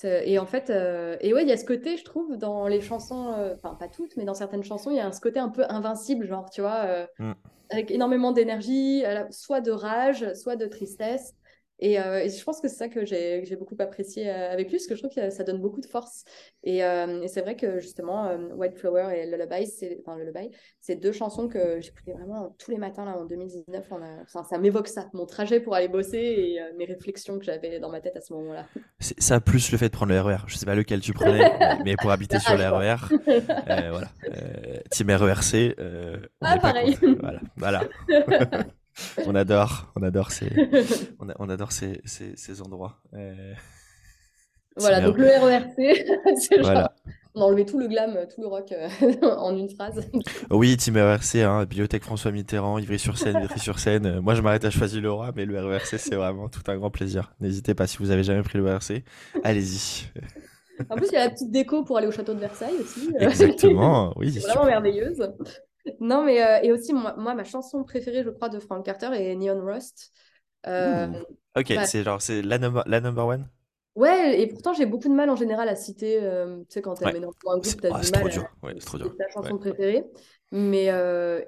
et 0.05 0.39
en 0.39 0.47
fait, 0.47 0.71
et 0.71 1.35
ouais, 1.35 1.43
il 1.43 1.49
y 1.49 1.53
a 1.53 1.57
ce 1.57 1.67
côté, 1.67 1.99
je 1.99 2.05
trouve, 2.05 2.37
dans 2.37 2.67
les 2.67 2.81
chansons, 2.81 3.35
enfin 3.55 3.75
pas 3.75 3.89
toutes, 3.89 4.17
mais 4.17 4.25
dans 4.25 4.33
certaines 4.33 4.65
chansons, 4.65 4.91
il 4.91 4.97
y 4.97 5.01
a 5.01 5.13
ce 5.13 5.21
côté 5.21 5.39
un 5.39 5.51
peu 5.51 5.65
invincible, 5.69 6.27
genre, 6.27 6.49
tu 6.51 6.63
vois. 6.63 7.07
Mm 7.19 7.33
avec 7.73 7.91
énormément 7.91 8.33
d'énergie, 8.33 9.03
soit 9.31 9.61
de 9.61 9.71
rage, 9.71 10.35
soit 10.35 10.57
de 10.57 10.67
tristesse. 10.67 11.35
Euh, 11.83 12.19
et, 12.19 12.29
je 12.29 12.45
pense 12.45 12.61
que 12.61 12.69
c'est 12.69 12.77
ça 12.77 12.89
que 12.89 13.05
j'ai 13.05 13.57
beaucoup 13.57 13.77
apprécié 13.79 14.31
euh, 14.31 14.53
avec 14.53 14.71
lui, 14.71 14.79
parce 14.79 14.87
que 14.87 14.95
je 14.95 15.03
trouve 15.03 15.15
que 15.15 15.31
ça 15.31 15.45
donne 15.45 15.61
beaucoup 15.61 15.81
de 15.81 15.87
force. 15.87 16.25
Et, 16.63 16.85
euh, 16.85 17.27
c'est 17.27 17.41
vrai 17.41 17.57
que 17.57 17.81
justement, 17.81 18.35
White 18.55 18.79
Flower 18.79 19.09
et 19.15 19.27
Lullaby, 19.27 19.67
c'est 19.67 20.01
enfin, 20.07 20.19
deux 20.95 21.13
chansons 21.13 21.49
que 21.49 21.81
j'écoutais 21.81 22.13
vraiment 22.13 22.55
tous 22.59 22.71
les 22.71 22.79
matins 22.79 23.05
là, 23.05 23.19
en 23.19 23.25
2019. 23.25 23.87
enfin, 23.91 24.45
ça 24.45 24.59
m'évoque 24.59 24.89
ça, 24.89 25.09
mon 25.13 25.27
trajet 25.27 25.61
pour 25.61 25.75
aller 25.75 25.89
bosser 25.89 26.19
et 26.19 26.61
mes 26.77 26.85
réflexions 26.85 27.39
que 27.39 27.45
j'avais 27.45 27.81
dans 27.81 27.91
ma 27.91 28.01
tête 28.01 28.17
à 28.17 28.21
ce 28.21 28.33
moment-là. 28.35 28.67
Ça 29.01 29.41
plus 29.41 29.73
le 29.73 29.79
fait 29.79 29.89
de 29.89 29.93
prendre 29.93 30.13
le 30.13 30.21
RER. 30.21 30.35
E 30.35 30.39
je 30.47 30.57
sais 30.57 30.67
pas 30.67 30.75
lequel 30.75 31.01
tu 31.01 31.13
prenais, 31.13 31.51
mais 31.85 31.97
pour 31.97 32.11
habiter 32.11 32.39
sur 32.39 32.57
le 32.57 32.69
RER, 32.69 32.97
e 33.11 33.91
voilà. 33.91 34.09
Team 34.91 35.11
RERC. 35.11 35.75
On 35.79 36.47
ah, 36.47 36.59
pareil. 36.59 36.97
voilà. 37.21 37.41
voilà. 37.57 37.83
on 39.27 39.35
adore, 39.35 39.93
on 39.97 40.03
adore 40.03 40.31
ces, 40.31 40.51
on, 41.39 41.49
adore 41.49 41.73
ces, 41.73 42.01
ces, 42.05 42.63
endroits. 42.63 43.01
Euh, 43.15 43.55
voilà, 44.77 45.01
donc 45.01 45.17
le 45.19 45.27
RERC, 45.27 46.07
c'est 46.37 46.61
voilà. 46.61 46.95
on 47.35 47.43
a 47.43 47.45
enlevé 47.45 47.65
tout 47.65 47.79
le 47.79 47.89
glam, 47.89 48.17
tout 48.35 48.41
le 48.41 48.49
rock 48.49 48.73
euh, 48.73 48.89
en 49.23 49.57
une 49.57 49.71
phrase. 49.71 50.09
Oui, 50.51 50.77
Team 50.77 50.97
RERC, 50.97 51.37
hein, 51.37 51.65
Bibliothèque 51.65 52.05
François 52.05 52.33
Mitterrand, 52.33 52.79
Ivry-sur-Seine, 52.79 53.43
Ivry-sur-Seine. 53.43 54.07
Euh, 54.07 54.21
moi, 54.21 54.35
je 54.35 54.43
m'arrête 54.43 54.65
à 54.65 54.71
choisir 54.71 55.01
le 55.01 55.11
roi, 55.11 55.33
mais 55.35 55.47
le 55.47 55.59
RERC, 55.59 55.99
c'est 55.99 56.15
vraiment 56.15 56.49
tout 56.49 56.63
un 56.69 56.77
grand 56.77 56.91
plaisir. 56.91 57.35
N'hésitez 57.41 57.75
pas, 57.75 57.87
si 57.87 57.99
vous 57.99 58.11
avez 58.11 58.25
jamais 58.25 58.43
pris 58.43 58.59
le 58.59 58.65
RERC, 58.65 59.05
allez-y. 59.43 60.11
En 60.91 60.97
plus, 60.97 61.07
il 61.09 61.13
y 61.13 61.17
a 61.17 61.25
la 61.25 61.31
petite 61.31 61.51
déco 61.51 61.85
pour 61.85 61.97
aller 61.99 62.07
au 62.07 62.13
château 62.13 62.35
de 62.35 62.41
Versailles 62.41 62.75
aussi. 62.81 63.13
Exactement, 63.19 64.13
oui. 64.17 64.33
C'est 64.33 64.41
vraiment 64.41 64.67
merveilleuse. 64.67 65.23
Non, 66.01 66.23
mais 66.23 66.43
euh, 66.43 66.61
et 66.63 66.73
aussi, 66.73 66.93
moi, 66.93 67.15
ma 67.17 67.45
chanson 67.45 67.83
préférée, 67.85 68.23
je 68.23 68.31
crois, 68.31 68.49
de 68.49 68.59
Frank 68.59 68.85
Carter 68.85 69.11
est 69.13 69.35
Neon 69.37 69.65
Rust. 69.65 70.13
Euh, 70.67 71.09
ok, 71.57 71.73
c'est 71.87 72.05
genre, 72.05 72.23
c'est 72.23 72.43
la 72.43 72.59
number, 72.59 72.85
la 72.87 73.01
number 73.01 73.27
one? 73.27 73.49
Ouais, 73.95 74.41
et 74.41 74.47
pourtant, 74.47 74.73
j'ai 74.73 74.87
beaucoup 74.87 75.09
de 75.09 75.13
mal 75.13 75.29
en 75.29 75.37
général 75.37 75.69
à 75.69 75.77
citer, 75.77 76.19
euh, 76.23 76.61
tu 76.61 76.67
sais, 76.71 76.83
quand 76.83 76.95
tu 76.95 77.05
ouais. 77.05 77.13
dans 77.21 77.29
un 77.29 77.59
groupe, 77.59 77.63
tu 77.63 77.87
as 77.87 78.01
du 78.01 78.11
mal 78.11 78.31
dur. 78.31 78.47
Ouais, 78.63 78.75
c'est 78.79 78.87
trop 78.87 78.97
dur. 78.97 79.15
ta 79.19 79.29
chanson 79.29 79.59
préférée. 79.59 80.05
Mais, 80.51 80.87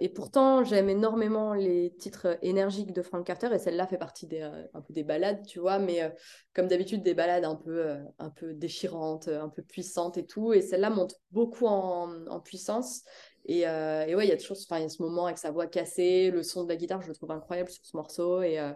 et 0.01 0.09
pourtant, 0.09 0.64
j'aime 0.64 0.89
énormément 0.91 1.55
les 1.55 1.95
titres 1.97 2.39
énergiques 2.43 2.93
de 2.93 3.03
Frank 3.03 3.24
Carter, 3.24 3.51
et 3.53 3.59
celle-là 3.59 3.87
fait 3.87 3.99
partie 3.99 4.26
des, 4.26 4.41
un 4.41 4.80
peu 4.80 4.93
des 4.93 5.05
balades, 5.05 5.47
tu 5.47 5.59
vois, 5.59 5.78
mais 5.78 6.12
comme 6.55 6.66
d'habitude, 6.66 7.03
des 7.03 7.14
balades 7.14 7.45
un 7.45 7.55
peu, 7.57 7.95
un 8.18 8.30
peu 8.30 8.53
déchirantes, 8.53 9.28
un 9.28 9.49
peu 9.49 9.62
puissantes 9.62 10.18
et 10.18 10.26
tout, 10.26 10.53
et 10.53 10.61
celle-là 10.61 10.91
monte 10.91 11.14
beaucoup 11.30 11.66
en, 11.66 12.26
en 12.26 12.41
puissance. 12.41 13.05
Et, 13.47 13.66
euh, 13.66 14.07
et 14.07 14.14
ouais, 14.14 14.26
il 14.26 14.30
y 14.30 14.32
a 14.32 14.36
toujours 14.36 14.57
enfin, 14.59 14.80
y 14.80 14.84
a 14.84 14.88
ce 14.88 15.03
moment 15.03 15.26
avec 15.26 15.38
sa 15.38 15.51
voix 15.51 15.66
cassée, 15.66 16.30
le 16.30 16.42
son 16.42 16.64
de 16.64 16.68
la 16.68 16.76
guitare, 16.76 17.03
je 17.03 17.09
le 17.09 17.14
trouve 17.14 17.30
incroyable 17.30 17.70
sur 17.70 17.84
ce 17.84 17.97
morceau. 17.97 18.42
Et 18.42 18.59
euh, 18.59 18.72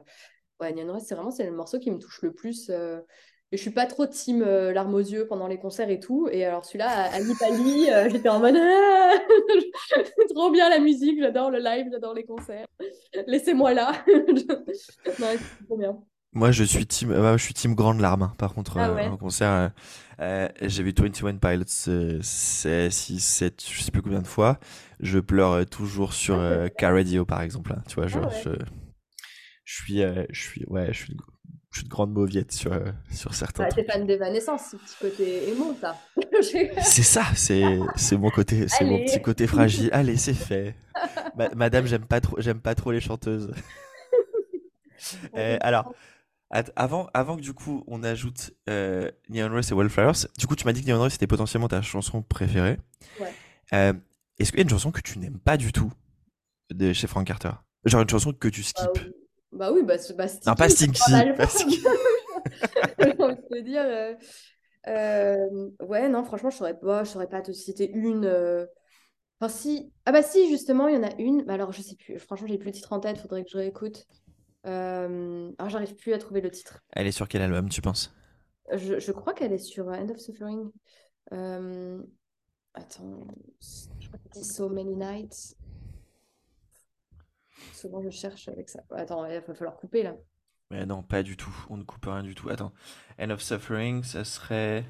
ouais, 0.60 0.72
Nyan 0.72 0.98
c'est 1.00 1.14
vraiment 1.14 1.30
c'est 1.30 1.44
le 1.44 1.52
morceau 1.52 1.78
qui 1.78 1.90
me 1.90 1.98
touche 1.98 2.22
le 2.22 2.32
plus. 2.32 2.68
Euh, 2.70 3.00
et 3.50 3.56
je 3.56 3.62
suis 3.62 3.70
pas 3.70 3.86
trop 3.86 4.06
team 4.06 4.42
euh, 4.42 4.74
larmes 4.74 4.94
aux 4.94 4.98
yeux 4.98 5.26
pendant 5.26 5.46
les 5.46 5.58
concerts 5.58 5.88
et 5.88 6.00
tout. 6.00 6.28
Et 6.30 6.44
alors 6.44 6.66
celui-là, 6.66 7.10
à, 7.10 7.18
l'Italie, 7.18 7.86
j'étais 8.10 8.28
en 8.28 8.40
mode 8.40 8.56
ah 8.58 9.18
trop 10.34 10.50
bien 10.50 10.68
la 10.68 10.80
musique, 10.80 11.18
j'adore 11.18 11.50
le 11.50 11.58
live, 11.58 11.86
j'adore 11.90 12.12
les 12.12 12.24
concerts. 12.24 12.66
Laissez-moi 13.26 13.72
là. 13.72 13.92
c'est 15.06 15.64
trop 15.66 15.78
bien. 15.78 15.98
Moi, 16.32 16.50
je 16.50 16.62
suis 16.62 16.86
team, 16.86 17.14
je 17.38 17.42
suis 17.42 17.54
team 17.54 17.74
grande 17.74 18.00
larme. 18.00 18.34
Par 18.36 18.52
contre, 18.52 18.76
ah 18.76 18.94
en 19.10 19.16
concert, 19.16 19.72
euh, 20.20 20.48
j'ai 20.62 20.82
vu 20.82 20.92
21 20.96 21.36
Pilots 21.36 21.64
6, 22.20 22.20
7, 23.20 23.64
je 23.70 23.82
sais 23.82 23.90
plus 23.90 24.02
combien 24.02 24.20
de 24.20 24.26
fois. 24.26 24.58
Je 25.00 25.18
pleure 25.20 25.64
toujours 25.66 26.12
sur 26.12 26.38
euh, 26.38 26.66
Car 26.76 26.92
Radio, 26.92 27.24
par 27.24 27.42
exemple. 27.42 27.72
Hein. 27.72 27.82
Tu 27.88 27.94
vois, 27.94 28.08
je, 28.08 28.18
ah 28.18 28.28
je, 28.44 28.50
je, 29.64 29.74
suis, 29.82 30.02
euh, 30.02 30.24
je 30.30 30.40
suis, 30.40 30.64
ouais, 30.66 30.88
je 30.88 31.04
suis, 31.04 31.16
je 31.70 31.78
suis 31.78 31.84
de 31.84 31.88
grande 31.88 32.12
mauviette 32.12 32.50
sur, 32.50 32.72
euh, 32.72 32.90
sur 33.12 33.32
certains. 33.34 33.64
Ah, 33.64 33.72
t'es 33.72 33.84
fan 33.84 34.06
d'Evanescence, 34.06 34.72
ce 34.72 34.76
petit 34.76 34.96
côté 35.00 35.50
émo, 35.50 35.76
ça. 35.80 35.96
c'est 36.82 37.02
ça, 37.02 37.22
c'est, 37.36 37.78
c'est 37.94 38.16
mon 38.16 38.30
côté, 38.30 38.66
c'est 38.66 38.84
mon 38.84 38.98
petit 39.04 39.22
côté 39.22 39.46
fragile. 39.46 39.88
Allez, 39.92 40.16
c'est 40.16 40.34
fait. 40.34 40.74
madame, 41.54 41.86
j'aime 41.86 42.06
pas 42.06 42.20
trop, 42.20 42.40
j'aime 42.40 42.60
pas 42.60 42.74
trop 42.74 42.90
les 42.90 43.00
chanteuses. 43.00 43.52
alors, 45.60 45.94
avant, 46.50 47.08
avant 47.12 47.36
que 47.36 47.42
du 47.42 47.52
coup 47.52 47.84
on 47.86 48.02
ajoute 48.02 48.52
euh, 48.70 49.10
Neon 49.28 49.50
Rose 49.50 49.70
et 49.70 49.74
Wildflowers, 49.74 50.28
du 50.38 50.46
coup 50.46 50.56
tu 50.56 50.64
m'as 50.64 50.72
dit 50.72 50.82
que 50.82 50.90
Neon 50.90 50.98
Rose 50.98 51.12
c'était 51.12 51.26
potentiellement 51.26 51.68
ta 51.68 51.82
chanson 51.82 52.22
préférée. 52.22 52.78
Ouais. 53.20 53.32
Euh, 53.74 53.92
est-ce 54.38 54.50
qu'il 54.50 54.58
y 54.58 54.62
a 54.62 54.64
une 54.64 54.70
chanson 54.70 54.90
que 54.90 55.00
tu 55.00 55.18
n'aimes 55.18 55.38
pas 55.38 55.56
du 55.56 55.72
tout 55.72 55.92
de 56.70 56.92
chez 56.92 57.06
Frank 57.06 57.26
Carter? 57.26 57.50
Genre 57.84 58.02
une 58.02 58.08
chanson 58.08 58.32
que 58.32 58.48
tu 58.48 58.62
skips 58.62 58.86
Bah 59.52 59.72
oui, 59.72 59.82
bah, 59.82 59.96
oui, 59.96 60.14
bah, 60.16 60.26
bah 60.26 60.32
Non, 60.46 60.54
pas 60.54 60.68
Stinky. 60.68 61.02
J'ai 62.98 63.22
envie 63.22 63.36
de 63.36 63.48
te 63.48 63.60
dire. 63.60 63.82
Euh, 63.84 64.14
euh, 64.88 65.70
ouais, 65.80 66.08
non, 66.08 66.24
franchement, 66.24 66.50
je 66.50 66.56
saurais 66.56 66.78
pas, 66.78 67.04
je 67.04 67.10
saurais 67.10 67.28
pas 67.28 67.42
te 67.42 67.52
citer 67.52 67.90
une. 67.90 68.26
Enfin, 69.40 69.52
si. 69.52 69.92
Ah 70.06 70.12
bah 70.12 70.22
si, 70.22 70.48
justement, 70.48 70.88
il 70.88 70.94
y 70.94 70.98
en 70.98 71.02
a 71.02 71.14
une. 71.18 71.44
Bah 71.44 71.54
alors, 71.54 71.72
je 71.72 71.82
sais 71.82 71.96
plus. 71.96 72.18
Franchement, 72.18 72.46
j'ai 72.46 72.58
plus 72.58 72.66
le 72.66 72.72
titre 72.72 72.92
en 72.92 73.00
tête, 73.00 73.18
faudrait 73.18 73.44
que 73.44 73.50
je 73.50 73.58
réécoute. 73.58 74.06
Euh... 74.68 75.50
Alors, 75.58 75.70
j'arrive 75.70 75.94
plus 75.96 76.12
à 76.12 76.18
trouver 76.18 76.40
le 76.40 76.50
titre. 76.50 76.80
Elle 76.92 77.06
est 77.06 77.12
sur 77.12 77.26
quel 77.28 77.42
album, 77.42 77.68
tu 77.68 77.80
penses? 77.80 78.14
Je, 78.72 78.98
je, 78.98 79.12
crois 79.12 79.32
qu'elle 79.32 79.52
est 79.52 79.58
sur 79.58 79.88
End 79.88 80.08
of 80.10 80.18
Suffering. 80.18 80.70
Euh... 81.32 82.02
Attends, 82.74 83.26
je 83.98 84.08
crois 84.08 84.20
que 84.30 84.38
So 84.38 84.68
Many 84.68 84.94
Nights. 84.94 85.56
Souvent, 87.72 88.02
je 88.02 88.10
cherche 88.10 88.48
avec 88.48 88.68
ça. 88.68 88.80
Attends, 88.90 89.24
il 89.26 89.40
va 89.40 89.54
falloir 89.54 89.76
couper 89.76 90.02
là. 90.02 90.14
Mais 90.70 90.84
non, 90.84 91.02
pas 91.02 91.22
du 91.22 91.36
tout. 91.36 91.54
On 91.70 91.76
ne 91.76 91.82
coupe 91.82 92.04
rien 92.04 92.22
du 92.22 92.34
tout. 92.34 92.50
Attends, 92.50 92.72
End 93.18 93.30
of 93.30 93.40
Suffering, 93.40 94.02
ça 94.02 94.24
serait. 94.24 94.84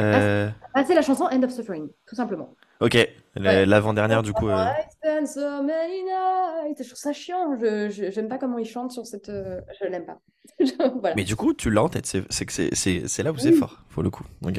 Euh... 0.00 0.50
Ah, 0.74 0.84
c'est 0.84 0.94
la 0.94 1.02
chanson 1.02 1.24
End 1.24 1.42
of 1.42 1.50
Suffering, 1.50 1.88
tout 2.06 2.14
simplement. 2.14 2.54
Ok, 2.84 2.98
l'avant-dernière 3.34 4.22
du 4.22 4.34
coup. 4.34 4.50
I 4.50 4.74
spent 4.90 5.26
so 5.26 5.62
many 5.62 6.02
nights. 6.04 6.82
Je 6.82 6.88
trouve 6.88 6.98
ça 6.98 7.14
chiant. 7.14 7.56
Je 7.58 8.10
j'aime 8.10 8.28
pas 8.28 8.36
comment 8.36 8.58
il 8.58 8.66
chante 8.66 8.92
sur 8.92 9.06
cette. 9.06 9.28
Je 9.28 9.86
l'aime 9.86 10.04
pas. 10.04 10.20
voilà. 11.00 11.16
Mais 11.16 11.24
du 11.24 11.34
coup, 11.34 11.54
tu 11.54 11.70
l'as 11.70 11.82
en 11.82 11.88
tête. 11.88 12.06
C'est 12.06 12.44
que 12.44 12.52
c'est 12.52 13.22
là 13.22 13.32
où 13.32 13.38
c'est 13.38 13.52
fort, 13.52 13.82
pour 13.88 14.02
le 14.02 14.10
coup. 14.10 14.24
Ok. 14.44 14.58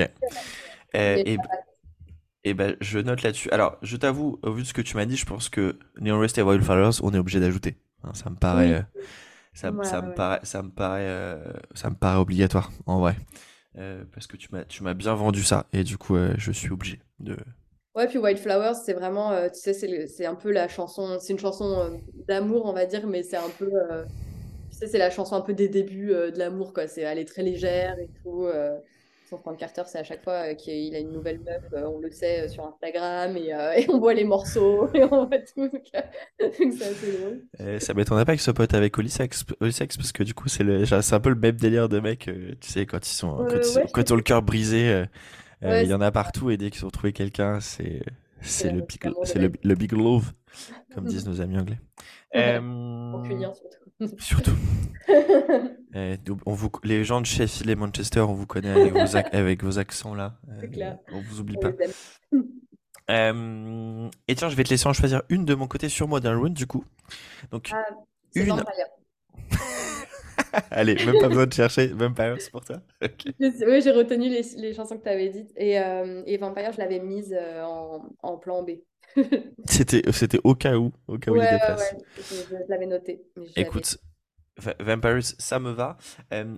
et, 0.96 1.38
et 2.44 2.54
ben, 2.56 2.76
je 2.82 2.98
note 2.98 3.22
là-dessus. 3.22 3.50
Alors, 3.52 3.78
je 3.84 3.96
t'avoue, 3.96 4.40
au 4.42 4.54
vu 4.54 4.64
de 4.64 4.68
ce 4.68 4.74
que 4.74 4.82
tu 4.82 4.96
m'as 4.98 5.06
dit, 5.06 5.18
je 5.18 5.26
pense 5.26 5.50
que 5.50 5.78
Neon 6.00 6.20
Rest 6.20 6.38
et 6.40 6.42
Wildflowers, 6.42 7.02
on 7.04 7.14
est 7.14 7.18
obligé 7.20 7.40
d'ajouter. 7.40 7.78
Hein, 8.04 8.14
ça 8.14 8.32
me 8.32 8.36
paraît, 8.36 8.86
ça, 9.54 9.72
ça, 9.84 10.02
me 10.02 10.14
paraît, 10.14 10.40
ça 10.44 10.64
me 10.64 10.70
paraît, 10.70 11.38
ça 11.76 11.90
me 11.92 11.96
paraît 11.96 12.18
obligatoire, 12.18 12.72
en 12.88 13.00
vrai. 13.00 13.16
Euh, 13.78 14.04
parce 14.14 14.26
que 14.28 14.38
tu 14.38 14.48
m'as, 14.52 14.64
tu 14.64 14.84
m'as 14.84 14.94
bien 14.94 15.14
vendu 15.16 15.44
ça, 15.44 15.66
et 15.74 15.84
du 15.84 15.98
coup, 15.98 16.16
je 16.38 16.52
suis 16.52 16.72
obligé 16.72 17.02
de. 17.20 17.38
Ouais, 17.96 18.08
puis 18.08 18.18
Wildflowers, 18.18 18.74
c'est 18.84 18.94
vraiment, 18.94 19.32
euh, 19.32 19.48
tu 19.48 19.60
sais, 19.60 20.08
c'est, 20.08 20.26
un 20.26 20.36
peu 20.36 20.52
la 20.52 20.68
chanson, 20.68 21.18
c'est 21.22 21.32
une 21.32 21.40
chanson 21.40 21.80
euh, 21.80 21.90
d'amour, 22.28 22.66
on 22.66 22.74
va 22.74 22.86
dire, 22.86 23.08
mais 23.08 23.24
c'est 23.24 23.38
un 23.38 23.50
peu, 23.58 23.72
tu 24.70 24.78
sais, 24.78 24.88
c'est 24.88 24.98
la 24.98 25.10
chanson 25.10 25.36
un 25.36 25.42
peu 25.42 25.54
des 25.54 25.70
débuts 25.70 26.10
de 26.10 26.38
l'amour, 26.38 26.74
quoi. 26.74 26.88
C'est, 26.88 27.02
elle 27.02 27.20
est 27.20 27.26
très 27.26 27.42
légère 27.42 27.98
et 27.98 28.10
tout. 28.22 28.48
Son 29.30 29.40
Frank 29.40 29.58
Carter, 29.58 29.82
c'est 29.88 29.98
à 29.98 30.04
chaque 30.04 30.24
fois 30.24 30.54
qu'il 30.54 30.94
a 30.94 31.00
une 31.00 31.12
nouvelle 31.12 31.40
meuf, 31.40 31.64
on 31.74 32.00
le 32.00 32.12
sait 32.12 32.48
sur 32.48 32.64
Instagram 32.68 33.36
et, 33.38 33.56
on 33.90 33.98
voit 33.98 34.14
les 34.14 34.26
morceaux 34.26 34.88
et 34.94 35.04
on 35.04 35.26
voit 35.26 35.40
tout. 35.40 35.68
Donc, 35.70 35.82
c'est 36.38 36.84
assez 36.84 37.18
drôle. 37.18 37.42
Eh, 37.60 37.80
ça 37.80 37.94
m'étonnerait 37.94 38.26
pas 38.26 38.34
qu'il 38.34 38.42
soit 38.42 38.54
pote 38.54 38.74
avec 38.74 38.98
Olisex, 39.00 39.46
parce 39.58 40.12
que 40.12 40.24
du 40.24 40.34
coup, 40.34 40.50
c'est 40.50 40.64
un 40.64 41.20
peu 41.22 41.30
le 41.30 41.36
même 41.36 41.56
délire 41.56 41.88
de 41.88 42.02
mec, 42.02 42.30
tu 42.60 42.70
sais, 42.70 42.86
quand 42.86 43.08
ils 43.08 43.16
sont, 43.16 43.48
quand, 43.94 44.10
ils, 44.10 44.14
ont 44.14 44.18
le 44.18 44.22
cœur 44.22 44.42
brisé, 44.42 45.06
il 45.62 45.88
y 45.88 45.94
en 45.94 46.02
a 46.02 46.12
partout 46.12 46.50
et 46.50 46.58
dès 46.58 46.72
qu'ils 46.72 46.86
ont 46.86 46.90
trouvé 46.90 47.14
quelqu'un, 47.14 47.60
c'est, 47.60 48.04
c'est, 48.42 48.72
le, 48.72 48.82
big, 48.82 49.02
c'est 49.24 49.40
le, 49.40 49.76
big 49.76 49.92
love, 49.92 50.34
comme 50.94 51.06
disent 51.06 51.28
nos 51.28 51.42
amis 51.42 51.58
anglais. 51.58 51.80
Pour 52.32 53.22
punir 53.24 53.54
surtout. 53.56 53.86
Surtout. 54.20 54.58
On 56.46 56.54
vous, 56.54 56.70
les 56.84 57.06
gens 57.06 57.22
de 57.22 57.26
Sheffield 57.26 57.70
et 57.70 57.76
Manchester, 57.76 58.20
on 58.20 58.34
vous 58.34 58.46
connaît 58.46 58.72
avec 58.72 58.92
vos, 58.92 59.16
avec 59.16 59.64
vos 59.64 59.80
accents 59.80 60.14
là. 60.14 60.38
Euh, 60.50 60.94
on 61.14 61.22
vous 61.22 61.40
oublie 61.40 61.56
pas. 61.56 61.72
Euh, 63.10 64.10
et 64.28 64.36
tiens, 64.36 64.50
je 64.50 64.56
vais 64.56 64.66
te 64.66 64.72
laisser 64.72 64.88
en 64.88 64.94
choisir 64.94 65.22
une 65.30 65.46
de 65.46 65.56
mon 65.56 65.68
côté 65.68 65.88
sur 65.88 66.10
Modern 66.10 66.38
Rune 66.38 66.54
du 66.54 66.68
coup. 66.68 66.84
Donc, 67.52 67.72
ah, 67.74 67.86
une. 68.34 68.62
Allez, 70.72 70.96
même 71.06 71.20
pas 71.20 71.28
besoin 71.28 71.46
de 71.46 71.54
chercher 71.54 71.88
Vampire, 71.88 72.36
c'est 72.40 72.52
pour 72.52 72.64
toi 72.64 72.78
Oui, 73.02 73.82
j'ai 73.82 73.92
retenu 73.92 74.30
les, 74.30 74.42
les, 74.58 74.74
chansons 74.74 74.98
que 74.98 75.04
tu 75.04 75.10
avais 75.10 75.30
dites. 75.30 75.52
Et, 75.58 75.80
euh, 75.80 76.24
et 76.26 76.38
Vampire, 76.38 76.72
je 76.72 76.78
l'avais 76.78 77.00
mise 77.00 77.36
euh, 77.38 77.64
en, 77.64 78.10
en 78.22 78.38
plan 78.38 78.64
B. 78.64 78.72
c'était, 79.66 80.02
c'était 80.12 80.40
au 80.44 80.56
cas 80.56 80.76
où, 80.76 80.92
au 81.08 81.18
cas 81.18 81.32
où 81.32 81.36
ouais, 81.36 81.46
il 81.46 81.52
déplace. 81.52 81.94
Ouais, 81.94 82.00
je, 82.18 82.56
je 82.66 82.70
l'avais 82.70 82.86
noté. 82.86 83.24
Écoute, 83.56 83.98
Vampires, 84.80 85.24
ça 85.24 85.60
me 85.60 85.72
va. 85.72 85.98
Euh, 86.34 86.56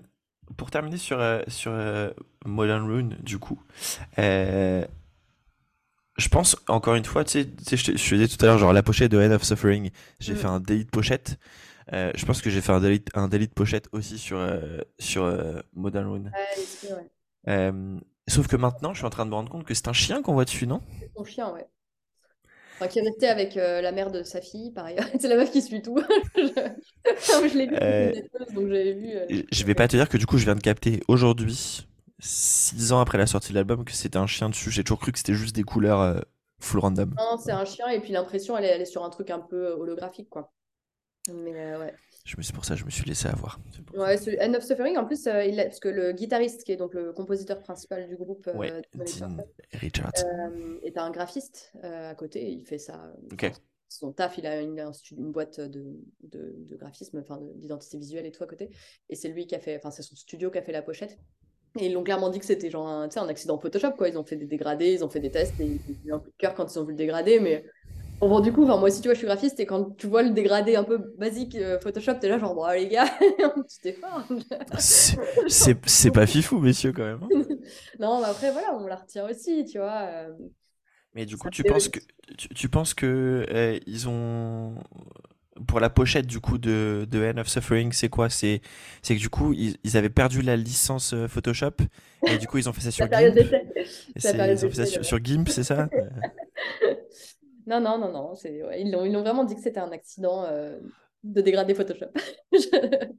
pour 0.55 0.71
terminer 0.71 0.97
sur, 0.97 1.19
euh, 1.19 1.41
sur 1.47 1.73
Modern 2.45 2.89
Rune, 2.89 3.17
du 3.21 3.37
coup, 3.37 3.61
je 6.17 6.29
pense, 6.29 6.55
encore 6.67 6.95
une 6.95 7.05
fois, 7.05 7.23
tu 7.23 7.43
sais, 7.43 7.77
je, 7.77 7.95
je 7.95 8.15
disais 8.15 8.27
tout 8.27 8.43
à 8.43 8.47
l'heure, 8.47 8.57
genre 8.57 8.73
la 8.73 8.81
pochette 8.81 9.11
de 9.11 9.19
End 9.19 9.31
of 9.31 9.43
Suffering, 9.43 9.91
j'ai 10.19 10.33
mm. 10.33 10.37
fait 10.37 10.47
un 10.47 10.59
délit 10.59 10.85
de 10.85 10.89
pochette. 10.89 11.37
Je 11.91 12.25
pense 12.25 12.41
que 12.41 12.49
j'ai 12.49 12.61
fait 12.61 12.71
un 12.71 12.79
délit, 12.79 13.03
un 13.13 13.27
de 13.27 13.45
pochette 13.47 13.87
aussi 13.91 14.17
sur, 14.17 14.39
sur 14.99 15.63
Modern 15.73 16.07
Rune. 16.07 16.31
Ouais, 17.47 17.71
sauf 18.27 18.47
que 18.47 18.55
maintenant, 18.55 18.93
je 18.93 18.99
suis 18.99 19.05
en 19.05 19.09
train 19.09 19.25
de 19.25 19.29
me 19.29 19.35
rendre 19.35 19.49
compte 19.49 19.65
que 19.65 19.73
c'est 19.73 19.87
un 19.87 19.93
chien 19.93 20.21
qu'on 20.21 20.33
voit 20.33 20.45
dessus, 20.45 20.67
non? 20.67 20.81
C'est 20.99 21.13
ton 21.13 21.23
chien, 21.23 21.51
ouais. 21.53 21.67
Enfin, 22.77 22.87
qui 22.87 22.99
est 22.99 23.01
resté 23.01 23.27
avec 23.27 23.57
euh, 23.57 23.81
la 23.81 23.91
mère 23.91 24.11
de 24.11 24.21
sa 24.21 24.39
fille, 24.39 24.71
pareil. 24.71 24.97
c'est 25.19 25.27
la 25.27 25.35
meuf 25.35 25.49
qui 25.49 25.63
suit 25.63 25.81
tout. 25.81 25.99
je, 26.35 27.57
l'ai 27.57 27.65
vu, 27.65 27.75
euh, 27.81 28.13
donc 28.53 28.67
j'avais 28.67 28.93
vu. 28.93 29.09
Euh, 29.15 29.41
je 29.51 29.63
vais 29.63 29.73
pas 29.73 29.87
te 29.87 29.95
dire 29.95 30.07
que 30.07 30.17
du 30.17 30.27
coup, 30.27 30.37
je 30.37 30.45
viens 30.45 30.53
de 30.53 30.61
capter 30.61 31.01
aujourd'hui, 31.07 31.87
six 32.19 32.91
ans 32.91 32.99
après 32.99 33.17
la 33.17 33.25
sortie 33.25 33.49
de 33.49 33.55
l'album, 33.55 33.83
que 33.83 33.93
c'était 33.93 34.17
un 34.17 34.27
chien 34.27 34.49
dessus. 34.49 34.69
J'ai 34.69 34.83
toujours 34.83 34.99
cru 34.99 35.11
que 35.11 35.17
c'était 35.17 35.33
juste 35.33 35.55
des 35.55 35.63
couleurs 35.63 36.23
full 36.59 36.79
random. 36.79 37.15
Non, 37.17 37.37
c'est 37.43 37.51
un 37.51 37.65
chien, 37.65 37.87
et 37.87 37.99
puis 37.99 38.11
l'impression, 38.11 38.55
elle, 38.55 38.65
elle, 38.65 38.81
est 38.81 38.85
sur 38.85 39.03
un 39.03 39.09
truc 39.09 39.31
un 39.31 39.39
peu 39.39 39.69
holographique, 39.71 40.29
quoi. 40.29 40.53
Mais 41.33 41.75
ouais. 41.77 41.93
Je 42.25 42.35
me, 42.35 42.41
c'est 42.41 42.53
pour 42.53 42.65
ça 42.65 42.73
que 42.73 42.81
je 42.81 42.85
me 42.85 42.89
suis 42.89 43.05
laissé 43.05 43.29
avoir. 43.29 43.57
Ouais, 43.93 44.17
End 44.41 44.53
of 44.53 44.63
Suffering, 44.63 44.97
en 44.97 45.05
plus, 45.05 45.27
euh, 45.27 45.45
il 45.45 45.55
parce 45.55 45.79
que 45.79 45.87
le 45.87 46.11
guitariste, 46.11 46.65
qui 46.65 46.73
est 46.73 46.75
donc 46.75 46.93
le 46.93 47.13
compositeur 47.13 47.61
principal 47.61 48.05
du 48.07 48.17
groupe, 48.17 48.47
euh, 48.47 48.53
ouais, 48.53 48.81
Richards, 49.73 50.11
euh, 50.25 50.77
est 50.83 50.97
un 50.97 51.09
graphiste 51.09 51.71
à 51.81 52.13
côté. 52.15 52.51
Il 52.51 52.65
fait 52.65 52.79
ça. 52.79 53.13
Son 53.89 54.11
taf, 54.11 54.37
il 54.37 54.45
a 54.45 54.59
une, 54.59 54.91
une 55.17 55.31
boîte 55.31 55.61
de, 55.61 55.85
de, 56.23 56.53
de 56.57 56.75
graphisme, 56.75 57.19
enfin 57.19 57.39
d'identité 57.55 57.97
visuelle 57.97 58.25
et 58.25 58.31
tout 58.33 58.43
à 58.43 58.47
côté. 58.47 58.69
Et 59.09 59.15
c'est 59.15 59.29
lui 59.29 59.47
qui 59.47 59.55
a 59.55 59.59
fait, 59.59 59.77
enfin 59.77 59.91
c'est 59.91 60.03
son 60.03 60.17
studio 60.17 60.51
qui 60.51 60.57
a 60.57 60.61
fait 60.61 60.73
la 60.73 60.81
pochette. 60.81 61.17
Et 61.79 61.85
ils 61.85 61.93
l'ont 61.93 62.03
clairement 62.03 62.29
dit 62.29 62.39
que 62.39 62.45
c'était 62.45 62.69
genre 62.69 62.87
un, 62.87 63.07
un 63.15 63.27
accident 63.29 63.57
Photoshop, 63.57 63.91
quoi. 63.91 64.09
Ils 64.09 64.17
ont 64.17 64.25
fait 64.25 64.35
des 64.35 64.47
dégradés, 64.47 64.91
ils 64.91 65.05
ont 65.05 65.09
fait 65.09 65.21
des 65.21 65.31
tests 65.31 65.57
et 65.61 65.65
ils 65.65 65.79
ont 65.79 65.95
eu 66.03 66.13
un 66.13 66.19
coup 66.19 66.29
de 66.29 66.35
cœur 66.37 66.55
quand 66.55 66.69
ils 66.73 66.77
ont 66.77 66.83
vu 66.83 66.91
le 66.91 66.97
dégradé, 66.97 67.39
mais 67.39 67.63
Bon, 68.19 68.39
du 68.39 68.51
coup, 68.51 68.65
moi 68.65 68.81
aussi, 68.81 69.01
tu 69.01 69.07
vois, 69.07 69.13
je 69.13 69.19
suis 69.19 69.27
graphiste 69.27 69.59
et 69.59 69.65
quand 69.67 69.95
tu 69.95 70.07
vois 70.07 70.23
le 70.23 70.31
dégradé 70.31 70.75
un 70.75 70.83
peu 70.83 70.97
basique 71.17 71.55
euh, 71.55 71.79
Photoshop, 71.79 72.15
t'es 72.15 72.27
là 72.27 72.39
genre, 72.39 72.55
bon, 72.55 72.67
les 72.71 72.87
gars, 72.87 73.05
tu 73.39 73.79
t'es 73.81 73.93
fort. 73.93 74.23
c'est 74.79 76.11
pas 76.11 76.25
fifou, 76.25 76.59
messieurs, 76.59 76.93
quand 76.93 77.03
même. 77.03 77.19
Hein. 77.23 77.43
non, 77.99 78.19
mais 78.19 78.27
après, 78.27 78.51
voilà, 78.51 78.75
on 78.75 78.87
la 78.87 78.95
retient 78.95 79.29
aussi, 79.29 79.65
tu 79.65 79.77
vois. 79.77 80.01
Euh, 80.01 80.33
mais 81.13 81.25
du 81.25 81.37
coup, 81.37 81.49
tu 81.51 81.63
penses, 81.63 81.89
que, 81.89 81.99
tu, 82.37 82.69
penses 82.69 82.93
que 82.93 83.79
ils 83.85 84.07
ont. 84.07 84.75
Pour 85.67 85.79
la 85.79 85.89
pochette 85.89 86.27
du 86.27 86.39
coup 86.39 86.59
de, 86.59 87.07
de 87.09 87.31
End 87.33 87.39
of 87.39 87.47
Suffering, 87.47 87.91
c'est 87.91 88.09
quoi? 88.09 88.29
C'est 88.29 88.61
que 89.03 89.13
du 89.13 89.29
coup, 89.29 89.53
ils, 89.53 89.97
avaient 89.97 90.09
perdu 90.09 90.43
la 90.43 90.55
licence 90.55 91.13
euh, 91.13 91.27
Photoshop 91.27 91.77
et 92.27 92.37
du 92.37 92.45
coup, 92.45 92.59
ils 92.59 92.69
ont 92.69 92.73
fait 92.73 92.81
ça 92.81 92.91
sur 92.91 93.11
GIMP. 93.11 93.35
Ils 94.15 94.65
ont 94.65 94.69
fait 94.69 94.75
ça 94.75 94.85
sur, 94.85 95.03
sur 95.03 95.23
GIMP, 95.23 95.49
c'est 95.49 95.63
ça? 95.63 95.89
Non, 97.67 97.79
non, 97.81 97.99
non, 97.99 98.11
non. 98.11 98.35
C'est, 98.35 98.61
ils, 98.79 98.91
l'ont, 98.91 99.05
ils 99.05 99.11
l'ont 99.11 99.21
vraiment 99.21 99.43
dit 99.43 99.53
que 99.55 99.61
c'était 99.61 99.81
un 99.81 99.91
accident 99.91 100.45
euh, 100.45 100.79
de 101.23 101.41
dégradé 101.41 101.75
Photoshop. 101.75 102.07
je, 102.53 103.09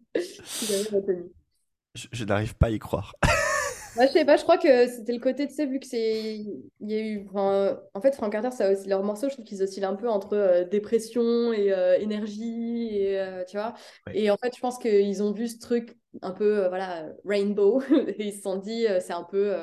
je, 1.94 2.24
n'arrive 2.24 2.57
pas 2.57 2.68
à 2.68 2.70
y 2.70 2.78
croire. 2.78 3.14
Moi, 3.96 4.07
je 4.07 4.12
sais 4.12 4.24
pas, 4.24 4.36
je 4.36 4.44
crois 4.44 4.57
que 4.57 4.86
c'était 4.86 5.12
le 5.12 5.18
côté, 5.18 5.46
tu 5.46 5.53
sais, 5.55 5.66
vu 5.66 5.78
que 5.80 5.86
c'est. 5.86 6.36
Il 6.36 6.70
y 6.80 6.94
a 6.94 7.01
eu. 7.01 7.28
en 7.34 8.01
fait, 8.01 8.14
Frank 8.14 8.32
Carter, 8.32 8.53
ça 8.53 8.72
aussi 8.72 8.88
leurs 8.88 9.03
morceaux, 9.03 9.28
je 9.28 9.34
trouve 9.34 9.44
qu'ils 9.44 9.62
oscillent 9.62 9.84
un 9.84 9.96
peu 9.96 10.09
entre 10.09 10.32
euh, 10.34 10.64
dépression 10.64 11.53
et 11.53 11.70
euh, 11.72 11.99
énergie, 11.99 12.96
et, 12.96 13.22
tu 13.49 13.59
vois. 13.59 13.74
Et 14.14 14.30
en 14.30 14.38
fait, 14.38 14.55
je 14.55 14.61
pense 14.61 14.78
qu'ils 14.78 15.22
ont 15.22 15.32
vu 15.32 15.49
ce 15.49 15.59
truc 15.59 15.99
un 16.22 16.30
peu, 16.30 16.68
voilà, 16.68 17.07
rainbow, 17.26 17.82
et 18.07 18.28
ils 18.28 18.32
se 18.32 18.40
sont 18.40 18.57
dit, 18.57 18.86
c'est 19.01 19.12
un 19.12 19.24
peu 19.24 19.55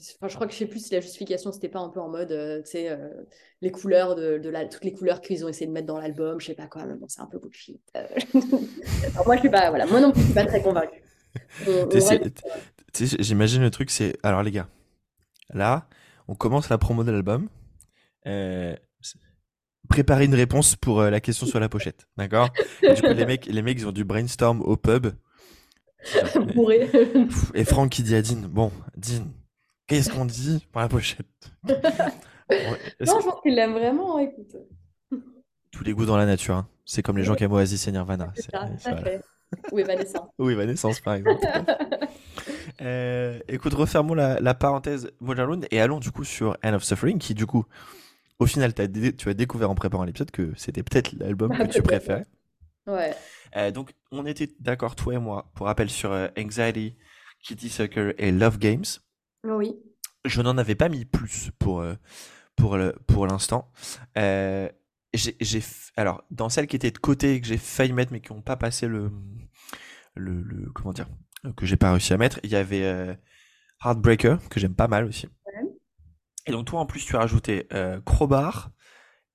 je 0.00 0.34
crois 0.34 0.46
que 0.46 0.52
je 0.52 0.58
sais 0.58 0.66
plus 0.66 0.84
si 0.84 0.94
la 0.94 1.00
justification 1.00 1.52
c'était 1.52 1.68
pas 1.68 1.80
un 1.80 1.88
peu 1.88 2.00
en 2.00 2.08
mode, 2.08 2.32
euh, 2.32 2.62
tu 2.62 2.70
sais, 2.70 2.88
euh, 2.90 3.08
les 3.60 3.70
couleurs 3.70 4.14
de, 4.14 4.38
de 4.38 4.48
la, 4.48 4.66
toutes 4.66 4.84
les 4.84 4.92
couleurs 4.92 5.20
qu'ils 5.20 5.44
ont 5.44 5.48
essayé 5.48 5.66
de 5.66 5.72
mettre 5.72 5.86
dans 5.86 5.98
l'album, 5.98 6.40
je 6.40 6.46
sais 6.46 6.54
pas 6.54 6.66
quoi, 6.66 6.84
mais 6.84 6.94
bon, 6.94 7.06
c'est 7.08 7.20
un 7.20 7.26
peu 7.26 7.38
bullshit. 7.38 7.80
Euh. 7.96 8.06
moi, 9.26 9.36
je 9.36 9.40
suis 9.40 9.50
pas, 9.50 9.70
voilà, 9.70 9.86
moi 9.86 10.00
non 10.00 10.12
plus, 10.12 10.20
je 10.20 10.26
suis 10.26 10.34
pas 10.34 10.46
très 10.46 10.62
convaincu. 10.62 11.02
J'imagine 13.18 13.62
le 13.62 13.70
truc, 13.70 13.90
c'est, 13.90 14.16
alors 14.22 14.42
les 14.42 14.50
gars, 14.50 14.68
là, 15.52 15.88
on 16.26 16.34
commence 16.34 16.68
la 16.68 16.78
promo 16.78 17.04
de 17.04 17.10
l'album. 17.10 17.48
préparez 19.88 20.24
une 20.26 20.34
réponse 20.34 20.76
pour 20.76 21.02
la 21.02 21.20
question 21.20 21.46
sur 21.46 21.60
la 21.60 21.68
pochette, 21.68 22.06
d'accord? 22.16 22.50
Les 22.82 23.26
mecs, 23.26 23.46
les 23.46 23.62
mecs, 23.62 23.78
ils 23.78 23.86
ont 23.86 23.92
du 23.92 24.04
brainstorm 24.04 24.60
au 24.62 24.76
pub. 24.76 25.08
Et 27.54 27.64
Franck 27.64 27.90
qui 27.90 28.02
dit 28.02 28.14
à 28.14 28.22
Dean, 28.22 28.48
bon, 28.48 28.70
Dean, 28.96 29.26
Qu'est-ce 29.88 30.10
qu'on 30.10 30.26
dit 30.26 30.66
pour 30.70 30.80
la 30.80 30.88
pochette? 30.88 31.26
Non, 32.50 33.20
je 33.20 33.24
pense 33.26 33.42
qu'il 33.42 33.54
l'aime 33.54 33.72
vraiment, 33.72 34.18
écoute. 34.18 34.56
Tous 35.70 35.84
les 35.84 35.92
goûts 35.92 36.06
dans 36.06 36.16
la 36.16 36.24
nature. 36.24 36.56
Hein. 36.56 36.68
C'est 36.86 37.02
comme 37.02 37.18
les 37.18 37.24
gens 37.24 37.34
qui 37.34 37.44
aiment 37.44 37.52
Oasis 37.52 37.86
et 37.86 37.92
Nirvana. 37.92 38.32
C'est 38.34 38.50
ça, 38.50 38.66
Ou 39.70 39.78
Evanescence. 39.78 40.30
Ou 40.38 40.48
Evanescence, 40.48 41.00
par 41.00 41.14
exemple. 41.14 41.46
euh, 42.80 43.38
écoute, 43.48 43.74
refermons 43.74 44.14
la, 44.14 44.40
la 44.40 44.54
parenthèse 44.54 45.10
Modern 45.20 45.66
et 45.70 45.78
allons 45.78 46.00
du 46.00 46.10
coup 46.10 46.24
sur 46.24 46.56
End 46.64 46.72
of 46.72 46.84
Suffering, 46.84 47.18
qui 47.18 47.34
du 47.34 47.44
coup, 47.44 47.66
au 48.38 48.46
final, 48.46 48.72
as 48.78 48.88
tu 48.88 49.28
as 49.28 49.34
découvert 49.34 49.70
en 49.70 49.74
préparant 49.74 50.04
l'épisode 50.04 50.30
que 50.30 50.52
c'était 50.56 50.82
peut-être 50.82 51.12
l'album 51.18 51.54
que 51.56 51.64
tu 51.64 51.82
préférais. 51.82 52.24
Ouais. 52.86 53.14
Euh, 53.56 53.70
donc, 53.70 53.92
on 54.10 54.24
était 54.24 54.48
d'accord, 54.60 54.96
toi 54.96 55.14
et 55.14 55.18
moi, 55.18 55.50
pour 55.54 55.66
rappel, 55.66 55.90
sur 55.90 56.12
euh, 56.12 56.28
Anxiety, 56.38 56.96
Kitty 57.42 57.68
Sucker 57.68 58.14
et 58.16 58.32
Love 58.32 58.58
Games. 58.58 58.84
Oui. 59.44 59.76
Je 60.24 60.42
n'en 60.42 60.58
avais 60.58 60.74
pas 60.74 60.88
mis 60.88 61.04
plus 61.04 61.50
pour, 61.58 61.80
euh, 61.80 61.94
pour, 62.56 62.76
le, 62.76 62.94
pour 63.06 63.26
l'instant. 63.26 63.70
Euh, 64.16 64.68
j'ai, 65.14 65.62
alors, 65.96 66.24
dans 66.30 66.48
celles 66.48 66.66
qui 66.66 66.76
étaient 66.76 66.90
de 66.90 66.98
côté, 66.98 67.40
que 67.40 67.46
j'ai 67.46 67.56
failli 67.56 67.92
mettre, 67.92 68.12
mais 68.12 68.20
qui 68.20 68.32
n'ont 68.32 68.42
pas 68.42 68.56
passé 68.56 68.86
le, 68.86 69.10
le, 70.14 70.70
Comment 70.74 70.92
dire 70.92 71.08
Que 71.56 71.64
j'ai 71.66 71.76
pas 71.76 71.92
réussi 71.92 72.12
à 72.12 72.18
mettre, 72.18 72.40
il 72.42 72.50
y 72.50 72.56
avait 72.56 72.84
euh, 72.84 73.14
Heartbreaker, 73.84 74.48
que 74.48 74.60
j'aime 74.60 74.74
pas 74.74 74.88
mal 74.88 75.04
aussi. 75.04 75.28
Et 76.46 76.50
donc 76.50 76.66
toi 76.66 76.80
en 76.80 76.86
plus 76.86 77.04
tu 77.04 77.14
as 77.14 77.18
rajouté 77.18 77.68
Crowbar, 78.06 78.70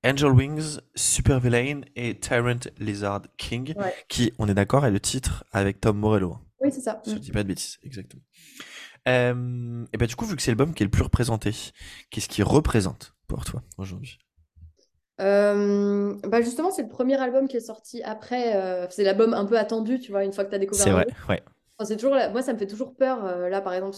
Angel 0.04 0.32
Wings, 0.32 0.80
Super 0.96 1.40
Villain 1.40 1.82
et 1.96 2.20
Tyrant 2.20 2.60
Lizard 2.80 3.22
King, 3.38 3.76
qui, 4.10 4.34
on 4.40 4.48
est 4.48 4.54
d'accord, 4.54 4.86
est 4.86 4.92
le 4.92 5.00
titre 5.00 5.46
avec 5.52 5.80
Tom 5.80 5.98
Morello. 5.98 6.40
Oui, 6.60 6.72
c'est 6.72 6.82
ça. 6.82 7.02
Je 7.06 7.12
ne 7.12 7.16
mm. 7.18 7.20
dis 7.20 7.32
pas 7.32 7.44
de 7.44 7.48
bêtises, 7.50 7.78
exactement. 7.84 8.24
Euh, 9.08 9.86
et 9.92 9.98
ben 9.98 10.06
du 10.08 10.16
coup, 10.16 10.26
vu 10.26 10.36
que 10.36 10.42
c'est 10.42 10.52
l'album 10.52 10.74
qui 10.74 10.84
est 10.84 10.86
le 10.86 10.92
plus 10.92 11.04
représenté, 11.04 11.52
qu'est-ce 12.10 12.30
qu'il 12.30 12.44
représente 12.44 13.14
pour 13.28 13.44
toi 13.46 13.62
aujourd'hui? 13.78 14.18
Euh, 15.22 16.16
bah 16.24 16.42
justement, 16.42 16.72
c'est 16.72 16.84
le 16.84 16.90
premier 16.90 17.20
album 17.22 17.48
qui 17.48 17.58
est 17.58 17.62
sorti 17.62 18.02
après. 18.04 18.56
Euh, 18.56 18.88
c'est 18.90 19.04
l'album 19.04 19.34
un 19.34 19.46
peu 19.46 19.58
attendu, 19.58 20.00
tu 20.00 20.12
vois, 20.12 20.24
une 20.24 20.34
fois 20.34 20.46
que 20.46 20.50
tu 20.50 20.56
as 20.56 20.60
découvert. 20.60 20.84
C'est 20.84 20.92
vrai, 20.92 21.08
ouais. 21.30 21.44
c'est 21.84 21.98
toujours, 21.98 22.16
moi, 22.32 22.42
ça 22.42 22.54
me 22.54 22.58
fait 22.58 22.68
toujours 22.68 22.96
peur. 22.96 23.24
là, 23.50 23.62
par 23.62 23.74
exemple, 23.74 23.98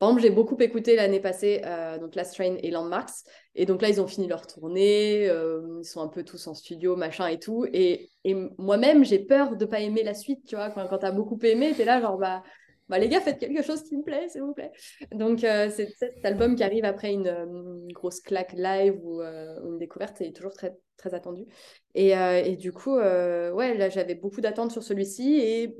par 0.00 0.08
exemple, 0.08 0.22
j'ai 0.22 0.30
beaucoup 0.30 0.56
écouté 0.58 0.96
l'année 0.96 1.20
passée 1.20 1.62
donc 2.00 2.14
Last 2.14 2.34
Train 2.34 2.56
et 2.62 2.70
Landmarks. 2.70 3.12
Et 3.54 3.66
donc 3.66 3.80
là, 3.80 3.88
ils 3.88 4.00
ont 4.00 4.06
fini 4.06 4.26
leur 4.26 4.46
tournée. 4.46 5.26
ils 5.26 5.84
sont 5.84 6.00
un 6.00 6.08
peu 6.08 6.24
tous 6.24 6.46
en 6.46 6.54
studio, 6.54 6.96
machin 6.96 7.28
et 7.28 7.38
tout. 7.38 7.66
Et, 7.72 8.10
et 8.24 8.34
moi-même, 8.58 9.04
j'ai 9.04 9.18
peur 9.18 9.56
de 9.56 9.64
pas 9.66 9.80
aimer 9.80 10.02
la 10.02 10.14
suite, 10.14 10.46
tu 10.46 10.56
vois. 10.56 10.70
Quand, 10.70 10.88
quand 10.88 10.98
tu 10.98 11.06
as 11.06 11.12
beaucoup 11.12 11.38
aimé, 11.42 11.74
tu 11.76 11.82
es 11.82 11.84
là, 11.84 12.00
genre, 12.00 12.18
bah 12.18 12.42
bah, 12.88 12.98
les 12.98 13.08
gars, 13.08 13.20
faites 13.20 13.38
quelque 13.38 13.62
chose 13.62 13.82
qui 13.82 13.96
me 13.96 14.02
plaît, 14.02 14.28
s'il 14.28 14.42
vous 14.42 14.52
plaît. 14.52 14.72
Donc, 15.12 15.42
euh, 15.42 15.70
c'est 15.74 15.88
cet 15.98 16.24
album 16.24 16.54
qui 16.54 16.62
arrive 16.62 16.84
après 16.84 17.12
une, 17.12 17.88
grosse 17.92 18.20
claque 18.20 18.52
live 18.52 18.98
ou 19.02 19.22
euh, 19.22 19.58
une 19.64 19.78
découverte 19.78 20.20
est 20.20 20.32
toujours 20.32 20.52
très, 20.52 20.76
très 20.98 21.14
attendu. 21.14 21.46
Et, 21.94 22.10
et 22.10 22.56
du 22.56 22.72
coup, 22.72 22.96
ouais, 22.96 23.74
là, 23.74 23.88
j'avais 23.88 24.14
beaucoup 24.14 24.40
d'attentes 24.40 24.70
sur 24.70 24.82
celui-ci. 24.82 25.36
Et 25.40 25.76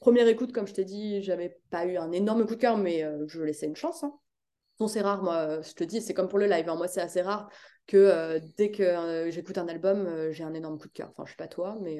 première 0.00 0.28
écoute, 0.28 0.52
comme 0.52 0.66
je 0.66 0.74
t'ai 0.74 0.84
dit, 0.84 1.22
j'avais 1.22 1.58
pas 1.70 1.86
eu 1.86 1.96
un 1.96 2.12
énorme 2.12 2.46
coup 2.46 2.54
de 2.54 2.60
cœur, 2.60 2.76
mais 2.76 3.04
je 3.26 3.42
laissais 3.42 3.66
une 3.66 3.76
chance. 3.76 4.04
Hein. 4.04 4.16
c'est 4.86 5.00
rare, 5.00 5.24
moi, 5.24 5.60
je 5.62 5.72
te 5.72 5.82
dis, 5.82 6.00
c'est 6.00 6.14
comme 6.14 6.28
pour 6.28 6.38
le 6.38 6.46
live. 6.46 6.68
Hein. 6.68 6.76
Moi, 6.76 6.86
c'est 6.86 7.00
assez 7.00 7.22
rare 7.22 7.50
que 7.88 8.38
dès 8.56 8.70
que 8.70 9.28
j'écoute 9.30 9.58
un 9.58 9.66
album, 9.66 10.30
j'ai 10.30 10.44
un 10.44 10.54
énorme 10.54 10.78
coup 10.78 10.88
de 10.88 10.92
cœur. 10.92 11.10
Enfin, 11.10 11.24
je 11.26 11.32
sais 11.32 11.36
pas 11.36 11.48
toi, 11.48 11.76
mais. 11.82 11.98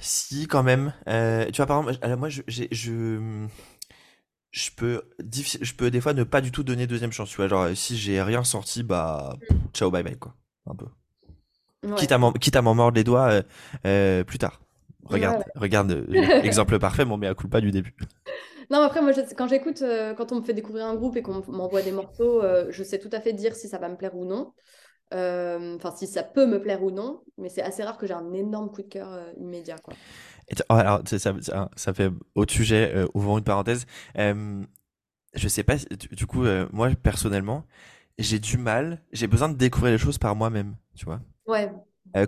Si, 0.00 0.46
quand 0.46 0.62
même. 0.62 0.92
Euh, 1.08 1.46
tu 1.46 1.56
vois, 1.56 1.66
par 1.66 1.78
exemple, 1.80 2.16
moi, 2.16 2.28
je, 2.28 2.42
je, 2.46 3.46
je 4.50 4.70
peux, 4.76 5.02
je 5.20 5.74
peux 5.74 5.90
des 5.90 6.00
fois 6.00 6.14
ne 6.14 6.24
pas 6.24 6.40
du 6.40 6.50
tout 6.50 6.62
donner 6.62 6.86
deuxième 6.86 7.12
chance. 7.12 7.30
Tu 7.30 7.36
vois, 7.36 7.48
genre, 7.48 7.68
si 7.74 7.96
j'ai 7.96 8.22
rien 8.22 8.44
sorti, 8.44 8.82
bah, 8.82 9.36
mm. 9.50 9.54
ciao, 9.72 9.90
bye 9.90 10.02
bye, 10.02 10.16
quoi. 10.16 10.34
Un 10.66 10.74
peu. 10.74 10.86
Quitte 11.96 12.12
à 12.56 12.62
m'en 12.62 12.74
mordre 12.74 12.96
les 12.96 13.04
doigts 13.04 13.30
euh, 13.30 13.42
euh, 13.86 14.24
plus 14.24 14.38
tard. 14.38 14.60
Regarde, 15.04 15.44
regarde, 15.54 16.06
exemple 16.44 16.78
parfait, 16.78 17.04
mon 17.04 17.16
mea 17.16 17.34
culpa 17.34 17.60
du 17.60 17.70
début. 17.70 17.94
Non, 18.70 18.80
après, 18.80 19.00
moi, 19.00 19.12
quand 19.36 19.48
j'écoute, 19.48 19.82
quand 20.16 20.32
on 20.32 20.40
me 20.40 20.44
fait 20.44 20.52
découvrir 20.52 20.86
un 20.86 20.94
groupe 20.94 21.16
et 21.16 21.22
qu'on 21.22 21.42
m'envoie 21.48 21.80
des 21.80 21.92
morceaux, 21.92 22.42
je 22.68 22.82
sais 22.82 22.98
tout 22.98 23.08
à 23.12 23.20
fait 23.20 23.32
dire 23.32 23.54
si 23.54 23.68
ça 23.68 23.78
va 23.78 23.88
me 23.88 23.96
plaire 23.96 24.14
ou 24.14 24.26
non. 24.26 24.52
Euh, 25.14 25.76
enfin, 25.76 25.92
si 25.96 26.06
ça 26.06 26.22
peut 26.22 26.46
me 26.46 26.60
plaire 26.60 26.82
ou 26.82 26.90
non, 26.90 27.22
mais 27.38 27.48
c'est 27.48 27.62
assez 27.62 27.82
rare 27.82 27.96
que 27.96 28.06
j'ai 28.06 28.14
un 28.14 28.32
énorme 28.32 28.70
coup 28.70 28.82
de 28.82 28.88
cœur 28.88 29.12
euh, 29.12 29.32
immédiat. 29.38 29.78
Quoi. 29.78 29.94
Oh, 30.68 30.74
alors, 30.74 31.00
ça, 31.06 31.18
ça, 31.76 31.94
fait 31.94 32.10
autre 32.34 32.52
sujet, 32.52 32.92
euh, 32.94 33.06
ouvrons 33.14 33.38
une 33.38 33.44
parenthèse. 33.44 33.86
je 34.16 35.48
sais 35.48 35.62
pas, 35.62 35.76
du, 35.76 36.26
coup, 36.26 36.44
moi 36.72 36.90
personnellement, 37.02 37.64
j'ai 38.18 38.38
du 38.38 38.58
mal, 38.58 39.02
j'ai 39.12 39.26
besoin 39.26 39.48
de 39.48 39.56
découvrir 39.56 39.92
les 39.92 39.98
choses 39.98 40.18
par 40.18 40.34
moi-même, 40.36 40.76
tu 40.94 41.04
vois. 41.04 41.20
Ouais. 41.46 41.70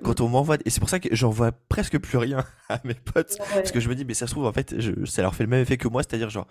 quand 0.02 0.20
on 0.20 0.28
m'envoie, 0.28 0.56
et 0.64 0.70
c'est 0.70 0.80
pour 0.80 0.88
ça 0.88 1.00
que 1.00 1.14
j'envoie 1.14 1.52
presque 1.52 1.98
plus 1.98 2.18
rien 2.18 2.44
à 2.68 2.80
mes 2.84 2.94
potes, 2.94 3.36
parce 3.38 3.72
que 3.72 3.80
je 3.80 3.88
me 3.88 3.94
dis, 3.94 4.04
mais 4.04 4.14
ça 4.14 4.26
se 4.26 4.32
trouve, 4.32 4.46
en 4.46 4.52
fait, 4.52 4.74
ça 5.06 5.22
leur 5.22 5.34
fait 5.34 5.44
le 5.44 5.50
même 5.50 5.62
effet 5.62 5.76
que 5.76 5.88
moi, 5.88 6.02
c'est-à-dire, 6.02 6.30
genre, 6.30 6.46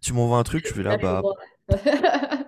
tu 0.00 0.12
m'envoies 0.12 0.38
un 0.38 0.44
truc, 0.44 0.66
je 0.68 0.74
vais 0.74 0.82
là, 0.82 0.96
bah. 0.96 1.22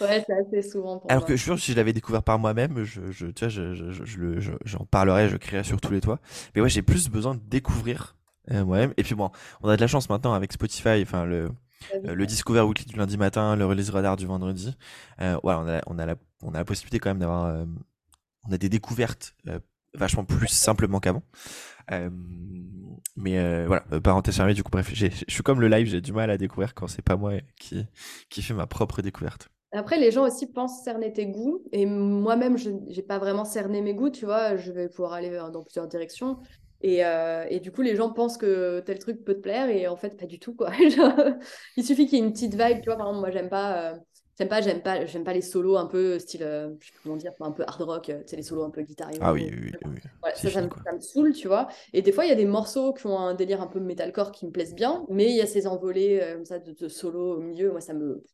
ouais, 0.00 0.24
c'est 0.26 0.32
assez 0.32 0.62
souvent 0.62 0.98
pour 0.98 1.10
Alors 1.10 1.24
que 1.24 1.36
je 1.36 1.56
si 1.56 1.72
je 1.72 1.76
l'avais 1.76 1.92
découvert 1.92 2.22
par 2.22 2.38
moi-même, 2.38 2.84
je, 2.84 3.10
je, 3.10 3.26
tu 3.26 3.44
vois, 3.44 3.48
je, 3.48 3.74
je, 3.74 4.04
je, 4.40 4.52
j'en 4.64 4.84
parlerais, 4.84 5.28
je 5.28 5.36
crierais 5.36 5.64
sur 5.64 5.80
tous 5.80 5.92
les 5.92 6.00
toits. 6.00 6.20
Mais 6.54 6.60
ouais, 6.60 6.68
j'ai 6.68 6.82
plus 6.82 7.08
besoin 7.08 7.34
de 7.34 7.40
découvrir 7.40 8.16
euh, 8.50 8.64
moi-même. 8.64 8.92
Et 8.96 9.02
puis 9.02 9.14
bon, 9.14 9.30
on 9.62 9.68
a 9.68 9.76
de 9.76 9.80
la 9.80 9.86
chance 9.86 10.08
maintenant 10.08 10.32
avec 10.32 10.52
Spotify, 10.52 11.02
enfin 11.02 11.24
le, 11.24 11.50
euh, 11.94 12.14
le 12.14 12.26
Discover 12.26 12.62
Weekly 12.62 12.86
du 12.86 12.96
lundi 12.96 13.16
matin, 13.16 13.56
le 13.56 13.66
Release 13.66 13.90
Radar 13.90 14.16
du 14.16 14.26
vendredi. 14.26 14.76
Euh, 15.20 15.34
ouais, 15.42 15.54
on 15.54 15.68
a, 15.68 15.80
on 15.86 15.98
a 15.98 16.06
la, 16.06 16.16
on 16.42 16.54
a 16.54 16.58
la 16.58 16.64
possibilité 16.64 16.98
quand 16.98 17.10
même 17.10 17.18
d'avoir, 17.18 17.46
euh, 17.46 17.64
on 18.48 18.52
a 18.52 18.58
des 18.58 18.68
découvertes 18.68 19.34
vachement 19.94 20.24
plus 20.24 20.48
simplement 20.48 21.00
qu'avant. 21.00 21.22
Mais 23.16 23.66
voilà, 23.66 23.82
parenthèse 24.02 24.36
fermée, 24.36 24.54
du 24.54 24.62
coup, 24.62 24.70
bref, 24.70 24.90
je 24.94 25.08
suis 25.28 25.42
comme 25.42 25.60
le 25.60 25.68
live, 25.68 25.86
j'ai 25.86 26.00
du 26.00 26.12
mal 26.12 26.30
à 26.30 26.38
découvrir 26.38 26.74
quand 26.74 26.86
c'est 26.86 27.02
pas 27.02 27.16
moi 27.16 27.34
qui, 27.56 27.86
qui 28.30 28.42
fait 28.42 28.54
ma 28.54 28.66
propre 28.66 29.02
découverte. 29.02 29.50
Après, 29.72 29.98
les 29.98 30.10
gens 30.10 30.26
aussi 30.26 30.46
pensent 30.46 30.82
cerner 30.84 31.12
tes 31.12 31.26
goûts. 31.26 31.62
Et 31.72 31.86
moi-même, 31.86 32.58
je 32.58 32.70
n'ai 32.70 33.02
pas 33.02 33.18
vraiment 33.18 33.44
cerné 33.44 33.80
mes 33.80 33.94
goûts, 33.94 34.10
tu 34.10 34.24
vois. 34.24 34.56
Je 34.56 34.70
vais 34.72 34.88
pouvoir 34.88 35.14
aller 35.14 35.30
dans 35.52 35.62
plusieurs 35.62 35.88
directions. 35.88 36.38
Et, 36.82 37.02
et, 37.48 37.60
du 37.60 37.72
coup, 37.72 37.82
les 37.82 37.96
gens 37.96 38.12
pensent 38.12 38.36
que 38.36 38.80
tel 38.80 38.98
truc 38.98 39.24
peut 39.24 39.34
te 39.34 39.40
plaire. 39.40 39.68
Et 39.68 39.88
en 39.88 39.96
fait, 39.96 40.16
pas 40.18 40.26
du 40.26 40.38
tout, 40.38 40.54
quoi. 40.54 40.70
il 41.76 41.84
suffit 41.84 42.06
qu'il 42.06 42.18
y 42.18 42.22
ait 42.22 42.24
une 42.24 42.32
petite 42.32 42.54
vibe, 42.54 42.80
tu 42.80 42.86
vois. 42.86 42.96
Par 42.96 43.06
exemple, 43.06 43.20
moi, 43.20 43.30
j'aime 43.30 43.48
pas 43.48 43.94
J'aime 44.38 44.48
pas, 44.48 44.60
j'aime 44.62 44.82
pas, 44.82 45.04
j'aime 45.04 45.24
pas 45.24 45.34
les 45.34 45.42
solos 45.42 45.76
un 45.76 45.86
peu 45.86 46.18
style, 46.18 46.42
euh, 46.42 46.70
je 46.80 46.86
sais 46.86 46.92
comment 47.02 47.16
dire, 47.16 47.32
un 47.40 47.52
peu 47.52 47.64
hard 47.66 47.82
rock, 47.82 48.08
euh, 48.08 48.20
tu 48.22 48.28
sais, 48.28 48.36
les 48.36 48.42
solos 48.42 48.64
un 48.64 48.70
peu 48.70 48.80
guitare. 48.80 49.10
Ah 49.20 49.32
oui, 49.32 49.50
oui, 49.52 49.72
oui. 49.84 50.00
ça, 50.34 50.50
ça, 50.50 50.62
me, 50.62 51.00
saoule, 51.00 51.34
tu 51.34 51.48
vois. 51.48 51.68
Et 51.92 52.00
des 52.00 52.12
fois, 52.12 52.24
il 52.24 52.28
y 52.28 52.32
a 52.32 52.36
des 52.36 52.46
morceaux 52.46 52.94
qui 52.94 53.06
ont 53.06 53.18
un 53.18 53.34
délire 53.34 53.60
un 53.60 53.66
peu 53.66 53.78
metalcore 53.78 54.32
qui 54.32 54.46
me 54.46 54.50
plaisent 54.50 54.74
bien, 54.74 55.04
mais 55.10 55.26
il 55.26 55.36
y 55.36 55.42
a 55.42 55.46
ces 55.46 55.66
envolées 55.66 56.18
euh, 56.22 56.36
comme 56.36 56.46
ça 56.46 56.58
de, 56.58 56.72
de 56.72 56.88
solo 56.88 57.36
au 57.36 57.40
milieu, 57.40 57.72
moi, 57.72 57.82
ça 57.82 57.92
me, 57.92 58.24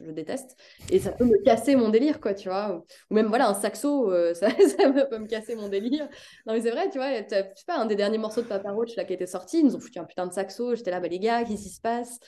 je 0.00 0.10
déteste. 0.10 0.56
Et 0.90 0.98
ça 0.98 1.12
peut 1.12 1.24
me 1.24 1.42
casser 1.44 1.76
mon 1.76 1.88
délire, 1.88 2.20
quoi, 2.20 2.34
tu 2.34 2.48
vois. 2.48 2.84
Ou 3.10 3.14
même, 3.14 3.26
voilà, 3.26 3.48
un 3.48 3.54
saxo, 3.54 4.10
euh, 4.10 4.34
ça, 4.34 4.50
ça, 4.50 4.90
peut 5.08 5.18
me 5.18 5.26
casser 5.26 5.54
mon 5.54 5.68
délire. 5.68 6.08
Non, 6.46 6.54
mais 6.54 6.60
c'est 6.60 6.70
vrai, 6.70 6.88
tu 6.90 6.98
vois, 6.98 7.12
je 7.14 7.28
sais 7.28 7.64
pas, 7.66 7.78
un 7.78 7.86
des 7.86 7.96
derniers 7.96 8.18
morceaux 8.18 8.42
de 8.42 8.46
Papa 8.46 8.70
Roach 8.70 8.96
là, 8.96 9.04
qui 9.04 9.12
était 9.12 9.26
sorti, 9.26 9.60
ils 9.60 9.64
nous 9.64 9.76
ont 9.76 9.80
foutu 9.80 9.98
un 9.98 10.04
putain 10.04 10.26
de 10.26 10.32
saxo. 10.32 10.74
J'étais 10.74 10.90
là, 10.90 11.00
bah 11.00 11.08
les 11.08 11.18
gars, 11.18 11.44
qu'est-ce 11.44 11.62
qui 11.62 11.68
se 11.68 11.80
passe? 11.80 12.18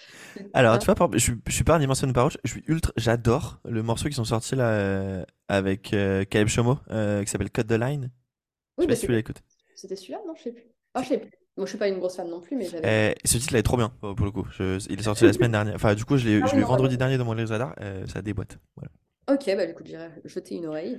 Alors, 0.53 0.78
tu 0.78 0.90
vois, 0.90 1.11
je, 1.14 1.32
je 1.47 1.53
suis 1.53 1.64
pas 1.64 1.76
un 1.76 1.80
immense 1.80 2.01
fan 2.01 2.09
de 2.09 2.14
Papa 2.14 2.24
Roach, 2.24 2.38
je 2.45 2.51
suis 2.51 2.64
ultra, 2.66 2.92
j'adore 2.97 3.61
le 3.64 3.82
morceau 3.82 4.09
qui 4.09 4.14
sont 4.14 4.24
sortis 4.24 4.57
là 4.57 4.70
euh, 4.70 5.24
avec 5.49 5.92
euh, 5.92 6.24
Caleb 6.24 6.49
Chomo, 6.49 6.76
qui 6.76 7.30
s'appelle 7.30 7.51
Cut 7.51 7.64
the 7.64 7.72
Line. 7.72 8.11
Oui, 8.78 8.86
je 8.86 8.86
sais 8.86 8.86
pas 8.86 8.92
bah, 8.92 8.97
si 8.97 9.07
tu 9.07 9.12
l'écoutes. 9.12 9.42
C'était 9.74 9.97
celui-là, 9.97 10.20
non, 10.26 10.34
je 10.36 10.42
sais 10.42 10.53
plus. 10.53 10.64
Ah, 10.95 11.03
je 11.03 11.09
sais 11.09 11.18
plus. 11.18 11.30
Moi, 11.57 11.66
je 11.66 11.70
suis 11.70 11.78
pas 11.78 11.88
une 11.88 11.98
grosse 11.98 12.16
fan 12.16 12.28
non 12.28 12.40
plus, 12.40 12.57
mais 12.57 12.66
j'avais. 12.66 13.14
Eh, 13.22 13.28
ce 13.28 13.38
titre, 13.38 13.52
là, 13.52 13.61
est 13.61 13.62
trop 13.62 13.76
bien, 13.76 13.92
pour 14.00 14.24
le 14.24 14.30
coup. 14.30 14.46
il 14.59 14.98
est 14.98 15.02
sorti 15.02 15.24
la 15.24 15.32
semaine 15.32 15.52
dernière. 15.52 15.74
Enfin, 15.76 15.94
du 15.94 16.05
coup, 16.05 16.16
je 16.16 16.28
l'ai 16.28 16.40
ah 16.42 16.57
eu 16.57 16.62
vendredi 16.62 16.96
dernier 16.96 17.16
dans 17.16 17.24
mon 17.24 17.36
radar. 17.36 17.74
Euh, 17.80 18.07
ça 18.07 18.22
déboîte. 18.22 18.59
Voilà. 18.76 18.90
Ok, 19.30 19.57
bah, 19.57 19.66
du 19.66 19.74
coup, 19.74 19.82
j'irai 19.84 20.11
jeter 20.24 20.57
une 20.57 20.66
oreille. 20.66 20.98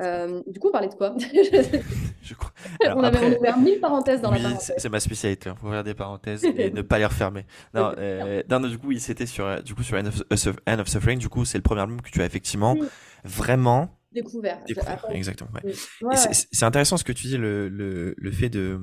Euh, 0.00 0.42
du 0.46 0.60
coup, 0.60 0.68
on 0.68 0.72
parlait 0.72 0.88
de 0.88 0.94
quoi? 0.94 1.16
Je 2.22 2.34
crois. 2.34 2.52
on 2.84 3.02
avait 3.02 3.36
ouvert 3.36 3.58
mille 3.58 3.80
parenthèses 3.80 4.20
dans 4.20 4.30
la 4.30 4.38
parenthèse. 4.38 4.74
C'est 4.76 4.88
ma 4.88 5.00
spécialité, 5.00 5.50
hein, 5.50 5.56
ouvrir 5.62 5.82
des 5.82 5.94
parenthèses 5.94 6.44
et 6.44 6.70
ne 6.74 6.82
pas 6.82 6.98
les 6.98 7.06
refermer. 7.06 7.46
Non, 7.74 7.92
euh, 7.98 8.42
non, 8.48 8.60
du 8.60 8.78
coup, 8.78 8.96
c'était 8.98 9.26
sur, 9.26 9.44
euh, 9.46 9.60
du 9.60 9.74
coup, 9.74 9.82
sur 9.82 9.96
End 9.96 10.06
of, 10.06 10.22
End 10.68 10.78
of 10.78 10.88
Suffering. 10.88 11.18
Du 11.18 11.28
coup, 11.28 11.44
c'est 11.44 11.58
le 11.58 11.62
premier 11.62 11.80
album 11.80 12.00
que 12.00 12.10
tu 12.10 12.22
as 12.22 12.26
effectivement 12.26 12.76
vraiment 13.24 13.90
découvert. 14.12 14.62
découvert 14.66 15.04
exactement. 15.10 15.50
Ouais. 15.62 16.16
c'est 16.16 16.64
intéressant 16.64 16.96
ce 16.96 17.04
que 17.04 17.12
tu 17.12 17.26
dis, 17.26 17.36
le, 17.36 17.68
le, 17.68 18.14
le 18.16 18.30
fait 18.30 18.50
de 18.50 18.80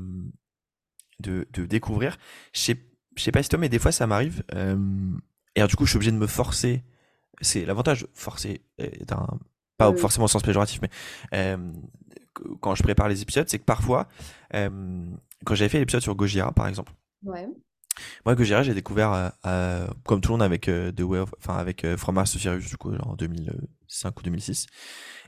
de, 1.19 1.47
de 1.53 1.65
découvrir. 1.65 2.17
Je 2.53 2.59
sais, 2.59 2.77
je 3.15 3.23
sais 3.23 3.31
pas 3.31 3.43
si 3.43 3.49
toi, 3.49 3.59
mais 3.59 3.69
des 3.69 3.79
fois 3.79 3.91
ça 3.91 4.07
m'arrive. 4.07 4.43
Euh, 4.53 4.77
et 5.55 5.59
alors, 5.59 5.69
du 5.69 5.75
coup, 5.75 5.85
je 5.85 5.91
suis 5.91 5.97
obligé 5.97 6.11
de 6.11 6.17
me 6.17 6.27
forcer. 6.27 6.83
C'est 7.41 7.65
l'avantage, 7.65 8.07
forcer 8.13 8.61
est 8.77 9.11
un, 9.11 9.39
pas 9.77 9.93
forcément 9.95 10.25
au 10.25 10.29
sens 10.29 10.43
péjoratif, 10.43 10.79
mais 10.81 10.89
euh, 11.33 11.57
quand 12.61 12.75
je 12.75 12.83
prépare 12.83 13.09
les 13.09 13.21
épisodes, 13.21 13.47
c'est 13.49 13.59
que 13.59 13.65
parfois, 13.65 14.07
euh, 14.53 15.05
quand 15.45 15.55
j'avais 15.55 15.69
fait 15.69 15.79
l'épisode 15.79 16.01
sur 16.01 16.15
Gojira, 16.15 16.53
par 16.53 16.67
exemple, 16.67 16.93
ouais. 17.23 17.47
moi, 18.25 18.35
Gojira, 18.35 18.63
j'ai 18.63 18.73
découvert, 18.73 19.33
euh, 19.45 19.87
comme 20.05 20.21
tout 20.21 20.29
le 20.29 20.33
monde, 20.33 20.43
avec 20.43 20.63
The 20.63 21.01
Way 21.01 21.19
of, 21.19 21.33
enfin, 21.39 21.57
avec 21.57 21.85
From 21.97 22.15
Mars 22.15 22.31
to 22.31 22.39
Sirius, 22.39 22.69
du 22.69 22.77
coup, 22.77 22.93
en 22.95 23.15
2005 23.15 24.17
ou 24.17 24.23
2006. 24.23 24.67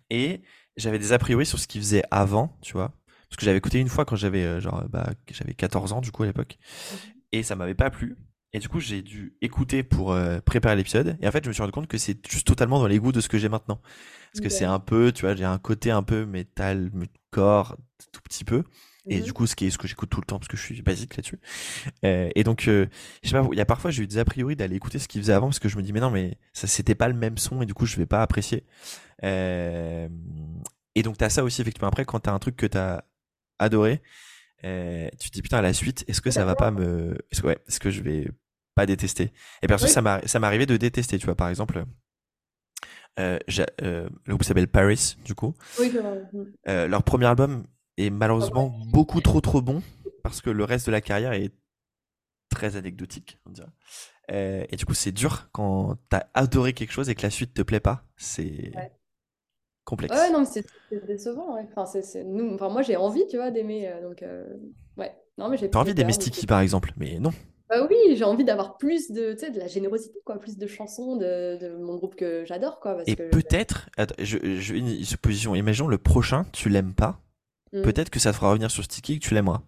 Et 0.09 0.41
j'avais 0.77 0.99
des 0.99 1.11
a 1.11 1.19
priori 1.19 1.45
sur 1.45 1.59
ce 1.59 1.67
qu'il 1.67 1.81
faisait 1.81 2.03
avant, 2.09 2.57
tu 2.61 2.73
vois. 2.73 2.93
Parce 3.29 3.37
que 3.37 3.45
j'avais 3.45 3.57
écouté 3.57 3.79
une 3.79 3.89
fois 3.89 4.05
quand 4.05 4.15
j'avais 4.15 4.43
euh, 4.43 4.59
genre 4.61 4.85
bah, 4.89 5.09
j'avais 5.31 5.53
14 5.53 5.93
ans 5.93 6.01
du 6.01 6.11
coup 6.11 6.23
à 6.23 6.27
l'époque 6.27 6.57
et 7.31 7.43
ça 7.43 7.55
m'avait 7.55 7.75
pas 7.75 7.89
plu. 7.89 8.17
Et 8.53 8.59
du 8.59 8.69
coup, 8.69 8.79
j'ai 8.79 9.01
dû 9.01 9.35
écouter 9.41 9.83
pour 9.83 10.13
euh, 10.13 10.39
préparer 10.39 10.75
l'épisode. 10.75 11.17
Et 11.21 11.27
en 11.27 11.31
fait, 11.31 11.43
je 11.43 11.49
me 11.49 11.53
suis 11.53 11.61
rendu 11.61 11.73
compte 11.73 11.87
que 11.87 11.97
c'est 11.97 12.17
juste 12.29 12.47
totalement 12.47 12.79
dans 12.79 12.87
les 12.87 12.97
goûts 12.97 13.11
de 13.11 13.19
ce 13.19 13.27
que 13.27 13.37
j'ai 13.37 13.49
maintenant. 13.49 13.81
Parce 14.31 14.41
que 14.41 14.49
c'est 14.49 14.65
un 14.65 14.79
peu, 14.79 15.11
tu 15.11 15.21
vois, 15.25 15.35
j'ai 15.35 15.45
un 15.45 15.57
côté 15.57 15.91
un 15.91 16.03
peu 16.03 16.25
métal, 16.25 16.91
corps, 17.31 17.77
tout 18.11 18.21
petit 18.21 18.45
peu. 18.45 18.63
Et 19.09 19.21
du 19.21 19.31
coup, 19.31 19.47
ce 19.47 19.55
qui 19.55 19.67
est 19.67 19.69
ce 19.69 19.77
que 19.77 19.87
j'écoute 19.87 20.09
tout 20.09 20.19
le 20.19 20.25
temps, 20.25 20.37
parce 20.37 20.49
que 20.49 20.57
je 20.57 20.61
suis 20.61 20.81
basique 20.81 21.15
là-dessus. 21.15 21.39
Euh, 22.03 22.29
et 22.35 22.43
donc, 22.43 22.63
je 22.63 22.87
sais 23.23 23.31
pas, 23.31 23.47
il 23.51 23.57
y 23.57 23.61
a 23.61 23.65
parfois, 23.65 23.89
j'ai 23.89 24.03
eu 24.03 24.07
des 24.07 24.17
a 24.17 24.25
priori 24.25 24.57
d'aller 24.57 24.75
écouter 24.75 24.99
ce 24.99 25.07
qu'il 25.07 25.21
faisait 25.21 25.33
avant, 25.33 25.47
parce 25.47 25.59
que 25.59 25.69
je 25.69 25.77
me 25.77 25.81
dis, 25.81 25.93
mais 25.93 26.01
non, 26.01 26.11
mais 26.11 26.37
ça, 26.51 26.67
c'était 26.67 26.95
pas 26.95 27.07
le 27.07 27.13
même 27.13 27.37
son, 27.37 27.61
et 27.61 27.65
du 27.65 27.73
coup, 27.73 27.85
je 27.85 27.95
vais 27.95 28.05
pas 28.05 28.21
apprécier. 28.21 28.65
et 29.23 30.09
donc, 31.03 31.17
t'as 31.17 31.29
ça 31.29 31.43
aussi, 31.43 31.61
effectivement. 31.61 31.87
Après, 31.87 32.05
quand 32.05 32.19
t'as 32.19 32.33
un 32.33 32.39
truc 32.39 32.57
que 32.57 32.65
t'as 32.65 33.03
adoré. 33.59 34.01
Tu 34.63 35.29
te 35.29 35.31
dis 35.31 35.41
putain 35.41 35.57
à 35.57 35.61
la 35.61 35.73
suite, 35.73 36.03
est-ce 36.07 36.21
que 36.21 36.31
ça 36.31 36.45
va 36.45 36.55
pas 36.55 36.71
me, 36.71 37.17
est-ce 37.31 37.41
que, 37.41 37.47
ouais, 37.47 37.59
est-ce 37.67 37.79
que 37.79 37.91
je 37.91 38.01
vais 38.01 38.29
pas 38.75 38.85
détester? 38.85 39.31
Et 39.61 39.67
perso, 39.67 39.87
ça 39.87 40.01
m'a 40.01 40.21
ça 40.25 40.39
m'arrivait 40.39 40.65
de 40.65 40.77
détester, 40.77 41.17
tu 41.17 41.25
vois, 41.25 41.35
par 41.35 41.49
exemple. 41.49 41.85
Euh, 43.19 43.39
euh, 43.81 44.09
le 44.25 44.33
groupe 44.33 44.43
s'appelle 44.43 44.67
Paris, 44.67 45.17
du 45.25 45.33
coup. 45.33 45.55
Oui, 45.79 45.91
euh, 46.67 46.87
leur 46.87 47.03
premier 47.03 47.25
album 47.25 47.65
est 47.97 48.09
malheureusement 48.09 48.69
beaucoup 48.91 49.21
trop 49.21 49.41
trop 49.41 49.61
bon 49.61 49.81
parce 50.23 50.41
que 50.41 50.49
le 50.49 50.63
reste 50.63 50.85
de 50.87 50.91
la 50.91 51.01
carrière 51.01 51.33
est 51.33 51.51
très 52.49 52.75
anecdotique, 52.75 53.39
on 53.45 53.51
dirait. 53.51 54.67
Et 54.69 54.75
du 54.75 54.85
coup, 54.85 54.93
c'est 54.93 55.11
dur 55.11 55.49
quand 55.51 55.97
t'as 56.09 56.25
adoré 56.33 56.73
quelque 56.73 56.91
chose 56.91 57.09
et 57.09 57.15
que 57.15 57.23
la 57.23 57.29
suite 57.29 57.53
te 57.53 57.61
plaît 57.61 57.79
pas. 57.79 58.05
C'est 58.17 58.73
complexe. 59.87 60.15
Ouais, 60.15 60.29
non, 60.31 60.45
c'est 60.45 60.65
décevant. 61.07 61.55
Ouais. 61.55 61.67
Enfin, 61.71 61.85
c'est 61.85 62.23
nous... 62.23 62.53
enfin, 62.53 62.69
moi, 62.69 62.81
j'ai 62.83 62.95
envie, 62.95 63.25
tu 63.27 63.37
vois, 63.37 63.49
d'aimer. 63.49 63.91
donc, 64.03 64.23
ouais. 64.97 65.15
Non, 65.37 65.49
mais 65.49 65.57
j'ai. 65.57 65.69
T'as 65.69 65.79
envie 65.79 65.95
d'aimer 65.95 66.13
Sticky, 66.13 66.45
par 66.45 66.59
exemple, 66.59 66.91
mais 66.97 67.19
non. 67.19 67.31
Bah 67.69 67.85
oui, 67.89 68.15
j'ai 68.15 68.23
envie 68.23 68.45
d'avoir 68.45 68.77
plus 68.77 69.11
de, 69.11 69.33
de 69.33 69.59
la 69.59 69.67
générosité, 69.67 70.21
quoi, 70.23 70.39
plus 70.39 70.57
de 70.57 70.67
chansons 70.67 71.17
de, 71.17 71.57
de 71.57 71.75
mon 71.75 71.95
groupe 71.95 72.15
que 72.15 72.45
j'adore, 72.45 72.79
quoi. 72.79 72.97
Et 73.07 73.15
peut-être, 73.17 73.89
je, 74.19 74.37
je, 74.57 74.73
une 74.73 75.03
supposition, 75.03 75.53
imaginons 75.53 75.89
le 75.89 75.97
prochain, 75.97 76.45
tu 76.53 76.69
l'aimes 76.69 76.93
pas, 76.93 77.19
hmm. 77.73 77.81
peut-être 77.81 78.09
que 78.09 78.19
ça 78.19 78.31
te 78.31 78.37
fera 78.37 78.51
revenir 78.51 78.71
sur 78.71 78.85
Sticky 78.85 79.19
que 79.19 79.25
tu 79.25 79.33
l'aimeras. 79.33 79.63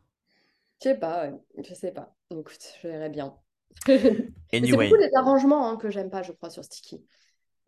Je 0.81 0.89
sais 0.89 0.95
pas, 0.95 1.25
ouais. 1.25 1.33
je 1.67 1.73
sais 1.73 1.91
pas. 1.91 2.15
Écoute, 2.31 2.73
je 2.81 2.87
verrai 2.87 3.09
bien. 3.09 3.35
anyway. 3.87 4.21
C'est 4.53 4.71
beaucoup 4.71 4.95
les 4.95 5.15
arrangements 5.15 5.69
hein, 5.69 5.75
que 5.75 5.89
j'aime 5.89 6.09
pas, 6.09 6.23
je 6.23 6.31
crois, 6.31 6.49
sur 6.49 6.63
Sticky. 6.63 7.03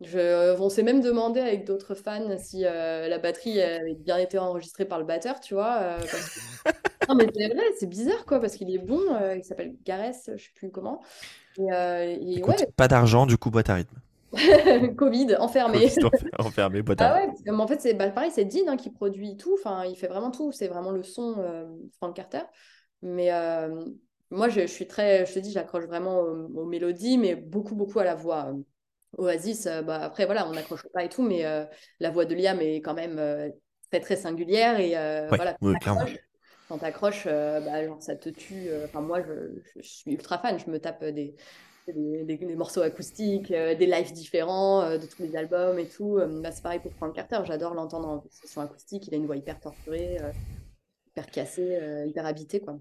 Je, 0.04 0.58
on 0.60 0.68
s'est 0.68 0.82
même 0.82 1.00
demandé 1.00 1.40
avec 1.40 1.66
d'autres 1.66 1.94
fans 1.94 2.36
si 2.38 2.64
euh, 2.64 3.08
la 3.08 3.18
batterie 3.18 3.60
avait 3.60 3.94
bien 3.94 4.16
été 4.18 4.38
enregistrée 4.38 4.84
par 4.84 4.98
le 4.98 5.04
batteur, 5.04 5.40
tu 5.40 5.54
vois. 5.54 5.78
Euh, 5.80 5.98
non, 7.08 7.14
mais 7.14 7.26
c'est 7.34 7.48
vrai, 7.48 7.62
c'est 7.78 7.88
bizarre, 7.88 8.24
quoi, 8.24 8.40
parce 8.40 8.54
qu'il 8.56 8.74
est 8.74 8.78
bon. 8.78 9.00
Euh, 9.20 9.36
il 9.36 9.44
s'appelle 9.44 9.74
Gareth, 9.84 10.32
je 10.36 10.42
sais 10.42 10.50
plus 10.54 10.70
comment. 10.70 11.00
Et, 11.58 12.36
Écoute, 12.36 12.64
Pas 12.76 12.88
d'argent, 12.88 13.26
du 13.26 13.36
coup, 13.36 13.50
boîte 13.50 13.70
à 13.70 13.74
rythme. 13.74 13.96
Covid, 14.96 15.36
enfermé. 15.38 15.90
enfermé, 16.38 16.80
boîte 16.80 17.02
à 17.02 17.14
ah 17.14 17.26
ouais, 17.26 17.50
en 17.50 17.66
fait, 17.66 17.80
c'est 17.82 17.92
bah, 17.92 18.08
pareil, 18.08 18.30
c'est 18.30 18.46
Dean 18.46 18.68
hein, 18.68 18.76
qui 18.76 18.90
produit 18.90 19.36
tout. 19.36 19.54
Enfin, 19.58 19.84
il 19.84 19.94
fait 19.94 20.08
vraiment 20.08 20.30
tout. 20.30 20.52
C'est 20.52 20.68
vraiment 20.68 20.90
le 20.90 21.02
son 21.02 21.36
Frank 21.98 22.16
Carter. 22.16 22.42
Mais 23.02 23.30
moi, 24.30 24.48
je, 24.48 24.66
suis 24.66 24.86
très, 24.86 25.26
je 25.26 25.34
te 25.34 25.38
dis, 25.38 25.52
j'accroche 25.52 25.84
vraiment 25.84 26.20
aux, 26.20 26.64
mélodies, 26.64 27.18
mais 27.18 27.34
beaucoup, 27.34 27.74
beaucoup 27.74 27.98
à 27.98 28.04
la 28.04 28.14
voix. 28.14 28.54
Oasis, 29.18 29.66
euh, 29.66 29.82
bah, 29.82 30.02
après, 30.02 30.26
voilà, 30.26 30.48
on 30.48 30.52
n'accroche 30.52 30.86
pas 30.92 31.04
et 31.04 31.08
tout, 31.08 31.22
mais 31.22 31.44
euh, 31.44 31.64
la 32.00 32.10
voix 32.10 32.24
de 32.24 32.34
Liam 32.34 32.60
est 32.60 32.76
quand 32.76 32.94
même 32.94 33.18
euh, 33.18 33.50
très, 33.90 34.00
très 34.00 34.16
singulière. 34.16 34.80
Et 34.80 34.90
voilà, 35.28 35.56
quand 36.68 36.78
t'accroches, 36.78 37.26
bah, 37.26 37.84
genre, 37.84 38.02
ça 38.02 38.16
te 38.16 38.30
tue. 38.30 38.68
Enfin, 38.84 39.00
moi, 39.00 39.20
je, 39.22 39.82
suis 39.82 40.12
ultra 40.12 40.38
fan. 40.38 40.58
Je 40.58 40.70
me 40.70 40.78
tape 40.78 41.04
des, 41.04 41.34
des, 41.86 42.56
morceaux 42.56 42.80
acoustiques, 42.80 43.52
des 43.52 43.86
lives 43.86 44.12
différents 44.12 44.96
de 44.96 45.06
tous 45.06 45.22
les 45.22 45.36
albums 45.36 45.78
et 45.78 45.86
tout. 45.86 46.18
Bah, 46.42 46.50
c'est 46.50 46.62
pareil 46.62 46.80
pour 46.80 46.94
Frank 46.94 47.14
Carter. 47.14 47.40
J'adore 47.44 47.74
l'entendre 47.74 48.08
en 48.08 48.24
session 48.30 48.62
acoustique. 48.62 49.06
Il 49.08 49.14
a 49.14 49.18
une 49.18 49.26
voix 49.26 49.36
hyper 49.36 49.60
torturée, 49.60 50.18
hyper 51.08 51.26
cassée, 51.26 51.78
hyper 52.06 52.24
habitée, 52.24 52.60
quoi. 52.60 52.78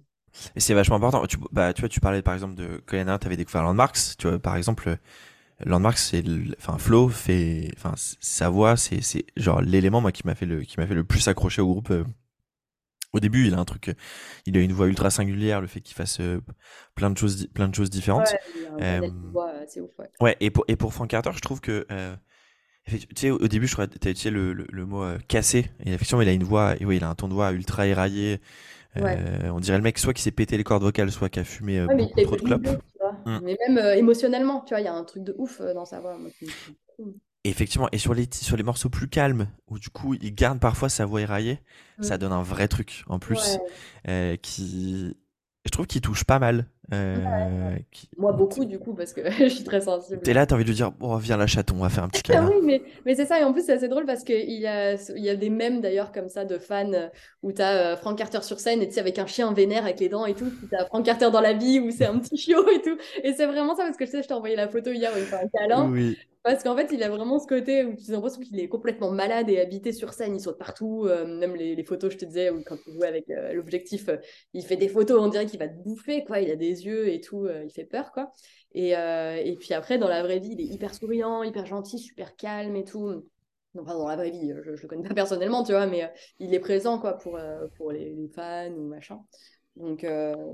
Et 0.55 0.61
c'est 0.61 0.73
vachement 0.73 0.95
important. 0.95 1.25
Tu, 1.25 1.35
bah, 1.51 1.73
tu 1.73 1.81
vois, 1.81 1.89
tu 1.89 1.99
parlais 1.99 2.21
par 2.21 2.33
exemple 2.33 2.55
de 2.55 2.77
Colin 2.85 3.17
tu 3.17 3.27
avais 3.27 3.35
découvert 3.35 3.63
Landmarks. 3.63 4.15
Tu 4.17 4.29
vois, 4.29 4.39
par 4.39 4.55
exemple, 4.55 4.97
Landmark, 5.65 5.97
c'est, 5.97 6.23
enfin, 6.57 6.77
Flo 6.77 7.09
fait, 7.09 7.71
enfin, 7.77 7.93
sa 7.97 8.49
voix, 8.49 8.77
c'est, 8.77 9.01
c'est 9.01 9.25
genre 9.35 9.61
l'élément 9.61 10.01
moi 10.01 10.11
qui 10.11 10.25
m'a 10.25 10.35
fait 10.35 10.45
le, 10.45 10.61
qui 10.61 10.79
m'a 10.79 10.87
fait 10.87 10.95
le 10.95 11.03
plus 11.03 11.27
accrocher 11.27 11.61
au 11.61 11.67
groupe. 11.67 11.91
Euh. 11.91 12.03
Au 13.13 13.19
début, 13.19 13.47
il 13.47 13.53
a 13.53 13.59
un 13.59 13.65
truc, 13.65 13.93
il 14.45 14.55
a 14.55 14.61
une 14.61 14.71
voix 14.71 14.87
ultra 14.87 15.09
singulière, 15.09 15.59
le 15.59 15.67
fait 15.67 15.81
qu'il 15.81 15.95
fasse 15.95 16.21
euh, 16.21 16.39
plein 16.95 17.09
de 17.09 17.17
choses, 17.17 17.47
plein 17.53 17.67
de 17.67 17.75
choses 17.75 17.89
différentes. 17.89 18.33
Ouais, 18.79 19.01
voix, 19.33 19.51
ouf, 19.77 19.89
ouais. 19.99 20.09
ouais. 20.21 20.37
et 20.39 20.49
pour 20.49 20.63
et 20.69 20.77
pour 20.77 20.93
Frank 20.93 21.09
Carter, 21.09 21.31
je 21.35 21.41
trouve 21.41 21.59
que 21.59 21.85
euh, 21.91 22.15
tu 22.87 22.99
sais, 23.15 23.29
au 23.29 23.47
début, 23.49 23.67
je 23.67 23.73
crois 23.73 23.87
tu 23.87 24.07
as 24.07 24.11
utilisé 24.11 24.29
le, 24.29 24.53
le, 24.53 24.85
mot 24.85 25.05
cassé. 25.27 25.69
Et 25.83 25.91
effectivement, 25.91 26.21
il 26.21 26.29
a 26.29 26.31
une 26.31 26.45
voix, 26.45 26.75
et 26.79 26.85
oui, 26.85 26.97
il 26.97 27.03
a 27.03 27.09
un 27.09 27.15
ton 27.15 27.27
de 27.27 27.33
voix 27.33 27.51
ultra 27.51 27.85
éraillé. 27.85 28.39
on 28.95 29.59
dirait 29.59 29.77
le 29.77 29.83
mec 29.83 29.99
soit 29.99 30.13
qui 30.13 30.21
s'est 30.21 30.31
pété 30.31 30.55
les 30.55 30.63
cordes 30.63 30.83
vocales, 30.83 31.11
soit 31.11 31.27
qui 31.27 31.39
a 31.39 31.43
fumé 31.43 31.85
beaucoup 31.85 32.21
trop 32.21 32.37
de 32.37 32.41
clopes. 32.43 32.81
Mm. 33.25 33.39
Mais 33.43 33.57
même 33.67 33.77
euh, 33.77 33.95
émotionnellement, 33.95 34.61
tu 34.61 34.73
vois, 34.73 34.81
il 34.81 34.85
y 34.85 34.87
a 34.87 34.93
un 34.93 35.03
truc 35.03 35.23
de 35.23 35.35
ouf 35.37 35.61
euh, 35.61 35.73
dans 35.73 35.85
sa 35.85 35.99
voix. 35.99 36.17
effectivement, 37.43 37.87
et 37.91 37.97
sur 37.97 38.13
les, 38.13 38.27
sur 38.31 38.57
les 38.57 38.63
morceaux 38.63 38.89
plus 38.89 39.07
calmes, 39.07 39.47
où 39.67 39.79
du 39.79 39.89
coup 39.89 40.13
il 40.13 40.33
garde 40.33 40.59
parfois 40.59 40.89
sa 40.89 41.05
voix 41.05 41.21
éraillée, 41.21 41.59
ça 42.01 42.15
mm. 42.15 42.19
donne 42.19 42.33
un 42.33 42.43
vrai 42.43 42.67
truc 42.67 43.03
en 43.07 43.19
plus, 43.19 43.57
euh, 44.07 44.35
qui, 44.37 45.15
je 45.65 45.69
trouve 45.69 45.87
qu'il 45.87 46.01
touche 46.01 46.23
pas 46.23 46.39
mal. 46.39 46.65
Euh, 46.93 47.77
Moi, 48.17 48.33
beaucoup, 48.33 48.65
du 48.65 48.79
coup, 48.79 48.93
parce 48.93 49.13
que 49.13 49.21
je 49.39 49.47
suis 49.47 49.63
très 49.63 49.81
sensible. 49.81 50.21
T'es 50.21 50.33
là, 50.33 50.45
t'as 50.45 50.55
envie 50.55 50.63
de 50.65 50.69
lui 50.69 50.75
dire, 50.75 50.91
oh, 50.99 51.17
viens 51.17 51.37
la 51.37 51.47
chaton, 51.47 51.75
on 51.77 51.81
va 51.83 51.89
faire 51.89 52.03
un 52.03 52.09
petit 52.09 52.21
câlin. 52.23 52.49
oui, 52.49 52.55
mais, 52.63 52.81
mais 53.05 53.15
c'est 53.15 53.25
ça, 53.25 53.39
et 53.39 53.43
en 53.43 53.53
plus, 53.53 53.65
c'est 53.65 53.73
assez 53.73 53.87
drôle 53.87 54.05
parce 54.05 54.23
qu'il 54.23 54.59
y 54.59 54.67
a, 54.67 54.95
il 54.95 55.23
y 55.23 55.29
a 55.29 55.35
des 55.35 55.49
mèmes 55.49 55.79
d'ailleurs 55.79 56.11
comme 56.11 56.27
ça 56.29 56.43
de 56.43 56.57
fans 56.57 56.91
euh, 56.93 57.07
où 57.43 57.51
t'as 57.51 57.93
euh, 57.93 57.97
Frank 57.97 58.17
Carter 58.17 58.41
sur 58.41 58.59
scène 58.59 58.81
et 58.81 58.87
tu 58.87 58.95
sais, 58.95 58.99
avec 58.99 59.19
un 59.19 59.27
chien 59.27 59.53
vénère 59.53 59.83
avec 59.85 59.99
les 59.99 60.09
dents 60.09 60.25
et 60.25 60.33
tout, 60.33 60.51
t'as 60.69 60.85
Frank 60.87 61.05
Carter 61.05 61.29
dans 61.31 61.41
la 61.41 61.53
vie 61.53 61.79
où 61.79 61.91
c'est 61.91 62.05
un 62.05 62.19
petit 62.19 62.37
chiot 62.37 62.67
et 62.69 62.81
tout. 62.81 62.97
Et 63.23 63.33
c'est 63.33 63.45
vraiment 63.45 63.75
ça 63.75 63.83
parce 63.83 63.97
que 63.97 64.05
je 64.05 64.11
sais, 64.11 64.23
je 64.23 64.27
t'ai 64.27 64.33
envoyé 64.33 64.55
la 64.55 64.67
photo 64.67 64.91
hier 64.91 65.11
où 65.15 65.17
il 65.17 65.23
fait 65.25 65.35
un 65.35 65.47
câlin. 65.47 65.89
Oui. 65.89 66.17
Parce 66.43 66.63
qu'en 66.63 66.75
fait, 66.75 66.89
il 66.91 67.03
a 67.03 67.09
vraiment 67.09 67.37
ce 67.37 67.45
côté 67.45 67.85
où 67.85 67.95
tu 67.95 68.09
as 68.09 68.13
l'impression 68.13 68.41
qu'il 68.41 68.59
est 68.59 68.67
complètement 68.67 69.11
malade 69.11 69.47
et 69.49 69.59
habité 69.59 69.91
sur 69.91 70.11
scène, 70.13 70.35
il 70.35 70.39
saute 70.39 70.57
partout. 70.57 71.05
Euh, 71.05 71.27
même 71.27 71.55
les, 71.55 71.83
photos, 71.83 72.13
je 72.13 72.17
te 72.17 72.25
disais, 72.25 72.49
où 72.49 72.63
quand 72.65 72.77
il 72.87 72.93
jouait 72.93 73.07
avec 73.07 73.29
euh, 73.29 73.53
l'objectif, 73.53 74.09
euh, 74.09 74.17
il 74.53 74.65
fait 74.65 74.75
des 74.75 74.89
photos, 74.89 75.21
on 75.21 75.27
dirait 75.27 75.45
qu'il 75.45 75.59
va 75.59 75.67
te 75.67 75.77
bouffer, 75.83 76.23
quoi. 76.23 76.39
Il 76.39 76.49
a 76.49 76.55
des 76.55 76.85
yeux 76.85 77.09
et 77.09 77.21
tout, 77.21 77.47
il 77.47 77.69
fait 77.69 77.85
peur, 77.85 78.11
quoi. 78.11 78.31
Et, 78.73 78.91
et, 78.91 79.57
puis 79.59 79.73
après, 79.73 79.99
dans 79.99 80.07
la 80.07 80.23
vraie 80.23 80.39
vie, 80.39 80.53
il 80.53 80.61
est 80.61 80.73
hyper 80.73 80.95
souriant, 80.95 81.43
hyper 81.43 81.65
gentil, 81.67 81.99
super 81.99 82.35
calme 82.35 82.75
et 82.75 82.85
tout. 82.85 83.23
Enfin, 83.77 83.93
dans 83.93 84.07
la 84.07 84.15
vraie 84.15 84.31
vie, 84.31 84.53
je, 84.63 84.71
ne 84.71 84.75
le 84.75 84.87
connais 84.87 85.07
pas 85.07 85.13
personnellement, 85.13 85.63
tu 85.63 85.73
vois, 85.73 85.85
mais 85.85 86.11
il 86.39 86.53
est 86.55 86.59
présent, 86.59 86.97
quoi, 86.97 87.17
pour, 87.17 87.39
pour 87.75 87.91
les, 87.91 88.29
fans 88.33 88.71
ou 88.71 88.87
machin. 88.87 89.19
Donc, 89.75 90.03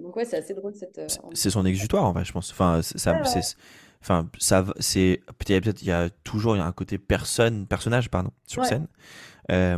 donc 0.01 0.15
ouais, 0.15 0.25
c'est 0.25 0.37
assez 0.37 0.53
drôle 0.53 0.75
cette. 0.75 0.99
c'est 1.33 1.49
son 1.49 1.65
exutoire, 1.65 2.03
en 2.03 2.13
fait, 2.13 2.25
je 2.25 2.33
pense. 2.33 2.51
Enfin, 2.51 2.81
ça, 2.81 3.23
c'est 3.23 3.55
Enfin, 4.01 4.29
ça, 4.39 4.65
c'est 4.79 5.21
peut-être 5.39 5.81
il 5.81 5.87
y 5.87 5.91
a 5.91 6.09
toujours 6.23 6.55
il 6.55 6.59
y 6.59 6.61
a 6.61 6.65
un 6.65 6.71
côté 6.71 6.97
personne, 6.97 7.67
personnage 7.67 8.09
pardon, 8.09 8.31
sur 8.45 8.65
scène. 8.65 8.87
Euh, 9.51 9.77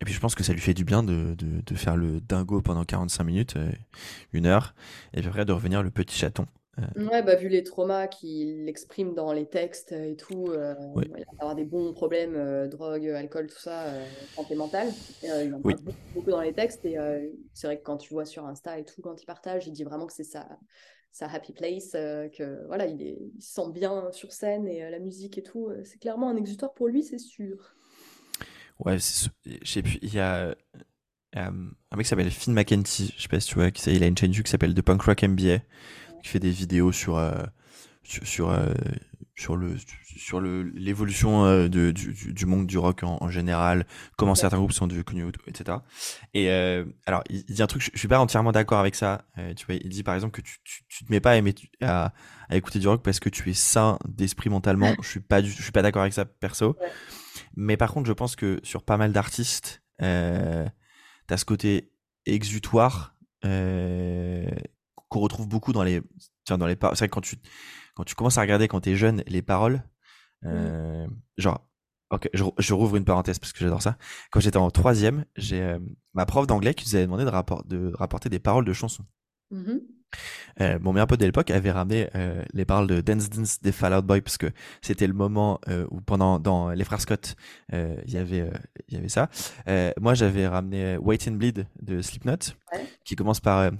et 0.00 0.04
puis 0.04 0.12
je 0.12 0.20
pense 0.20 0.34
que 0.34 0.44
ça 0.44 0.52
lui 0.52 0.60
fait 0.60 0.74
du 0.74 0.84
bien 0.84 1.02
de, 1.02 1.34
de, 1.34 1.62
de 1.64 1.74
faire 1.74 1.96
le 1.96 2.20
dingo 2.20 2.60
pendant 2.60 2.84
45 2.84 3.24
minutes, 3.24 3.56
euh, 3.56 3.70
une 4.32 4.46
heure, 4.46 4.74
et 5.14 5.20
puis 5.20 5.28
après 5.28 5.44
de 5.44 5.52
revenir 5.52 5.82
le 5.82 5.90
petit 5.90 6.16
chaton. 6.16 6.46
Euh. 6.78 7.08
Ouais, 7.08 7.22
bah, 7.22 7.34
vu 7.34 7.48
les 7.48 7.64
traumas 7.64 8.06
qu'il 8.06 8.68
exprime 8.68 9.14
dans 9.14 9.32
les 9.32 9.46
textes 9.46 9.92
et 9.92 10.16
tout, 10.16 10.52
il 10.52 11.10
va 11.10 11.16
avoir 11.38 11.54
des 11.54 11.64
bons 11.64 11.92
problèmes, 11.92 12.68
drogue, 12.68 13.08
alcool, 13.08 13.48
tout 13.48 13.58
ça, 13.58 13.86
santé 14.34 14.54
mentale. 14.54 14.88
il 15.22 15.54
en 15.54 15.60
parle 15.60 15.76
beaucoup, 15.76 15.96
beaucoup, 16.14 16.30
dans 16.30 16.40
les 16.40 16.52
textes, 16.52 16.84
et 16.84 16.96
c'est 17.54 17.66
vrai 17.66 17.78
que 17.78 17.82
quand 17.82 17.96
tu 17.96 18.12
vois 18.12 18.24
sur 18.24 18.46
Insta 18.46 18.78
et 18.78 18.84
tout, 18.84 19.02
quand 19.02 19.20
il 19.20 19.26
partage, 19.26 19.66
il 19.66 19.72
dit 19.72 19.84
vraiment 19.84 20.06
que 20.06 20.12
c'est 20.12 20.24
ça 20.24 20.46
sa 21.12 21.26
happy 21.26 21.52
place, 21.52 21.92
euh, 21.94 22.28
que 22.28 22.66
voilà, 22.66 22.86
il, 22.86 23.02
est, 23.02 23.18
il, 23.34 23.42
se 23.42 23.54
sent 23.54 23.70
bien 23.72 24.10
sur 24.12 24.32
scène 24.32 24.66
et 24.68 24.84
euh, 24.84 24.90
la 24.90 24.98
musique 24.98 25.38
et 25.38 25.42
tout. 25.42 25.68
Euh, 25.68 25.82
c'est 25.84 25.98
clairement 25.98 26.28
un 26.28 26.36
exutoire 26.36 26.72
pour 26.72 26.88
lui, 26.88 27.02
c'est 27.02 27.18
sûr. 27.18 27.74
Ouais, 28.78 28.98
je 28.98 29.28
sais 29.64 29.82
il 30.02 30.14
y 30.14 30.20
a 30.20 30.54
un 31.34 31.50
mec 31.96 32.04
qui 32.04 32.08
s'appelle 32.08 32.30
Finn 32.30 32.54
McKenty, 32.54 33.12
je 33.16 33.22
sais 33.22 33.28
pas 33.28 33.40
si 33.40 33.48
tu 33.48 33.54
vois, 33.56 33.68
il 33.86 34.02
a 34.02 34.06
une 34.06 34.16
chaîne 34.16 34.30
YouTube 34.30 34.44
qui 34.44 34.50
s'appelle 34.50 34.74
The 34.74 34.82
Punk 34.82 35.02
Rock 35.02 35.22
MBA, 35.22 35.58
qui 36.22 36.28
fait 36.28 36.38
des 36.38 36.50
vidéos 36.50 36.90
sur, 36.90 37.20
sur 38.02 38.50
sur 39.36 39.56
le 39.56 39.76
sur 40.16 40.40
le 40.40 40.62
l'évolution 40.62 41.44
euh, 41.44 41.68
du, 41.68 41.92
du, 41.92 42.46
monde 42.46 42.66
du 42.66 42.78
rock 42.78 43.02
en, 43.02 43.28
général, 43.28 43.86
comment 44.16 44.34
certains 44.34 44.58
groupes 44.58 44.72
sont 44.72 44.86
devenus 44.86 45.32
etc. 45.46 45.78
Et 46.34 46.50
euh, 46.50 46.84
alors 47.06 47.22
il, 47.30 47.44
dit 47.44 47.62
un 47.62 47.66
truc, 47.66 47.82
je, 47.82 47.98
suis 47.98 48.08
pas 48.08 48.18
entièrement 48.18 48.52
d'accord 48.52 48.78
avec 48.78 48.94
ça. 48.94 49.24
Euh, 49.38 49.54
tu 49.54 49.66
vois, 49.66 49.76
il 49.76 49.88
dit 49.88 50.02
par 50.02 50.14
exemple 50.14 50.32
que 50.32 50.42
tu, 50.42 50.58
tu, 50.88 51.04
te 51.04 51.10
mets 51.10 51.20
pas 51.20 51.32
à, 51.32 51.36
aimer, 51.36 51.54
à, 51.80 52.12
à, 52.48 52.56
écouter 52.56 52.78
du 52.78 52.88
rock 52.88 53.02
parce 53.02 53.20
que 53.20 53.28
tu 53.28 53.48
es 53.50 53.54
sain 53.54 53.98
d'esprit 54.06 54.50
mentalement. 54.50 54.94
je 55.02 55.08
suis 55.08 55.20
pas 55.20 55.42
du, 55.42 55.50
je 55.50 55.62
suis 55.62 55.72
pas 55.72 55.82
d'accord 55.82 56.02
avec 56.02 56.14
ça 56.14 56.24
perso. 56.24 56.76
Mais 57.56 57.76
par 57.76 57.92
contre, 57.92 58.06
je 58.06 58.12
pense 58.12 58.36
que 58.36 58.60
sur 58.62 58.82
pas 58.82 58.96
mal 58.96 59.12
d'artistes, 59.12 59.82
euh, 60.02 60.66
t'as 61.26 61.36
ce 61.36 61.44
côté 61.44 61.92
exutoire 62.26 63.16
qu'on 63.42 65.20
retrouve 65.20 65.48
beaucoup 65.48 65.72
dans 65.72 65.82
les 65.82 66.02
dans 66.58 66.66
les 66.66 66.76
c'est 66.80 66.98
vrai 66.98 67.08
que 67.08 67.14
quand 67.14 67.20
tu 67.20 67.36
quand 67.94 68.04
tu 68.04 68.14
commences 68.14 68.38
à 68.38 68.40
regarder 68.40 68.68
quand 68.68 68.80
t'es 68.80 68.96
jeune 68.96 69.22
les 69.26 69.42
paroles, 69.42 69.82
mmh. 70.42 70.48
euh, 70.48 71.06
genre, 71.36 71.66
ok, 72.10 72.28
je, 72.32 72.72
rouvre 72.74 72.96
une 72.96 73.04
parenthèse 73.04 73.38
parce 73.38 73.52
que 73.52 73.58
j'adore 73.60 73.82
ça. 73.82 73.96
Quand 74.30 74.40
j'étais 74.40 74.56
en 74.56 74.70
troisième, 74.70 75.24
j'ai 75.36 75.60
euh, 75.60 75.78
ma 76.14 76.26
prof 76.26 76.46
d'anglais 76.46 76.74
qui 76.74 76.86
nous 76.88 76.94
avait 76.94 77.04
demandé 77.04 77.24
de, 77.24 77.68
de, 77.68 77.92
rapporter 77.94 78.28
des 78.28 78.38
paroles 78.38 78.64
de 78.64 78.72
chansons. 78.72 79.04
Mmh 79.50 79.78
euh, 80.60 80.76
mon 80.80 80.92
meilleur 80.92 81.06
pote 81.06 81.20
de 81.20 81.24
l'époque 81.24 81.52
avait 81.52 81.70
ramené 81.70 82.08
les 82.52 82.64
paroles 82.64 82.88
de 82.88 83.00
Dance 83.00 83.30
Dance 83.30 83.60
des 83.62 83.70
Fall 83.70 83.94
Out 83.94 84.04
Boy 84.04 84.20
parce 84.20 84.38
que 84.38 84.48
c'était 84.82 85.06
le 85.06 85.12
moment 85.12 85.60
où 85.92 86.00
pendant 86.00 86.40
dans 86.40 86.70
les 86.70 86.82
frères 86.82 87.00
Scott 87.00 87.36
il 87.72 88.10
y 88.12 88.16
avait 88.16 88.50
il 88.88 88.94
y 88.94 88.96
avait 88.96 89.08
ça. 89.08 89.30
moi 90.00 90.14
j'avais 90.14 90.48
ramené 90.48 90.96
Wait 90.96 91.28
and 91.28 91.34
Bleed 91.34 91.68
de 91.80 92.02
Slipknot 92.02 92.56
qui 93.04 93.14
commence 93.14 93.38
par 93.38 93.70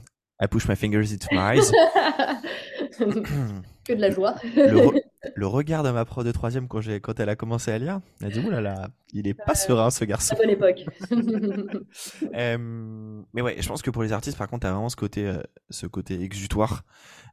I 0.41 0.47
push 0.47 0.69
my 0.69 0.75
fingers 0.75 1.13
into 1.13 1.29
my 1.33 1.57
eyes 1.57 1.71
que 3.85 3.93
de 3.93 4.01
la 4.01 4.11
joie. 4.11 4.37
le, 5.35 5.47
regard 5.47 5.83
de 5.83 5.91
ma 5.91 6.05
pro 6.05 6.25
de 6.25 6.33
troisième 6.33 6.69
quand, 6.69 6.81
quand 7.03 7.21
elle 7.21 7.29
a 7.29 7.37
commencé 7.37 7.71
à 7.71 7.79
lire, 7.79 8.01
elle 8.21 8.27
a 8.27 8.31
dit 8.31 8.41
Ouh 8.41 8.51
là 8.51 8.61
là, 8.61 8.91
il 9.13 9.27
est 9.27 9.35
pas 9.35 9.55
serein 9.55 9.91
ce 9.91 10.05
garçon. 10.05 10.37
bonne 10.37 10.51
époque. 10.51 10.85
mais 13.33 13.43
ouais, 13.43 13.57
je 13.61 13.69
pense 13.69 13.83
que 13.83 13.91
pour 13.91 14.03
les 14.03 14.13
artistes, 14.13 14.39
par 14.39 14.49
contre, 14.49 14.63
tu 14.63 14.67
as 14.67 14.73
vraiment 14.73 14.89
ce 14.89 14.97
côté, 14.97 15.27
euh, 15.27 15.41
ce 15.71 15.87
côté 15.87 16.21
exutoire. 16.23 16.85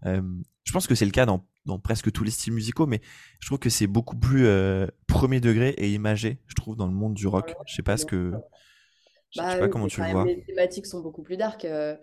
je 0.03 0.71
pense 0.71 0.87
que 0.87 0.95
c'est 0.95 1.05
le 1.05 1.11
cas 1.11 1.25
dans, 1.25 1.45
dans, 1.65 1.79
presque 1.79 2.11
tous 2.11 2.23
les 2.23 2.31
styles 2.31 2.53
musicaux, 2.53 2.87
mais 2.87 3.01
je 3.39 3.47
trouve 3.47 3.59
que 3.59 3.69
c'est 3.69 3.87
beaucoup 3.87 4.17
plus 4.17 4.47
euh, 4.47 4.87
premier 5.07 5.39
degré 5.39 5.69
et 5.77 5.93
imagé, 5.93 6.39
je 6.47 6.55
trouve, 6.55 6.75
dans 6.75 6.87
le 6.87 6.93
monde 6.93 7.13
du 7.13 7.27
rock. 7.27 7.55
Je 7.65 7.75
sais 7.75 7.83
pas 7.83 7.97
ce 7.97 8.05
que. 8.05 8.33
Je 9.31 9.41
sais 9.41 9.45
pas 9.45 9.59
bah 9.59 9.67
comment 9.67 9.87
tu 9.87 10.01
le 10.01 10.07
vois. 10.07 10.23
Les 10.23 10.41
thématiques 10.41 10.85
sont 10.85 11.01
beaucoup 11.01 11.21
plus 11.21 11.35
dark. 11.35 11.65
Euh, 11.65 11.97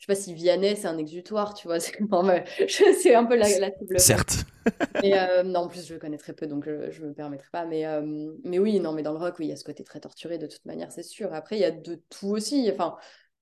je 0.00 0.06
sais 0.06 0.12
pas 0.14 0.14
si 0.14 0.32
Vianney 0.32 0.76
c'est 0.76 0.88
un 0.88 0.96
exutoire, 0.96 1.52
tu 1.52 1.68
vois. 1.68 1.78
C'est 2.98 3.14
un 3.14 3.24
peu 3.26 3.36
la, 3.36 3.46
la 3.58 3.70
Certes. 3.98 4.44
Euh, 5.02 5.42
non, 5.42 5.60
en 5.60 5.68
plus, 5.68 5.86
je 5.86 5.94
le 5.94 6.00
connais 6.00 6.18
très 6.18 6.34
peu, 6.34 6.46
donc 6.46 6.66
je 6.66 7.02
ne 7.02 7.08
me 7.08 7.14
permettrai 7.14 7.48
pas. 7.50 7.64
Mais, 7.64 7.86
euh, 7.86 8.30
mais 8.44 8.58
oui, 8.58 8.78
non, 8.78 8.92
mais 8.92 9.02
dans 9.02 9.12
le 9.12 9.18
rock, 9.18 9.36
oui, 9.38 9.46
il 9.46 9.48
y 9.48 9.52
a 9.52 9.56
ce 9.56 9.64
côté 9.64 9.84
très 9.84 10.00
torturé 10.00 10.36
de 10.36 10.46
toute 10.46 10.64
manière, 10.66 10.92
c'est 10.92 11.02
sûr. 11.02 11.32
Après, 11.32 11.56
il 11.56 11.60
y 11.60 11.64
a 11.64 11.70
de 11.70 12.02
tout 12.10 12.28
aussi. 12.28 12.70
Enfin, 12.70 12.96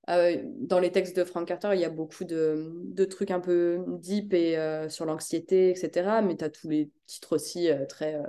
dans 0.06 0.78
les 0.78 0.92
textes 0.92 1.16
de 1.16 1.24
Frank 1.24 1.46
Carter, 1.48 1.70
il 1.74 1.80
y 1.80 1.84
a 1.84 1.90
beaucoup 1.90 2.24
de, 2.24 2.72
de 2.84 3.04
trucs 3.04 3.32
un 3.32 3.40
peu 3.40 3.84
deep 3.88 4.32
et 4.32 4.56
sur 4.88 5.04
l'anxiété, 5.06 5.70
etc. 5.70 6.22
Mais 6.22 6.36
tu 6.36 6.44
as 6.44 6.50
tous 6.50 6.68
les 6.68 6.90
titres 7.06 7.34
aussi 7.34 7.68
très 7.88 8.22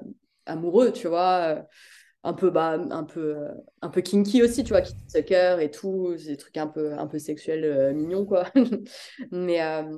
amoureux, 0.48 0.92
tu 0.92 1.08
vois 1.08 1.68
un 2.24 2.34
peu 2.34 2.50
bah, 2.50 2.78
un 2.92 3.04
peu 3.04 3.38
euh, 3.38 3.54
un 3.82 3.90
peu 3.90 4.02
kinky 4.02 4.44
aussi 4.44 4.64
tu 4.64 4.70
vois 4.70 4.82
qui 4.82 4.94
sucker 5.08 5.58
et 5.62 5.72
tout 5.72 6.16
des 6.16 6.38
trucs 6.38 6.58
un 6.58 6.68
peu 6.68 6.94
un 6.94 7.08
peu 7.08 7.20
sexuels 7.20 7.64
euh, 7.64 7.94
mignons 7.94 8.26
quoi. 8.26 8.46
Mais 9.32 9.62
euh, 9.62 9.98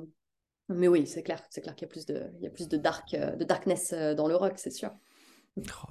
mais 0.68 0.88
oui 0.88 1.06
c'est 1.06 1.22
clair 1.22 1.42
c'est 1.50 1.60
clair 1.60 1.74
qu'il 1.74 1.86
y 1.86 1.90
a 1.90 1.92
plus 1.92 2.06
de 2.06 2.30
il 2.38 2.44
y 2.44 2.46
a 2.46 2.50
plus 2.50 2.68
de 2.68 2.76
dark 2.76 3.14
de 3.14 3.44
darkness 3.44 3.92
dans 3.92 4.28
le 4.28 4.36
rock 4.36 4.54
c'est 4.56 4.70
sûr 4.70 4.90
Oh, 5.58 5.88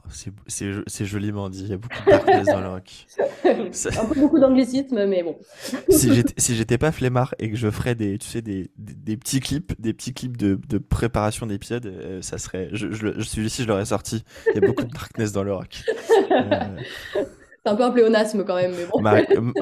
c'est 0.47 1.05
joliment 1.05 1.47
dit, 1.47 1.61
il 1.65 1.69
y 1.69 1.73
a 1.73 1.77
beaucoup 1.77 2.03
de 2.03 2.09
darkness 2.09 2.47
dans 2.47 2.61
le 2.61 2.69
rock. 2.69 3.05
Un 3.45 4.05
peu 4.05 4.19
beaucoup 4.19 4.39
d'anglicisme, 4.39 5.05
mais 5.05 5.21
bon. 5.21 5.37
si 5.89 6.55
j'étais 6.55 6.79
pas 6.79 6.91
flemmard 6.91 7.35
et 7.37 7.51
que 7.51 7.55
je 7.55 7.69
ferais 7.69 7.93
des, 7.93 8.17
tu 8.17 8.27
sais, 8.27 8.41
des, 8.41 8.71
des, 8.75 9.17
petits 9.17 9.39
clips, 9.39 9.79
des 9.79 9.93
petits 9.93 10.15
clips 10.15 10.35
de, 10.35 10.59
de 10.67 10.77
préparation 10.79 11.45
d'épisodes, 11.45 11.85
euh, 11.85 12.23
ça 12.23 12.39
serait. 12.39 12.69
Je, 12.71 12.91
je, 12.91 13.13
je 13.15 13.21
celui-ci, 13.21 13.61
je 13.61 13.67
l'aurais 13.67 13.85
sorti. 13.85 14.23
Il 14.47 14.59
y 14.59 14.63
a 14.63 14.67
beaucoup 14.67 14.83
de 14.83 14.91
darkness 14.91 15.31
dans 15.31 15.43
le 15.43 15.53
rock. 15.53 15.83
Euh, 16.31 16.77
c'est 17.13 17.69
un 17.69 17.75
peu 17.75 17.83
un 17.83 17.91
pléonasme 17.91 18.43
quand 18.43 18.55
même, 18.55 18.73
mais 18.75 18.87
bon. 18.91 18.99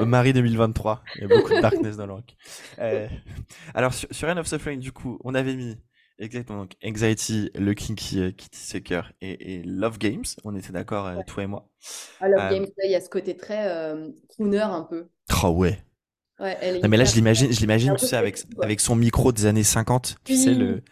Marie, 0.06 0.32
2023, 0.32 1.02
il 1.16 1.20
y 1.20 1.24
a 1.24 1.28
beaucoup 1.28 1.52
de 1.54 1.60
darkness 1.60 1.98
dans 1.98 2.06
le 2.06 2.14
rock. 2.14 2.36
Euh, 2.78 3.06
alors, 3.74 3.92
sur, 3.92 4.08
sur 4.10 4.28
End 4.30 4.38
of 4.38 4.46
Suffering, 4.46 4.80
du 4.80 4.92
coup, 4.92 5.18
on 5.24 5.34
avait 5.34 5.56
mis 5.56 5.76
Exactement. 6.20 6.60
Donc, 6.60 6.72
Anxiety, 6.84 7.50
le 7.54 7.72
Kinky 7.72 8.20
euh, 8.20 8.30
Kitty 8.30 8.58
Sucker 8.58 9.00
et, 9.22 9.62
Love 9.64 9.98
Games. 9.98 10.24
On 10.44 10.54
était 10.54 10.72
d'accord, 10.72 11.06
euh, 11.06 11.16
toi 11.26 11.42
et 11.42 11.46
moi. 11.46 11.66
Ah, 12.20 12.28
Love 12.28 12.40
euh, 12.40 12.50
Games, 12.50 12.66
il 12.84 12.90
y 12.90 12.94
a 12.94 13.00
ce 13.00 13.08
côté 13.08 13.36
très 13.36 13.92
crooner 14.28 14.60
un 14.60 14.82
peu. 14.82 15.08
Oh 15.42 15.48
ouais. 15.48 15.78
Ouais, 16.38 16.56
elle 16.60 16.80
non, 16.80 16.88
mais 16.88 16.96
là, 16.96 17.04
je 17.04 17.14
l'imagine, 17.14 17.52
je 17.52 17.60
l'imagine, 17.60 17.94
tu 17.98 18.06
sais, 18.06 18.16
avec, 18.16 18.38
avec 18.62 18.80
son 18.80 18.96
micro 18.96 19.32
des 19.32 19.46
années 19.46 19.62
50. 19.62 20.16
Tu 20.24 20.36
sais, 20.36 20.54
le. 20.54 20.82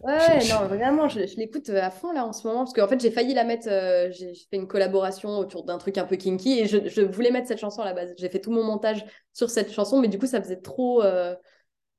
Ouais, 0.00 0.38
non, 0.50 0.66
vraiment, 0.66 1.08
je, 1.08 1.26
je 1.26 1.36
l'écoute 1.36 1.70
à 1.70 1.90
fond 1.90 2.12
là 2.12 2.26
en 2.26 2.32
ce 2.32 2.44
moment 2.46 2.64
parce 2.64 2.72
qu'en 2.72 2.88
fait, 2.88 3.00
j'ai 3.00 3.12
failli 3.12 3.34
la 3.34 3.44
mettre. 3.44 3.68
j'ai 4.10 4.34
fait 4.34 4.56
une 4.56 4.66
collaboration 4.66 5.38
autour 5.38 5.64
d'un 5.64 5.78
truc 5.78 5.96
un 5.96 6.04
peu 6.04 6.16
kinky 6.16 6.58
et 6.58 6.66
je, 6.66 6.88
je, 6.88 7.02
voulais 7.02 7.30
mettre 7.30 7.46
cette 7.46 7.60
chanson 7.60 7.82
à 7.82 7.84
la 7.84 7.92
base. 7.92 8.12
J'ai 8.18 8.28
fait 8.28 8.40
tout 8.40 8.50
mon 8.50 8.64
montage 8.64 9.04
sur 9.32 9.48
cette 9.48 9.70
chanson, 9.70 10.00
mais 10.00 10.08
du 10.08 10.18
coup, 10.18 10.26
ça 10.26 10.42
faisait 10.42 10.60
trop 10.60 11.02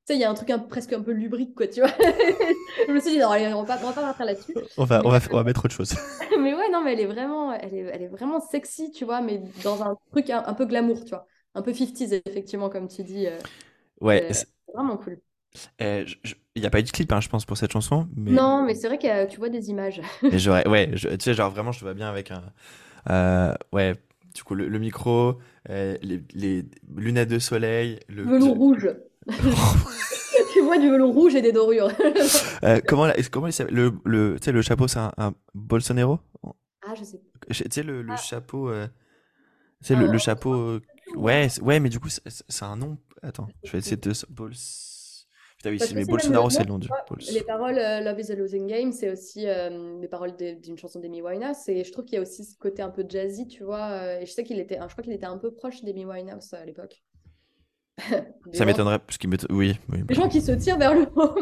sais, 0.06 0.16
il 0.16 0.20
y 0.20 0.24
a 0.24 0.30
un 0.30 0.34
truc 0.34 0.50
presque 0.70 0.94
un 0.94 1.02
peu 1.02 1.12
lubrique, 1.12 1.56
quoi, 1.56 1.68
tu 1.68 1.82
vois. 1.82 1.90
je 2.88 2.92
me 2.92 3.00
suis 3.00 3.12
dit, 3.12 3.20
non, 3.20 3.30
allez, 3.30 3.54
on 3.54 3.64
va 3.64 3.78
pas, 3.78 3.84
on 3.84 3.88
va 3.88 3.94
pas 3.94 4.02
partir 4.02 4.26
là-dessus. 4.26 4.54
On 4.78 4.84
va, 4.84 5.02
on, 5.06 5.10
va, 5.10 5.20
on 5.32 5.36
va 5.36 5.44
mettre 5.44 5.64
autre 5.66 5.74
chose. 5.74 5.96
mais 6.40 6.54
ouais, 6.54 6.70
non, 6.72 6.84
mais 6.84 6.94
elle 6.94 7.00
est 7.00 7.06
vraiment, 7.06 7.54
elle 7.54 7.74
est, 7.74 7.90
elle 7.94 8.02
est 8.02 8.08
vraiment 8.08 8.40
sexy, 8.40 8.92
tu 8.92 9.06
vois, 9.06 9.22
mais 9.22 9.42
dans 9.64 9.84
un 9.84 9.98
truc 10.12 10.30
un, 10.30 10.54
peu 10.54 10.66
glamour, 10.66 11.04
tu 11.04 11.12
vois. 11.12 11.26
Un 11.56 11.62
peu 11.62 11.72
50s, 11.72 12.22
effectivement, 12.26 12.70
comme 12.70 12.88
tu 12.88 13.04
dis. 13.04 13.28
Euh, 13.28 13.38
ouais. 14.02 14.28
c'est 14.32 14.48
vraiment 14.74 14.98
cool. 14.98 15.20
Il 15.80 16.06
n'y 16.58 16.66
a 16.66 16.70
pas 16.70 16.80
eu 16.80 16.84
de 16.84 16.92
clip, 16.92 17.12
hein, 17.12 17.22
je 17.22 17.30
pense, 17.30 17.46
pour 17.46 17.58
cette 17.58 17.72
chanson. 17.72 18.08
Mais... 18.16 18.32
Non, 18.32 18.64
mais 18.64 18.76
c'est 18.76 18.88
vrai 18.88 18.98
que 18.98 19.30
tu 19.30 19.38
vois 19.38 19.50
des 19.50 19.70
images. 19.70 20.02
j'aurais, 20.34 20.68
ouais, 20.68 20.92
tu 20.92 21.18
sais, 21.20 21.34
genre 21.34 21.52
vraiment, 21.52 21.72
je 21.72 21.80
te 21.80 21.86
vois 21.86 21.94
bien 21.94 22.10
avec 22.10 22.32
un. 22.32 22.44
Euh, 23.10 23.54
ouais, 23.72 23.94
du 24.34 24.44
coup, 24.44 24.56
le, 24.56 24.80
micro, 24.80 25.38
euh, 25.70 25.98
les, 26.02 26.22
les, 26.34 26.66
lunettes 26.96 27.30
de 27.30 27.40
soleil. 27.40 28.00
Le 28.08 28.24
velours 28.24 28.56
rouge. 28.56 28.90
tu 30.54 30.62
vois 30.62 30.78
du 30.78 30.90
velours 30.90 31.14
rouge 31.14 31.36
et 31.36 31.42
des 31.42 31.52
dorures. 31.52 31.92
euh, 32.64 32.80
comment, 32.88 33.12
comment 33.32 33.48
il 33.48 33.54
s'appelle? 33.54 33.76
Le, 33.76 33.94
le, 34.06 34.38
le 34.46 34.62
chapeau, 34.62 34.88
c'est 34.88 35.00
un, 35.00 35.12
un, 35.18 35.34
Bolsonaro? 35.54 36.20
Ah, 36.86 36.94
je 36.96 37.04
sais. 37.04 37.22
Tu 37.50 37.64
sais, 37.70 37.84
le, 37.84 38.02
le 38.02 38.14
ah. 38.14 38.18
chapeau. 38.18 38.70
Euh... 38.70 38.88
Tu 39.82 39.88
sais, 39.88 39.96
le, 39.96 40.08
le, 40.08 40.16
ah. 40.16 40.18
chapeau. 40.18 40.54
Euh, 40.54 40.82
ouais, 41.16 41.48
ouais, 41.62 41.80
mais 41.80 41.90
du 41.90 42.00
coup, 42.00 42.10
c'est 42.10 42.66
un 42.66 42.76
nom. 42.76 42.98
Attends, 43.22 43.48
je 43.64 43.72
vais 43.72 43.80
essayer 43.80 43.98
de. 43.98 44.12
Bols... 44.30 44.54
Putain, 45.58 45.70
oui, 45.70 45.80
mais 45.96 46.04
Bolsonaro, 46.04 46.50
c'est 46.50 46.64
le 46.64 46.70
nom 46.70 46.80
du. 46.80 46.90
Les 47.32 47.44
paroles 47.44 47.78
euh, 47.78 48.02
Love 48.02 48.20
is 48.20 48.32
a 48.32 48.36
Losing 48.36 48.68
Game, 48.68 48.92
c'est 48.92 49.10
aussi 49.10 49.48
euh, 49.48 50.00
les 50.02 50.10
paroles 50.10 50.36
d'une 50.36 50.78
chanson 50.78 51.00
d'Amy 51.00 51.22
Winehouse. 51.22 51.70
Et 51.70 51.84
je 51.84 51.92
trouve 51.92 52.04
qu'il 52.04 52.16
y 52.16 52.18
a 52.18 52.22
aussi 52.22 52.44
ce 52.44 52.58
côté 52.58 52.82
un 52.82 52.90
peu 52.90 53.06
jazzy, 53.08 53.48
tu 53.48 53.64
vois. 53.64 54.22
et 54.22 54.26
je 54.26 54.32
sais 54.32 54.44
qu'il 54.44 54.60
était. 54.60 54.76
Je 54.76 54.92
crois 54.92 55.04
qu'il 55.04 55.14
était 55.14 55.26
un 55.26 55.38
peu 55.38 55.54
proche 55.54 55.84
d'Amy 55.84 56.06
Winehouse 56.06 56.54
à 56.54 56.66
l'époque. 56.66 57.02
Ça 58.54 58.66
m'étonnerait, 58.66 59.00
parce 59.00 59.18
qu'il 59.18 59.30
oui, 59.30 59.78
oui. 59.90 60.04
Les 60.10 60.16
gens 60.16 60.28
qui 60.28 60.42
se 60.42 60.52
tirent 60.52 60.78
vers 60.78 60.94
le 60.94 61.08
haut. 61.16 61.36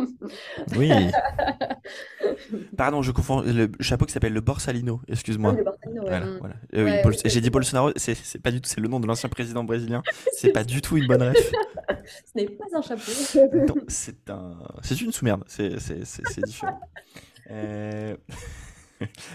oui. 0.78 0.92
Pardon, 2.78 3.02
je 3.02 3.12
confonds 3.12 3.42
le 3.42 3.72
chapeau 3.80 4.06
qui 4.06 4.12
s'appelle 4.12 4.34
le 4.34 4.42
Borsalino, 4.42 5.02
excuse-moi. 5.08 5.56
Ah, 5.58 5.90
le 5.90 6.02
Voilà, 6.02 6.26
mm. 6.26 6.38
voilà. 6.40 6.56
Euh, 6.76 7.02
oui, 7.06 7.18
J'ai 7.26 7.42
dit 7.42 7.50
Bolsonaro, 7.50 7.92
c'est 7.96 8.42
pas 8.42 8.52
du 8.52 8.62
tout, 8.62 8.70
c'est 8.70 8.82
le 8.82 8.88
nom 8.88 9.00
de 9.00 9.08
l'ancien 9.08 9.30
président 9.30 9.64
brésilien. 9.64 10.04
C'est 10.34 10.52
pas 10.52 10.64
du 10.64 10.82
tout 10.82 10.98
une 10.98 11.08
bonne 11.08 11.24
ref. 11.24 11.38
Ce 12.26 12.32
n'est 12.36 12.48
pas 12.48 12.66
un 12.74 12.82
chapeau. 12.82 13.02
C'est 13.88 14.30
un, 14.30 14.58
c'est 14.82 15.00
une 15.02 15.12
sous-merde. 15.12 15.44
C'est 15.48 16.46
différent. 16.46 16.80
Euh... 17.50 18.16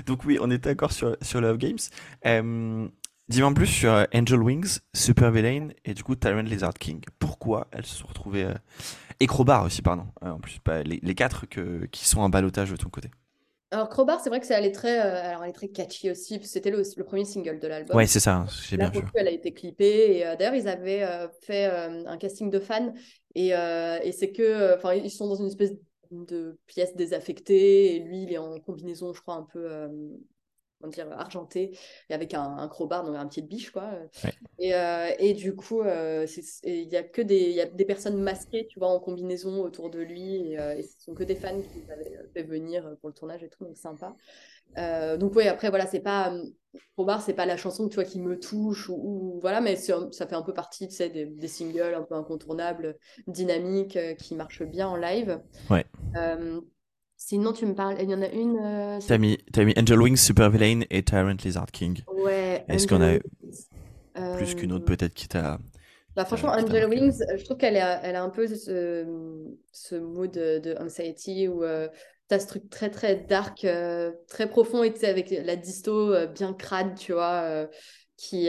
Donc 0.07 0.25
oui, 0.25 0.39
on 0.41 0.51
est 0.51 0.59
d'accord 0.59 0.93
sur, 0.93 1.17
sur 1.23 1.41
Love 1.41 1.59
Games. 1.59 1.79
Euh, 2.27 2.89
Dis-moi 3.29 3.51
en 3.51 3.55
plus 3.55 3.67
sur 3.67 3.93
euh, 3.93 4.05
Angel 4.15 4.41
Wings, 4.41 4.79
Super 4.95 5.33
Villain 5.33 5.69
et 5.85 5.95
du 5.95 6.05
coup 6.05 6.15
Tyrant 6.15 6.43
Lizard 6.43 6.75
King. 6.75 7.01
Pourquoi 7.19 7.67
elles 7.73 7.85
se 7.85 7.97
sont 7.97 8.07
retrouvées. 8.07 8.45
Euh... 8.45 8.55
Et 9.19 9.27
Crowbar 9.27 9.65
aussi, 9.65 9.83
pardon. 9.83 10.07
Euh, 10.23 10.31
en 10.31 10.39
plus, 10.39 10.61
pas 10.61 10.85
les, 10.85 11.01
les, 11.03 11.15
quatre 11.17 11.47
que, 11.47 11.87
qui 11.87 12.07
sont 12.07 12.21
en 12.21 12.29
balotage 12.29 12.71
de 12.71 12.77
ton 12.77 12.89
côté. 12.89 13.11
Alors 13.73 13.89
Crowbar, 13.89 14.21
c'est 14.21 14.29
vrai 14.29 14.39
que 14.39 14.47
elle 14.53 14.65
est 14.65 14.73
très, 14.73 15.01
euh, 15.01 15.31
alors 15.31 15.43
elle 15.43 15.51
est 15.51 15.55
très 15.55 15.69
catchy 15.69 16.09
aussi. 16.09 16.41
C'était 16.45 16.71
le, 16.71 16.83
le, 16.97 17.05
premier 17.05 17.25
single 17.25 17.59
de 17.59 17.67
l'album. 17.67 17.97
Ouais, 17.97 18.07
c'est 18.07 18.21
ça. 18.21 18.47
J'ai 18.69 18.77
bien 18.77 18.91
vu. 18.91 19.01
Elle 19.15 19.27
a 19.27 19.33
été 19.33 19.53
clippée. 19.53 20.19
Et 20.19 20.21
d'ailleurs, 20.39 20.55
ils 20.55 20.69
avaient 20.69 21.05
fait 21.43 21.65
un 21.65 22.17
casting 22.19 22.49
de 22.49 22.61
fans. 22.61 22.95
Et, 23.35 23.49
et 23.49 24.13
c'est 24.13 24.31
que, 24.31 24.77
enfin, 24.77 24.95
ils 24.95 25.11
sont 25.11 25.27
dans 25.27 25.35
une 25.35 25.49
espèce 25.49 25.73
de 26.13 26.61
pièce 26.67 26.95
désaffectée. 26.95 27.97
Et 27.97 27.99
lui, 27.99 28.23
il 28.23 28.33
est 28.33 28.39
en 28.39 28.61
combinaison, 28.61 29.13
je 29.13 29.21
crois, 29.21 29.35
un 29.35 29.49
peu 29.53 29.69
dire, 30.89 31.11
argenté, 31.13 31.77
et 32.09 32.15
avec 32.15 32.35
un, 32.35 32.59
un 32.59 32.69
crowbar, 32.69 33.05
donc 33.05 33.17
un 33.17 33.25
de 33.25 33.41
biche, 33.47 33.71
quoi. 33.71 33.91
Et, 34.59 34.75
euh, 34.75 35.11
et, 35.19 35.35
du 35.35 35.55
coup, 35.55 35.81
euh, 35.83 36.27
il 36.65 36.89
n'y 36.89 36.97
a 36.97 37.03
que 37.03 37.23
des, 37.23 37.51
y 37.51 37.61
a 37.61 37.67
des 37.67 37.85
personnes 37.85 38.21
masquées, 38.21 38.67
tu 38.69 38.79
vois, 38.79 38.89
en 38.89 39.01
combinaison 39.01 39.63
autour 39.63 39.91
de 39.91 40.01
lui, 40.01 40.53
et, 40.53 40.59
euh, 40.59 40.77
et 40.77 40.83
ce 40.83 41.01
sont 41.01 41.15
que 41.15 41.25
des 41.25 41.35
fans 41.35 41.61
qui 41.61 41.83
l'avaient 41.89 42.19
fait 42.35 42.43
venir 42.43 42.97
pour 43.01 43.09
le 43.09 43.15
tournage 43.15 43.43
et 43.43 43.49
tout, 43.49 43.65
donc 43.65 43.77
sympa. 43.77 44.15
donc 45.19 45.35
oui, 45.35 45.49
après, 45.49 45.71
voilà, 45.71 45.87
c'est 45.87 46.01
pas... 46.01 46.33
Crowbar, 46.93 47.23
c'est 47.23 47.33
pas 47.33 47.47
la 47.47 47.57
chanson, 47.57 47.89
tu 47.89 47.95
vois, 47.95 48.05
qui 48.05 48.21
me 48.21 48.39
touche, 48.39 48.91
ou, 48.91 49.39
voilà, 49.41 49.63
mais 49.63 49.77
ça 49.77 50.27
fait 50.27 50.35
un 50.35 50.43
peu 50.43 50.53
partie, 50.53 50.89
tu 50.89 50.95
sais, 50.95 51.09
des, 51.09 51.25
des 51.25 51.49
singles 51.49 51.95
un 51.95 52.03
peu 52.03 52.15
incontournables, 52.15 52.99
dynamiques, 53.27 53.99
qui 54.19 54.35
marchent 54.35 54.63
bien 54.63 54.89
en 54.89 54.97
live. 54.97 55.41
Ouais. 55.71 55.87
Sinon, 57.17 57.53
tu 57.53 57.65
me 57.67 57.75
parles. 57.75 57.97
Il 58.01 58.11
y 58.11 58.15
en 58.15 58.23
a 58.23 58.29
une. 58.29 58.59
Euh, 58.59 58.99
t'as 59.07 59.19
mis, 59.19 59.39
mis, 59.57 59.75
Angel 59.79 60.01
Wings, 60.01 60.17
Super 60.17 60.51
Villain 60.51 60.83
et 60.91 61.03
Tyrant 61.03 61.37
Lizard 61.43 61.71
King. 61.73 62.03
Ouais. 62.09 62.65
Est-ce 62.69 62.87
qu'on 62.87 63.03
a 63.03 63.19
plus 64.37 64.55
qu'une 64.55 64.73
autre 64.73 64.85
peut-être 64.85 65.15
qui 65.15 65.29
t'a. 65.29 65.59
Bah, 66.15 66.25
franchement, 66.25 66.51
Angel 66.51 66.89
Wings, 66.89 67.23
je 67.37 67.45
trouve 67.45 67.57
qu'elle 67.57 67.77
a, 67.77 68.01
elle 68.03 68.17
a 68.17 68.23
un 68.23 68.31
peu 68.31 68.47
ce, 68.47 69.07
ce 69.73 69.95
mood 69.97 70.31
de, 70.31 70.75
anxiety 70.81 71.47
où 71.47 71.63
euh, 71.63 71.89
t'as 72.29 72.39
ce 72.39 72.47
truc 72.47 72.71
très 72.71 72.91
très 72.91 73.17
dark, 73.17 73.65
euh, 73.65 74.13
très 74.29 74.49
profond 74.49 74.83
et 74.83 74.93
tu 74.93 75.01
sais, 75.01 75.09
avec 75.09 75.31
la 75.31 75.57
disto 75.57 76.15
bien 76.29 76.55
crade, 76.55 76.97
tu 76.97 77.13
vois, 77.13 77.67
qui, 78.17 78.49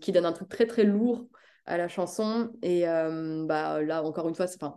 qui 0.00 0.12
donne 0.12 0.26
un 0.26 0.32
truc 0.32 0.48
très 0.48 0.66
très 0.66 0.84
lourd 0.84 1.26
à 1.66 1.76
la 1.76 1.88
chanson. 1.88 2.50
Et 2.62 2.88
euh, 2.88 3.44
bah, 3.44 3.82
là, 3.82 4.02
encore 4.02 4.28
une 4.28 4.34
fois, 4.34 4.46
enfin, 4.46 4.74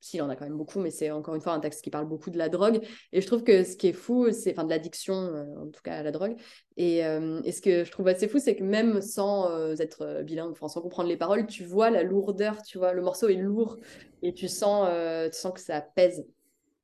s'il 0.00 0.20
en 0.22 0.28
a 0.28 0.36
quand 0.36 0.44
même 0.44 0.56
beaucoup, 0.56 0.80
mais 0.80 0.90
c'est 0.90 1.10
encore 1.10 1.34
une 1.34 1.40
fois 1.40 1.52
un 1.52 1.60
texte 1.60 1.82
qui 1.82 1.90
parle 1.90 2.06
beaucoup 2.06 2.30
de 2.30 2.38
la 2.38 2.48
drogue. 2.48 2.80
Et 3.12 3.20
je 3.20 3.26
trouve 3.26 3.44
que 3.44 3.64
ce 3.64 3.76
qui 3.76 3.88
est 3.88 3.92
fou, 3.92 4.30
c'est, 4.32 4.52
enfin, 4.52 4.64
de 4.64 4.70
l'addiction, 4.70 5.14
euh, 5.14 5.44
en 5.62 5.70
tout 5.70 5.80
cas 5.82 5.94
à 5.94 6.02
la 6.02 6.10
drogue. 6.10 6.36
Et, 6.76 7.04
euh, 7.04 7.40
et, 7.44 7.52
ce 7.52 7.62
que 7.62 7.84
je 7.84 7.90
trouve 7.90 8.08
assez 8.08 8.28
fou, 8.28 8.38
c'est 8.38 8.56
que 8.56 8.64
même 8.64 9.00
sans 9.00 9.48
être 9.78 10.22
bilingue, 10.22 10.52
enfin, 10.52 10.68
sans 10.68 10.80
comprendre 10.80 11.08
les 11.08 11.16
paroles, 11.16 11.46
tu 11.46 11.64
vois 11.64 11.90
la 11.90 12.02
lourdeur, 12.02 12.62
tu 12.62 12.78
vois, 12.78 12.92
le 12.92 13.02
morceau 13.02 13.28
est 13.28 13.34
lourd 13.34 13.76
et 14.22 14.34
tu 14.34 14.48
sens, 14.48 14.88
tu 15.32 15.38
sens 15.38 15.52
que 15.52 15.60
ça 15.60 15.80
pèse. 15.80 16.26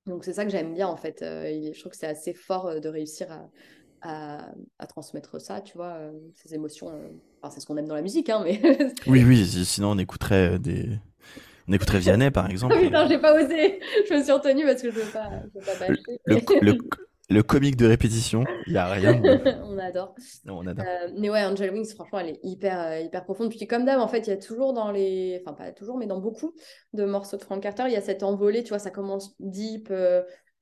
Donc 0.06 0.24
c'est 0.24 0.34
ça 0.34 0.44
que 0.44 0.50
j'aime 0.50 0.74
bien 0.74 0.86
en 0.86 0.96
fait. 0.96 1.18
je 1.20 1.78
trouve 1.78 1.92
que 1.92 1.98
c'est 1.98 2.06
assez 2.06 2.34
fort 2.34 2.80
de 2.80 2.88
réussir 2.88 3.30
à, 3.32 3.48
à, 4.04 4.86
transmettre 4.86 5.40
ça, 5.40 5.60
tu 5.60 5.76
vois, 5.76 5.98
ces 6.34 6.54
émotions. 6.54 6.92
Enfin, 7.40 7.52
c'est 7.52 7.60
ce 7.60 7.66
qu'on 7.66 7.76
aime 7.76 7.88
dans 7.88 7.94
la 7.94 8.02
musique, 8.02 8.28
hein, 8.30 8.40
mais. 8.44 8.60
oui, 9.06 9.24
oui, 9.24 9.44
sinon 9.64 9.92
on 9.92 9.98
écouterait 9.98 10.58
des. 10.58 10.98
On 11.68 11.72
écouterait 11.72 11.98
Vianney, 11.98 12.30
par 12.30 12.46
exemple. 12.50 12.78
Putain, 12.78 13.08
j'ai 13.08 13.18
pas 13.18 13.34
osé. 13.34 13.80
Je 14.08 14.14
me 14.14 14.22
suis 14.22 14.32
retenue 14.32 14.64
parce 14.64 14.82
que 14.82 14.90
je 14.90 15.00
veux 15.00 15.12
pas, 15.12 15.30
je 15.54 15.58
veux 15.58 15.64
pas 15.64 15.78
bâcher. 15.78 16.20
Le, 16.26 16.78
le 17.30 17.42
comique 17.42 17.76
de 17.76 17.86
répétition, 17.86 18.44
il 18.66 18.74
n'y 18.74 18.78
a 18.78 18.86
rien. 18.86 19.20
on 19.64 19.78
adore. 19.78 20.14
Non, 20.44 20.58
on 20.58 20.66
adore. 20.66 20.84
Euh, 20.86 21.08
mais 21.16 21.30
ouais, 21.30 21.42
Angel 21.42 21.72
Wings, 21.72 21.94
franchement, 21.94 22.18
elle 22.18 22.30
est 22.30 22.40
hyper, 22.42 22.78
euh, 22.80 23.00
hyper 23.00 23.24
profonde. 23.24 23.48
Puis 23.48 23.66
comme 23.66 23.86
d'hab, 23.86 23.98
en 24.00 24.08
fait, 24.08 24.26
il 24.26 24.30
y 24.30 24.32
a 24.32 24.36
toujours 24.36 24.74
dans 24.74 24.90
les. 24.90 25.40
Enfin, 25.40 25.54
pas 25.54 25.72
toujours, 25.72 25.96
mais 25.96 26.06
dans 26.06 26.20
beaucoup 26.20 26.54
de 26.92 27.04
morceaux 27.04 27.38
de 27.38 27.42
Frank 27.42 27.62
Carter, 27.62 27.84
il 27.86 27.92
y 27.92 27.96
a 27.96 28.02
cette 28.02 28.22
envolée, 28.22 28.62
tu 28.62 28.70
vois, 28.70 28.78
ça 28.78 28.90
commence 28.90 29.34
deep. 29.40 29.90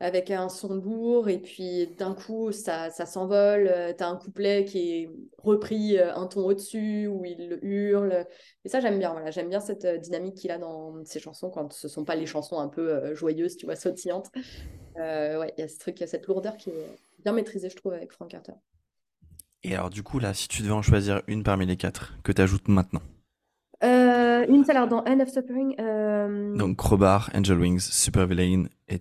Euh, 0.02 0.06
avec 0.06 0.30
un 0.30 0.48
son 0.48 0.74
lourd 0.74 1.28
et 1.28 1.38
puis 1.38 1.86
d'un 1.98 2.14
coup 2.14 2.52
ça, 2.52 2.90
s'envole, 2.90 3.72
tu 3.96 4.04
as 4.04 4.08
un 4.08 4.16
couplet 4.16 4.64
qui 4.64 4.78
est 4.90 5.10
repris 5.38 5.98
un 5.98 6.26
ton 6.26 6.44
au-dessus 6.44 7.06
où 7.06 7.24
il 7.24 7.58
hurle 7.62 8.26
et 8.64 8.68
ça 8.68 8.80
j'aime 8.80 8.98
bien 8.98 9.12
voilà, 9.12 9.30
j'aime 9.30 9.48
bien 9.48 9.60
cette 9.60 9.86
dynamique 10.00 10.34
qu'il 10.34 10.50
a 10.50 10.58
dans 10.58 11.04
ses 11.04 11.20
chansons 11.20 11.50
quand 11.50 11.72
ce 11.72 11.88
sont 11.88 12.04
pas 12.04 12.16
les 12.16 12.26
chansons 12.26 12.58
un 12.58 12.68
peu 12.68 13.14
joyeuses, 13.14 13.56
tu 13.56 13.66
vois, 13.66 13.76
sautillantes. 13.76 14.30
Euh, 14.98 15.38
ouais, 15.38 15.52
il 15.56 15.60
y 15.60 15.64
a 15.64 15.68
ce 15.68 15.78
truc, 15.78 15.98
il 15.98 16.00
y 16.02 16.04
a 16.04 16.06
cette 16.06 16.26
lourdeur 16.26 16.56
qui 16.56 16.70
est 16.70 16.98
bien 17.22 17.32
maîtrisée, 17.32 17.70
je 17.70 17.76
trouve, 17.76 17.92
avec 17.92 18.12
Frank 18.12 18.30
Carter. 18.30 18.52
Et 19.62 19.74
alors, 19.74 19.90
du 19.90 20.02
coup, 20.02 20.18
là, 20.18 20.34
si 20.34 20.48
tu 20.48 20.62
devais 20.62 20.72
en 20.72 20.82
choisir 20.82 21.22
une 21.28 21.42
parmi 21.42 21.66
les 21.66 21.76
quatre, 21.76 22.18
que 22.22 22.32
tu 22.32 22.42
ajoutes 22.42 22.68
maintenant 22.68 23.02
euh, 23.84 24.46
Une, 24.48 24.68
alors 24.70 24.88
dans 24.88 25.04
End 25.04 25.20
of 25.20 25.28
Suffering. 25.28 25.74
Euh... 25.80 26.56
Donc, 26.56 26.76
Crowbar, 26.76 27.30
Angel 27.34 27.59
Wings, 27.59 27.80
Super 27.80 28.26
Villain 28.26 28.64
et 28.88 29.00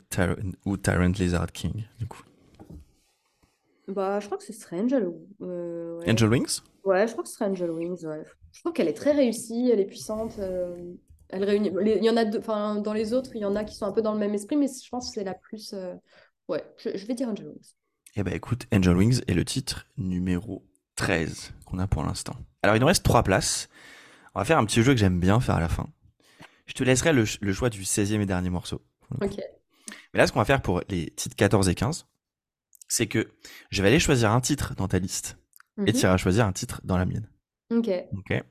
ou 0.65 0.77
Tyrant 0.77 1.11
Lizard 1.17 1.51
King, 1.51 1.83
du 1.99 2.07
coup. 2.07 2.23
Bah, 3.87 4.19
je 4.19 4.25
crois 4.25 4.37
que 4.37 4.43
ce 4.43 4.53
serait 4.53 4.79
Angel. 4.79 5.11
Euh, 5.41 5.99
Angel 6.07 6.29
Wings? 6.29 6.61
Ouais, 6.83 7.07
je 7.07 7.11
crois 7.11 7.23
que 7.23 7.29
ce 7.29 7.35
serait 7.35 7.45
Angel 7.45 7.69
Wings, 7.69 8.05
ouais. 8.05 8.23
Je 8.53 8.59
crois 8.59 8.71
qu'elle 8.71 8.87
est 8.87 8.93
très 8.93 9.11
réussie, 9.11 9.69
elle 9.71 9.79
est 9.79 9.85
puissante. 9.85 10.37
Euh, 10.39 10.75
elle 11.29 11.43
réunit. 11.43 11.71
il 11.85 12.03
y 12.03 12.09
en 12.09 12.17
a 12.17 12.25
deux, 12.25 12.39
enfin, 12.39 12.75
dans 12.75 12.93
les 12.93 13.13
autres, 13.13 13.35
il 13.35 13.41
y 13.41 13.45
en 13.45 13.55
a 13.55 13.63
qui 13.63 13.75
sont 13.75 13.85
un 13.85 13.91
peu 13.91 14.01
dans 14.01 14.13
le 14.13 14.19
même 14.19 14.33
esprit, 14.33 14.57
mais 14.57 14.67
je 14.67 14.89
pense 14.89 15.09
que 15.09 15.13
c'est 15.15 15.23
la 15.23 15.33
plus. 15.33 15.75
Ouais, 16.47 16.63
je, 16.77 17.05
vais 17.05 17.13
dire 17.13 17.29
Angel 17.29 17.47
Wings. 17.47 17.73
Eh 18.17 18.23
ben 18.23 18.33
écoute, 18.33 18.65
Angel 18.73 18.95
Wings 18.95 19.21
est 19.27 19.33
le 19.33 19.45
titre 19.45 19.87
numéro 19.97 20.65
13 20.95 21.53
qu'on 21.65 21.79
a 21.79 21.87
pour 21.87 22.03
l'instant. 22.03 22.35
Alors 22.61 22.75
il 22.75 22.79
nous 22.79 22.87
reste 22.87 23.03
trois 23.03 23.23
places. 23.23 23.69
On 24.33 24.39
va 24.39 24.45
faire 24.45 24.57
un 24.57 24.65
petit 24.65 24.81
jeu 24.81 24.93
que 24.93 24.99
j'aime 24.99 25.19
bien 25.19 25.39
faire 25.39 25.55
à 25.55 25.59
la 25.59 25.69
fin. 25.69 25.89
Je 26.65 26.73
te 26.73 26.83
laisserai 26.83 27.11
le, 27.13 27.25
choix 27.25 27.69
du 27.69 27.81
16e 27.81 28.21
et 28.21 28.25
dernier 28.25 28.49
morceau. 28.49 28.81
Ok. 29.19 29.37
Mais 30.13 30.19
là, 30.19 30.27
ce 30.27 30.31
qu'on 30.31 30.39
va 30.39 30.45
faire 30.45 30.61
pour 30.61 30.81
les 30.89 31.09
titres 31.11 31.35
14 31.35 31.67
et 31.69 31.75
15, 31.75 32.07
c'est 32.87 33.07
que 33.07 33.31
je 33.69 33.81
vais 33.81 33.89
aller 33.89 33.99
choisir 33.99 34.31
un 34.31 34.41
titre 34.41 34.73
dans 34.75 34.87
ta 34.87 34.99
liste 34.99 35.37
et 35.77 35.81
mhm. 35.81 35.93
tu 35.93 36.01
iras 36.01 36.17
choisir 36.17 36.45
un 36.45 36.51
titre 36.53 36.81
dans 36.83 36.97
la 36.97 37.05
mienne. 37.05 37.27
Ok. 37.71 37.89
Ok. 38.17 38.43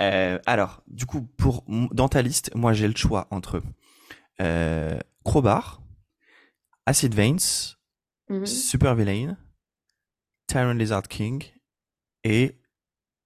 Euh, 0.00 0.38
alors, 0.46 0.82
du 0.88 1.06
coup, 1.06 1.22
pour 1.22 1.64
dans 1.92 2.08
ta 2.08 2.22
liste, 2.22 2.54
moi 2.54 2.72
j'ai 2.72 2.88
le 2.88 2.96
choix 2.96 3.28
entre 3.30 3.62
euh, 4.40 4.98
Crowbar, 5.24 5.80
Acid 6.86 7.14
Veins, 7.14 7.76
mhm. 8.28 8.46
Super 8.46 8.94
Villain, 8.94 9.36
Tyrant 10.46 10.74
Lizard 10.74 11.06
King 11.08 11.44
et 12.24 12.56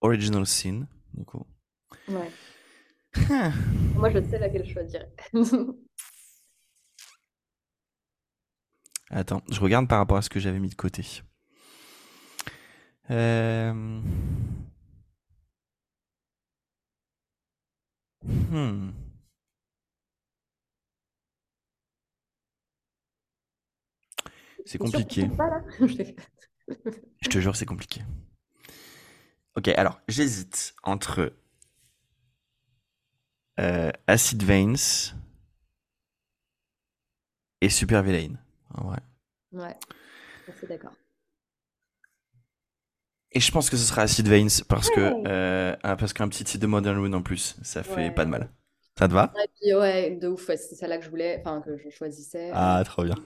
Original 0.00 0.46
Sin. 0.46 0.86
Du 1.14 1.24
coup. 1.24 1.46
Ouais. 2.08 2.30
moi 3.96 4.10
je 4.10 4.22
sais 4.22 4.38
laquelle 4.38 4.68
choisir. 4.68 5.06
Attends, 9.10 9.42
je 9.50 9.60
regarde 9.60 9.88
par 9.88 9.98
rapport 9.98 10.16
à 10.16 10.22
ce 10.22 10.30
que 10.30 10.40
j'avais 10.40 10.58
mis 10.58 10.70
de 10.70 10.74
côté. 10.74 11.04
Euh... 13.10 14.00
Hmm. 18.24 18.90
C'est 24.64 24.78
compliqué. 24.78 25.28
Je 27.20 27.28
te 27.28 27.38
jure, 27.38 27.56
c'est 27.56 27.66
compliqué. 27.66 28.02
Ok, 29.56 29.68
alors 29.68 30.00
j'hésite 30.08 30.74
entre 30.82 31.34
Acid 34.06 34.42
Veins 34.42 35.14
et 37.62 37.70
Super 37.70 38.02
Villain. 38.02 38.36
ouais. 38.84 38.98
Ouais, 39.52 39.76
c'est 40.54 40.66
d'accord. 40.68 40.96
Et 43.32 43.40
je 43.40 43.50
pense 43.50 43.70
que 43.70 43.76
ce 43.76 43.84
sera 43.84 44.02
Acid 44.02 44.28
Veins 44.28 44.62
parce 44.68 44.90
que 44.90 45.16
euh, 45.26 45.74
ah, 45.82 45.96
parce 45.96 46.12
qu'un 46.12 46.28
petit 46.28 46.44
titre 46.44 46.60
de 46.62 46.66
Modern 46.66 46.98
Rune 46.98 47.14
en 47.14 47.22
plus, 47.22 47.56
ça 47.62 47.82
fait 47.82 48.10
pas 48.10 48.24
de 48.24 48.30
mal. 48.30 48.48
Ça 48.98 49.08
te 49.08 49.14
va? 49.14 49.34
Ouais, 49.74 50.10
de 50.16 50.28
ouf, 50.28 50.46
c'est 50.46 50.56
celle-là 50.74 50.98
que 50.98 51.04
je 51.04 51.10
voulais, 51.10 51.38
enfin 51.40 51.60
que 51.62 51.76
je 51.76 51.88
choisissais. 51.90 52.50
Ah, 52.50 52.82
trop 52.84 53.04
bien. 53.04 53.16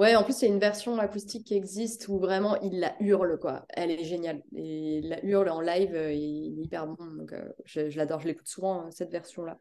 Ouais, 0.00 0.16
en 0.16 0.22
plus, 0.22 0.40
il 0.40 0.48
y 0.48 0.50
a 0.50 0.54
une 0.54 0.60
version 0.60 0.98
acoustique 0.98 1.46
qui 1.46 1.54
existe 1.54 2.08
où 2.08 2.18
vraiment 2.18 2.58
il 2.62 2.80
la 2.80 2.94
hurle, 3.00 3.38
quoi. 3.38 3.66
Elle 3.68 3.90
est 3.90 4.02
géniale. 4.02 4.40
Et 4.56 5.00
il 5.00 5.10
la 5.10 5.22
hurle 5.22 5.50
en 5.50 5.60
live, 5.60 5.94
euh, 5.94 6.10
il 6.10 6.58
est 6.58 6.64
hyper 6.64 6.86
bon. 6.86 7.04
Donc, 7.18 7.34
euh, 7.34 7.50
je, 7.66 7.94
l'adore, 7.98 8.18
je 8.20 8.28
l'écoute 8.28 8.48
souvent, 8.48 8.80
hein, 8.80 8.88
cette 8.92 9.12
version-là. 9.12 9.58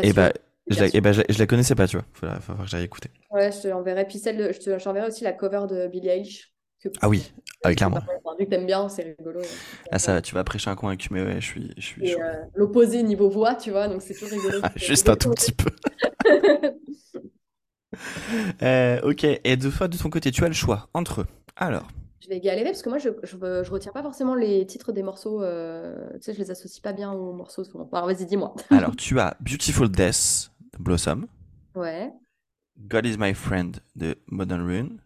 Et 0.00 0.10
eh 0.10 0.12
bah, 0.12 0.32
je 0.68 0.78
la, 0.78 0.86
eh 0.94 1.00
bah, 1.00 1.10
je, 1.10 1.36
la 1.36 1.46
connaissais 1.48 1.74
pas, 1.74 1.88
tu 1.88 1.96
vois. 1.96 2.06
Faut, 2.12 2.54
faut, 2.54 2.62
que 2.62 2.68
j'aille 2.68 2.84
écouter. 2.84 3.10
Ouais, 3.32 3.50
je 3.50 3.62
te 3.62 3.66
l'enverrai. 3.66 4.06
Puis 4.06 4.20
celle, 4.20 4.54
je 4.54 4.60
te, 4.60 4.78
j'enverrai 4.78 5.08
aussi 5.08 5.24
la 5.24 5.32
cover 5.32 5.66
de 5.68 5.88
Billie 5.88 6.08
Eilish. 6.08 6.54
ah 7.00 7.08
oui, 7.08 7.32
ah 7.64 7.74
clairement. 7.74 8.02
vu 8.38 8.44
que 8.44 8.50
t'aimes 8.50 8.66
bien, 8.66 8.88
c'est 8.88 9.16
rigolo. 9.18 9.40
Ah 9.90 9.98
ça, 9.98 10.22
tu 10.22 10.32
vas 10.36 10.44
prêcher 10.44 10.70
un 10.70 10.76
convaincu, 10.76 11.08
mais 11.10 11.24
ouais, 11.24 11.40
je 11.40 11.46
suis, 11.46 11.74
je 11.76 11.84
suis. 11.84 12.14
Euh, 12.14 12.34
l'opposé 12.54 13.02
niveau 13.02 13.28
voix, 13.28 13.56
tu 13.56 13.72
vois, 13.72 13.88
donc 13.88 14.00
c'est 14.00 14.14
toujours 14.14 14.30
rigolo. 14.30 14.60
Juste 14.76 15.08
un 15.08 15.16
tout 15.16 15.30
petit 15.30 15.50
peu. 15.50 15.70
Euh, 18.62 19.00
ok, 19.02 19.24
et 19.24 19.56
de 19.56 19.70
fois 19.70 19.88
de 19.88 19.96
ton 19.96 20.08
côté, 20.10 20.30
tu 20.30 20.44
as 20.44 20.48
le 20.48 20.54
choix 20.54 20.88
entre 20.94 21.22
eux. 21.22 21.26
Alors. 21.56 21.88
Je 22.20 22.28
vais 22.28 22.40
galérer 22.40 22.70
parce 22.70 22.82
que 22.82 22.88
moi, 22.88 22.98
je, 22.98 23.10
je, 23.24 23.36
je 23.36 23.70
retiens 23.70 23.92
pas 23.92 24.02
forcément 24.02 24.34
les 24.34 24.64
titres 24.66 24.92
des 24.92 25.02
morceaux. 25.02 25.42
Euh, 25.42 26.10
tu 26.14 26.22
sais, 26.22 26.34
je 26.34 26.38
les 26.38 26.50
associe 26.50 26.80
pas 26.80 26.92
bien 26.92 27.12
aux 27.12 27.32
morceaux 27.32 27.64
souvent. 27.64 27.88
Alors, 27.92 28.06
vas-y, 28.06 28.26
dis-moi. 28.26 28.54
Alors, 28.70 28.94
tu 28.96 29.18
as 29.18 29.36
Beautiful 29.40 29.90
Death 29.90 30.50
de 30.72 30.82
Blossom. 30.82 31.26
Ouais. 31.74 32.12
God 32.78 33.06
is 33.06 33.16
My 33.18 33.34
Friend 33.34 33.76
de 33.96 34.16
Modern 34.28 34.62
Rune. 34.62 34.98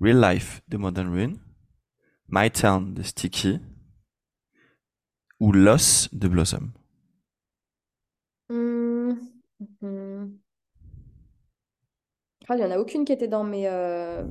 Real 0.00 0.20
Life 0.20 0.62
de 0.68 0.76
Modern 0.76 1.08
Rune. 1.08 1.36
My 2.28 2.50
Town 2.50 2.94
de 2.94 3.02
Sticky. 3.02 3.60
Ou 5.40 5.52
Loss 5.52 6.08
de 6.12 6.28
Blossom. 6.28 6.72
Mmh. 8.50 9.12
Il 12.50 12.56
n'y 12.56 12.64
en 12.64 12.70
a 12.70 12.78
aucune 12.78 13.04
qui 13.04 13.12
était 13.12 13.28
dans 13.28 13.44
mes 13.44 13.66
euh, 13.66 14.22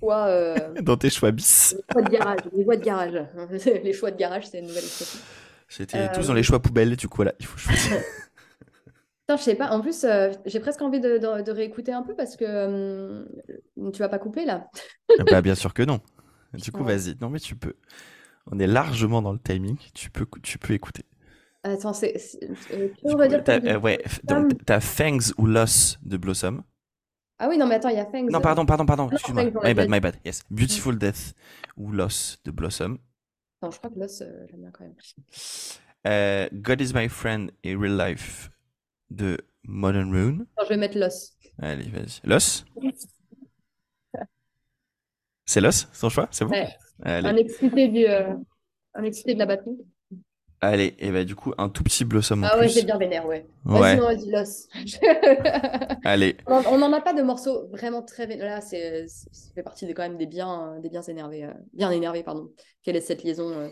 choix. 0.00 0.26
Euh, 0.26 0.56
dans 0.82 0.96
tes 0.96 1.10
choix 1.10 1.30
bis. 1.30 1.76
Les 1.76 1.92
choix 1.92 2.02
de 2.02 2.10
garage. 2.10 2.40
Les 2.52 2.64
choix 2.64 2.76
de 2.76 2.84
garage. 2.84 3.26
les 3.84 3.92
choix 3.92 4.10
de 4.10 4.16
garage, 4.16 4.46
c'est 4.46 4.58
une 4.58 4.66
nouvelle 4.66 4.84
expression. 4.84 5.20
C'était 5.68 6.12
tous 6.12 6.28
dans 6.28 6.34
les 6.34 6.42
choix 6.42 6.60
poubelles, 6.60 6.96
du 6.96 7.08
coup, 7.08 7.16
voilà, 7.16 7.32
il 7.40 7.46
faut 7.46 7.58
choisir. 7.58 7.98
Putain, 9.26 9.36
je 9.38 9.42
sais 9.42 9.54
pas. 9.54 9.70
En 9.70 9.80
plus, 9.80 10.04
euh, 10.04 10.30
j'ai 10.44 10.60
presque 10.60 10.82
envie 10.82 11.00
de, 11.00 11.18
de, 11.18 11.50
réécouter 11.50 11.92
un 11.92 12.02
peu 12.02 12.14
parce 12.14 12.36
que 12.36 13.26
tu 13.92 13.98
vas 13.98 14.08
pas 14.10 14.18
couper 14.18 14.44
là. 14.44 14.68
bah, 15.30 15.40
bien 15.40 15.54
sûr 15.54 15.72
que 15.72 15.82
non. 15.82 16.00
Du 16.52 16.70
coup, 16.70 16.84
vas-y. 16.84 17.16
Non, 17.20 17.30
mais 17.30 17.40
tu 17.40 17.56
peux. 17.56 17.74
On 18.52 18.58
est 18.58 18.66
largement 18.66 19.22
dans 19.22 19.32
le 19.32 19.38
timing. 19.38 19.78
Tu 19.94 20.10
peux, 20.10 20.26
tu 20.42 20.58
peux 20.58 20.74
écouter. 20.74 21.04
Attends, 21.62 21.94
c'est. 21.94 22.14
on 23.02 23.16
va 23.16 23.26
dire 23.26 23.42
ouais, 23.82 24.04
t'as 24.66 24.80
Fangs 24.80 25.32
ou 25.38 25.46
Loss 25.46 25.98
de 26.02 26.18
Blossom. 26.18 26.62
Ah 27.38 27.48
oui, 27.48 27.58
non, 27.58 27.66
mais 27.66 27.74
attends, 27.74 27.88
il 27.88 27.96
y 27.96 28.00
a 28.00 28.06
Fangs. 28.06 28.30
Non, 28.30 28.40
pardon, 28.40 28.64
pardon, 28.64 28.86
pardon, 28.86 29.10
excuse-moi. 29.10 29.44
My 29.64 29.74
bad, 29.74 29.88
my 29.90 30.00
bad, 30.00 30.16
yes. 30.24 30.42
Beautiful 30.50 30.96
Death 30.96 31.34
ou 31.76 31.90
Loss 31.90 32.40
de 32.44 32.50
Blossom. 32.50 32.98
Non, 33.62 33.70
je 33.70 33.78
crois 33.78 33.90
que 33.90 33.98
Loss, 33.98 34.20
euh, 34.20 34.46
j'aime 34.48 34.60
bien 34.60 34.70
quand 34.70 34.84
même. 34.84 34.94
Euh, 36.06 36.48
God 36.52 36.80
is 36.80 36.92
my 36.94 37.08
friend 37.08 37.50
et 37.64 37.74
Real 37.74 37.96
Life 37.96 38.50
de 39.10 39.38
Modern 39.64 40.12
Rune. 40.12 40.46
Non, 40.56 40.64
je 40.64 40.68
vais 40.68 40.76
mettre 40.76 40.98
Loss. 40.98 41.36
Allez, 41.60 41.88
vas-y. 41.88 42.20
Loss? 42.24 42.64
C'est 45.44 45.60
Loss, 45.60 45.88
son 45.92 46.08
choix? 46.08 46.28
C'est 46.30 46.44
bon? 46.44 46.52
Ouais. 46.52 46.76
Un 47.04 47.36
excité 47.36 47.88
du, 47.88 48.06
euh, 48.06 48.34
un 48.94 49.02
excité 49.02 49.34
de 49.34 49.38
la 49.40 49.46
batterie. 49.46 49.76
Allez, 50.64 50.94
et 50.98 51.10
bah 51.10 51.24
du 51.24 51.34
coup, 51.34 51.52
un 51.58 51.68
tout 51.68 51.82
petit 51.82 52.04
blossom 52.04 52.44
en 52.44 52.48
Ah 52.50 52.58
ouais, 52.58 52.68
j'ai 52.68 52.84
bien 52.84 52.98
vénère, 52.98 53.26
ouais. 53.26 53.46
Ouais. 53.64 53.96
Vas-y, 53.96 53.98
vas-y, 53.98 54.30
Loss. 54.30 54.68
Allez. 56.04 56.36
On 56.46 56.78
n'en 56.78 56.92
a 56.92 57.00
pas 57.00 57.12
de 57.12 57.22
morceaux 57.22 57.68
vraiment 57.70 58.02
très 58.02 58.26
vénère. 58.26 58.46
Là, 58.46 58.60
c'est, 58.60 59.06
ça 59.08 59.52
fait 59.54 59.62
partie 59.62 59.86
des, 59.86 59.94
quand 59.94 60.02
même 60.02 60.16
des 60.16 60.26
biens, 60.26 60.78
des 60.80 60.88
biens 60.88 61.02
énervés. 61.02 61.44
Euh, 61.44 61.52
bien 61.72 61.90
énervés, 61.90 62.22
pardon. 62.22 62.50
Quelle 62.82 62.96
est 62.96 63.00
cette 63.00 63.24
liaison 63.24 63.50
euh, 63.50 63.68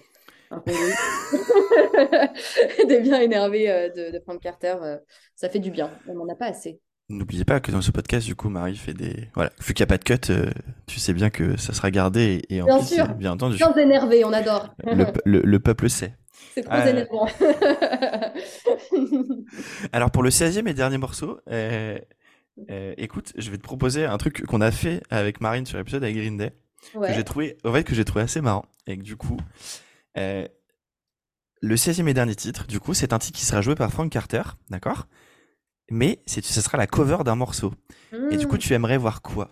un 0.51 0.60
peu 0.60 0.73
Des 2.89 3.01
biens 3.01 3.20
énervés 3.20 3.70
euh, 3.70 3.89
de, 3.89 4.12
de 4.12 4.20
Frank 4.20 4.40
Carter. 4.40 4.74
ça 5.35 5.48
fait 5.48 5.60
du 5.60 5.70
bien. 5.70 5.90
On 6.09 6.14
n'en 6.14 6.28
a 6.28 6.36
pas 6.36 6.47
assez. 6.47 6.81
N'oubliez 7.09 7.44
pas 7.44 7.60
que 7.60 7.70
dans 7.70 7.82
ce 7.82 7.90
podcast, 7.90 8.27
du 8.27 8.35
coup, 8.35 8.48
Marie 8.48 8.77
fait 8.77 8.94
des. 8.94 9.28
Voilà, 9.35 9.51
vu 9.60 9.74
qu'il 9.74 9.85
n'y 9.85 9.93
a 9.93 9.94
pas 9.94 9.98
de 9.98 10.05
cut, 10.05 10.31
euh, 10.31 10.51
tu 10.86 10.98
sais 10.98 11.12
bien 11.12 11.28
que 11.28 11.59
ça 11.59 11.74
sera 11.74 11.90
gardé 11.90 12.43
et, 12.48 12.62
en 12.62 12.64
bien 12.64 12.78
plus, 12.78 12.94
sûr. 12.94 13.09
bien 13.14 13.32
entendu. 13.32 13.56
Bien 13.56 13.74
énervé, 13.74 14.24
on 14.24 14.32
adore. 14.32 14.74
Le, 14.85 15.06
le, 15.27 15.40
le 15.40 15.60
peuple 15.60 15.90
sait. 15.90 16.14
C'est 16.55 16.62
trop 16.62 16.77
énervant. 16.77 17.27
Alors, 19.93 20.10
pour 20.10 20.23
le 20.23 20.31
16e 20.31 20.66
et 20.69 20.74
dernier 20.74 20.98
morceau, 20.98 21.40
euh, 21.51 21.98
euh, 22.70 22.94
écoute, 22.97 23.32
je 23.36 23.51
vais 23.51 23.59
te 23.59 23.62
proposer 23.62 24.05
un 24.05 24.19
truc 24.19 24.44
qu'on 24.47 24.60
a 24.60 24.70
fait 24.70 25.02
avec 25.10 25.40
Marine 25.40 25.66
sur 25.66 25.78
l'épisode 25.78 26.02
avec 26.05 26.16
Green 26.16 26.36
Day, 26.36 26.52
Ouais. 26.94 27.09
que 27.09 27.14
j'ai 27.14 27.24
trouvé, 27.24 27.56
en 27.64 27.73
fait, 27.73 27.85
que 27.85 27.94
j'ai 27.94 28.05
trouvé 28.05 28.23
assez 28.24 28.40
marrant. 28.40 28.64
Et 28.86 28.97
que 28.97 29.02
du 29.02 29.16
coup, 29.16 29.36
euh, 30.19 30.47
le 31.60 31.77
16e 31.77 32.09
et 32.09 32.14
dernier 32.14 32.35
titre, 32.35 32.66
du 32.66 32.81
coup, 32.81 32.94
c'est 32.94 33.12
un 33.12 33.19
titre 33.19 33.39
qui 33.39 33.44
sera 33.47 33.60
joué 33.60 33.74
par 33.74 33.90
Frank 33.93 34.10
Carter, 34.10 34.43
d'accord? 34.69 35.06
Mais 35.90 36.20
c'est, 36.27 36.44
ce 36.44 36.60
sera 36.60 36.78
la 36.78 36.86
cover 36.86 37.19
d'un 37.24 37.36
morceau. 37.36 37.73
Et 38.31 38.36
du 38.36 38.47
coup, 38.47 38.56
Hmm. 38.56 38.59
tu 38.59 38.73
aimerais 38.74 38.98
voir 38.98 39.23
quoi? 39.23 39.51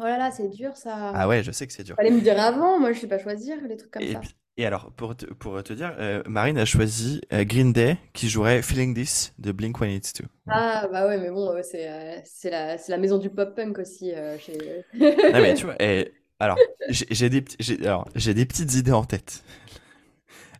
Oh 0.00 0.04
là 0.04 0.16
là, 0.18 0.30
c'est 0.30 0.48
dur 0.48 0.76
ça. 0.76 1.10
Ah 1.14 1.26
ouais, 1.28 1.42
je 1.42 1.50
sais 1.50 1.66
que 1.66 1.72
c'est 1.72 1.82
dur. 1.84 1.96
Fallait 1.96 2.10
me 2.12 2.20
dire 2.20 2.40
avant, 2.40 2.78
moi 2.78 2.92
je 2.92 3.00
sais 3.00 3.08
pas 3.08 3.18
choisir 3.18 3.56
les 3.68 3.76
trucs 3.76 3.90
comme 3.90 4.02
Et, 4.02 4.12
ça. 4.12 4.20
Et 4.58 4.66
alors, 4.66 4.92
pour 4.92 5.16
te, 5.16 5.24
pour 5.26 5.62
te 5.62 5.72
dire, 5.72 5.94
euh, 5.98 6.22
Marine 6.26 6.58
a 6.58 6.66
choisi 6.66 7.20
euh, 7.32 7.44
Green 7.44 7.72
Day 7.72 7.96
qui 8.12 8.28
jouerait 8.28 8.62
Feeling 8.62 8.94
This 8.94 9.32
de 9.38 9.52
Blink 9.52 9.78
182. 9.78 10.28
Ah 10.50 10.88
bah 10.90 11.06
ouais, 11.06 11.18
mais 11.18 11.30
bon, 11.30 11.50
euh, 11.54 11.62
c'est 11.62 12.22
c'est 12.24 12.48
la, 12.50 12.78
c'est 12.78 12.90
la 12.92 12.96
maison 12.98 13.18
du 13.18 13.28
pop-punk 13.28 13.78
aussi 13.78 14.12
chez... 14.38 14.84
Non 15.30 15.40
mais 15.40 15.54
tu 15.54 15.66
vois, 15.66 15.76
eh, 15.80 16.12
alors 16.38 16.62
j'ai 16.88 17.06
j'ai 17.10 17.28
des, 17.30 17.42
petits- 17.42 17.56
j'ai- 17.60 17.86
alors, 17.86 18.08
j'ai 18.14 18.34
des 18.34 18.46
petites 18.46 18.74
idées 18.74 18.92
en 18.92 19.04
tête. 19.04 19.42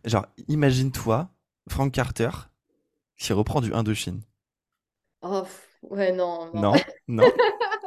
Genre, 0.03 0.25
imagine-toi 0.49 1.29
Frank 1.69 1.93
Carter 1.93 2.29
qui 3.17 3.33
reprend 3.33 3.61
du 3.61 3.73
Indochine. 3.73 4.21
Oh, 5.21 5.47
ouais, 5.83 6.11
non, 6.11 6.51
non. 6.53 6.65
Non, 6.65 6.83
non. 7.07 7.31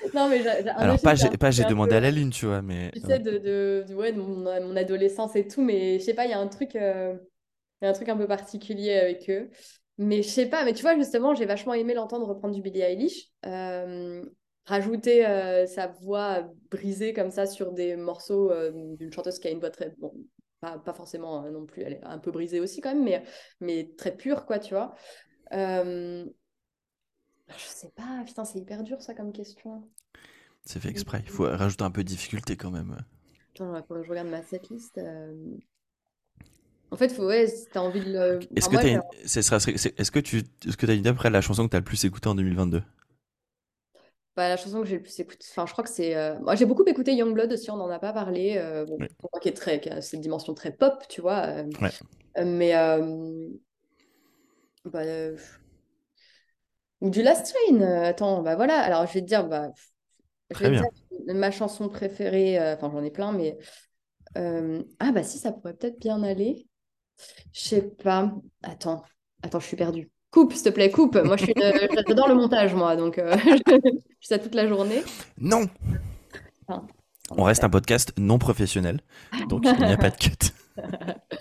Non, 0.14 0.28
mais 0.28 0.42
j'ai- 0.42 0.68
Alors 0.78 1.00
pas 1.00 1.14
j'ai 1.14 1.28
un 1.28 1.36
pas 1.38 1.50
j'ai 1.50 1.64
un 1.64 1.72
demandé 1.72 1.94
peu, 1.94 1.96
à 1.96 2.00
la 2.00 2.10
lune, 2.10 2.30
tu 2.30 2.46
vois, 2.46 2.62
mais 2.62 2.92
Tu 2.92 3.00
sais, 3.00 3.20
de, 3.20 3.38
de, 3.38 3.84
de- 3.88 3.94
ouais, 3.94 4.12
de 4.12 4.18
mon, 4.20 4.36
mon 4.66 4.76
adolescence 4.76 5.36
et 5.36 5.46
tout, 5.46 5.62
mais 5.62 5.98
je 6.00 6.04
sais 6.04 6.14
pas, 6.14 6.24
il 6.26 6.30
y 6.30 6.34
a 6.34 6.40
un 6.40 6.48
truc, 6.48 6.74
euh, 6.76 7.16
il 7.82 7.86
y 7.86 7.88
a 7.88 7.90
un 7.90 7.94
truc 7.94 8.08
un 8.08 8.16
peu 8.16 8.26
particulier 8.28 8.94
avec 8.94 9.30
eux. 9.30 9.50
Mais 9.98 10.22
je 10.22 10.28
sais 10.28 10.46
pas, 10.48 10.64
mais 10.64 10.74
tu 10.74 10.82
vois, 10.82 10.96
justement, 10.96 11.34
j'ai 11.34 11.46
vachement 11.46 11.74
aimé 11.74 11.94
l'entendre 11.94 12.26
reprendre 12.26 12.54
du 12.54 12.62
Billie 12.62 12.82
Eilish. 12.82 13.28
Euh, 13.46 14.24
rajouter 14.66 15.26
euh, 15.26 15.66
sa 15.66 15.88
voix 15.88 16.44
brisée 16.70 17.12
comme 17.14 17.30
ça 17.30 17.46
sur 17.46 17.72
des 17.72 17.96
morceaux 17.96 18.50
euh, 18.52 18.96
d'une 18.96 19.12
chanteuse 19.12 19.38
qui 19.40 19.48
a 19.48 19.52
une 19.52 19.60
voix 19.60 19.70
très. 19.70 19.94
Bon, 19.98 20.12
pas, 20.60 20.78
pas 20.78 20.94
forcément 20.94 21.44
euh, 21.44 21.50
non 21.50 21.66
plus, 21.66 21.82
elle 21.82 21.94
est 21.94 22.04
un 22.04 22.18
peu 22.18 22.30
brisée 22.32 22.60
aussi 22.60 22.80
quand 22.80 22.94
même, 22.94 23.04
mais, 23.04 23.22
mais 23.60 23.92
très 23.98 24.16
pure, 24.16 24.46
quoi, 24.46 24.58
tu 24.58 24.74
vois. 24.74 24.94
Euh, 25.52 26.26
je 27.58 27.64
sais 27.66 27.90
pas, 27.90 28.22
putain, 28.26 28.44
c'est 28.44 28.58
hyper 28.60 28.82
dur 28.82 29.02
ça 29.02 29.14
comme 29.14 29.32
question. 29.32 29.88
c'est 30.64 30.80
fait 30.80 30.88
exprès. 30.88 31.20
Il 31.26 31.30
faut 31.30 31.44
rajouter 31.44 31.84
un 31.84 31.90
peu 31.90 32.02
de 32.02 32.08
difficulté 32.08 32.56
quand 32.56 32.70
même. 32.70 32.96
Attends, 33.54 33.82
faudrait 33.86 34.00
que 34.00 34.06
je 34.06 34.10
regarde 34.10 34.28
ma 34.28 34.42
setlist. 34.42 34.98
euh. 34.98 35.56
En 36.90 36.96
fait, 36.96 37.10
faut, 37.12 37.26
ouais, 37.26 37.46
si 37.46 37.68
t'as 37.70 37.80
envie 37.80 38.02
de 38.02 38.12
le. 38.12 38.48
Est-ce 38.56 38.68
Enfin, 38.68 38.68
que 38.68 38.76
moi, 38.76 38.82
t'as 38.82 38.88
une... 38.90 39.02
ce 39.26 39.42
sera- 39.42 39.60
c'est- 39.60 39.98
est-ce 39.98 40.10
que 40.10 40.18
tu 40.20 40.42
est-ce 40.66 40.76
que 40.76 40.86
t'as 40.86 40.92
une 40.94 41.00
idée 41.00 41.08
après 41.08 41.28
de 41.28 41.34
la 41.34 41.40
chanson 41.40 41.64
que 41.64 41.70
t'as 41.70 41.78
le 41.78 41.84
plus 41.84 42.04
écoutée 42.04 42.28
en 42.28 42.34
2022? 42.34 42.82
bah, 44.36 44.48
la 44.48 44.56
chanson 44.56 44.80
que 44.80 44.86
j'ai 44.86 44.96
le 44.96 45.02
plus 45.02 45.18
écoutée, 45.20 45.44
enfin, 45.50 45.66
je 45.66 45.72
crois 45.72 45.84
que 45.84 45.90
c'est. 45.90 46.16
euh, 46.16 46.38
Moi, 46.40 46.54
j'ai 46.54 46.64
beaucoup 46.66 46.84
écouté 46.84 47.14
Youngblood 47.14 47.52
aussi, 47.52 47.70
on 47.70 47.76
n'en 47.76 47.90
a 47.90 47.98
pas 47.98 48.12
parlé. 48.12 48.56
euh, 48.58 48.84
bon, 48.86 49.02
pour 49.18 49.30
moi, 49.32 49.40
qui 49.40 49.48
est 49.48 49.52
très, 49.56 49.80
qui 49.80 49.90
a 49.90 50.00
cette 50.02 50.20
dimension 50.20 50.54
très 50.54 50.72
pop, 50.72 51.02
tu 51.08 51.20
vois. 51.20 51.46
euh, 51.46 51.64
Ouais. 51.80 51.92
euh, 52.38 52.44
mais. 52.46 52.76
euh, 52.76 53.48
bah, 54.84 55.00
euh, 55.04 55.36
Ou 57.00 57.10
du 57.10 57.22
Last 57.22 57.52
Train. 57.54 57.80
euh, 57.80 58.04
Attends, 58.04 58.42
bah 58.42 58.56
voilà. 58.56 58.78
Alors, 58.80 59.06
je 59.06 59.14
vais 59.14 59.20
te 59.22 59.26
dire, 59.26 59.46
bah, 59.48 59.68
je 60.50 60.58
vais 60.58 60.70
te 60.70 60.74
dire 60.82 61.34
ma 61.34 61.50
chanson 61.50 61.88
préférée. 61.88 62.58
euh, 62.58 62.74
Enfin, 62.76 62.90
j'en 62.92 63.02
ai 63.04 63.10
plein, 63.10 63.32
mais. 63.32 63.58
euh, 64.36 64.82
Ah, 64.98 65.12
bah 65.12 65.22
si, 65.22 65.38
ça 65.38 65.52
pourrait 65.52 65.74
peut-être 65.74 65.98
bien 66.00 66.22
aller. 66.22 66.66
Je 67.52 67.60
sais 67.60 67.82
pas. 67.82 68.32
Attends, 68.62 69.02
attends, 69.42 69.60
je 69.60 69.66
suis 69.66 69.76
perdue. 69.76 70.10
Coupe, 70.30 70.52
s'il 70.54 70.62
te 70.64 70.68
plaît, 70.70 70.90
coupe. 70.90 71.16
Moi, 71.16 71.36
je 71.36 71.44
suis 71.44 71.52
une- 71.56 71.88
j'adore 72.08 72.28
le 72.28 72.34
montage, 72.36 72.74
moi, 72.74 72.96
donc 72.96 73.18
euh, 73.18 73.36
je 73.44 73.62
fais 73.66 73.80
ça 74.22 74.38
toute 74.38 74.54
la 74.54 74.66
journée. 74.68 75.02
Non! 75.38 75.66
Enfin, 76.68 76.86
On 77.36 77.42
reste 77.44 77.64
un 77.64 77.70
podcast 77.70 78.12
non 78.18 78.38
professionnel, 78.38 79.00
donc 79.48 79.64
il 79.66 79.86
n'y 79.86 79.92
a 79.92 79.96
pas 79.96 80.10
de 80.10 80.16
cut. 80.16 80.36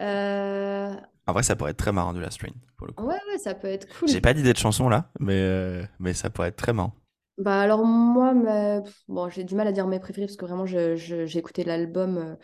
Euh, 0.00 0.94
En 1.28 1.32
vrai, 1.34 1.42
ça 1.42 1.56
pourrait 1.56 1.72
être 1.72 1.76
très 1.76 1.92
marrant 1.92 2.14
du 2.14 2.20
Last 2.20 2.40
Train, 2.40 2.48
pour 2.78 2.86
le 2.86 2.94
coup. 2.94 3.04
Ouais, 3.04 3.18
ouais, 3.30 3.38
ça 3.38 3.54
peut 3.54 3.68
être 3.68 3.86
cool. 3.98 4.08
J'ai 4.08 4.20
pas 4.20 4.32
d'idée 4.32 4.54
de 4.54 4.58
chanson 4.58 4.88
là, 4.88 5.10
mais, 5.20 5.34
euh, 5.34 5.84
mais 6.00 6.14
ça 6.14 6.30
pourrait 6.30 6.48
être 6.48 6.56
très 6.56 6.72
marrant. 6.72 6.94
Bah 7.36 7.60
alors 7.60 7.84
moi, 7.84 8.32
mais... 8.34 8.80
bon, 9.06 9.28
j'ai 9.28 9.44
du 9.44 9.54
mal 9.54 9.68
à 9.68 9.72
dire 9.72 9.86
mes 9.86 10.00
préférés 10.00 10.26
parce 10.26 10.36
que 10.36 10.46
vraiment, 10.46 10.66
je- 10.66 10.96
je- 10.96 11.26
j'ai 11.26 11.38
écouté 11.38 11.64
l'album. 11.64 12.18
euh. 12.18 12.34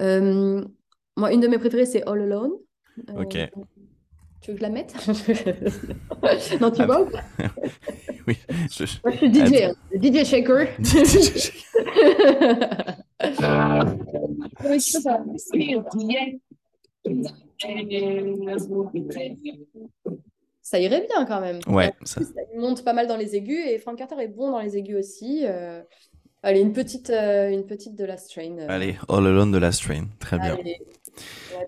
Euh, 0.00 0.64
Moi, 1.16 1.32
une 1.32 1.40
de 1.40 1.48
mes 1.48 1.58
préférées, 1.58 1.86
c'est 1.86 2.02
All 2.08 2.22
Alone. 2.22 2.52
Euh, 3.10 3.22
Ok. 3.22 3.36
Tu 4.40 4.52
veux 4.52 4.54
que 4.54 4.58
je 4.58 4.62
la 4.62 4.70
mette? 4.70 4.94
Non, 6.60 6.70
tu 6.70 6.82
Ah, 6.82 6.86
vois? 6.86 7.02
ou 7.02 7.10
pas? 7.10 7.22
Oui, 8.26 8.36
je- 8.70 8.84
Moi, 9.04 9.12
je 9.12 9.18
suis 9.18 9.30
DJ, 9.30 9.64
hein. 9.64 9.72
DJ 9.94 10.24
Shaker. 10.24 10.68
Oui, 14.64 14.80
c'est 14.80 15.02
ça. 20.62 20.78
Irait 20.80 21.06
bien 21.06 21.24
quand 21.26 21.40
même. 21.40 21.60
Ouais, 21.66 21.92
ça- 22.04 22.20
monte 22.56 22.84
pas 22.84 22.92
mal 22.92 23.06
dans 23.06 23.16
les 23.16 23.36
aigus 23.36 23.64
et 23.66 23.78
Frank 23.78 23.96
Carter 23.98 24.16
est 24.20 24.28
bon 24.28 24.50
dans 24.50 24.60
les 24.60 24.76
aigus 24.76 24.96
aussi. 24.96 25.42
euh. 25.46 25.82
Allez, 26.42 26.60
une 26.60 26.72
petite, 26.72 27.10
euh, 27.10 27.50
une 27.50 27.66
petite 27.66 27.96
de 27.96 28.04
la 28.04 28.16
strain. 28.16 28.56
euh. 28.58 28.66
Allez, 28.68 28.96
All 29.08 29.26
Alone 29.26 29.50
de 29.50 29.58
Last 29.58 29.82
Train, 29.82 30.06
très 30.20 30.38
bien. 30.38 30.54
Ouais, 30.56 30.78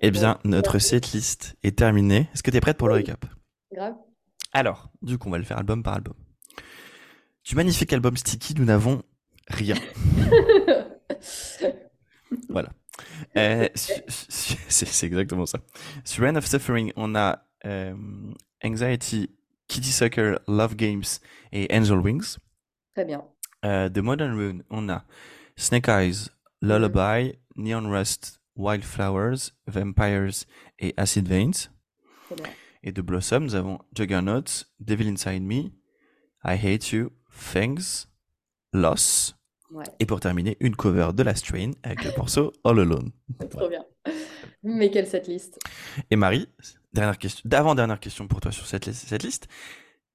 Eh 0.00 0.10
bien, 0.12 0.38
notre 0.44 0.78
setlist 0.78 1.56
est 1.64 1.76
terminée. 1.76 2.28
Est-ce 2.32 2.42
que 2.44 2.50
tu 2.52 2.56
es 2.56 2.60
prête 2.60 2.76
pour 2.76 2.86
le 2.88 2.94
récap? 2.94 3.24
Grave. 3.72 3.94
Alors, 4.52 4.90
du 5.02 5.18
coup, 5.18 5.28
on 5.28 5.32
va 5.32 5.38
le 5.38 5.44
faire 5.44 5.58
album 5.58 5.82
par 5.82 5.94
album. 5.94 6.14
Du 7.44 7.56
magnifique 7.56 7.92
album 7.92 8.16
Sticky, 8.16 8.54
nous 8.54 8.64
n'avons 8.64 9.02
rien. 9.48 9.74
Voilà. 12.48 12.68
Euh, 13.36 13.68
c'est 13.74 15.06
exactement 15.06 15.46
ça. 15.46 15.60
Sur 16.04 16.24
Reign 16.24 16.36
of 16.36 16.46
Suffering, 16.46 16.92
on 16.96 17.14
a 17.14 17.44
euh, 17.64 17.94
Anxiety, 18.64 19.30
Kitty 19.68 19.90
Sucker, 19.90 20.36
Love 20.48 20.74
Games 20.76 21.04
et 21.52 21.68
Angel 21.72 21.98
Wings. 21.98 22.36
Très 22.94 23.04
bien. 23.04 23.24
Euh, 23.64 23.88
de 23.88 24.00
Modern 24.00 24.34
Rune, 24.34 24.64
on 24.70 24.88
a 24.88 25.04
Snake 25.56 25.88
Eyes, 25.88 26.30
Lullaby, 26.62 27.38
Neon 27.56 27.90
Rust, 27.90 28.40
Wildflowers, 28.56 29.52
Vampires 29.66 30.44
et 30.78 30.94
Acid 30.96 31.28
Veins. 31.28 31.68
Très 32.26 32.36
bien. 32.36 32.52
Et 32.82 32.92
de 32.92 33.02
Blossom, 33.02 33.44
nous 33.44 33.54
avons 33.54 33.78
Juggernaut, 33.94 34.64
Devil 34.80 35.08
Inside 35.08 35.42
Me, 35.42 35.70
I 36.44 36.56
Hate 36.56 36.92
You, 36.92 37.10
Fangs, 37.28 38.06
Loss. 38.72 39.34
Ouais, 39.72 39.84
Et 40.00 40.06
pour 40.06 40.20
terminer, 40.20 40.56
une 40.60 40.74
cover 40.74 41.10
de 41.14 41.22
Last 41.22 41.46
Train 41.46 41.70
avec 41.82 42.04
le 42.04 42.10
morceau 42.16 42.52
All 42.64 42.80
Alone. 42.80 43.10
trop 43.50 43.68
bien. 43.68 43.84
Mais 44.62 44.90
quelle 44.90 45.06
cette 45.06 45.28
liste? 45.28 45.58
Et 46.10 46.16
Marie, 46.16 46.48
dernière 46.92 47.18
question, 47.18 47.42
d'avant-dernière 47.48 48.00
question 48.00 48.26
pour 48.26 48.40
toi 48.40 48.50
sur 48.52 48.66
cette, 48.66 48.92
cette 48.92 49.22
liste. 49.22 49.46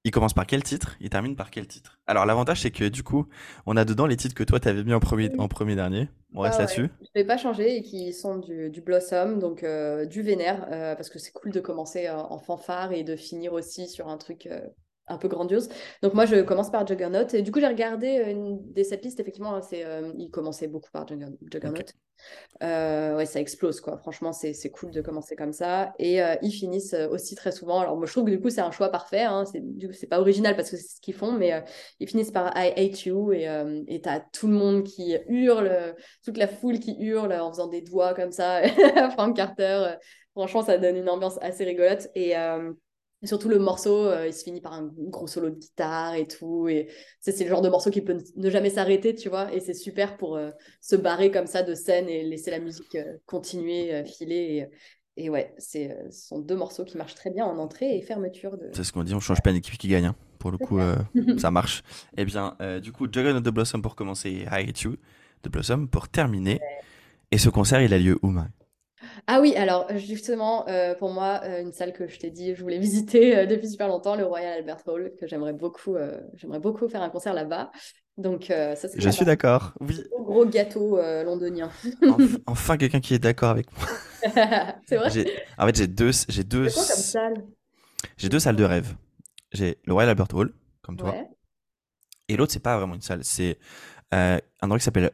Il 0.04 0.12
commence 0.12 0.34
par 0.34 0.46
quel 0.46 0.62
titre? 0.62 0.96
Il 1.00 1.10
termine 1.10 1.34
par 1.34 1.50
quel 1.50 1.66
titre? 1.66 1.98
Alors 2.06 2.26
l'avantage 2.26 2.60
c'est 2.60 2.70
que 2.70 2.84
du 2.84 3.02
coup, 3.02 3.26
on 3.66 3.76
a 3.76 3.84
dedans 3.84 4.06
les 4.06 4.16
titres 4.16 4.34
que 4.36 4.44
toi 4.44 4.60
t'avais 4.60 4.84
mis 4.84 4.94
en 4.94 5.00
premier, 5.00 5.32
en 5.38 5.48
premier 5.48 5.74
dernier. 5.74 6.08
On 6.34 6.40
reste 6.42 6.60
Ah 6.60 6.64
ouais. 6.66 6.76
là-dessus. 6.76 6.90
Je 7.00 7.08
vais 7.14 7.24
pas 7.24 7.38
changer 7.38 7.76
et 7.78 7.82
qui 7.82 8.12
sont 8.12 8.36
du, 8.38 8.70
du 8.70 8.82
Blossom, 8.82 9.38
donc 9.40 9.64
euh, 9.64 10.06
du 10.06 10.22
Vénère, 10.22 10.66
euh, 10.70 10.94
parce 10.94 11.08
que 11.08 11.18
c'est 11.18 11.32
cool 11.32 11.50
de 11.50 11.60
commencer 11.60 12.06
euh, 12.06 12.16
en 12.16 12.38
fanfare 12.38 12.92
et 12.92 13.02
de 13.04 13.16
finir 13.16 13.52
aussi 13.52 13.88
sur 13.88 14.08
un 14.08 14.18
truc 14.18 14.48
un 15.08 15.18
peu 15.18 15.28
grandiose. 15.28 15.68
Donc 16.02 16.14
moi, 16.14 16.26
je 16.26 16.42
commence 16.42 16.70
par 16.70 16.86
Juggernaut. 16.86 17.26
Et 17.32 17.42
du 17.42 17.52
coup, 17.52 17.60
j'ai 17.60 17.66
regardé 17.66 18.18
euh, 18.18 18.30
une 18.30 18.72
des 18.72 18.84
setlists, 18.84 19.20
effectivement, 19.20 19.54
hein, 19.54 19.62
c'est, 19.62 19.84
euh, 19.84 20.12
il 20.18 20.30
commençait 20.30 20.66
beaucoup 20.66 20.90
par 20.90 21.06
Jugger- 21.06 21.36
Juggernaut. 21.52 21.82
Euh, 22.62 23.16
ouais, 23.16 23.26
ça 23.26 23.40
explose, 23.40 23.80
quoi. 23.80 23.98
Franchement, 23.98 24.32
c'est, 24.32 24.52
c'est 24.52 24.70
cool 24.70 24.90
de 24.90 25.00
commencer 25.02 25.36
comme 25.36 25.52
ça. 25.52 25.92
Et 25.98 26.22
euh, 26.22 26.34
ils 26.42 26.50
finissent 26.50 26.96
aussi 27.10 27.34
très 27.34 27.52
souvent. 27.52 27.80
Alors 27.80 27.96
moi, 27.96 28.06
je 28.06 28.12
trouve 28.12 28.24
que 28.24 28.30
du 28.30 28.40
coup, 28.40 28.50
c'est 28.50 28.62
un 28.62 28.70
choix 28.70 28.88
parfait. 28.88 29.22
Hein. 29.22 29.44
C'est, 29.44 29.60
du 29.60 29.88
coup, 29.88 29.92
c'est 29.92 30.06
pas 30.08 30.18
original 30.18 30.56
parce 30.56 30.70
que 30.70 30.76
c'est 30.76 30.96
ce 30.96 31.00
qu'ils 31.00 31.14
font, 31.14 31.32
mais 31.32 31.62
ils 32.00 32.08
finissent 32.08 32.30
par 32.32 32.52
I 32.56 32.72
hate 32.76 33.04
you. 33.04 33.32
Et 33.32 33.46
et 33.86 34.00
t'as 34.00 34.20
tout 34.20 34.48
le 34.48 34.54
monde 34.54 34.82
qui 34.82 35.16
hurle, 35.28 35.94
toute 36.24 36.38
la 36.38 36.48
foule 36.48 36.80
qui 36.80 36.96
hurle 36.98 37.32
en 37.34 37.52
faisant 37.52 37.68
des 37.68 37.82
doigts 37.82 38.14
comme 38.14 38.32
ça. 38.32 38.62
Frank 39.12 39.36
Carter, 39.36 39.96
franchement, 40.32 40.62
ça 40.62 40.78
donne 40.78 40.96
une 40.96 41.10
ambiance 41.10 41.38
assez 41.42 41.64
rigolote. 41.64 42.08
Et, 42.14 42.34
et 43.22 43.26
surtout, 43.26 43.48
le 43.48 43.58
morceau, 43.58 44.06
euh, 44.06 44.26
il 44.26 44.32
se 44.34 44.44
finit 44.44 44.60
par 44.60 44.74
un 44.74 44.90
gros 44.94 45.26
solo 45.26 45.48
de 45.50 45.54
guitare 45.56 46.14
et 46.14 46.26
tout. 46.26 46.68
Et 46.68 46.88
c'est 47.20 47.38
le 47.42 47.48
genre 47.48 47.62
de 47.62 47.68
morceau 47.68 47.90
qui 47.90 48.02
peut 48.02 48.18
ne 48.36 48.50
jamais 48.50 48.70
s'arrêter, 48.70 49.14
tu 49.14 49.28
vois. 49.30 49.52
Et 49.54 49.60
c'est 49.60 49.74
super 49.74 50.16
pour 50.18 50.36
euh, 50.36 50.50
se 50.82 50.96
barrer 50.96 51.30
comme 51.30 51.46
ça 51.46 51.62
de 51.62 51.74
scène 51.74 52.08
et 52.08 52.22
laisser 52.24 52.50
la 52.50 52.58
musique 52.58 52.94
euh, 52.94 53.16
continuer, 53.24 54.04
filer. 54.04 54.68
et 55.16 55.30
ouais, 55.30 55.54
ce 55.58 55.88
sont 56.10 56.40
deux 56.40 56.56
morceaux 56.56 56.84
qui 56.84 56.98
marchent 56.98 57.14
très 57.14 57.30
bien 57.30 57.46
en 57.46 57.56
entrée 57.58 57.96
et 57.96 58.02
fermeture. 58.02 58.58
De... 58.58 58.70
C'est 58.74 58.84
ce 58.84 58.92
qu'on 58.92 59.02
dit, 59.02 59.14
on 59.14 59.20
change 59.20 59.40
pas 59.40 59.50
une 59.50 59.56
équipe 59.56 59.78
qui 59.78 59.88
gagne. 59.88 60.06
hein. 60.06 60.16
Pour 60.38 60.50
le 60.50 60.58
coup, 60.58 60.78
ça 61.38 61.50
marche. 61.50 61.82
Eh 62.18 62.24
bien, 62.26 62.56
du 62.82 62.92
coup, 62.92 63.06
Juggernaut 63.10 63.40
de 63.40 63.50
Blossom 63.50 63.80
pour 63.80 63.96
commencer 63.96 64.28
et 64.28 64.42
I 64.42 64.68
Hate 64.68 64.82
You 64.82 64.96
de 65.42 65.48
Blossom 65.48 65.88
pour 65.88 66.08
terminer. 66.08 66.60
Et 67.30 67.38
ce 67.38 67.48
concert, 67.48 67.80
il 67.80 67.92
a 67.94 67.98
lieu 67.98 68.18
où, 68.22 68.28
Marie? 68.28 68.50
Ah 69.28 69.40
oui, 69.40 69.56
alors 69.56 69.86
justement, 69.98 70.68
euh, 70.68 70.94
pour 70.94 71.10
moi, 71.10 71.40
euh, 71.44 71.60
une 71.62 71.72
salle 71.72 71.92
que 71.92 72.06
je 72.06 72.18
t'ai 72.18 72.30
dit, 72.30 72.54
je 72.54 72.62
voulais 72.62 72.78
visiter 72.78 73.36
euh, 73.38 73.46
depuis 73.46 73.68
super 73.68 73.88
longtemps, 73.88 74.14
le 74.14 74.24
Royal 74.24 74.52
Albert 74.58 74.82
Hall, 74.86 75.12
que 75.18 75.26
j'aimerais 75.26 75.52
beaucoup, 75.52 75.96
j'aimerais 76.34 76.60
beaucoup 76.60 76.88
faire 76.88 77.02
un 77.02 77.10
concert 77.10 77.34
là-bas. 77.34 77.72
Donc 78.18 78.44
ça, 78.46 78.76
c'est 78.76 78.96
Je 78.96 79.10
suis 79.10 79.24
d'accord, 79.24 79.74
oui. 79.80 80.02
Gros, 80.10 80.24
gros 80.24 80.46
gâteau 80.46 80.96
londonien. 81.24 81.70
Enf- 82.08 82.38
enfin, 82.46 82.76
quelqu'un 82.76 83.00
qui 83.00 83.14
est 83.14 83.18
d'accord 83.18 83.50
avec 83.50 83.66
moi. 83.76 83.86
c'est 84.86 84.96
vrai? 84.96 85.12
En 85.58 85.66
fait, 85.66 85.76
j'ai 85.76 85.86
deux, 85.86 86.10
j'ai 86.28 86.44
deux, 86.44 86.66
C'est 86.66 86.72
quoi 86.72 86.84
comme 86.86 87.02
salle? 87.02 87.46
j'ai 88.18 88.28
deux 88.28 88.38
salles 88.40 88.56
de 88.56 88.64
rêve. 88.64 88.94
J'ai 89.52 89.78
le 89.84 89.92
Royal 89.94 90.10
Albert 90.10 90.34
Hall, 90.34 90.52
comme 90.82 90.96
toi. 90.96 91.16
Ouais. 91.16 91.28
Et 92.28 92.36
l'autre, 92.36 92.52
c'est 92.52 92.60
pas 92.60 92.76
vraiment 92.78 92.94
une 92.94 93.00
salle. 93.02 93.24
C'est 93.24 93.58
un 94.12 94.40
endroit 94.62 94.78
qui 94.78 94.84
s'appelle 94.84 95.12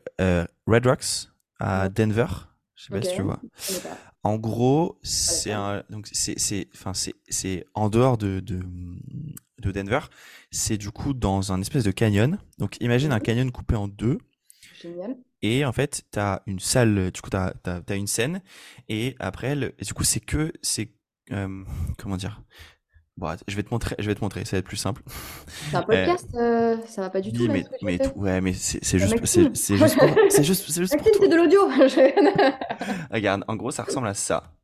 Red 0.67 0.87
Rocks 0.87 1.29
à. 1.59 1.89
Denver. 1.89 2.27
Je 2.83 2.87
sais 2.87 2.91
pas 3.01 3.03
si 3.03 3.15
tu 3.15 3.23
vois. 3.23 3.41
En 4.25 4.39
gros, 4.39 4.99
c'est 5.03 5.51
d'accord. 5.51 5.67
un, 5.67 5.85
donc 5.91 6.09
c'est, 6.11 6.39
c'est, 6.39 6.69
enfin, 6.75 6.95
c'est, 6.95 7.15
c'est 7.29 7.65
en 7.75 7.89
dehors 7.89 8.19
de, 8.19 8.41
de, 8.41 8.61
de 9.61 9.71
Denver. 9.71 10.01
C'est 10.51 10.79
du 10.79 10.91
coup 10.91 11.15
dans 11.15 11.53
un 11.53 11.61
espèce 11.61 11.85
de 11.85 11.93
canyon. 11.93 12.39
Donc, 12.59 12.77
imagine 12.81 13.13
un 13.13 13.21
canyon 13.21 13.51
coupé 13.53 13.77
en 13.77 13.87
deux. 13.89 14.19
Génial. 14.83 15.17
Et 15.43 15.65
en 15.65 15.73
fait, 15.73 16.05
t'as 16.11 16.41
une 16.47 16.59
salle, 16.61 17.11
du 17.11 17.21
coup, 17.21 17.31
t'as, 17.31 17.53
t'as, 17.63 17.81
t'as 17.81 17.97
une 17.97 18.07
scène. 18.07 18.43
Et 18.89 19.15
après, 19.19 19.55
le- 19.55 19.75
et 19.79 19.85
du 19.85 19.95
coup, 19.95 20.05
c'est 20.05 20.21
que, 20.21 20.53
c'est, 20.63 20.91
euh, 21.33 21.65
comment 21.99 22.17
dire? 22.17 22.43
Bon, 23.19 23.37
je 23.47 23.57
vais 23.57 23.63
te 23.63 23.69
montrer, 23.71 23.95
je 23.99 24.07
vais 24.07 24.15
te 24.15 24.23
montrer, 24.23 24.45
ça 24.45 24.57
va 24.57 24.59
être 24.61 24.67
plus 24.67 24.79
simple. 24.79 25.03
C'est 25.71 25.77
un 25.77 25.83
podcast, 25.83 26.29
euh, 26.35 26.77
ça 26.87 27.03
va 27.03 27.11
pas 27.11 27.21
du 27.21 27.31
tout 27.33 27.43
Oui, 27.43 27.49
mais, 27.49 27.65
mais, 27.83 28.09
ouais, 28.17 28.41
mais 28.41 28.53
c'est, 28.55 28.79
juste, 28.99 29.15
c'est, 29.27 29.43
juste 29.77 29.99
pour, 29.99 30.09
c'est 30.31 30.45
juste, 30.45 30.65
c'est 30.71 30.81
juste 30.81 30.97
c'est 31.21 31.29
de 31.29 31.37
l'audio. 31.37 31.61
Regarde, 33.11 33.45
en 33.49 33.57
gros, 33.57 33.71
ça 33.71 33.83
ressemble 33.83 34.09
à 34.09 34.15
ça. 34.15 34.55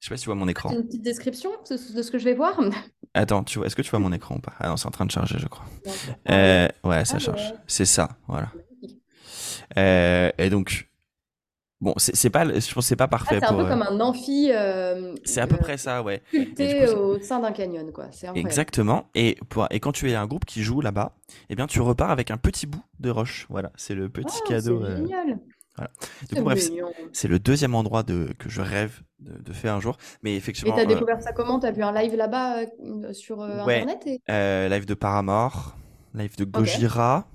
Je 0.00 0.06
sais 0.06 0.10
pas 0.14 0.16
si 0.16 0.22
tu 0.24 0.26
vois 0.26 0.36
mon 0.36 0.46
écran. 0.46 0.70
Une 0.72 0.86
petite 0.86 1.02
description 1.02 1.50
de, 1.68 1.76
ce 1.76 2.10
que 2.10 2.18
je 2.18 2.24
vais 2.24 2.34
voir. 2.34 2.60
Attends, 3.14 3.42
tu 3.42 3.58
vois, 3.58 3.66
est-ce 3.66 3.74
que 3.74 3.82
tu 3.82 3.90
vois 3.90 3.98
mon 3.98 4.12
écran 4.12 4.36
ou 4.36 4.40
pas? 4.40 4.52
Ah 4.60 4.68
non, 4.68 4.76
c'est 4.76 4.86
en 4.86 4.92
train 4.92 5.06
de 5.06 5.10
charger, 5.10 5.38
je 5.38 5.48
crois. 5.48 5.64
Euh, 6.30 6.68
ouais, 6.84 7.04
ça 7.04 7.14
Ah 7.16 7.18
charge. 7.18 7.40
ouais. 7.40 7.56
C'est 7.66 7.86
ça, 7.86 8.10
voilà. 8.28 8.52
Euh, 9.76 10.30
et 10.38 10.50
donc, 10.50 10.88
bon, 11.80 11.94
c'est 11.96 12.14
c'est 12.16 12.30
pas, 12.30 12.44
je 12.44 12.52
pense 12.74 12.84
que 12.84 12.88
c'est 12.88 12.96
pas 12.96 13.04
Ah, 13.04 13.08
parfait 13.10 13.38
c'est 13.38 13.44
un 13.46 13.54
peu 13.54 13.62
euh, 13.62 13.68
comme 13.68 13.82
un 13.82 14.00
amphi 14.00 14.50
euh, 14.52 15.14
C'est 15.24 15.40
à 15.40 15.46
peu 15.46 15.56
euh, 15.56 15.58
près 15.58 15.76
ça, 15.78 16.02
ouais. 16.02 16.22
Et 16.32 16.44
sculpté 16.44 16.86
coup, 16.86 16.98
au 16.98 17.20
sein 17.20 17.40
d'un 17.40 17.52
canyon, 17.52 17.92
quoi. 17.92 18.06
Exactement. 18.34 19.06
Et, 19.14 19.36
pour, 19.48 19.66
et 19.70 19.80
quand 19.80 19.92
tu 19.92 20.10
es 20.10 20.14
un 20.14 20.26
groupe 20.26 20.44
qui 20.44 20.62
joue 20.62 20.80
là-bas, 20.80 21.12
eh 21.50 21.54
bien, 21.56 21.66
tu 21.66 21.80
repars 21.80 22.10
avec 22.10 22.30
un 22.30 22.36
petit 22.36 22.66
bout 22.66 22.82
de 23.00 23.10
roche. 23.10 23.46
Voilà, 23.48 23.70
c'est 23.76 23.94
le 23.94 24.08
petit 24.08 24.38
Ah, 24.44 24.48
cadeau. 24.48 24.80
c'est 24.80 24.86
euh, 24.86 24.96
génial. 24.96 25.38
Du 26.28 26.34
coup, 26.36 26.42
bref, 26.42 26.68
c'est- 27.12 27.28
le 27.28 27.38
deuxième 27.38 27.74
endroit 27.74 28.02
de, 28.02 28.28
que 28.38 28.48
je 28.48 28.60
rêve 28.60 29.00
de, 29.20 29.40
de 29.40 29.52
faire 29.52 29.74
un 29.74 29.80
jour. 29.80 29.96
Mais 30.22 30.32
Et 30.32 30.36
effectivement, 30.36 30.74
t'as 30.74 30.82
euh, 30.82 30.86
découvert 30.86 31.22
ça 31.22 31.32
comment? 31.32 31.60
T'as 31.60 31.70
vu 31.70 31.82
un 31.82 31.92
live 31.92 32.16
là-bas 32.16 32.62
euh, 32.82 33.12
sur 33.12 33.40
euh, 33.42 33.64
Ouais. 33.64 33.80
Internet 33.80 34.06
et... 34.06 34.20
euh, 34.30 34.68
live 34.68 34.86
de 34.86 34.94
Paramore, 34.94 35.76
live 36.14 36.36
de 36.36 36.44
Gojira. 36.44 37.28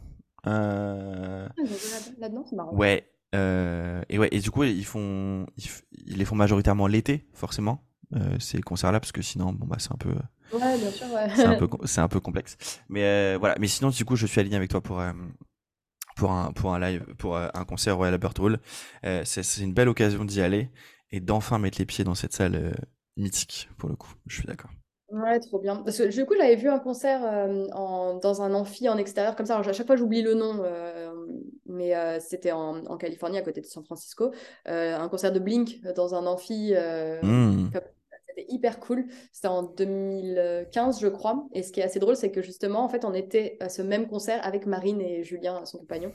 euh, 0.47 1.47
Ah, 1.57 1.61
là- 1.61 1.99
là-dedans, 2.19 2.43
c'est 2.49 2.55
marrant. 2.55 2.75
Ouais. 2.75 3.07
Euh, 3.33 4.01
et 4.09 4.19
ouais, 4.19 4.29
et 4.31 4.39
du 4.39 4.51
coup, 4.51 4.63
ils 4.63 4.85
font, 4.85 5.45
ils, 5.57 6.17
les 6.17 6.25
font 6.25 6.35
majoritairement 6.35 6.87
l'été, 6.87 7.25
forcément, 7.33 7.83
euh, 8.15 8.37
ces 8.39 8.61
concerts-là, 8.61 8.99
parce 8.99 9.11
que 9.11 9.21
sinon, 9.21 9.53
bon 9.53 9.65
bah, 9.65 9.77
c'est 9.79 9.91
un 9.91 9.97
peu, 9.97 10.13
Ouais, 10.53 10.77
bien 10.77 10.91
sûr, 10.91 11.07
ouais. 11.11 11.29
c'est 11.35 11.45
un 11.45 11.55
peu, 11.55 11.67
c'est 11.85 12.01
un 12.01 12.07
peu 12.07 12.19
complexe. 12.19 12.57
Mais 12.89 13.03
euh, 13.03 13.37
voilà. 13.39 13.55
Mais 13.59 13.67
sinon, 13.67 13.89
du 13.89 14.05
coup, 14.05 14.15
je 14.15 14.27
suis 14.27 14.39
aligné 14.39 14.55
avec 14.55 14.69
toi 14.69 14.81
pour 14.81 14.99
euh, 14.99 15.13
pour 16.15 16.31
un 16.31 16.51
pour 16.51 16.73
un 16.73 16.79
live, 16.79 17.03
pour 17.17 17.37
un 17.37 17.65
concert 17.65 17.95
au 17.95 17.97
Royal 17.97 18.13
Albert 18.13 18.33
Hall. 18.39 18.59
C'est 19.23 19.57
une 19.57 19.73
belle 19.73 19.89
occasion 19.89 20.25
d'y 20.25 20.41
aller 20.41 20.69
et 21.11 21.19
d'enfin 21.19 21.57
mettre 21.57 21.79
les 21.79 21.85
pieds 21.85 22.03
dans 22.03 22.15
cette 22.15 22.33
salle 22.33 22.75
mythique, 23.17 23.69
pour 23.77 23.89
le 23.89 23.95
coup. 23.95 24.13
Je 24.27 24.35
suis 24.35 24.45
d'accord. 24.45 24.69
Ouais, 25.13 25.39
trop 25.39 25.59
bien. 25.59 25.75
Parce 25.83 25.99
que 25.99 26.03
du 26.05 26.25
coup, 26.25 26.33
j'avais 26.35 26.55
vu 26.55 26.69
un 26.69 26.79
concert 26.79 27.23
euh, 27.23 27.67
en, 27.73 28.15
dans 28.15 28.41
un 28.41 28.51
amphi 28.55 28.89
en 28.89 28.97
extérieur 28.97 29.35
comme 29.35 29.45
ça. 29.45 29.53
Alors, 29.55 29.67
à 29.67 29.71
chaque 29.73 29.85
fois, 29.85 29.95
j'oublie 29.95 30.23
le 30.23 30.33
nom, 30.33 30.59
euh, 30.63 31.13
mais 31.67 31.95
euh, 31.95 32.19
c'était 32.19 32.51
en, 32.51 32.83
en 32.87 32.97
Californie, 32.97 33.37
à 33.37 33.43
côté 33.43 33.61
de 33.61 33.67
San 33.67 33.83
Francisco. 33.83 34.31
Un 34.65 35.07
concert 35.09 35.31
de 35.31 35.37
Blink 35.39 35.81
dans 35.95 36.15
un 36.15 36.25
amphi. 36.25 36.73
Mmh. 37.21 37.69
comme- 37.71 37.81
C'était 38.27 38.51
hyper 38.51 38.79
cool. 38.79 39.05
C'était 39.31 39.49
en 39.49 39.61
2015, 39.61 40.99
je 40.99 41.07
crois. 41.07 41.45
Et 41.53 41.61
ce 41.61 41.71
qui 41.71 41.79
est 41.81 41.83
assez 41.83 41.99
drôle, 41.99 42.15
c'est 42.15 42.31
que 42.31 42.41
justement, 42.41 42.83
en 42.83 42.89
fait, 42.89 43.05
on 43.05 43.13
était 43.13 43.57
à 43.59 43.69
ce 43.69 43.83
même 43.83 44.07
concert 44.07 44.43
avec 44.43 44.65
Marine 44.65 44.99
et 44.99 45.23
Julien, 45.23 45.63
son 45.65 45.77
compagnon, 45.77 46.11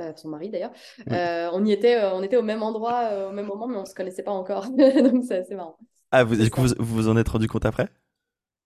euh, 0.00 0.12
son 0.16 0.30
mari 0.30 0.48
d'ailleurs. 0.48 0.72
Oui. 1.06 1.12
Euh, 1.12 1.50
on 1.52 1.62
y 1.66 1.72
était, 1.72 1.96
euh, 1.96 2.14
on 2.14 2.22
était 2.22 2.38
au 2.38 2.42
même 2.42 2.62
endroit, 2.62 3.28
au 3.28 3.32
même 3.32 3.46
moment, 3.46 3.66
mais 3.68 3.76
on 3.76 3.84
se 3.84 3.94
connaissait 3.94 4.22
pas 4.22 4.30
encore. 4.32 4.70
Donc, 4.70 5.24
c'est 5.24 5.36
assez 5.40 5.54
marrant. 5.54 5.76
Ah, 6.10 6.24
vous, 6.24 6.36
du 6.36 6.50
coup, 6.50 6.62
vous 6.62 6.74
vous 6.78 7.08
en 7.08 7.16
êtes 7.16 7.28
rendu 7.28 7.48
compte 7.48 7.66
après? 7.66 7.88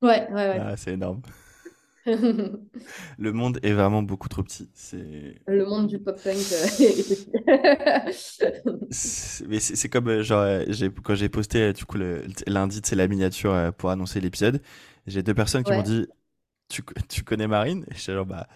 Ouais, 0.03 0.29
ouais, 0.31 0.35
ouais. 0.49 0.61
Ah, 0.61 0.77
c'est 0.77 0.93
énorme. 0.95 1.23
Le 3.19 3.33
monde 3.33 3.59
est 3.63 3.73
vraiment 3.73 4.03
beaucoup 4.03 4.29
trop 4.29 4.43
petit. 4.43 4.69
C'est 4.75 5.37
Le 5.47 5.65
monde 5.65 5.87
du 5.89 5.97
euh, 5.97 6.01
est 6.81 7.03
petit. 7.05 7.27
C'est- 8.91 9.47
Mais 9.49 9.59
c'est 9.61 9.89
comme 9.89 10.09
euh, 10.09 10.23
genre 10.23 10.43
euh, 10.43 10.65
quand 11.03 11.15
j'ai 11.15 11.29
posté 11.31 11.63
euh, 11.63 11.73
du 11.73 11.85
coup 11.87 11.97
le 11.97 12.25
lundi 12.47 12.81
c'est 12.85 12.97
la 12.97 13.09
miniature 13.09 13.53
euh, 13.53 13.71
pour 13.73 13.89
annoncer 13.91 14.21
l'épisode 14.21 14.61
j'ai 15.07 15.23
deux 15.23 15.33
personnes 15.35 15.65
qui 15.65 15.73
m'ont 15.73 15.83
dit 15.83 16.07
tu, 16.69 16.83
co- 16.83 16.95
tu 17.09 17.25
connais 17.25 17.49
Marine? 17.49 17.85
Et 17.91 17.95
j'étais 17.97 18.15
genre 18.15 18.27
bah 18.27 18.49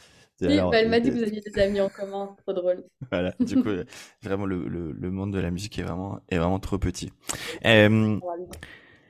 Oui, 0.47 0.55
alors, 0.55 0.71
bah, 0.71 0.79
elle 0.79 0.89
m'a 0.91 1.01
dit 1.01 1.11
euh, 1.11 1.13
que 1.13 1.17
vous 1.17 1.23
aviez 1.23 1.41
des 1.41 1.59
amis 1.59 1.81
en 1.81 1.89
commun, 1.89 2.37
trop 2.43 2.53
drôle. 2.53 2.85
voilà 3.11 3.35
du 3.41 3.57
coup 3.59 3.69
euh, 3.69 3.85
vraiment 4.23 4.47
le, 4.47 4.67
le, 4.69 4.93
le 4.93 5.11
monde 5.11 5.33
de 5.33 5.39
la 5.39 5.51
musique 5.51 5.79
est 5.79 5.83
vraiment 5.83 6.21
est 6.29 6.39
vraiment 6.39 6.59
trop 6.59 6.79
petit 6.79 7.13
Euh, 7.67 8.21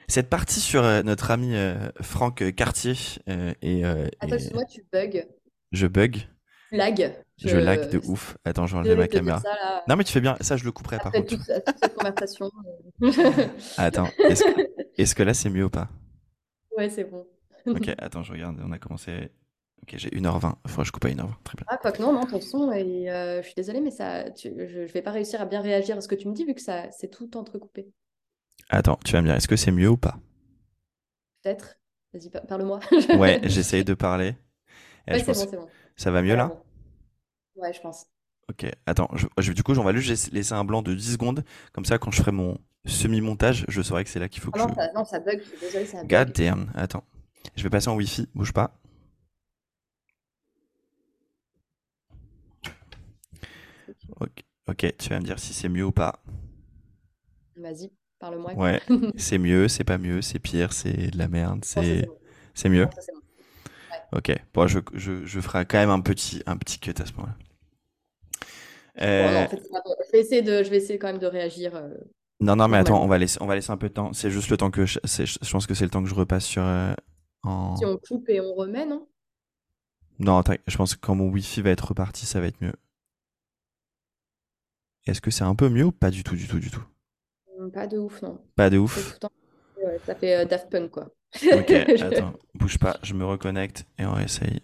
cette 0.08 0.28
partie 0.28 0.60
sur 0.60 0.84
euh, 0.84 1.02
notre 1.02 1.30
ami 1.30 1.54
euh, 1.54 1.74
Franck 2.00 2.54
Cartier 2.54 2.94
euh, 3.28 3.52
et, 3.62 3.84
Attends, 3.84 4.04
et 4.22 4.34
excuse-moi, 4.34 4.64
tu 4.64 4.84
bugs. 4.92 5.24
je 5.72 5.86
bug 5.86 6.16
Tu 6.68 6.76
lag. 6.76 7.12
je 7.38 7.56
lag 7.58 7.90
de 7.90 7.98
ouf 8.06 8.36
attends 8.44 8.66
je 8.66 8.72
vais 8.74 8.80
enlever 8.80 8.96
ma 8.96 9.08
caméra 9.08 9.40
ça, 9.40 9.54
là, 9.54 9.82
non 9.88 9.96
mais 9.96 10.04
tu 10.04 10.12
fais 10.12 10.20
bien 10.20 10.36
ça 10.40 10.56
je 10.56 10.64
le 10.64 10.72
couperai 10.72 10.98
par 10.98 11.12
contre 11.12 11.36
toute, 11.36 11.46
toute 11.64 11.78
cette 11.78 11.94
conversation. 11.94 12.50
attends 13.76 14.10
est-ce 14.96 15.14
que, 15.14 15.22
là 15.22 15.34
c'est 15.34 15.50
mieux 15.50 15.64
ou 15.64 15.70
pas? 15.70 15.88
Ouais, 16.76 16.88
c'est 16.88 17.04
bon. 17.04 17.26
Ok, 17.68 17.90
attends, 17.98 18.22
je 18.22 18.32
regarde, 18.32 18.60
on 18.64 18.70
a 18.72 18.78
commencé. 18.78 19.30
Ok, 19.82 19.94
j'ai 19.96 20.08
1h20, 20.10 20.56
il 20.64 20.70
faudrait 20.70 20.82
que 20.82 20.86
je 20.86 20.92
coupe 20.92 21.04
à 21.04 21.08
1h20, 21.08 21.34
très 21.44 21.56
bien. 21.56 21.66
Ah, 21.68 21.76
quoi 21.78 21.92
que 21.92 22.00
non, 22.02 22.12
non, 22.12 22.26
ton 22.26 22.40
son, 22.40 22.72
et, 22.72 23.06
je 23.08 23.42
suis 23.44 23.54
désolée, 23.54 23.80
mais 23.80 23.90
ça, 23.90 24.30
tu- 24.30 24.52
je, 24.56 24.86
je 24.86 24.92
vais 24.92 25.02
pas 25.02 25.10
réussir 25.10 25.40
à 25.40 25.46
bien 25.46 25.60
réagir 25.60 25.96
à 25.96 26.00
ce 26.00 26.08
que 26.08 26.14
tu 26.14 26.28
me 26.28 26.32
dis 26.34 26.44
vu 26.44 26.54
que 26.54 26.60
ça, 26.62 26.90
c'est 26.92 27.08
tout 27.10 27.36
entrecoupé. 27.36 27.88
Attends, 28.68 28.98
tu 29.04 29.12
vas 29.12 29.22
me 29.22 29.26
dire, 29.26 29.34
est-ce 29.36 29.48
que 29.48 29.56
c'est 29.56 29.72
mieux 29.72 29.88
ou 29.88 29.96
pas? 29.96 30.20
Peut-être. 31.42 31.78
Vas-y, 32.12 32.30
pa- 32.30 32.40
parle-moi. 32.40 32.80
Ouais, 33.12 33.40
j'essaye 33.42 33.84
de 33.84 33.94
parler. 33.94 34.36
Eh, 35.08 35.12
Ouais, 35.12 35.18
c'est 35.18 35.34
bon, 35.34 35.46
c'est 35.46 35.56
bon. 35.56 35.70
Ça 35.96 36.10
va 36.12 36.22
mieux 36.22 36.36
là? 36.36 36.52
bon. 36.54 36.62
Ouais, 37.56 37.72
je 37.72 37.80
pense. 37.80 38.06
Ok, 38.48 38.64
attends, 38.86 39.08
je- 39.14 39.26
je- 39.38 39.52
du 39.52 39.62
coup, 39.64 39.72
on 39.76 39.82
va 39.82 39.92
juste 39.94 40.32
laisser 40.32 40.52
un 40.54 40.64
blanc 40.64 40.82
de 40.82 40.94
10 40.94 41.12
secondes, 41.12 41.44
comme 41.72 41.84
ça, 41.84 41.98
quand 41.98 42.10
je 42.12 42.18
ferai 42.18 42.30
mon 42.32 42.58
semi-montage, 42.86 43.64
je 43.68 43.82
saurai 43.82 44.04
que 44.04 44.10
c'est 44.10 44.20
là 44.20 44.28
qu'il 44.28 44.40
faut 44.42 44.52
que 44.52 44.58
Ah 44.58 44.62
non, 44.66 44.68
je. 44.68 44.74
ça, 44.74 44.92
non, 44.92 45.04
ça 45.04 45.20
bug, 45.20 45.40
je 45.40 45.46
suis 45.50 45.58
désolée, 45.58 45.86
ça 45.86 46.02
bug. 46.02 46.08
God 46.08 46.32
damn, 46.32 46.70
attends. 46.74 47.04
Je 47.56 47.62
vais 47.62 47.70
passer 47.70 47.88
en 47.88 47.96
Wi-Fi, 47.96 48.28
bouge 48.34 48.52
pas. 48.52 48.78
Ok, 54.20 54.44
ok, 54.66 54.94
tu 54.98 55.08
vas 55.10 55.20
me 55.20 55.24
dire 55.24 55.38
si 55.38 55.52
c'est 55.54 55.68
mieux 55.68 55.84
ou 55.84 55.92
pas. 55.92 56.20
Vas-y, 57.56 57.90
parle-moi. 58.18 58.54
Ouais, 58.54 58.80
c'est 59.16 59.38
mieux, 59.38 59.68
c'est 59.68 59.84
pas 59.84 59.98
mieux, 59.98 60.22
c'est 60.22 60.38
pire, 60.38 60.72
c'est 60.72 61.10
de 61.10 61.18
la 61.18 61.28
merde, 61.28 61.64
c'est 61.64 62.08
c'est 62.54 62.68
mieux. 62.68 62.88
Ok, 64.12 64.32
bon, 64.54 64.66
je, 64.66 64.78
je, 64.94 65.24
je 65.24 65.40
ferai 65.40 65.66
quand 65.66 65.78
même 65.78 65.90
un 65.90 66.00
petit, 66.00 66.42
un 66.46 66.56
petit 66.56 66.78
cut 66.78 66.94
à 67.00 67.06
ce 67.06 67.12
moment-là. 67.14 67.34
Bon, 69.16 69.34
Euh, 69.34 69.44
en 69.44 69.46
fait. 69.46 69.62
Je 70.06 70.12
vais 70.12 70.20
essayer 70.20 70.42
de, 70.42 70.62
je 70.62 70.70
vais 70.70 70.76
essayer 70.78 70.98
quand 70.98 71.08
même 71.08 71.18
de 71.18 71.26
réagir. 71.26 71.74
euh, 71.76 71.94
non, 72.40 72.56
non, 72.56 72.68
mais 72.68 72.76
attends, 72.76 73.02
on 73.02 73.06
va 73.06 73.16
laisser, 73.18 73.38
on 73.40 73.46
va 73.46 73.54
laisser 73.54 73.70
un 73.70 73.76
peu 73.78 73.88
de 73.88 73.94
temps. 73.94 74.12
C'est 74.12 74.30
juste 74.30 74.50
le 74.50 74.56
temps 74.58 74.70
que 74.70 74.84
je, 74.84 74.98
je 75.04 75.50
pense 75.50 75.66
que 75.66 75.74
c'est 75.74 75.84
le 75.84 75.90
temps 75.90 76.02
que 76.02 76.08
je 76.08 76.14
repasse 76.14 76.44
sur 76.44 76.62
euh, 76.62 76.92
en. 77.42 77.76
Si 77.76 77.86
on 77.86 77.96
coupe 77.96 78.28
et 78.28 78.40
on 78.40 78.54
remet, 78.54 78.84
non? 78.86 79.06
Non, 80.18 80.42
je 80.66 80.76
pense 80.76 80.94
que 80.94 81.00
quand 81.00 81.14
mon 81.14 81.30
Wi-Fi 81.30 81.62
va 81.62 81.70
être 81.70 81.88
reparti, 81.88 82.26
ça 82.26 82.38
va 82.40 82.48
être 82.48 82.60
mieux. 82.60 82.74
Est-ce 85.06 85.22
que 85.22 85.30
c'est 85.30 85.42
un 85.42 85.54
peu 85.54 85.70
mieux 85.70 85.84
ou 85.86 85.90
pas 85.90 86.10
du 86.10 86.22
tout, 86.22 86.36
du 86.36 86.46
tout, 86.46 86.58
du 86.60 86.70
tout? 86.70 86.84
Pas 87.72 87.86
de 87.86 87.98
ouf, 87.98 88.22
non. 88.22 88.38
Pas 88.54 88.70
de 88.70 88.78
ouf. 88.78 89.18
temps- 89.18 89.30
ouais, 89.84 89.98
ça 90.06 90.14
fait 90.14 90.36
euh, 90.36 90.44
Daft 90.44 90.70
Punk, 90.70 90.90
quoi. 90.90 91.08
Ok, 91.52 91.68
Je- 91.96 92.04
attends, 92.04 92.34
bouge 92.54 92.78
pas, 92.78 92.96
je 93.02 93.14
me 93.14 93.24
reconnecte 93.24 93.84
et 93.98 94.06
on 94.06 94.12
réessaye. 94.12 94.60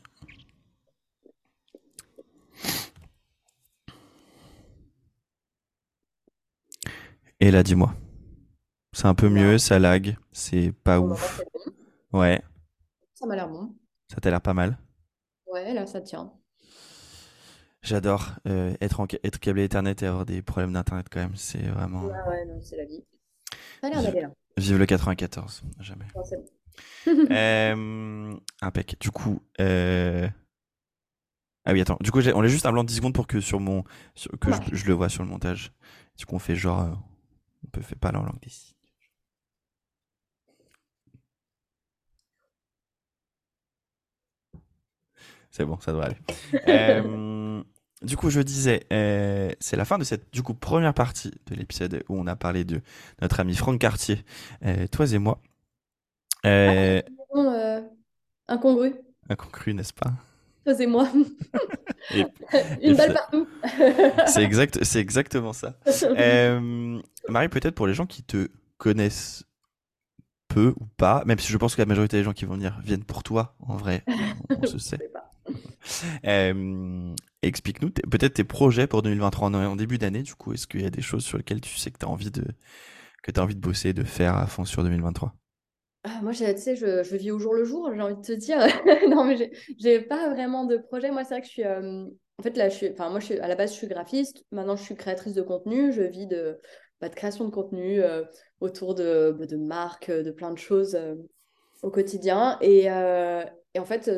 Et 7.41 7.51
là, 7.51 7.63
dis-moi. 7.63 7.95
C'est 8.93 9.07
un 9.07 9.15
peu 9.15 9.29
mieux, 9.29 9.59
ça 9.59 9.79
lag, 9.79 10.17
c'est 10.33 10.73
pas 10.73 11.01
Bon, 11.01 11.13
ouf. 11.13 11.41
bon. 12.13 12.19
Ouais, 12.21 12.43
Ça 13.15 13.27
m'a 13.27 13.37
l'air 13.37 13.49
bon. 13.49 13.75
ça 14.09 14.21
t'a 14.21 14.31
l'air 14.31 14.41
pas 14.43 14.55
mal. 14.55 14.79
Ouais, 15.47 15.73
là, 15.75 15.87
ça 15.87 16.01
tient. 16.01 16.33
J'adore 17.83 18.31
euh, 18.47 18.75
être, 18.81 19.01
en, 19.01 19.07
être 19.25 19.39
câblé 19.41 19.65
Ethernet 19.65 19.95
et 20.03 20.07
avoir 20.07 20.25
des 20.25 20.41
problèmes 20.43 20.73
d'internet 20.73 21.07
quand 21.11 21.21
même. 21.21 21.35
C'est 21.35 21.63
vraiment. 21.63 22.05
Ouais, 22.05 22.13
ouais, 22.29 22.45
non, 22.47 22.61
c'est 22.61 22.77
la 22.77 22.85
vie. 22.85 23.03
Ça 23.81 23.89
a 23.89 23.91
l'air 23.91 23.99
Vive, 23.99 24.07
d'aller 24.09 24.21
là. 24.23 24.31
vive 24.57 24.79
le 24.79 24.87
94, 24.87 25.63
jamais. 25.81 26.05
Non, 26.15 26.23
bon. 26.23 26.45
Euh, 27.33 28.35
impec. 28.61 28.97
Du 29.01 29.11
coup, 29.11 29.43
euh... 29.61 30.29
ah 31.65 31.73
oui, 31.73 31.81
attends. 31.81 31.99
Du 32.01 32.13
coup, 32.13 32.21
on 32.35 32.41
laisse 32.41 32.53
juste 32.53 32.67
un 32.67 32.73
blanc 32.73 32.85
de 32.85 32.89
10 32.89 32.97
secondes 32.97 33.15
pour 33.15 33.27
que 33.27 33.41
sur 33.41 33.59
mon, 33.61 33.83
sur- 34.15 34.31
que 34.39 34.51
je, 34.73 34.87
le 34.87 34.93
vois 34.95 35.09
sur 35.09 35.25
le 35.25 35.29
montage. 35.29 35.73
Du 36.17 36.25
coup, 36.25 36.37
on 36.37 36.39
fait 36.39 36.55
genre, 36.57 36.83
euh, 36.83 36.95
on 37.67 37.71
peut 37.71 37.83
faire 37.83 37.99
parler 37.99 38.19
en 38.19 38.23
langue 38.23 38.41
des 38.41 38.49
signes. 38.51 38.77
C'est 45.51 45.65
bon, 45.65 45.79
ça 45.81 45.93
devrait 45.93 46.07
aller. 46.07 46.17
Euh, 46.69 47.03
du 48.03 48.17
coup, 48.17 48.31
je 48.31 48.41
disais, 48.41 48.85
euh, 48.93 49.51
c'est 49.61 49.77
la 49.77 49.85
fin 49.85 49.99
de 49.99 50.05
cette 50.05 50.33
du 50.33 50.43
coup 50.43 50.55
première 50.55 50.95
partie 50.95 51.31
de 51.47 51.55
l'épisode 51.55 52.03
où 52.09 52.19
on 52.19 52.27
a 52.27 52.37
parlé 52.37 52.65
de 52.65 52.81
notre 53.21 53.41
ami 53.41 53.55
Franck 53.55 53.79
Cartier, 53.81 54.25
euh, 54.65 54.87
toi 54.89 55.07
et 55.13 55.19
moi. 55.19 55.41
Euh, 56.47 57.01
Bon, 57.35 57.51
euh, 57.53 57.81
incongru. 58.49 58.93
incongru, 59.29 59.75
n'est-ce 59.75 59.93
pas? 59.95 60.13
Toi 60.65 60.75
et 60.81 60.87
moi. 60.87 61.09
Et- 62.15 62.27
Une 62.83 62.93
et 62.93 62.95
balle 62.95 63.15
partout. 63.15 63.49
C'est 64.27 64.43
exact, 64.43 64.83
c'est 64.85 65.01
exactement 65.01 65.53
ça. 65.53 65.79
Marie, 67.29 67.49
peut-être 67.49 67.75
pour 67.75 67.87
les 67.87 67.95
gens 67.95 68.07
qui 68.07 68.23
te 68.23 68.49
connaissent 68.79 69.45
peu 70.49 70.75
ou 70.81 70.85
pas, 70.97 71.23
même 71.25 71.39
si 71.39 71.51
je 71.51 71.57
pense 71.57 71.75
que 71.75 71.81
la 71.81 71.87
majorité 71.87 72.19
des 72.19 72.25
gens 72.25 72.33
qui 72.35 72.45
vont 72.45 72.55
venir 72.55 72.79
viennent 72.85 73.05
pour 73.05 73.23
toi, 73.23 73.55
en 73.61 73.77
vrai, 73.77 74.03
on, 74.07 74.57
on 74.63 74.67
se 74.67 74.79
sait. 74.79 74.99
Euh, 76.27 77.15
Explique-nous 77.43 77.91
peut-être 77.91 78.35
tes 78.35 78.45
projets 78.45 78.87
pour 78.87 79.03
2023 79.03 79.49
en, 79.49 79.77
début 79.77 79.99
d'année. 79.99 80.23
Du 80.23 80.35
coup, 80.35 80.53
est-ce 80.53 80.69
qu'il 80.69 80.83
y 80.83 80.87
a 80.87 80.91
des 80.91 81.03
choses 81.03 81.25
sur 81.25 81.39
lesquelles 81.39 81.61
tu 81.61 81.77
sais 81.77 81.91
que 81.91 81.99
tu 81.99 82.07
as 82.07 82.09
envie 82.09 82.31
de 82.31 82.45
que 83.25 83.31
tu 83.31 83.41
envie 83.41 83.55
de 83.55 83.61
bosser, 83.61 83.93
de 83.93 84.05
faire 84.05 84.37
à 84.37 84.47
fond 84.47 84.65
sur 84.65 84.83
2023 84.85 85.35
Ah, 86.05 86.21
moi, 86.23 86.33
tu 86.33 86.39
sais, 86.39 86.77
je, 86.77 87.03
je 87.03 87.17
vis 87.17 87.33
au 87.33 87.39
jour 87.41 87.55
le 87.55 87.65
jour, 87.65 87.91
j'ai 87.95 88.01
envie 88.01 88.17
de 88.17 88.21
te 88.23 88.33
dire. 88.33 88.59
Non, 89.09 89.25
mais 89.25 89.51
j'ai- 89.79 90.01
pas 90.01 90.29
vraiment 90.31 90.65
de 90.67 90.77
projet. 90.77 91.11
Moi, 91.11 91.25
c'est 91.25 91.35
vrai 91.35 91.41
que 91.41 91.47
je 91.47 91.53
suis. 91.53 91.65
euh, 91.65 92.07
En 92.39 92.43
fait, 92.43 92.57
là, 92.57 92.69
je 92.69 92.77
suis. 92.77 92.91
Enfin, 92.91 93.11
moi, 93.11 93.19
je 93.19 93.27
suis... 93.27 93.39
à 93.39 93.49
la 93.49 93.57
base, 93.57 93.73
je 93.73 93.77
suis 93.77 93.89
graphiste. 93.89 94.45
Maintenant, 94.53 94.77
je 94.77 94.83
suis 94.85 94.95
créatrice 94.95 95.35
de 95.35 95.43
contenu. 95.43 95.93
Je 95.93 96.03
vis 96.03 96.29
de, 96.29 96.59
bah, 97.01 97.09
de 97.09 97.15
création 97.15 97.45
de 97.45 97.51
contenu 97.51 98.01
euh, 98.03 98.23
autour 98.61 98.95
de, 98.95 99.35
bah, 99.37 99.47
de 99.47 99.57
marques, 99.57 100.11
de 100.13 100.31
plein 100.31 100.53
de 100.53 100.59
choses 100.59 100.95
euh, 100.95 101.17
au 101.83 101.91
quotidien. 101.91 102.57
Et, 102.61 102.85
et 103.75 103.79
en 103.79 103.85
fait, 103.85 104.11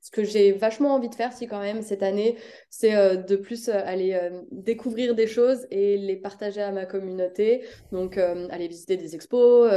ce 0.00 0.10
que 0.10 0.24
j'ai 0.24 0.52
vachement 0.52 0.94
envie 0.94 1.08
de 1.08 1.14
faire, 1.14 1.32
si 1.32 1.46
quand 1.46 1.60
même, 1.60 1.82
cette 1.82 2.02
année, 2.02 2.36
c'est 2.70 2.94
euh, 2.94 3.16
de 3.16 3.36
plus 3.36 3.68
euh, 3.68 3.80
aller 3.84 4.14
euh, 4.14 4.40
découvrir 4.50 5.14
des 5.14 5.26
choses 5.26 5.66
et 5.70 5.98
les 5.98 6.16
partager 6.16 6.62
à 6.62 6.72
ma 6.72 6.86
communauté. 6.86 7.64
Donc, 7.92 8.16
aller 8.16 8.68
visiter 8.68 8.96
des 8.96 9.14
expos, 9.14 9.70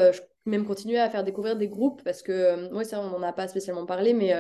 même 0.46 0.66
continuer 0.66 1.00
à 1.00 1.10
faire 1.10 1.24
découvrir 1.24 1.58
des 1.58 1.68
groupes 1.68 2.02
parce 2.04 2.22
que, 2.22 2.74
ouais, 2.74 2.84
ça, 2.84 3.02
on 3.02 3.10
n'en 3.10 3.22
a 3.24 3.34
pas 3.34 3.48
spécialement 3.48 3.86
parlé, 3.86 4.14
mais 4.14 4.34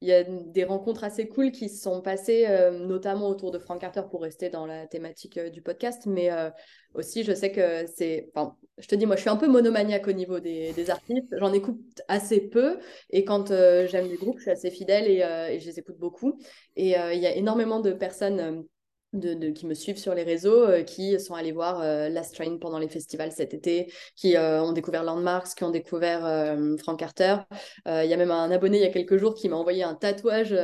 il 0.00 0.08
y 0.08 0.12
a 0.12 0.24
des 0.24 0.64
rencontres 0.64 1.04
assez 1.04 1.28
cool 1.28 1.50
qui 1.50 1.68
se 1.68 1.82
sont 1.82 2.02
passées, 2.02 2.46
euh, 2.48 2.70
notamment 2.86 3.28
autour 3.28 3.50
de 3.50 3.58
Frank 3.58 3.80
Carter 3.80 4.02
pour 4.10 4.22
rester 4.22 4.50
dans 4.50 4.66
la 4.66 4.86
thématique 4.86 5.38
euh, 5.38 5.50
du 5.50 5.62
podcast. 5.62 6.06
Mais 6.06 6.30
euh, 6.30 6.50
aussi, 6.94 7.24
je 7.24 7.32
sais 7.32 7.52
que 7.52 7.86
c'est. 7.86 8.30
Enfin, 8.34 8.56
je 8.78 8.86
te 8.86 8.94
dis, 8.94 9.06
moi, 9.06 9.16
je 9.16 9.22
suis 9.22 9.30
un 9.30 9.36
peu 9.36 9.48
monomaniaque 9.48 10.06
au 10.06 10.12
niveau 10.12 10.40
des, 10.40 10.72
des 10.72 10.90
artistes. 10.90 11.34
J'en 11.38 11.52
écoute 11.52 11.80
assez 12.08 12.40
peu. 12.40 12.78
Et 13.10 13.24
quand 13.24 13.48
j'aime 13.48 14.08
des 14.08 14.16
groupes, 14.16 14.38
je 14.38 14.42
suis 14.42 14.50
assez 14.50 14.70
fidèle 14.70 15.06
et, 15.08 15.60
je 15.60 15.66
les 15.66 15.78
écoute 15.78 15.98
beaucoup. 15.98 16.38
Et 16.76 16.90
il 16.90 17.20
y 17.20 17.26
a 17.26 17.34
énormément 17.34 17.80
de 17.80 17.92
personnes. 17.92 18.64
De, 19.14 19.50
qui 19.50 19.66
me 19.66 19.74
suivent 19.74 19.98
sur 19.98 20.14
les 20.14 20.22
réseaux, 20.22 20.64
euh, 20.64 20.82
qui 20.82 21.18
sont 21.20 21.34
allés 21.34 21.52
voir 21.52 21.80
euh, 21.80 22.08
Last 22.08 22.34
Train 22.34 22.58
pendant 22.58 22.78
les 22.78 22.88
festivals 22.88 23.32
cet 23.32 23.54
été, 23.54 23.92
qui 24.16 24.36
euh, 24.36 24.62
ont 24.62 24.72
découvert 24.72 25.04
Landmarks, 25.04 25.54
qui 25.56 25.64
ont 25.64 25.70
découvert 25.70 26.22
Frank 26.78 26.98
Carter. 26.98 27.36
Il 27.86 28.06
y 28.06 28.14
a 28.14 28.16
même 28.16 28.30
un 28.30 28.50
abonné 28.50 28.78
il 28.78 28.82
y 28.82 28.86
a 28.86 28.90
quelques 28.90 29.16
jours 29.16 29.34
qui 29.34 29.48
m'a 29.48 29.56
envoyé 29.56 29.82
un 29.82 29.94
tatouage. 29.94 30.54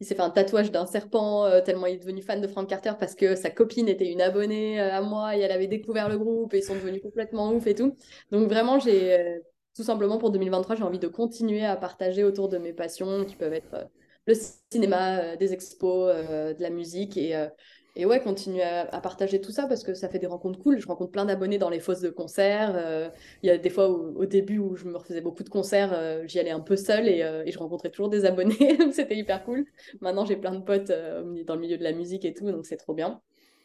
il 0.00 0.06
s'est 0.06 0.14
fait 0.14 0.22
un 0.22 0.30
tatouage 0.30 0.70
d'un 0.70 0.86
serpent 0.86 1.48
tellement 1.62 1.86
il 1.86 1.94
est 1.94 1.98
devenu 1.98 2.22
fan 2.22 2.40
de 2.40 2.48
Frank 2.48 2.68
Carter 2.68 2.92
parce 2.98 3.14
que 3.14 3.34
sa 3.34 3.50
copine 3.50 3.88
était 3.88 4.10
une 4.10 4.20
abonnée 4.20 4.80
à 4.80 5.00
moi 5.02 5.36
et 5.36 5.40
elle 5.40 5.52
avait 5.52 5.66
découvert 5.66 6.08
le 6.08 6.18
groupe 6.18 6.54
et 6.54 6.58
ils 6.58 6.62
sont 6.62 6.74
devenus 6.74 7.02
complètement 7.02 7.52
ouf 7.52 7.66
et 7.66 7.74
tout. 7.74 7.96
Donc 8.30 8.48
vraiment, 8.48 8.78
j'ai 8.78 9.40
tout 9.76 9.82
simplement 9.84 10.18
pour 10.18 10.30
2023, 10.30 10.76
j'ai 10.76 10.82
envie 10.82 10.98
de 10.98 11.08
continuer 11.08 11.64
à 11.64 11.76
partager 11.76 12.24
autour 12.24 12.48
de 12.48 12.58
mes 12.58 12.72
passions 12.72 13.24
qui 13.24 13.36
peuvent 13.36 13.54
être 13.54 13.88
le 14.26 14.34
cinéma, 14.34 15.36
des 15.36 15.52
expos, 15.52 16.14
de 16.14 16.62
la 16.62 16.70
musique 16.70 17.16
et 17.16 17.34
et 17.96 18.06
ouais, 18.06 18.20
continuer 18.22 18.62
à, 18.62 18.82
à 18.94 19.00
partager 19.00 19.40
tout 19.40 19.52
ça 19.52 19.66
parce 19.66 19.82
que 19.84 19.94
ça 19.94 20.08
fait 20.08 20.18
des 20.18 20.26
rencontres 20.26 20.58
cool. 20.60 20.78
Je 20.80 20.86
rencontre 20.86 21.10
plein 21.12 21.24
d'abonnés 21.24 21.58
dans 21.58 21.70
les 21.70 21.80
fosses 21.80 22.00
de 22.00 22.10
concert. 22.10 22.72
euh, 22.76 23.08
Il 23.42 23.48
y 23.48 23.50
a 23.50 23.58
des 23.58 23.70
fois 23.70 23.90
où- 23.90 24.16
au 24.18 24.26
début 24.26 24.58
où 24.58 24.76
je 24.76 24.84
me 24.86 24.96
refaisais 24.96 25.20
beaucoup 25.20 25.42
de 25.42 25.48
concerts, 25.48 25.92
euh, 25.92 26.24
j'y 26.26 26.38
allais 26.38 26.50
un 26.50 26.60
peu 26.60 26.76
seule 26.76 27.08
et, 27.08 27.22
euh, 27.22 27.42
et 27.46 27.52
je 27.52 27.58
rencontrais 27.58 27.90
toujours 27.90 28.08
des 28.08 28.24
abonnés. 28.24 28.76
donc 28.78 28.92
C'était 28.94 29.16
hyper 29.16 29.44
cool. 29.44 29.66
Maintenant, 30.00 30.24
j'ai 30.24 30.36
plein 30.36 30.52
de 30.54 30.62
potes 30.62 30.90
euh, 30.90 31.42
dans 31.44 31.54
le 31.54 31.60
milieu 31.60 31.78
de 31.78 31.82
la 31.84 31.92
musique 31.92 32.24
et 32.24 32.32
tout, 32.34 32.50
donc 32.50 32.66
c'est 32.66 32.76
trop 32.76 32.94
bien. 32.94 33.20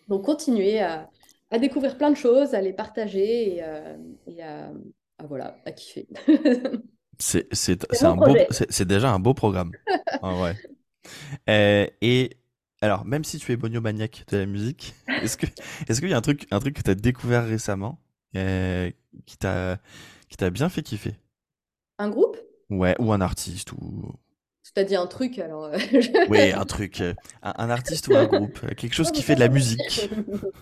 Donc, 0.07 0.23
continuer 0.25 0.79
à, 0.81 1.09
à 1.51 1.59
découvrir 1.59 1.97
plein 1.97 2.11
de 2.11 2.17
choses, 2.17 2.53
à 2.53 2.61
les 2.61 2.73
partager 2.73 3.55
et, 3.57 3.63
euh, 3.63 3.97
et 4.27 4.41
à, 4.43 4.71
à, 5.19 5.25
voilà, 5.27 5.57
à 5.65 5.71
kiffer. 5.71 6.07
C'est 7.19 7.47
déjà 8.87 9.11
un 9.13 9.19
beau 9.19 9.33
programme 9.33 9.75
en 10.21 10.37
vrai. 10.37 10.59
Euh, 11.49 11.87
et 12.01 12.37
alors 12.85 13.05
même 13.05 13.23
si 13.23 13.39
tu 13.39 13.51
es 13.51 13.57
boniomaniaque 13.57 14.25
de 14.29 14.37
la 14.37 14.45
musique, 14.45 14.93
est-ce 15.21 15.37
que 15.37 15.47
est-ce 15.87 15.99
qu'il 15.99 16.09
y 16.09 16.13
a 16.13 16.17
un 16.17 16.21
truc 16.21 16.47
un 16.51 16.59
truc 16.59 16.75
que 16.75 16.81
tu 16.81 16.89
as 16.89 16.95
découvert 16.95 17.45
récemment 17.45 17.99
euh, 18.35 18.91
qui 19.25 19.37
t'a 19.37 19.79
qui 20.29 20.37
t'a 20.37 20.49
bien 20.49 20.69
fait 20.69 20.83
kiffer? 20.83 21.15
Un 21.97 22.09
groupe? 22.09 22.37
Ouais, 22.69 22.95
ou 22.99 23.13
un 23.13 23.21
artiste 23.21 23.71
ou 23.73 24.13
t'as 24.75 24.83
dit 24.85 24.95
un 24.95 25.07
truc, 25.07 25.39
alors. 25.39 25.65
euh, 25.65 25.77
je- 25.91 26.11
oui, 26.27 26.51
un 26.51 26.65
truc 26.65 27.01
euh, 27.01 27.13
un, 27.43 27.53
un 27.57 27.69
artiste 27.69 28.07
ou 28.07 28.15
un 28.15 28.25
groupe, 28.25 28.59
euh, 28.63 28.73
quelque 28.73 28.93
chose 28.95 29.11
qui 29.11 29.21
fait 29.21 29.35
de 29.35 29.39
la 29.41 29.49
musique. 29.49 30.11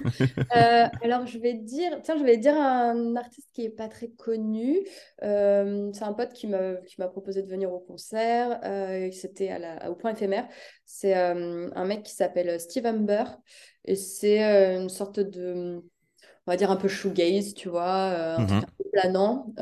Euh, 0.56 0.86
alors, 1.04 1.26
je 1.26 1.40
vais 1.40 1.54
dire, 1.56 2.00
tiens, 2.04 2.18
je 2.18 2.24
vais 2.24 2.38
dire 2.38 2.56
un 2.56 3.16
artiste 3.16 3.50
qui 3.54 3.66
est 3.66 3.70
pas 3.72 3.88
très 3.88 4.10
connu. 4.10 4.80
Euh, 5.24 5.92
c'est 5.94 6.04
un 6.04 6.14
pote 6.14 6.34
qui 6.34 6.48
m'a 6.48 7.08
proposé 7.10 7.42
de 7.42 7.48
venir 7.50 7.72
au 7.74 7.80
concert. 7.80 8.60
C'était 9.14 9.52
au 9.88 9.96
point 9.96 10.12
éphémère. 10.14 10.48
C'est 10.86 11.14
un 11.16 11.86
mec 11.86 12.04
qui 12.04 12.14
s'appelle 12.14 12.60
Steve 12.60 12.86
Amber 12.86 13.24
et 13.86 13.96
c'est 13.96 14.42
une 14.78 14.90
sorte 14.90 15.20
de, 15.20 15.82
on 16.48 16.52
va 16.52 16.58
dire 16.58 16.72
un 16.72 16.78
peu 16.78 16.88
shoegaze, 16.88 17.54
tu 17.54 17.70
vois, 17.70 18.46
truc 18.46 18.50
Mhm. 18.52 18.64
un 18.64 18.68
peu 18.78 18.90
planant. 18.92 19.54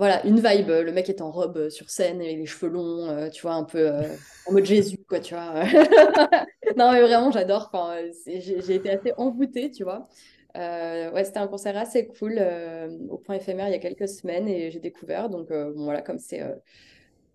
Euh, 0.00 0.06
voilà, 0.06 0.24
une 0.26 0.36
vibe. 0.40 0.68
Le 0.68 0.92
mec 0.92 1.08
est 1.08 1.20
en 1.20 1.30
robe 1.30 1.68
sur 1.68 1.90
scène 1.90 2.20
avec 2.20 2.36
les 2.38 2.46
cheveux 2.46 2.70
longs, 2.70 3.08
euh, 3.08 3.28
tu 3.30 3.42
vois, 3.42 3.54
un 3.54 3.64
peu 3.64 3.78
euh, 3.78 4.16
en 4.46 4.52
mode 4.52 4.64
Jésus, 4.64 4.98
quoi, 5.08 5.20
tu 5.20 5.34
vois. 5.34 5.64
Non, 6.76 6.92
mais 6.92 7.02
vraiment, 7.02 7.30
j'adore. 7.30 7.70
Enfin, 7.72 7.96
euh, 7.96 8.12
j'ai 8.26 8.74
été 8.74 8.90
assez 8.90 9.12
envoûtée, 9.16 9.70
tu 9.70 9.84
vois. 9.84 10.08
Euh, 10.56 11.10
ouais, 11.12 11.24
c'était 11.24 11.38
un 11.38 11.48
concert 11.48 11.76
assez 11.76 12.06
cool 12.08 12.36
euh, 12.38 12.88
au 13.08 13.18
point 13.18 13.36
éphémère 13.36 13.68
il 13.68 13.72
y 13.72 13.74
a 13.74 13.78
quelques 13.78 14.08
semaines 14.08 14.48
et 14.48 14.70
j'ai 14.70 14.80
découvert. 14.80 15.28
Donc, 15.30 15.50
euh, 15.50 15.72
bon, 15.72 15.84
voilà, 15.84 16.02
comme 16.02 16.18
c'est 16.18 16.42
euh, 16.42 16.54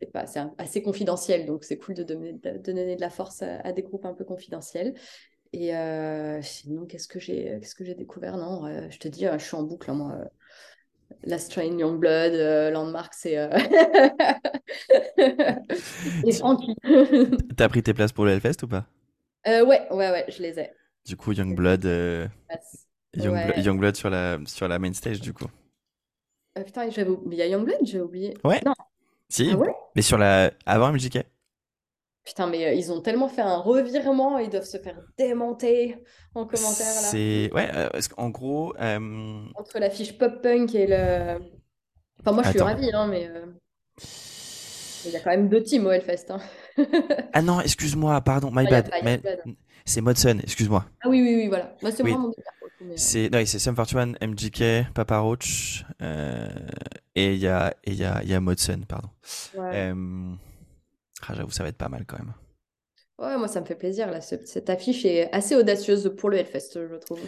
c'est 0.01 0.11
pas, 0.11 0.25
c'est 0.27 0.41
assez 0.57 0.81
confidentiel, 0.83 1.45
donc 1.45 1.63
c'est 1.63 1.77
cool 1.77 1.95
de 1.95 2.03
donner 2.03 2.33
de, 2.33 2.51
de 2.51 2.57
donner 2.59 2.95
de 2.95 3.01
la 3.01 3.09
force 3.09 3.41
à, 3.43 3.59
à 3.61 3.71
des 3.73 3.83
groupes 3.83 4.05
un 4.05 4.13
peu 4.13 4.25
confidentiels. 4.25 4.93
Et 5.53 5.75
euh, 5.75 6.41
sinon, 6.41 6.85
qu'est-ce 6.85 7.07
que 7.07 7.19
j'ai 7.19 7.59
qu'est-ce 7.61 7.75
que 7.75 7.85
j'ai 7.85 7.95
découvert? 7.95 8.37
Non, 8.37 8.65
euh, 8.67 8.87
je 8.91 8.99
te 8.99 9.07
dis, 9.07 9.27
euh, 9.27 9.37
je 9.39 9.45
suis 9.45 9.55
en 9.55 9.63
boucle, 9.63 9.89
hein, 9.91 9.95
moi. 9.95 10.19
Euh, 11.11 11.15
Last 11.23 11.51
Train, 11.51 11.77
Youngblood, 11.77 12.33
euh, 12.33 12.71
Landmark, 12.71 13.13
c'est. 13.13 13.37
euh, 13.37 13.49
Et 16.23 16.31
Frankie. 16.33 16.75
T'as 17.57 17.69
pris 17.69 17.83
tes 17.83 17.93
places 17.93 18.11
pour 18.11 18.25
le 18.25 18.31
Hellfest 18.31 18.63
ou 18.63 18.67
pas? 18.67 18.85
Euh, 19.47 19.63
ouais, 19.65 19.87
ouais, 19.91 20.09
ouais, 20.11 20.25
je 20.29 20.41
les 20.41 20.59
ai. 20.59 20.71
Du 21.05 21.15
coup, 21.15 21.31
Youngblood 21.33 21.85
euh. 21.85 22.27
Youngblood, 23.15 23.57
Ouais. 23.57 23.63
Youngblood 23.63 23.95
sur 23.95 24.09
la 24.09 24.39
sur 24.45 24.67
la 24.67 24.79
main 24.79 24.93
stage 24.93 25.21
du 25.21 25.33
coup. 25.33 25.47
Euh, 26.57 26.63
putain, 26.63 26.85
il 26.85 27.33
y 27.35 27.41
a 27.41 27.47
Youngblood, 27.47 27.79
j'ai 27.83 27.99
oublié. 28.01 28.33
Ouais. 28.43 28.61
Non. 28.65 28.73
Si, 29.29 29.49
Ah 29.51 29.57
ouais? 29.57 29.73
mais 29.95 30.01
sur 30.01 30.17
la 30.17 30.51
avant 30.65 30.91
MJK. 30.93 31.25
Putain, 32.25 32.47
mais 32.47 32.65
euh, 32.65 32.73
ils 32.73 32.91
ont 32.91 33.01
tellement 33.01 33.27
fait 33.29 33.41
un 33.41 33.57
revirement, 33.57 34.39
ils 34.39 34.49
doivent 34.49 34.65
se 34.65 34.77
faire 34.77 34.99
démonter 35.17 35.95
en 36.33 36.45
commentaire 36.45 36.87
là. 36.87 37.01
C'est 37.09 37.51
ouais, 37.53 37.69
euh, 37.75 37.89
parce 37.91 38.07
qu'en 38.07 38.29
gros, 38.29 38.73
euh, 38.79 39.43
Entre 39.55 39.77
la 39.79 39.91
fiche 39.91 40.17
pop-punk 40.17 40.73
et 40.73 40.87
le. 40.87 41.39
Enfin, 42.21 42.31
moi 42.31 42.43
je 42.43 42.49
suis 42.49 42.59
Attends. 42.59 42.65
ravie, 42.65 42.91
hein, 42.91 43.07
mais 43.07 43.27
euh, 43.27 43.45
il 45.05 45.11
y 45.11 45.15
a 45.15 45.19
quand 45.19 45.29
même 45.29 45.49
deux 45.49 45.61
teams 45.61 45.85
au 45.85 45.91
Hellfest. 45.91 46.25
hein. 46.31 46.39
ah 47.33 47.41
non, 47.43 47.61
excuse-moi, 47.61 48.19
pardon, 48.21 48.49
my 48.51 48.65
Ah, 48.65 48.69
bad, 48.71 48.89
pas 48.89 49.17
c'est 49.85 50.01
Modson, 50.01 50.39
excuse-moi. 50.41 50.83
Ah 51.03 51.09
oui, 51.09 51.21
oui, 51.21 51.35
oui, 51.35 51.47
voilà. 51.47 51.75
Moi, 51.83 51.91
c'est 51.91 52.01
Oui. 52.01 52.11
moi 52.11 52.19
mon. 52.19 52.33
C'est 52.95 53.29
non, 53.29 53.43
c'est 53.45 53.59
Sum 53.59 53.75
41, 53.75 54.13
MGK, 54.21 54.91
Papa 54.93 55.19
Roach, 55.19 55.85
et 57.15 57.33
il 57.33 57.39
y 57.39 57.47
a, 57.47 57.73
y 57.85 58.03
a, 58.03 58.23
y 58.23 58.33
a 58.33 58.39
Modson, 58.39 58.81
pardon. 58.87 59.09
Ouais. 59.57 59.93
Ah, 61.27 61.33
j'avoue, 61.33 61.51
ça 61.51 61.63
va 61.63 61.69
être 61.69 61.77
pas 61.77 61.89
mal 61.89 62.05
quand 62.05 62.17
même. 62.17 62.33
Ouais, 63.17 63.37
moi 63.37 63.47
ça 63.47 63.61
me 63.61 63.65
fait 63.65 63.75
plaisir. 63.75 64.11
Là. 64.11 64.19
Cette 64.21 64.69
affiche 64.69 65.05
est 65.05 65.31
assez 65.33 65.55
audacieuse 65.55 66.13
pour 66.17 66.29
le 66.29 66.37
Hellfest, 66.37 66.71
je 66.75 66.95
trouve. 66.95 67.19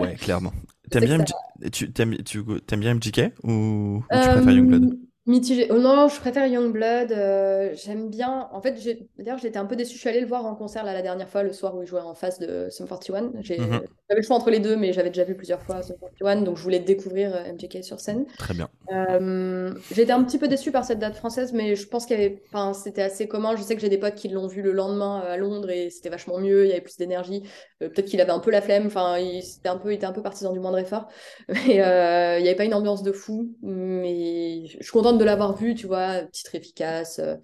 ouais, 0.00 0.14
clairement. 0.14 0.52
T'aimes 0.90 1.04
bien, 1.04 1.24
tu, 1.72 1.90
aimes, 1.98 2.22
tu, 2.22 2.44
aimes 2.70 2.80
bien 2.80 2.94
MGK 2.94 3.32
ou, 3.42 3.50
ou 3.50 4.02
tu 4.10 4.28
préfères 4.28 4.52
Youngblood? 4.52 4.98
Mitigé. 5.26 5.68
Oh 5.70 5.78
non, 5.78 6.08
je 6.08 6.20
préfère 6.20 6.46
Youngblood. 6.46 7.10
Euh, 7.12 7.70
j'aime 7.74 8.10
bien. 8.10 8.50
En 8.52 8.60
fait, 8.60 8.78
d'ailleurs, 9.18 9.38
j'étais 9.38 9.58
un 9.58 9.64
peu 9.64 9.74
déçue. 9.74 9.94
Je 9.94 10.00
suis 10.00 10.08
allée 10.10 10.20
le 10.20 10.26
voir 10.26 10.44
en 10.44 10.54
concert 10.54 10.84
là, 10.84 10.92
la 10.92 11.00
dernière 11.00 11.30
fois, 11.30 11.42
le 11.42 11.52
soir 11.52 11.74
où 11.74 11.80
il 11.80 11.86
jouait 11.86 12.02
en 12.02 12.14
face 12.14 12.38
de 12.38 12.68
Sum 12.68 12.86
41. 12.86 13.22
Mhm. 13.22 13.32
J'avais 13.40 14.20
le 14.20 14.22
choix 14.22 14.36
entre 14.36 14.50
les 14.50 14.60
deux, 14.60 14.76
mais 14.76 14.92
j'avais 14.92 15.08
déjà 15.08 15.24
vu 15.24 15.34
plusieurs 15.34 15.62
fois 15.62 15.82
Sum 15.82 15.96
41, 16.18 16.42
donc 16.42 16.58
je 16.58 16.62
voulais 16.62 16.78
découvrir 16.78 17.34
euh, 17.34 17.52
MJK 17.54 17.82
sur 17.82 18.00
scène. 18.00 18.26
Très 18.36 18.52
bien. 18.52 18.68
Euh, 18.92 19.72
j'étais 19.90 20.12
un 20.12 20.22
petit 20.24 20.38
peu 20.38 20.46
déçue 20.46 20.72
par 20.72 20.84
cette 20.84 20.98
date 20.98 21.16
française, 21.16 21.54
mais 21.54 21.74
je 21.74 21.88
pense 21.88 22.04
qu'il 22.04 22.20
y 22.20 22.22
avait. 22.22 22.42
Enfin, 22.48 22.74
c'était 22.74 23.02
assez 23.02 23.26
commun. 23.26 23.56
Je 23.56 23.62
sais 23.62 23.74
que 23.74 23.80
j'ai 23.80 23.88
des 23.88 23.98
potes 23.98 24.16
qui 24.16 24.28
l'ont 24.28 24.46
vu 24.46 24.60
le 24.60 24.72
lendemain 24.72 25.20
à 25.20 25.38
Londres 25.38 25.70
et 25.70 25.88
c'était 25.88 26.10
vachement 26.10 26.38
mieux. 26.38 26.66
Il 26.66 26.68
y 26.68 26.72
avait 26.72 26.82
plus 26.82 26.98
d'énergie. 26.98 27.44
Peut-être 27.78 28.04
qu'il 28.04 28.20
avait 28.20 28.30
un 28.30 28.40
peu 28.40 28.50
la 28.50 28.60
flemme. 28.60 28.88
Enfin, 28.88 29.16
il, 29.16 29.38
était 29.38 29.70
un 29.70 29.78
peu, 29.78 29.90
il 29.90 29.94
était 29.94 30.04
un 30.04 30.12
peu 30.12 30.22
partisan 30.22 30.52
du 30.52 30.60
moindre 30.60 30.78
effort. 30.78 31.08
Mais 31.48 31.60
il 31.66 32.42
n'y 32.42 32.48
avait 32.48 32.54
pas 32.56 32.64
une 32.64 32.74
ambiance 32.74 33.02
de 33.02 33.12
fou. 33.12 33.54
Mais 33.62 34.66
je 34.66 34.82
suis 34.82 34.92
contente 34.92 35.13
de 35.18 35.24
l'avoir 35.24 35.56
vu, 35.56 35.74
tu 35.74 35.86
vois 35.86 36.22
titre 36.22 36.54
efficace, 36.54 37.18
euh, 37.18 37.36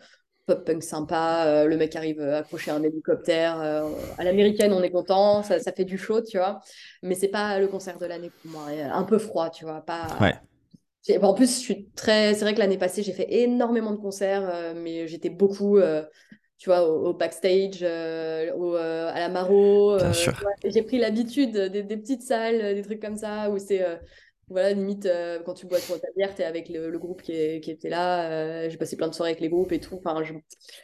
pop 0.47 0.65
punk 0.65 0.83
sympa, 0.83 1.45
euh, 1.47 1.65
le 1.67 1.77
mec 1.77 1.97
arrive 1.97 2.21
à 2.21 2.39
accrocher 2.39 2.71
un 2.71 2.83
hélicoptère. 2.83 3.61
Euh, 3.61 3.89
à 4.19 4.25
l'américaine, 4.25 4.73
on 4.73 4.83
est 4.83 4.91
content, 4.91 5.43
ça, 5.43 5.59
fait 5.73 5.85
du 5.85 5.99
chaud, 5.99 6.21
tu 6.23 6.39
vois. 6.39 6.61
Mais 7.03 7.15
c'est 7.15 7.29
pas 7.29 7.59
le 7.59 7.69
concert 7.69 7.99
de 7.99 8.07
l'année 8.07 8.31
pour 8.31 8.51
moi. 8.51 8.67
Un 8.93 9.05
peu 9.05 9.19
froid, 9.19 9.51
tu 9.51 9.65
vois. 9.65 9.81
Pas... 9.81 10.07
En 11.23 11.35
plus, 11.35 11.57
je 11.57 11.61
suis 11.61 11.89
très. 11.97 12.35
C'est 12.35 12.43
vrai 12.43 12.55
que 12.55 12.59
l'année 12.59 12.79
passée, 12.79 13.03
j'ai 13.03 13.13
fait 13.13 13.33
énormément 13.33 13.93
de 13.93 13.97
concerts, 13.97 14.75
mais 14.77 15.07
j'étais 15.09 15.31
beaucoup 15.31 15.79
tu 16.59 16.69
vois, 16.69 16.87
au, 16.87 17.15
backstage, 17.15 17.83
au, 17.83 18.75
à 18.75 19.19
la 19.19 19.29
Maro. 19.31 19.99
j'ai 20.65 20.83
pris 20.83 20.99
l'habitude 20.99 21.53
des, 21.57 21.83
des, 21.83 21.97
petites 21.97 22.23
salles, 22.23 22.75
des 22.75 22.83
trucs 22.83 23.01
comme 23.01 23.17
ça, 23.17 23.49
où 23.49 23.59
c'est 23.59 23.83
voilà, 24.51 24.73
limite, 24.73 25.07
euh, 25.07 25.39
quand 25.45 25.55
tu 25.55 25.67
bois 25.67 25.79
ta 25.79 26.09
bière, 26.17 26.35
tu 26.35 26.43
es 26.43 26.45
avec 26.45 26.69
le, 26.69 26.99
groupe 26.99 27.23
qui, 27.23 27.33
était 27.33 27.89
là. 27.89 28.31
Euh, 28.31 28.69
j'ai 28.69 28.77
passé 28.77 28.97
plein 28.97 29.09
de 29.09 29.15
soirées 29.15 29.31
avec 29.31 29.41
les 29.41 29.49
groupes 29.49 29.71
et 29.71 29.79
tout. 29.79 29.95
Enfin, 29.95 30.21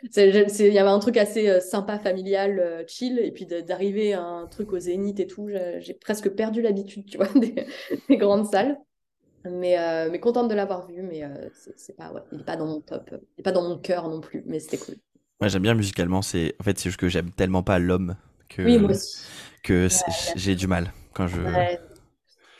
il 0.02 0.72
y 0.72 0.78
avait 0.78 0.88
un 0.88 0.98
truc 1.00 1.16
assez 1.16 1.48
euh, 1.48 1.60
sympa, 1.60 1.98
familial, 1.98 2.84
chill. 2.86 3.18
Et 3.18 3.32
puis 3.32 3.44
d'arriver 3.46 4.14
à 4.14 4.22
un 4.22 4.46
truc 4.46 4.72
au 4.72 4.78
zénith 4.78 5.18
et 5.18 5.26
tout, 5.26 5.48
j'ai 5.78 5.94
presque 5.94 6.30
perdu 6.30 6.62
l'habitude, 6.62 7.06
tu 7.06 7.16
vois, 7.16 7.28
des, 7.34 8.16
grandes 8.16 8.46
salles. 8.46 8.78
Mais, 9.44 9.76
mais 10.10 10.18
contente 10.18 10.48
de 10.48 10.54
l'avoir 10.54 10.86
vu, 10.88 11.02
mais 11.02 11.22
c'est 11.76 11.96
pas, 11.96 12.12
ouais, 12.12 12.22
il 12.32 12.38
n'est 12.38 12.44
pas 12.44 12.56
dans 12.56 12.66
mon 12.66 12.80
top. 12.80 13.10
Il 13.10 13.18
n'est 13.38 13.44
pas 13.44 13.52
dans 13.52 13.68
mon 13.68 13.78
cœur 13.78 14.08
non 14.08 14.20
plus, 14.20 14.42
mais 14.46 14.60
c'était 14.60 14.78
cool. 14.78 14.96
Ouais, 15.40 15.48
j'aime 15.48 15.62
bien 15.62 15.74
musicalement. 15.74 16.22
C'est 16.22 16.54
en 16.60 16.64
fait, 16.64 16.78
c'est 16.78 16.88
juste 16.88 17.00
que 17.00 17.08
j'aime 17.08 17.30
tellement 17.30 17.62
pas 17.62 17.78
l'homme 17.78 18.16
que, 18.48 18.62
que 19.62 19.88
j'ai 20.36 20.54
du 20.54 20.66
mal 20.66 20.92
quand 21.14 21.26
je. 21.26 21.40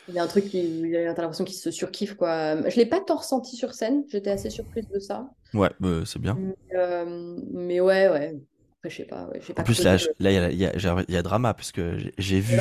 Il 0.07 0.13
y 0.15 0.19
a 0.19 0.23
un 0.23 0.27
truc 0.27 0.45
qui, 0.45 0.89
t'as 0.91 1.21
l'impression 1.21 1.43
qu'il 1.43 1.55
se 1.55 1.71
surkiffe 1.71 2.15
quoi. 2.15 2.69
Je 2.69 2.77
l'ai 2.77 2.85
pas 2.85 2.99
tant 3.01 3.17
ressenti 3.17 3.55
sur 3.55 3.73
scène, 3.73 4.03
j'étais 4.09 4.31
assez 4.31 4.49
surprise 4.49 4.87
de 4.87 4.99
ça. 4.99 5.29
Ouais, 5.53 5.69
bah, 5.79 6.01
c'est 6.05 6.19
bien. 6.19 6.37
Euh, 6.73 7.37
mais, 7.51 7.79
ouais, 7.79 8.09
ouais. 8.09 8.35
Après, 8.79 8.89
je 8.89 8.97
sais 8.97 9.05
pas. 9.05 9.27
Ouais, 9.27 9.41
en 9.57 9.63
plus, 9.63 9.83
là, 9.83 9.97
il 10.19 10.31
y, 10.31 10.37
a, 10.37 10.51
y, 10.51 10.65
a, 10.65 11.05
y 11.07 11.17
a 11.17 11.21
drama, 11.21 11.53
parce 11.53 11.71
que 11.71 11.97
j'ai 12.17 12.39
vu. 12.39 12.59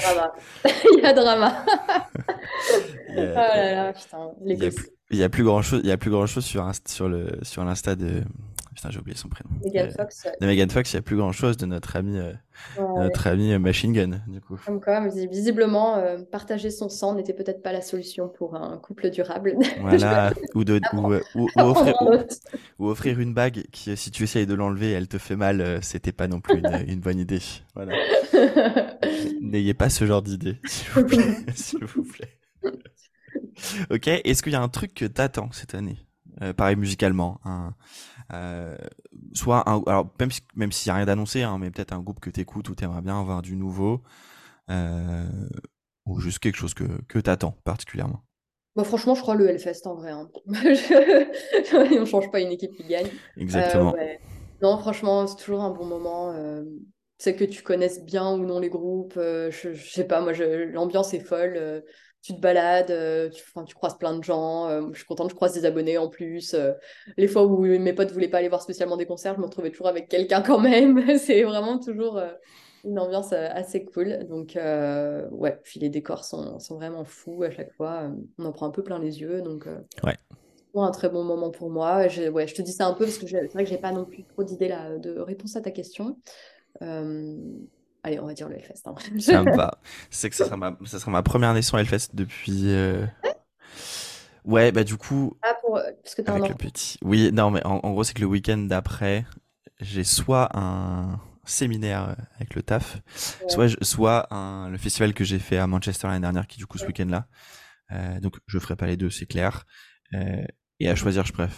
Il 0.93 1.01
y 1.03 1.07
a 1.07 1.13
drama. 1.13 1.65
oh 3.09 3.15
là 3.17 3.73
là, 3.73 3.93
putain. 3.93 4.31
Il 5.11 5.19
y, 5.19 5.23
a 5.23 5.29
plus 5.29 5.45
grand 5.45 5.63
chose, 5.63 5.81
il 5.85 5.89
y 5.89 5.93
a 5.93 5.97
plus 5.97 6.11
grand 6.11 6.27
chose 6.27 6.45
sur, 6.45 6.69
sur 6.89 7.09
le 7.09 7.39
sur 7.43 7.65
l'insta 7.65 7.95
de 7.95 8.23
Putain, 8.77 8.91
j'ai 8.91 8.99
oublié 8.99 9.17
son 9.17 9.31
prénom. 9.31 9.49
Megan 9.65 9.91
Fox. 9.91 10.29
De 10.39 10.47
Megan 10.47 10.69
Fox, 10.69 10.93
il 10.93 10.97
n'y 10.97 10.99
a 10.99 11.03
plus 11.03 11.17
grand 11.17 11.33
chose 11.33 11.57
de 11.57 11.65
notre 11.65 11.97
ami, 11.97 12.19
euh, 12.19 12.35
notre 12.77 13.27
ami 13.27 13.55
euh, 13.55 13.59
Machine 13.59 13.95
Gun, 13.95 14.21
du 14.29 14.43
coup. 14.43 14.61
Comme 14.67 14.83
quoi, 14.83 15.01
visiblement, 15.09 15.97
euh, 15.97 16.19
partager 16.31 16.71
son 16.71 16.91
sang 16.91 17.15
n'était 17.15 17.33
peut-être 17.33 17.63
pas 17.63 17.73
la 17.73 17.81
solution 17.81 18.29
pour 18.29 18.55
un 18.55 18.77
couple 18.77 19.09
durable. 19.09 19.57
Voilà, 19.81 20.35
ou, 20.55 20.65
de, 20.65 20.81
ou, 20.93 21.49
offrir, 21.57 21.95
ou, 22.79 22.89
offrir, 22.89 23.19
une 23.19 23.33
bague 23.33 23.65
qui, 23.73 23.97
si 23.97 24.11
tu 24.11 24.25
essayes 24.25 24.47
de 24.47 24.55
l'enlever, 24.55 24.91
elle 24.91 25.09
te 25.09 25.17
fait 25.17 25.37
mal, 25.37 25.83
c'était 25.83 26.13
pas 26.13 26.29
non 26.29 26.41
plus 26.41 26.59
une, 26.59 26.67
une 26.89 27.01
bonne 27.01 27.19
idée. 27.19 27.41
Voilà. 27.75 27.95
N'ayez 29.41 29.73
pas 29.73 29.89
ce 29.89 30.05
genre 30.05 30.21
d'idée, 30.21 30.59
s'il 30.67 30.91
vous 30.91 31.05
plaît. 31.05 31.37
s'il 31.55 31.85
vous 31.85 32.03
plaît. 32.03 32.39
ok, 33.91 34.09
est-ce 34.09 34.43
qu'il 34.43 34.53
y 34.53 34.57
a 34.57 34.63
un 34.63 34.69
truc 34.69 34.93
que 34.93 35.07
t'attends 35.07 35.51
cette 35.53 35.75
année? 35.75 35.97
Pareil 36.59 36.77
musicalement, 36.77 37.41
un, 37.47 37.75
euh, 38.33 38.77
soit 39.33 39.69
un, 39.69 39.83
alors 39.87 40.13
même 40.19 40.31
si, 40.31 40.41
même 40.55 40.73
s'il 40.73 40.91
n'y 40.91 40.95
a 40.95 40.97
rien 40.97 41.07
d'annoncé, 41.07 41.43
hein, 41.43 41.59
mais 41.59 41.71
peut-être 41.71 41.93
un 41.93 42.01
groupe 42.01 42.21
que 42.21 42.31
tu 42.31 42.41
écoutes 42.41 42.69
ou 42.69 42.75
tu 42.75 42.85
aimerais 42.85 43.03
bien 43.03 43.19
avoir 43.21 43.43
du 43.43 43.57
nouveau, 43.57 44.03
euh, 44.71 45.25
ou 46.07 46.19
juste 46.21 46.39
quelque 46.39 46.57
chose 46.57 46.75
que, 46.75 46.85
que 47.09 47.19
tu 47.19 47.31
attends 47.31 47.57
particulièrement. 47.65 48.23
Bah, 48.75 48.85
franchement, 48.85 49.15
je 49.15 49.23
crois 49.23 49.35
le 49.35 49.49
Hellfest 49.49 49.87
en 49.87 49.95
vrai. 49.95 50.11
Hein. 50.11 50.29
on 52.01 52.05
change 52.05 52.31
pas 52.31 52.41
une 52.41 52.53
équipe 52.53 52.77
qui 52.77 52.85
gagne. 52.85 53.09
Exactement. 53.37 53.95
Euh, 53.99 54.15
non, 54.61 54.77
franchement, 54.79 55.27
c'est 55.27 55.37
toujours 55.37 55.63
un 55.63 55.71
bon 55.71 55.87
moment. 55.87 56.35
c'est 57.19 57.35
que 57.35 57.45
tu 57.45 57.63
connaisses 57.63 58.05
bien 58.05 58.33
ou 58.33 58.45
non 58.45 58.59
les 58.59 58.69
groupes. 58.69 59.15
je, 59.15 59.73
je 59.73 59.91
sais 59.91 60.05
pas, 60.05 60.21
moi, 60.21 60.33
l'ambiance 60.33 61.15
est 61.15 61.21
folle 61.21 61.85
tu 62.27 62.35
te 62.35 62.41
balades, 62.41 62.91
euh, 62.91 63.31
tu, 63.31 63.45
tu, 63.67 63.75
croises 63.77 63.97
plein 63.97 64.19
de 64.19 64.25
gens. 64.25 64.69
Euh, 64.69 64.89
je 64.93 64.99
suis 64.99 65.07
contente, 65.07 65.31
je 65.31 65.37
croise 65.37 65.53
des 65.55 65.65
abonnés 65.65 65.97
en 65.97 66.09
plus. 66.09 66.55
Euh, 66.55 66.73
les 67.17 67.29
fois 67.29 67.45
où 67.45 67.61
mes 67.65 67.93
potes 67.93 68.11
voulaient 68.11 68.27
pas 68.27 68.39
aller 68.39 68.49
voir 68.49 68.63
spécialement 68.63 68.97
des 68.97 69.07
concerts, 69.07 69.35
je 69.37 69.41
me 69.41 69.45
retrouvais 69.45 69.71
toujours 69.71 69.87
avec 69.87 70.09
quelqu'un 70.09 70.43
quand 70.43 70.59
même. 70.59 71.01
c'est 71.19 71.45
vraiment 71.45 71.79
toujours 71.79 72.21
une 72.83 72.99
ambiance 72.99 73.33
assez 73.33 73.85
cool. 73.85 74.27
Donc, 74.29 74.59
ouais, 75.31 75.61
puis 75.63 75.79
les 75.79 75.89
décors 75.89 76.25
sont, 76.25 76.59
sont, 76.59 76.75
vraiment 76.75 77.05
fous 77.05 77.45
à 77.45 77.51
chaque 77.53 77.73
fois. 77.75 78.11
On 78.39 78.45
en 78.45 78.53
prend 78.53 78.67
un 78.67 78.71
peu 78.71 78.83
plein 78.83 78.99
les 78.99 79.21
yeux. 79.21 79.41
Donc, 79.41 79.69
ouais. 80.03 80.17
un 80.75 80.91
très 80.91 81.09
bon 81.09 81.23
moment 81.23 81.51
pour 81.51 81.71
moi. 81.71 82.09
Je, 82.09 82.29
ouais, 82.29 82.49
je 82.49 82.57
te 82.57 82.63
dis 82.63 82.73
ça 82.73 82.89
un 82.89 82.95
peu 82.95 83.05
parce 83.05 83.19
que 83.19 83.29
c'est 83.29 83.53
vrai 83.53 83.63
que 83.63 83.71
j'ai 83.71 83.79
pas 83.79 83.93
non 83.93 84.05
plus 84.05 84.25
trop 84.25 84.43
d'idées 84.43 84.75
de 84.99 85.21
réponse 85.21 85.55
à 85.55 85.61
ta 85.61 85.71
question. 85.71 86.17
Allez, 88.07 88.21
on 88.21 88.27
va 88.27 88.35
dire 88.35 88.49
le 88.49 88.55
Hellfest. 88.55 88.87
Hein. 88.87 89.45
Va. 89.57 89.79
C'est 90.11 90.31
que 90.31 90.37
ça 90.37 90.45
sera, 90.45 90.57
ma, 90.57 90.79
ça 90.85 91.01
sera 91.01 91.11
ma 91.11 91.25
première 91.25 91.61
sur 91.65 91.77
Hellfest 91.77 92.11
depuis. 92.15 92.71
Euh, 92.71 93.05
ouais, 94.45 94.71
bah 94.71 94.85
du 94.85 94.97
coup. 94.97 95.37
Ah, 95.43 95.55
pour. 95.61 95.77
Euh, 95.77 95.91
parce 96.05 96.15
que 96.15 96.23
t'as 96.23 96.35
un 96.35 96.39
le 96.39 96.55
petit. 96.55 96.99
Oui, 97.03 97.33
non, 97.33 97.51
mais 97.51 97.67
en, 97.67 97.79
gros, 97.91 98.05
c'est 98.05 98.15
que 98.15 98.21
le 98.21 98.29
week-end 98.29 98.59
d'après, 98.59 99.27
j'ai 99.81 100.05
soit 100.05 100.57
un 100.57 101.19
séminaire 101.45 102.15
avec 102.37 102.55
le 102.55 102.63
taf, 102.63 102.99
soit, 103.49 103.69
soit 103.85 104.33
un, 104.33 104.69
le 104.69 104.79
festival 104.79 105.13
que 105.13 105.25
j'ai 105.25 105.41
fait 105.41 105.59
à 105.59 105.67
Manchester 105.67 106.07
l'année 106.07 106.21
dernière, 106.21 106.47
qui 106.47 106.59
du 106.59 106.67
coup 106.67 106.79
ce 106.79 106.87
week-end-là. 106.87 107.27
Euh, 107.91 108.21
donc 108.21 108.37
je 108.47 108.59
ferai 108.61 108.77
pas 108.77 108.87
les 108.87 108.97
deux, 108.97 109.11
c'est 109.11 109.27
clair. 109.27 109.65
et 110.13 110.89
à 110.89 110.95
choisir, 110.95 111.27
je 111.27 111.33
préfère 111.33 111.57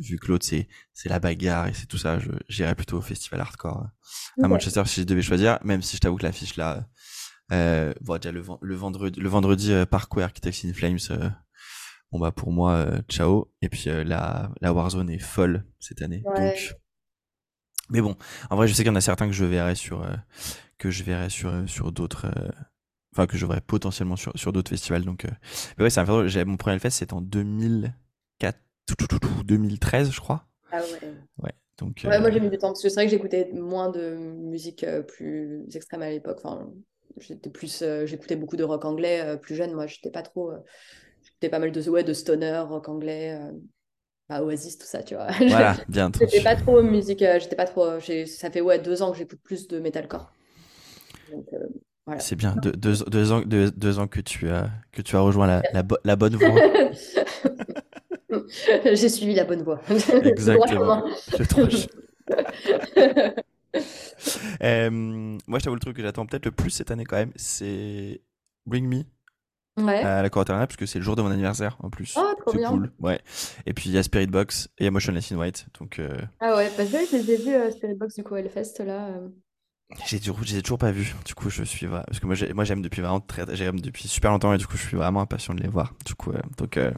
vu 0.00 0.18
que 0.18 0.26
l'autre 0.28 0.46
c'est 0.46 0.68
c'est 0.94 1.08
la 1.08 1.18
bagarre 1.20 1.68
et 1.68 1.74
c'est 1.74 1.86
tout 1.86 1.98
ça, 1.98 2.18
j'irais 2.48 2.74
plutôt 2.74 2.98
au 2.98 3.02
festival 3.02 3.40
hardcore 3.40 3.86
euh, 4.38 4.44
à 4.44 4.48
Manchester 4.48 4.82
si 4.86 5.02
je 5.02 5.06
devais 5.06 5.22
choisir, 5.22 5.58
même 5.64 5.82
si 5.82 5.96
je 5.96 6.00
t'avoue 6.00 6.16
que 6.16 6.22
l'affiche 6.24 6.56
là, 6.56 6.88
euh, 7.52 7.92
bon, 8.00 8.16
déjà 8.16 8.32
le, 8.32 8.42
le 8.60 8.74
vendredi, 8.74 9.20
le 9.20 9.28
vendredi 9.28 9.72
euh, 9.72 9.84
Parkway 9.86 10.22
Architects 10.24 10.64
in 10.64 10.72
Flames, 10.72 10.98
euh, 11.10 11.28
bon 12.12 12.18
bah 12.18 12.32
pour 12.32 12.50
moi 12.52 12.72
euh, 12.72 13.00
ciao 13.08 13.52
et 13.62 13.68
puis 13.68 13.84
la 13.86 14.50
la 14.60 14.72
Warzone 14.72 15.10
est 15.10 15.18
folle 15.18 15.64
cette 15.78 16.02
année 16.02 16.22
donc. 16.36 16.74
Mais 17.90 18.00
bon, 18.00 18.16
en 18.50 18.56
vrai 18.56 18.68
je 18.68 18.72
sais 18.72 18.82
qu'il 18.82 18.90
y 18.90 18.94
en 18.94 18.96
a 18.96 19.00
certains 19.00 19.26
que 19.26 19.32
je 19.32 19.44
verrai 19.44 19.74
sur 19.74 20.06
que 20.78 20.90
je 20.90 21.02
verrai 21.02 21.28
sur 21.28 21.68
sur 21.68 21.92
d'autres 21.92 22.26
enfin 23.12 23.26
que 23.26 23.36
je 23.36 23.44
verrai 23.46 23.60
potentiellement 23.60 24.14
sur, 24.16 24.32
sur 24.36 24.52
d'autres 24.52 24.70
festivals 24.70 25.04
donc 25.04 25.26
mais 25.76 25.84
ouais 25.84 25.90
c'est 25.90 26.00
un 26.00 26.44
mon 26.44 26.56
premier 26.56 26.78
fest 26.78 26.98
c'est 26.98 27.12
en 27.12 27.20
2004 27.20 28.58
2013, 29.44 30.10
je 30.10 30.20
crois. 30.20 30.46
Ah 30.72 30.80
ouais. 30.80 31.12
Ouais. 31.42 31.52
Donc, 31.80 32.02
ouais, 32.04 32.20
moi 32.20 32.30
j'ai 32.30 32.40
mis 32.40 32.50
du 32.50 32.58
temps 32.58 32.68
parce 32.68 32.82
que 32.82 32.88
c'est 32.88 32.96
vrai 32.96 33.06
que 33.06 33.10
j'écoutais 33.10 33.50
moins 33.54 33.88
de 33.88 34.14
musique 34.14 34.84
euh, 34.84 35.02
plus 35.02 35.64
extrême 35.74 36.02
à 36.02 36.10
l'époque. 36.10 36.38
Enfin, 36.44 36.70
j'étais 37.16 37.48
plus, 37.48 37.80
euh, 37.82 38.04
j'écoutais 38.04 38.36
beaucoup 38.36 38.56
de 38.56 38.64
rock 38.64 38.84
anglais 38.84 39.22
euh, 39.22 39.36
plus 39.36 39.54
jeune. 39.54 39.72
Moi, 39.72 39.86
j'étais 39.86 40.10
pas 40.10 40.22
trop, 40.22 40.52
j'écoutais 41.24 41.48
pas 41.48 41.58
mal 41.58 41.72
de 41.72 41.90
ouais, 41.90 42.04
de 42.04 42.12
stoner, 42.12 42.58
rock 42.68 42.88
anglais, 42.90 43.38
bah, 44.28 44.42
Oasis, 44.42 44.76
tout 44.76 44.86
ça, 44.86 45.02
tu 45.02 45.14
vois. 45.14 45.28
Voilà, 45.48 45.76
bien. 45.88 46.10
J'étais 46.20 46.42
pas 46.42 46.54
trop 46.56 46.82
musique, 46.82 47.20
j'étais 47.20 47.56
pas 47.56 47.66
trop. 47.66 47.98
Ça 48.26 48.50
fait 48.50 48.60
ouais 48.60 48.78
deux 48.78 49.00
ans 49.00 49.12
que 49.12 49.18
j'écoute 49.18 49.40
plus 49.42 49.66
de 49.66 49.80
metalcore. 49.80 50.32
Voilà. 52.06 52.20
C'est 52.20 52.36
bien, 52.36 52.56
deux, 52.62 52.72
deux, 52.72 53.04
deux, 53.06 53.32
ans, 53.32 53.40
deux, 53.40 53.70
deux, 53.70 53.98
ans 53.98 54.08
que 54.08 54.20
tu 54.20 54.50
as, 54.50 54.68
que 54.92 55.00
tu 55.00 55.16
as 55.16 55.20
rejoint 55.20 55.46
la, 55.46 55.62
la, 55.72 55.82
la 56.04 56.16
bonne 56.16 56.34
voie. 56.34 56.60
J'ai 58.84 59.08
suivi 59.08 59.34
la 59.34 59.44
bonne 59.44 59.62
voie. 59.62 59.80
Exactement. 60.24 61.04
euh, 64.62 64.90
moi, 64.90 65.58
je 65.58 65.64
t'avoue 65.64 65.76
le 65.76 65.80
truc 65.80 65.96
que 65.96 66.02
j'attends 66.02 66.26
peut-être 66.26 66.44
le 66.46 66.52
plus 66.52 66.70
cette 66.70 66.90
année 66.90 67.04
quand 67.04 67.16
même, 67.16 67.32
c'est 67.36 68.20
Bring 68.66 68.86
Me 68.88 69.04
à 69.88 70.22
la 70.22 70.30
Corotel 70.30 70.54
Arena 70.54 70.66
parce 70.66 70.76
que 70.76 70.86
c'est 70.86 70.98
le 70.98 71.04
jour 71.04 71.16
de 71.16 71.22
mon 71.22 71.30
anniversaire 71.30 71.76
en 71.80 71.90
plus. 71.90 72.14
Oh, 72.18 72.34
trop 72.46 72.52
bien. 72.56 72.68
cool. 72.70 72.92
Ouais. 73.00 73.20
Et 73.66 73.72
puis 73.72 73.88
il 73.88 73.94
y 73.94 73.98
a 73.98 74.02
Spirit 74.02 74.26
Box 74.26 74.68
et 74.78 74.82
il 74.82 74.84
y 74.84 74.88
a 74.88 74.90
Motionless 74.90 75.32
in 75.32 75.38
White. 75.38 75.66
Donc, 75.78 75.98
euh, 75.98 76.16
Ah 76.40 76.56
ouais, 76.56 76.70
parce 76.76 76.90
que 76.90 76.98
je 77.10 77.16
les 77.16 77.32
ai 77.32 77.36
vus 77.36 77.54
euh, 77.54 77.70
Spirit 77.70 77.94
Box 77.94 78.14
du 78.16 78.22
coup 78.22 78.36
Hellfest 78.36 78.84
là. 78.84 79.06
euh. 79.08 79.28
J'ai 80.06 80.20
toujours, 80.20 80.78
pas 80.78 80.90
vu. 80.92 81.14
Du 81.24 81.34
coup, 81.34 81.50
je 81.50 81.62
suis 81.62 81.86
parce 81.86 82.20
que 82.20 82.26
moi, 82.26 82.34
j'ai- 82.34 82.52
moi 82.52 82.64
j'aime 82.64 82.82
depuis 82.82 83.02
vraiment 83.02 83.20
très, 83.20 83.44
j'aime 83.56 83.80
depuis 83.80 84.08
super 84.08 84.30
longtemps 84.30 84.52
et 84.52 84.58
du 84.58 84.66
coup, 84.66 84.76
je 84.76 84.86
suis 84.86 84.96
vraiment 84.96 85.20
impatient 85.22 85.54
de 85.54 85.60
les 85.62 85.68
voir. 85.68 85.94
Du 86.06 86.14
coup, 86.14 86.32
euh, 86.32 86.40
donc 86.58 86.76
euh, 86.76 86.90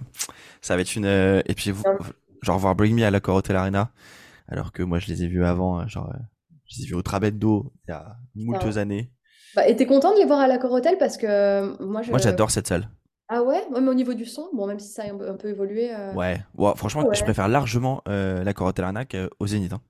ça 0.61 0.77
va 0.77 0.83
être 0.83 0.95
une. 0.97 1.07
euh, 1.07 1.43
et 1.47 1.55
puis 1.55 1.71
vous, 1.71 1.83
Ouais. 1.85 2.07
genre 2.43 2.59
voir 2.59 2.75
Bring 2.75 2.95
Me 2.95 3.05
à 3.05 3.11
la 3.11 3.21
Corotel 3.21 3.57
Arena, 3.57 3.91
alors 4.49 4.73
que 4.73 4.83
moi 4.83 4.99
je 4.99 5.09
les 5.09 5.25
ai 5.25 5.29
vus 5.29 5.45
avant, 5.45 5.87
genre. 5.89 6.13
je 6.67 6.79
les 6.79 6.85
ai 6.85 6.87
vus 6.89 6.95
au 6.95 7.03
Trabendo 7.03 7.73
il 7.87 7.91
y 7.91 7.95
a 7.95 8.17
moultes 8.35 8.61
Putain. 8.61 8.77
années. 8.77 9.11
Bah, 9.55 9.67
et 9.69 9.77
t'es 9.77 9.87
content 9.87 10.13
de 10.15 10.19
les 10.19 10.25
voir 10.27 10.41
à 10.41 10.47
l'accord 10.49 10.73
hôtel 10.73 10.97
parce 10.99 11.17
que 11.17 11.83
moi 11.83 12.03
je. 12.03 12.11
Moi 12.11 12.19
j'adore 12.19 12.51
cette 12.51 12.67
salle. 12.67 12.89
Ah 13.29 13.43
ouais? 13.43 13.63
Ouais, 13.71 13.81
mais 13.81 13.89
au 13.89 13.95
niveau 13.95 14.13
du 14.13 14.27
son, 14.27 14.51
bon, 14.53 14.67
même 14.67 14.79
si 14.79 14.89
ça 14.93 15.05
a 15.05 15.07
un 15.07 15.37
peu, 15.37 15.49
évolué. 15.49 15.91
Ouais. 16.15 16.43
Ouais, 16.57 16.73
franchement, 16.77 17.03
je 17.03 17.07
Ouais. 17.09 17.25
préfère 17.25 17.49
largement 17.49 18.03
la 18.07 18.53
Corotel 18.53 18.85
Arena 18.85 19.05
qu'au 19.07 19.47
Zénith. 19.47 19.73
hein. 19.73 19.81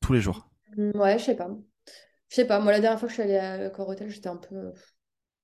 Tous 0.00 0.12
les 0.14 0.20
jours. 0.20 0.48
mm, 0.76 0.98
Ouais, 0.98 1.18
je 1.18 1.24
sais 1.24 1.36
pas. 1.36 1.48
Je 2.34 2.40
sais 2.40 2.46
pas, 2.48 2.58
moi 2.58 2.72
la 2.72 2.80
dernière 2.80 2.98
fois 2.98 3.06
que 3.06 3.14
je 3.14 3.20
suis 3.20 3.22
allée 3.22 3.36
à 3.36 3.56
l'accord 3.56 3.88
hôtel, 3.88 4.10
j'étais 4.10 4.28
un 4.28 4.36
peu. 4.36 4.72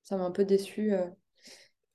Ça 0.02 0.16
m'a 0.16 0.24
un 0.24 0.32
peu 0.32 0.44
déçue. 0.44 0.92
euh. 0.92 1.06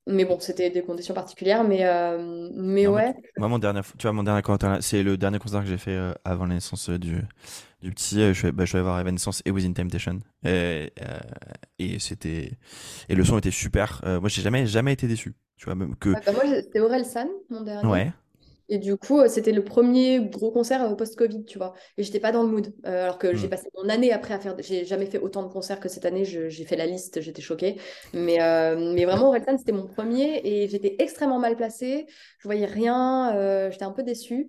Mais 0.07 0.23
bon, 0.23 0.39
c'était 0.39 0.69
des 0.69 0.83
conditions 0.83 1.13
particulières, 1.13 1.65
mais, 1.65 1.85
euh, 1.85 2.49
mais 2.55 2.87
Non, 2.87 2.93
ouais. 2.93 3.13
Moi, 3.37 3.49
mon 3.49 3.59
dernier, 3.59 3.81
tu 3.97 4.03
vois, 4.03 4.13
mon 4.13 4.23
dernier 4.23 4.41
concert, 4.41 4.77
c'est 4.81 5.03
le 5.03 5.17
dernier 5.17 5.39
concert 5.39 5.61
que 5.61 5.67
j'ai 5.67 5.77
fait 5.77 5.91
euh, 5.97 6.13
avant 6.23 6.45
la 6.45 6.53
naissance 6.55 6.87
euh, 6.89 6.97
du, 6.97 7.17
du 7.81 7.91
petit. 7.91 8.21
je, 8.21 8.33
suis, 8.33 8.51
bah, 8.53 8.63
je 8.63 8.69
suis 8.69 8.77
allé 8.77 8.83
voir 8.85 9.01
Evanescence 9.01 9.41
et 9.43 9.51
Within 9.51 9.73
Temptation. 9.73 10.19
Et, 10.45 10.93
et 11.79 11.99
c'était. 11.99 12.53
Et 13.09 13.15
le 13.15 13.25
son 13.25 13.37
était 13.37 13.51
super. 13.51 14.01
Moi, 14.05 14.29
j'ai 14.29 14.41
jamais, 14.41 14.65
jamais 14.65 14.93
été 14.93 15.07
déçu. 15.07 15.35
Tu 15.57 15.65
vois, 15.65 15.75
même 15.75 15.95
que. 15.97 16.13
Bah, 16.25 16.31
moi, 16.31 16.43
c'était 16.47 16.79
Orelsan, 16.79 17.27
mon 17.49 17.61
dernier. 17.61 17.89
Ouais. 17.89 18.13
Et 18.67 18.79
du 18.79 18.97
coup, 18.97 19.19
euh, 19.19 19.27
c'était 19.27 19.51
le 19.51 19.63
premier 19.63 20.19
gros 20.19 20.51
concert 20.51 20.83
euh, 20.83 20.95
post-Covid, 20.95 21.45
tu 21.45 21.57
vois. 21.57 21.73
Et 21.97 22.03
j'étais 22.03 22.19
pas 22.19 22.31
dans 22.31 22.43
le 22.43 22.49
mood. 22.49 22.73
Euh, 22.85 23.03
alors 23.03 23.17
que 23.19 23.35
j'ai 23.35 23.47
Mm. 23.47 23.49
passé 23.49 23.69
mon 23.81 23.89
année 23.89 24.11
après 24.11 24.33
à 24.33 24.39
faire. 24.39 24.55
J'ai 24.59 24.85
jamais 24.85 25.05
fait 25.05 25.19
autant 25.19 25.43
de 25.43 25.49
concerts 25.51 25.79
que 25.79 25.89
cette 25.89 26.05
année. 26.05 26.25
J'ai 26.25 26.65
fait 26.65 26.75
la 26.75 26.85
liste, 26.85 27.21
j'étais 27.21 27.41
choquée. 27.41 27.77
Mais, 28.13 28.41
euh, 28.41 28.93
mais 28.93 29.05
vraiment, 29.05 29.27
Orelsan, 29.29 29.57
c'était 29.57 29.71
mon 29.71 29.85
premier. 29.87 30.41
Et 30.43 30.67
j'étais 30.67 30.95
extrêmement 30.99 31.39
mal 31.39 31.55
placée. 31.55 32.05
Je 32.39 32.47
voyais 32.47 32.65
rien. 32.65 33.35
euh, 33.35 33.69
j'étais 33.71 33.85
un 33.85 33.91
peu 33.91 34.03
déçue. 34.03 34.47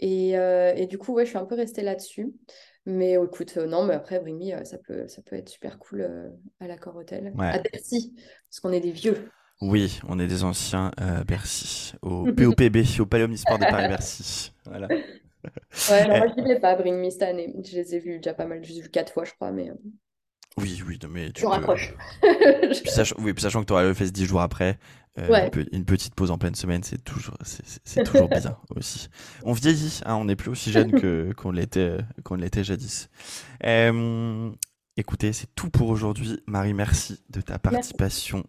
Et, 0.00 0.30
et 0.32 0.86
du 0.86 0.96
coup, 0.98 1.12
ouais, 1.14 1.24
je 1.24 1.30
suis 1.30 1.38
un 1.38 1.44
peu 1.44 1.56
restée 1.56 1.82
là-dessus. 1.82 2.32
Mais 2.86 3.18
euh, 3.18 3.24
écoute, 3.26 3.56
non, 3.56 3.84
mais 3.84 3.94
après, 3.94 4.18
Bring 4.20 4.38
Me, 4.38 4.64
ça 4.64 4.78
peut, 4.78 5.08
ça 5.08 5.20
peut 5.22 5.36
être 5.36 5.48
super 5.48 5.78
cool 5.78 6.08
à 6.60 6.66
l'accord 6.66 6.96
hôtel. 6.96 7.34
Ouais. 7.36 7.46
À 7.46 7.58
Bercy, 7.58 8.14
parce 8.48 8.60
qu'on 8.60 8.72
est 8.72 8.80
des 8.80 8.92
vieux. 8.92 9.28
Oui, 9.60 10.00
on 10.08 10.18
est 10.20 10.26
des 10.28 10.44
anciens 10.44 10.92
euh, 11.00 11.24
Bercy. 11.24 11.94
Au 12.02 12.24
POPB, 12.32 12.76
au 13.00 13.06
Palais 13.06 13.24
Omnisport 13.24 13.58
de 13.58 13.64
Paris-Bercy. 13.64 14.52
Voilà. 14.66 14.86
Ouais, 14.88 16.06
non, 16.08 16.18
moi, 16.18 16.26
je 16.36 16.40
n'y 16.42 16.48
vais 16.48 16.60
pas, 16.60 16.76
Bring 16.76 16.96
Me 17.02 17.10
cette 17.10 17.22
année. 17.22 17.52
Je 17.64 17.76
les 17.76 17.94
ai 17.94 17.98
vus 17.98 18.16
déjà 18.18 18.34
pas 18.34 18.46
mal. 18.46 18.62
Je 18.62 18.70
les 18.70 18.78
ai 18.78 18.82
vus 18.82 18.90
quatre 18.90 19.12
fois, 19.12 19.24
je 19.24 19.32
crois. 19.32 19.50
Mais 19.50 19.70
euh, 19.70 19.74
Oui, 20.58 20.80
oui, 20.86 20.98
non, 21.02 21.08
mais 21.08 21.30
tu 21.32 21.40
je 21.40 21.46
peux. 21.46 21.50
raccroche. 21.50 21.94
Puis 22.22 22.90
sachant, 22.90 23.16
oui, 23.18 23.32
puis 23.32 23.42
sachant 23.42 23.60
que 23.62 23.66
tu 23.66 23.72
auras 23.72 23.82
le 23.84 23.94
fest 23.94 24.12
10 24.14 24.26
jours 24.26 24.40
après, 24.42 24.78
euh, 25.18 25.28
Ouais. 25.28 25.44
une, 25.46 25.50
pe- 25.50 25.68
une 25.72 25.84
petite 25.84 26.14
pause 26.14 26.30
en 26.30 26.38
pleine 26.38 26.54
semaine, 26.54 26.82
c'est 26.84 27.02
toujours, 27.02 27.36
c'est, 27.42 28.04
toujours 28.04 28.28
bien 28.28 28.56
aussi. 28.76 29.08
On 29.44 29.52
vieillit, 29.52 30.00
hein, 30.04 30.14
on 30.16 30.24
n'est 30.26 30.36
plus 30.36 30.50
aussi 30.50 30.70
jeune 30.70 30.92
que, 30.92 31.32
qu'on 31.36 31.50
l'était, 31.50 31.80
euh, 31.80 31.98
qu'on 32.24 32.34
l'était 32.36 32.62
jadis. 32.62 33.08
Euh, 33.64 34.50
écoutez, 34.98 35.32
c'est 35.32 35.48
tout 35.54 35.70
pour 35.70 35.88
aujourd'hui. 35.88 36.42
Marie, 36.46 36.74
merci 36.74 37.20
de 37.30 37.40
ta 37.40 37.58
participation. 37.58 38.44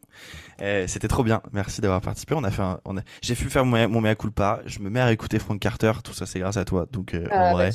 Euh, 0.61 0.87
c'était 0.87 1.07
trop 1.07 1.23
bien. 1.23 1.41
Merci 1.53 1.79
d'avoir 1.81 2.01
participé. 2.01 2.33
On 2.35 2.43
a 2.43 2.51
fait 2.51 2.61
un- 2.61 2.79
on 2.85 2.97
a- 2.97 3.01
j'ai 3.21 3.35
pu 3.35 3.49
faire 3.49 3.65
mon, 3.65 3.87
mon 3.87 4.01
mea 4.01 4.15
culpa. 4.15 4.61
Je 4.65 4.79
me 4.79 4.89
mets 4.89 4.99
à 4.99 5.11
écouter 5.11 5.39
Frank 5.39 5.59
Carter. 5.59 5.93
Tout 6.03 6.13
ça, 6.13 6.25
c'est 6.25 6.39
grâce 6.39 6.57
à 6.57 6.65
toi. 6.65 6.85
Donc, 6.91 7.13
euh, 7.13 7.25
en 7.25 7.29
Ah, 7.31 7.37
bah, 7.37 7.53
vrai, 7.53 7.71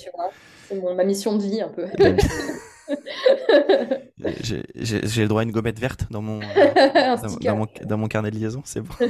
c'est 0.68 0.82
ma 0.96 1.05
mission 1.05 1.36
de 1.36 1.42
vie 1.42 1.60
un 1.62 1.68
peu. 1.68 1.86
j'ai, 4.19 5.23
le 5.23 5.28
droit 5.28 5.40
à 5.40 5.44
une 5.44 5.52
gommette 5.52 5.78
verte 5.78 6.06
dans 6.11 6.23
mon, 6.23 6.40
dans 7.43 7.56
mon, 7.56 7.66
dans 7.85 7.98
mon 7.98 8.09
carnet 8.09 8.31
de 8.31 8.39
liaison. 8.39 8.62
C'est 8.65 8.81
bon. 8.81 8.94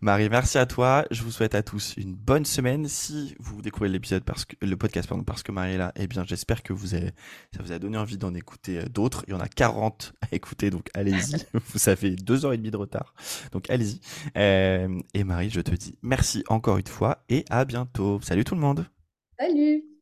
Marie, 0.00 0.28
merci 0.28 0.58
à 0.58 0.66
toi. 0.66 1.04
Je 1.10 1.22
vous 1.22 1.30
souhaite 1.30 1.54
à 1.54 1.62
tous 1.62 1.94
une 1.96 2.14
bonne 2.14 2.44
semaine. 2.44 2.88
Si 2.88 3.34
vous 3.38 3.62
découvrez 3.62 3.88
l'épisode 3.88 4.24
parce 4.24 4.44
que 4.44 4.56
le 4.60 4.76
podcast 4.76 5.08
pardon, 5.08 5.24
parce 5.24 5.42
que 5.42 5.52
Marie 5.52 5.74
est 5.74 5.78
là, 5.78 5.92
eh 5.96 6.06
bien 6.06 6.24
j'espère 6.24 6.62
que 6.62 6.72
vous 6.72 6.94
avez, 6.94 7.12
ça 7.54 7.62
vous 7.62 7.72
a 7.72 7.78
donné 7.78 7.96
envie 7.98 8.18
d'en 8.18 8.34
écouter 8.34 8.78
euh, 8.78 8.84
d'autres. 8.84 9.24
Il 9.28 9.32
y 9.32 9.34
en 9.34 9.40
a 9.40 9.48
40 9.48 10.14
à 10.20 10.34
écouter, 10.34 10.70
donc 10.70 10.88
allez-y. 10.94 11.46
vous 11.54 11.88
avez 11.88 12.16
deux 12.16 12.44
heures 12.44 12.52
et 12.52 12.58
demie 12.58 12.70
de 12.70 12.76
retard, 12.76 13.14
donc 13.52 13.70
allez-y. 13.70 14.00
Euh, 14.36 15.00
et 15.14 15.24
Marie, 15.24 15.50
je 15.50 15.60
te 15.60 15.74
dis 15.74 15.96
merci 16.02 16.44
encore 16.48 16.78
une 16.78 16.86
fois 16.86 17.24
et 17.28 17.44
à 17.50 17.64
bientôt. 17.64 18.20
Salut 18.22 18.44
tout 18.44 18.54
le 18.54 18.60
monde. 18.60 18.86
Salut! 19.38 19.93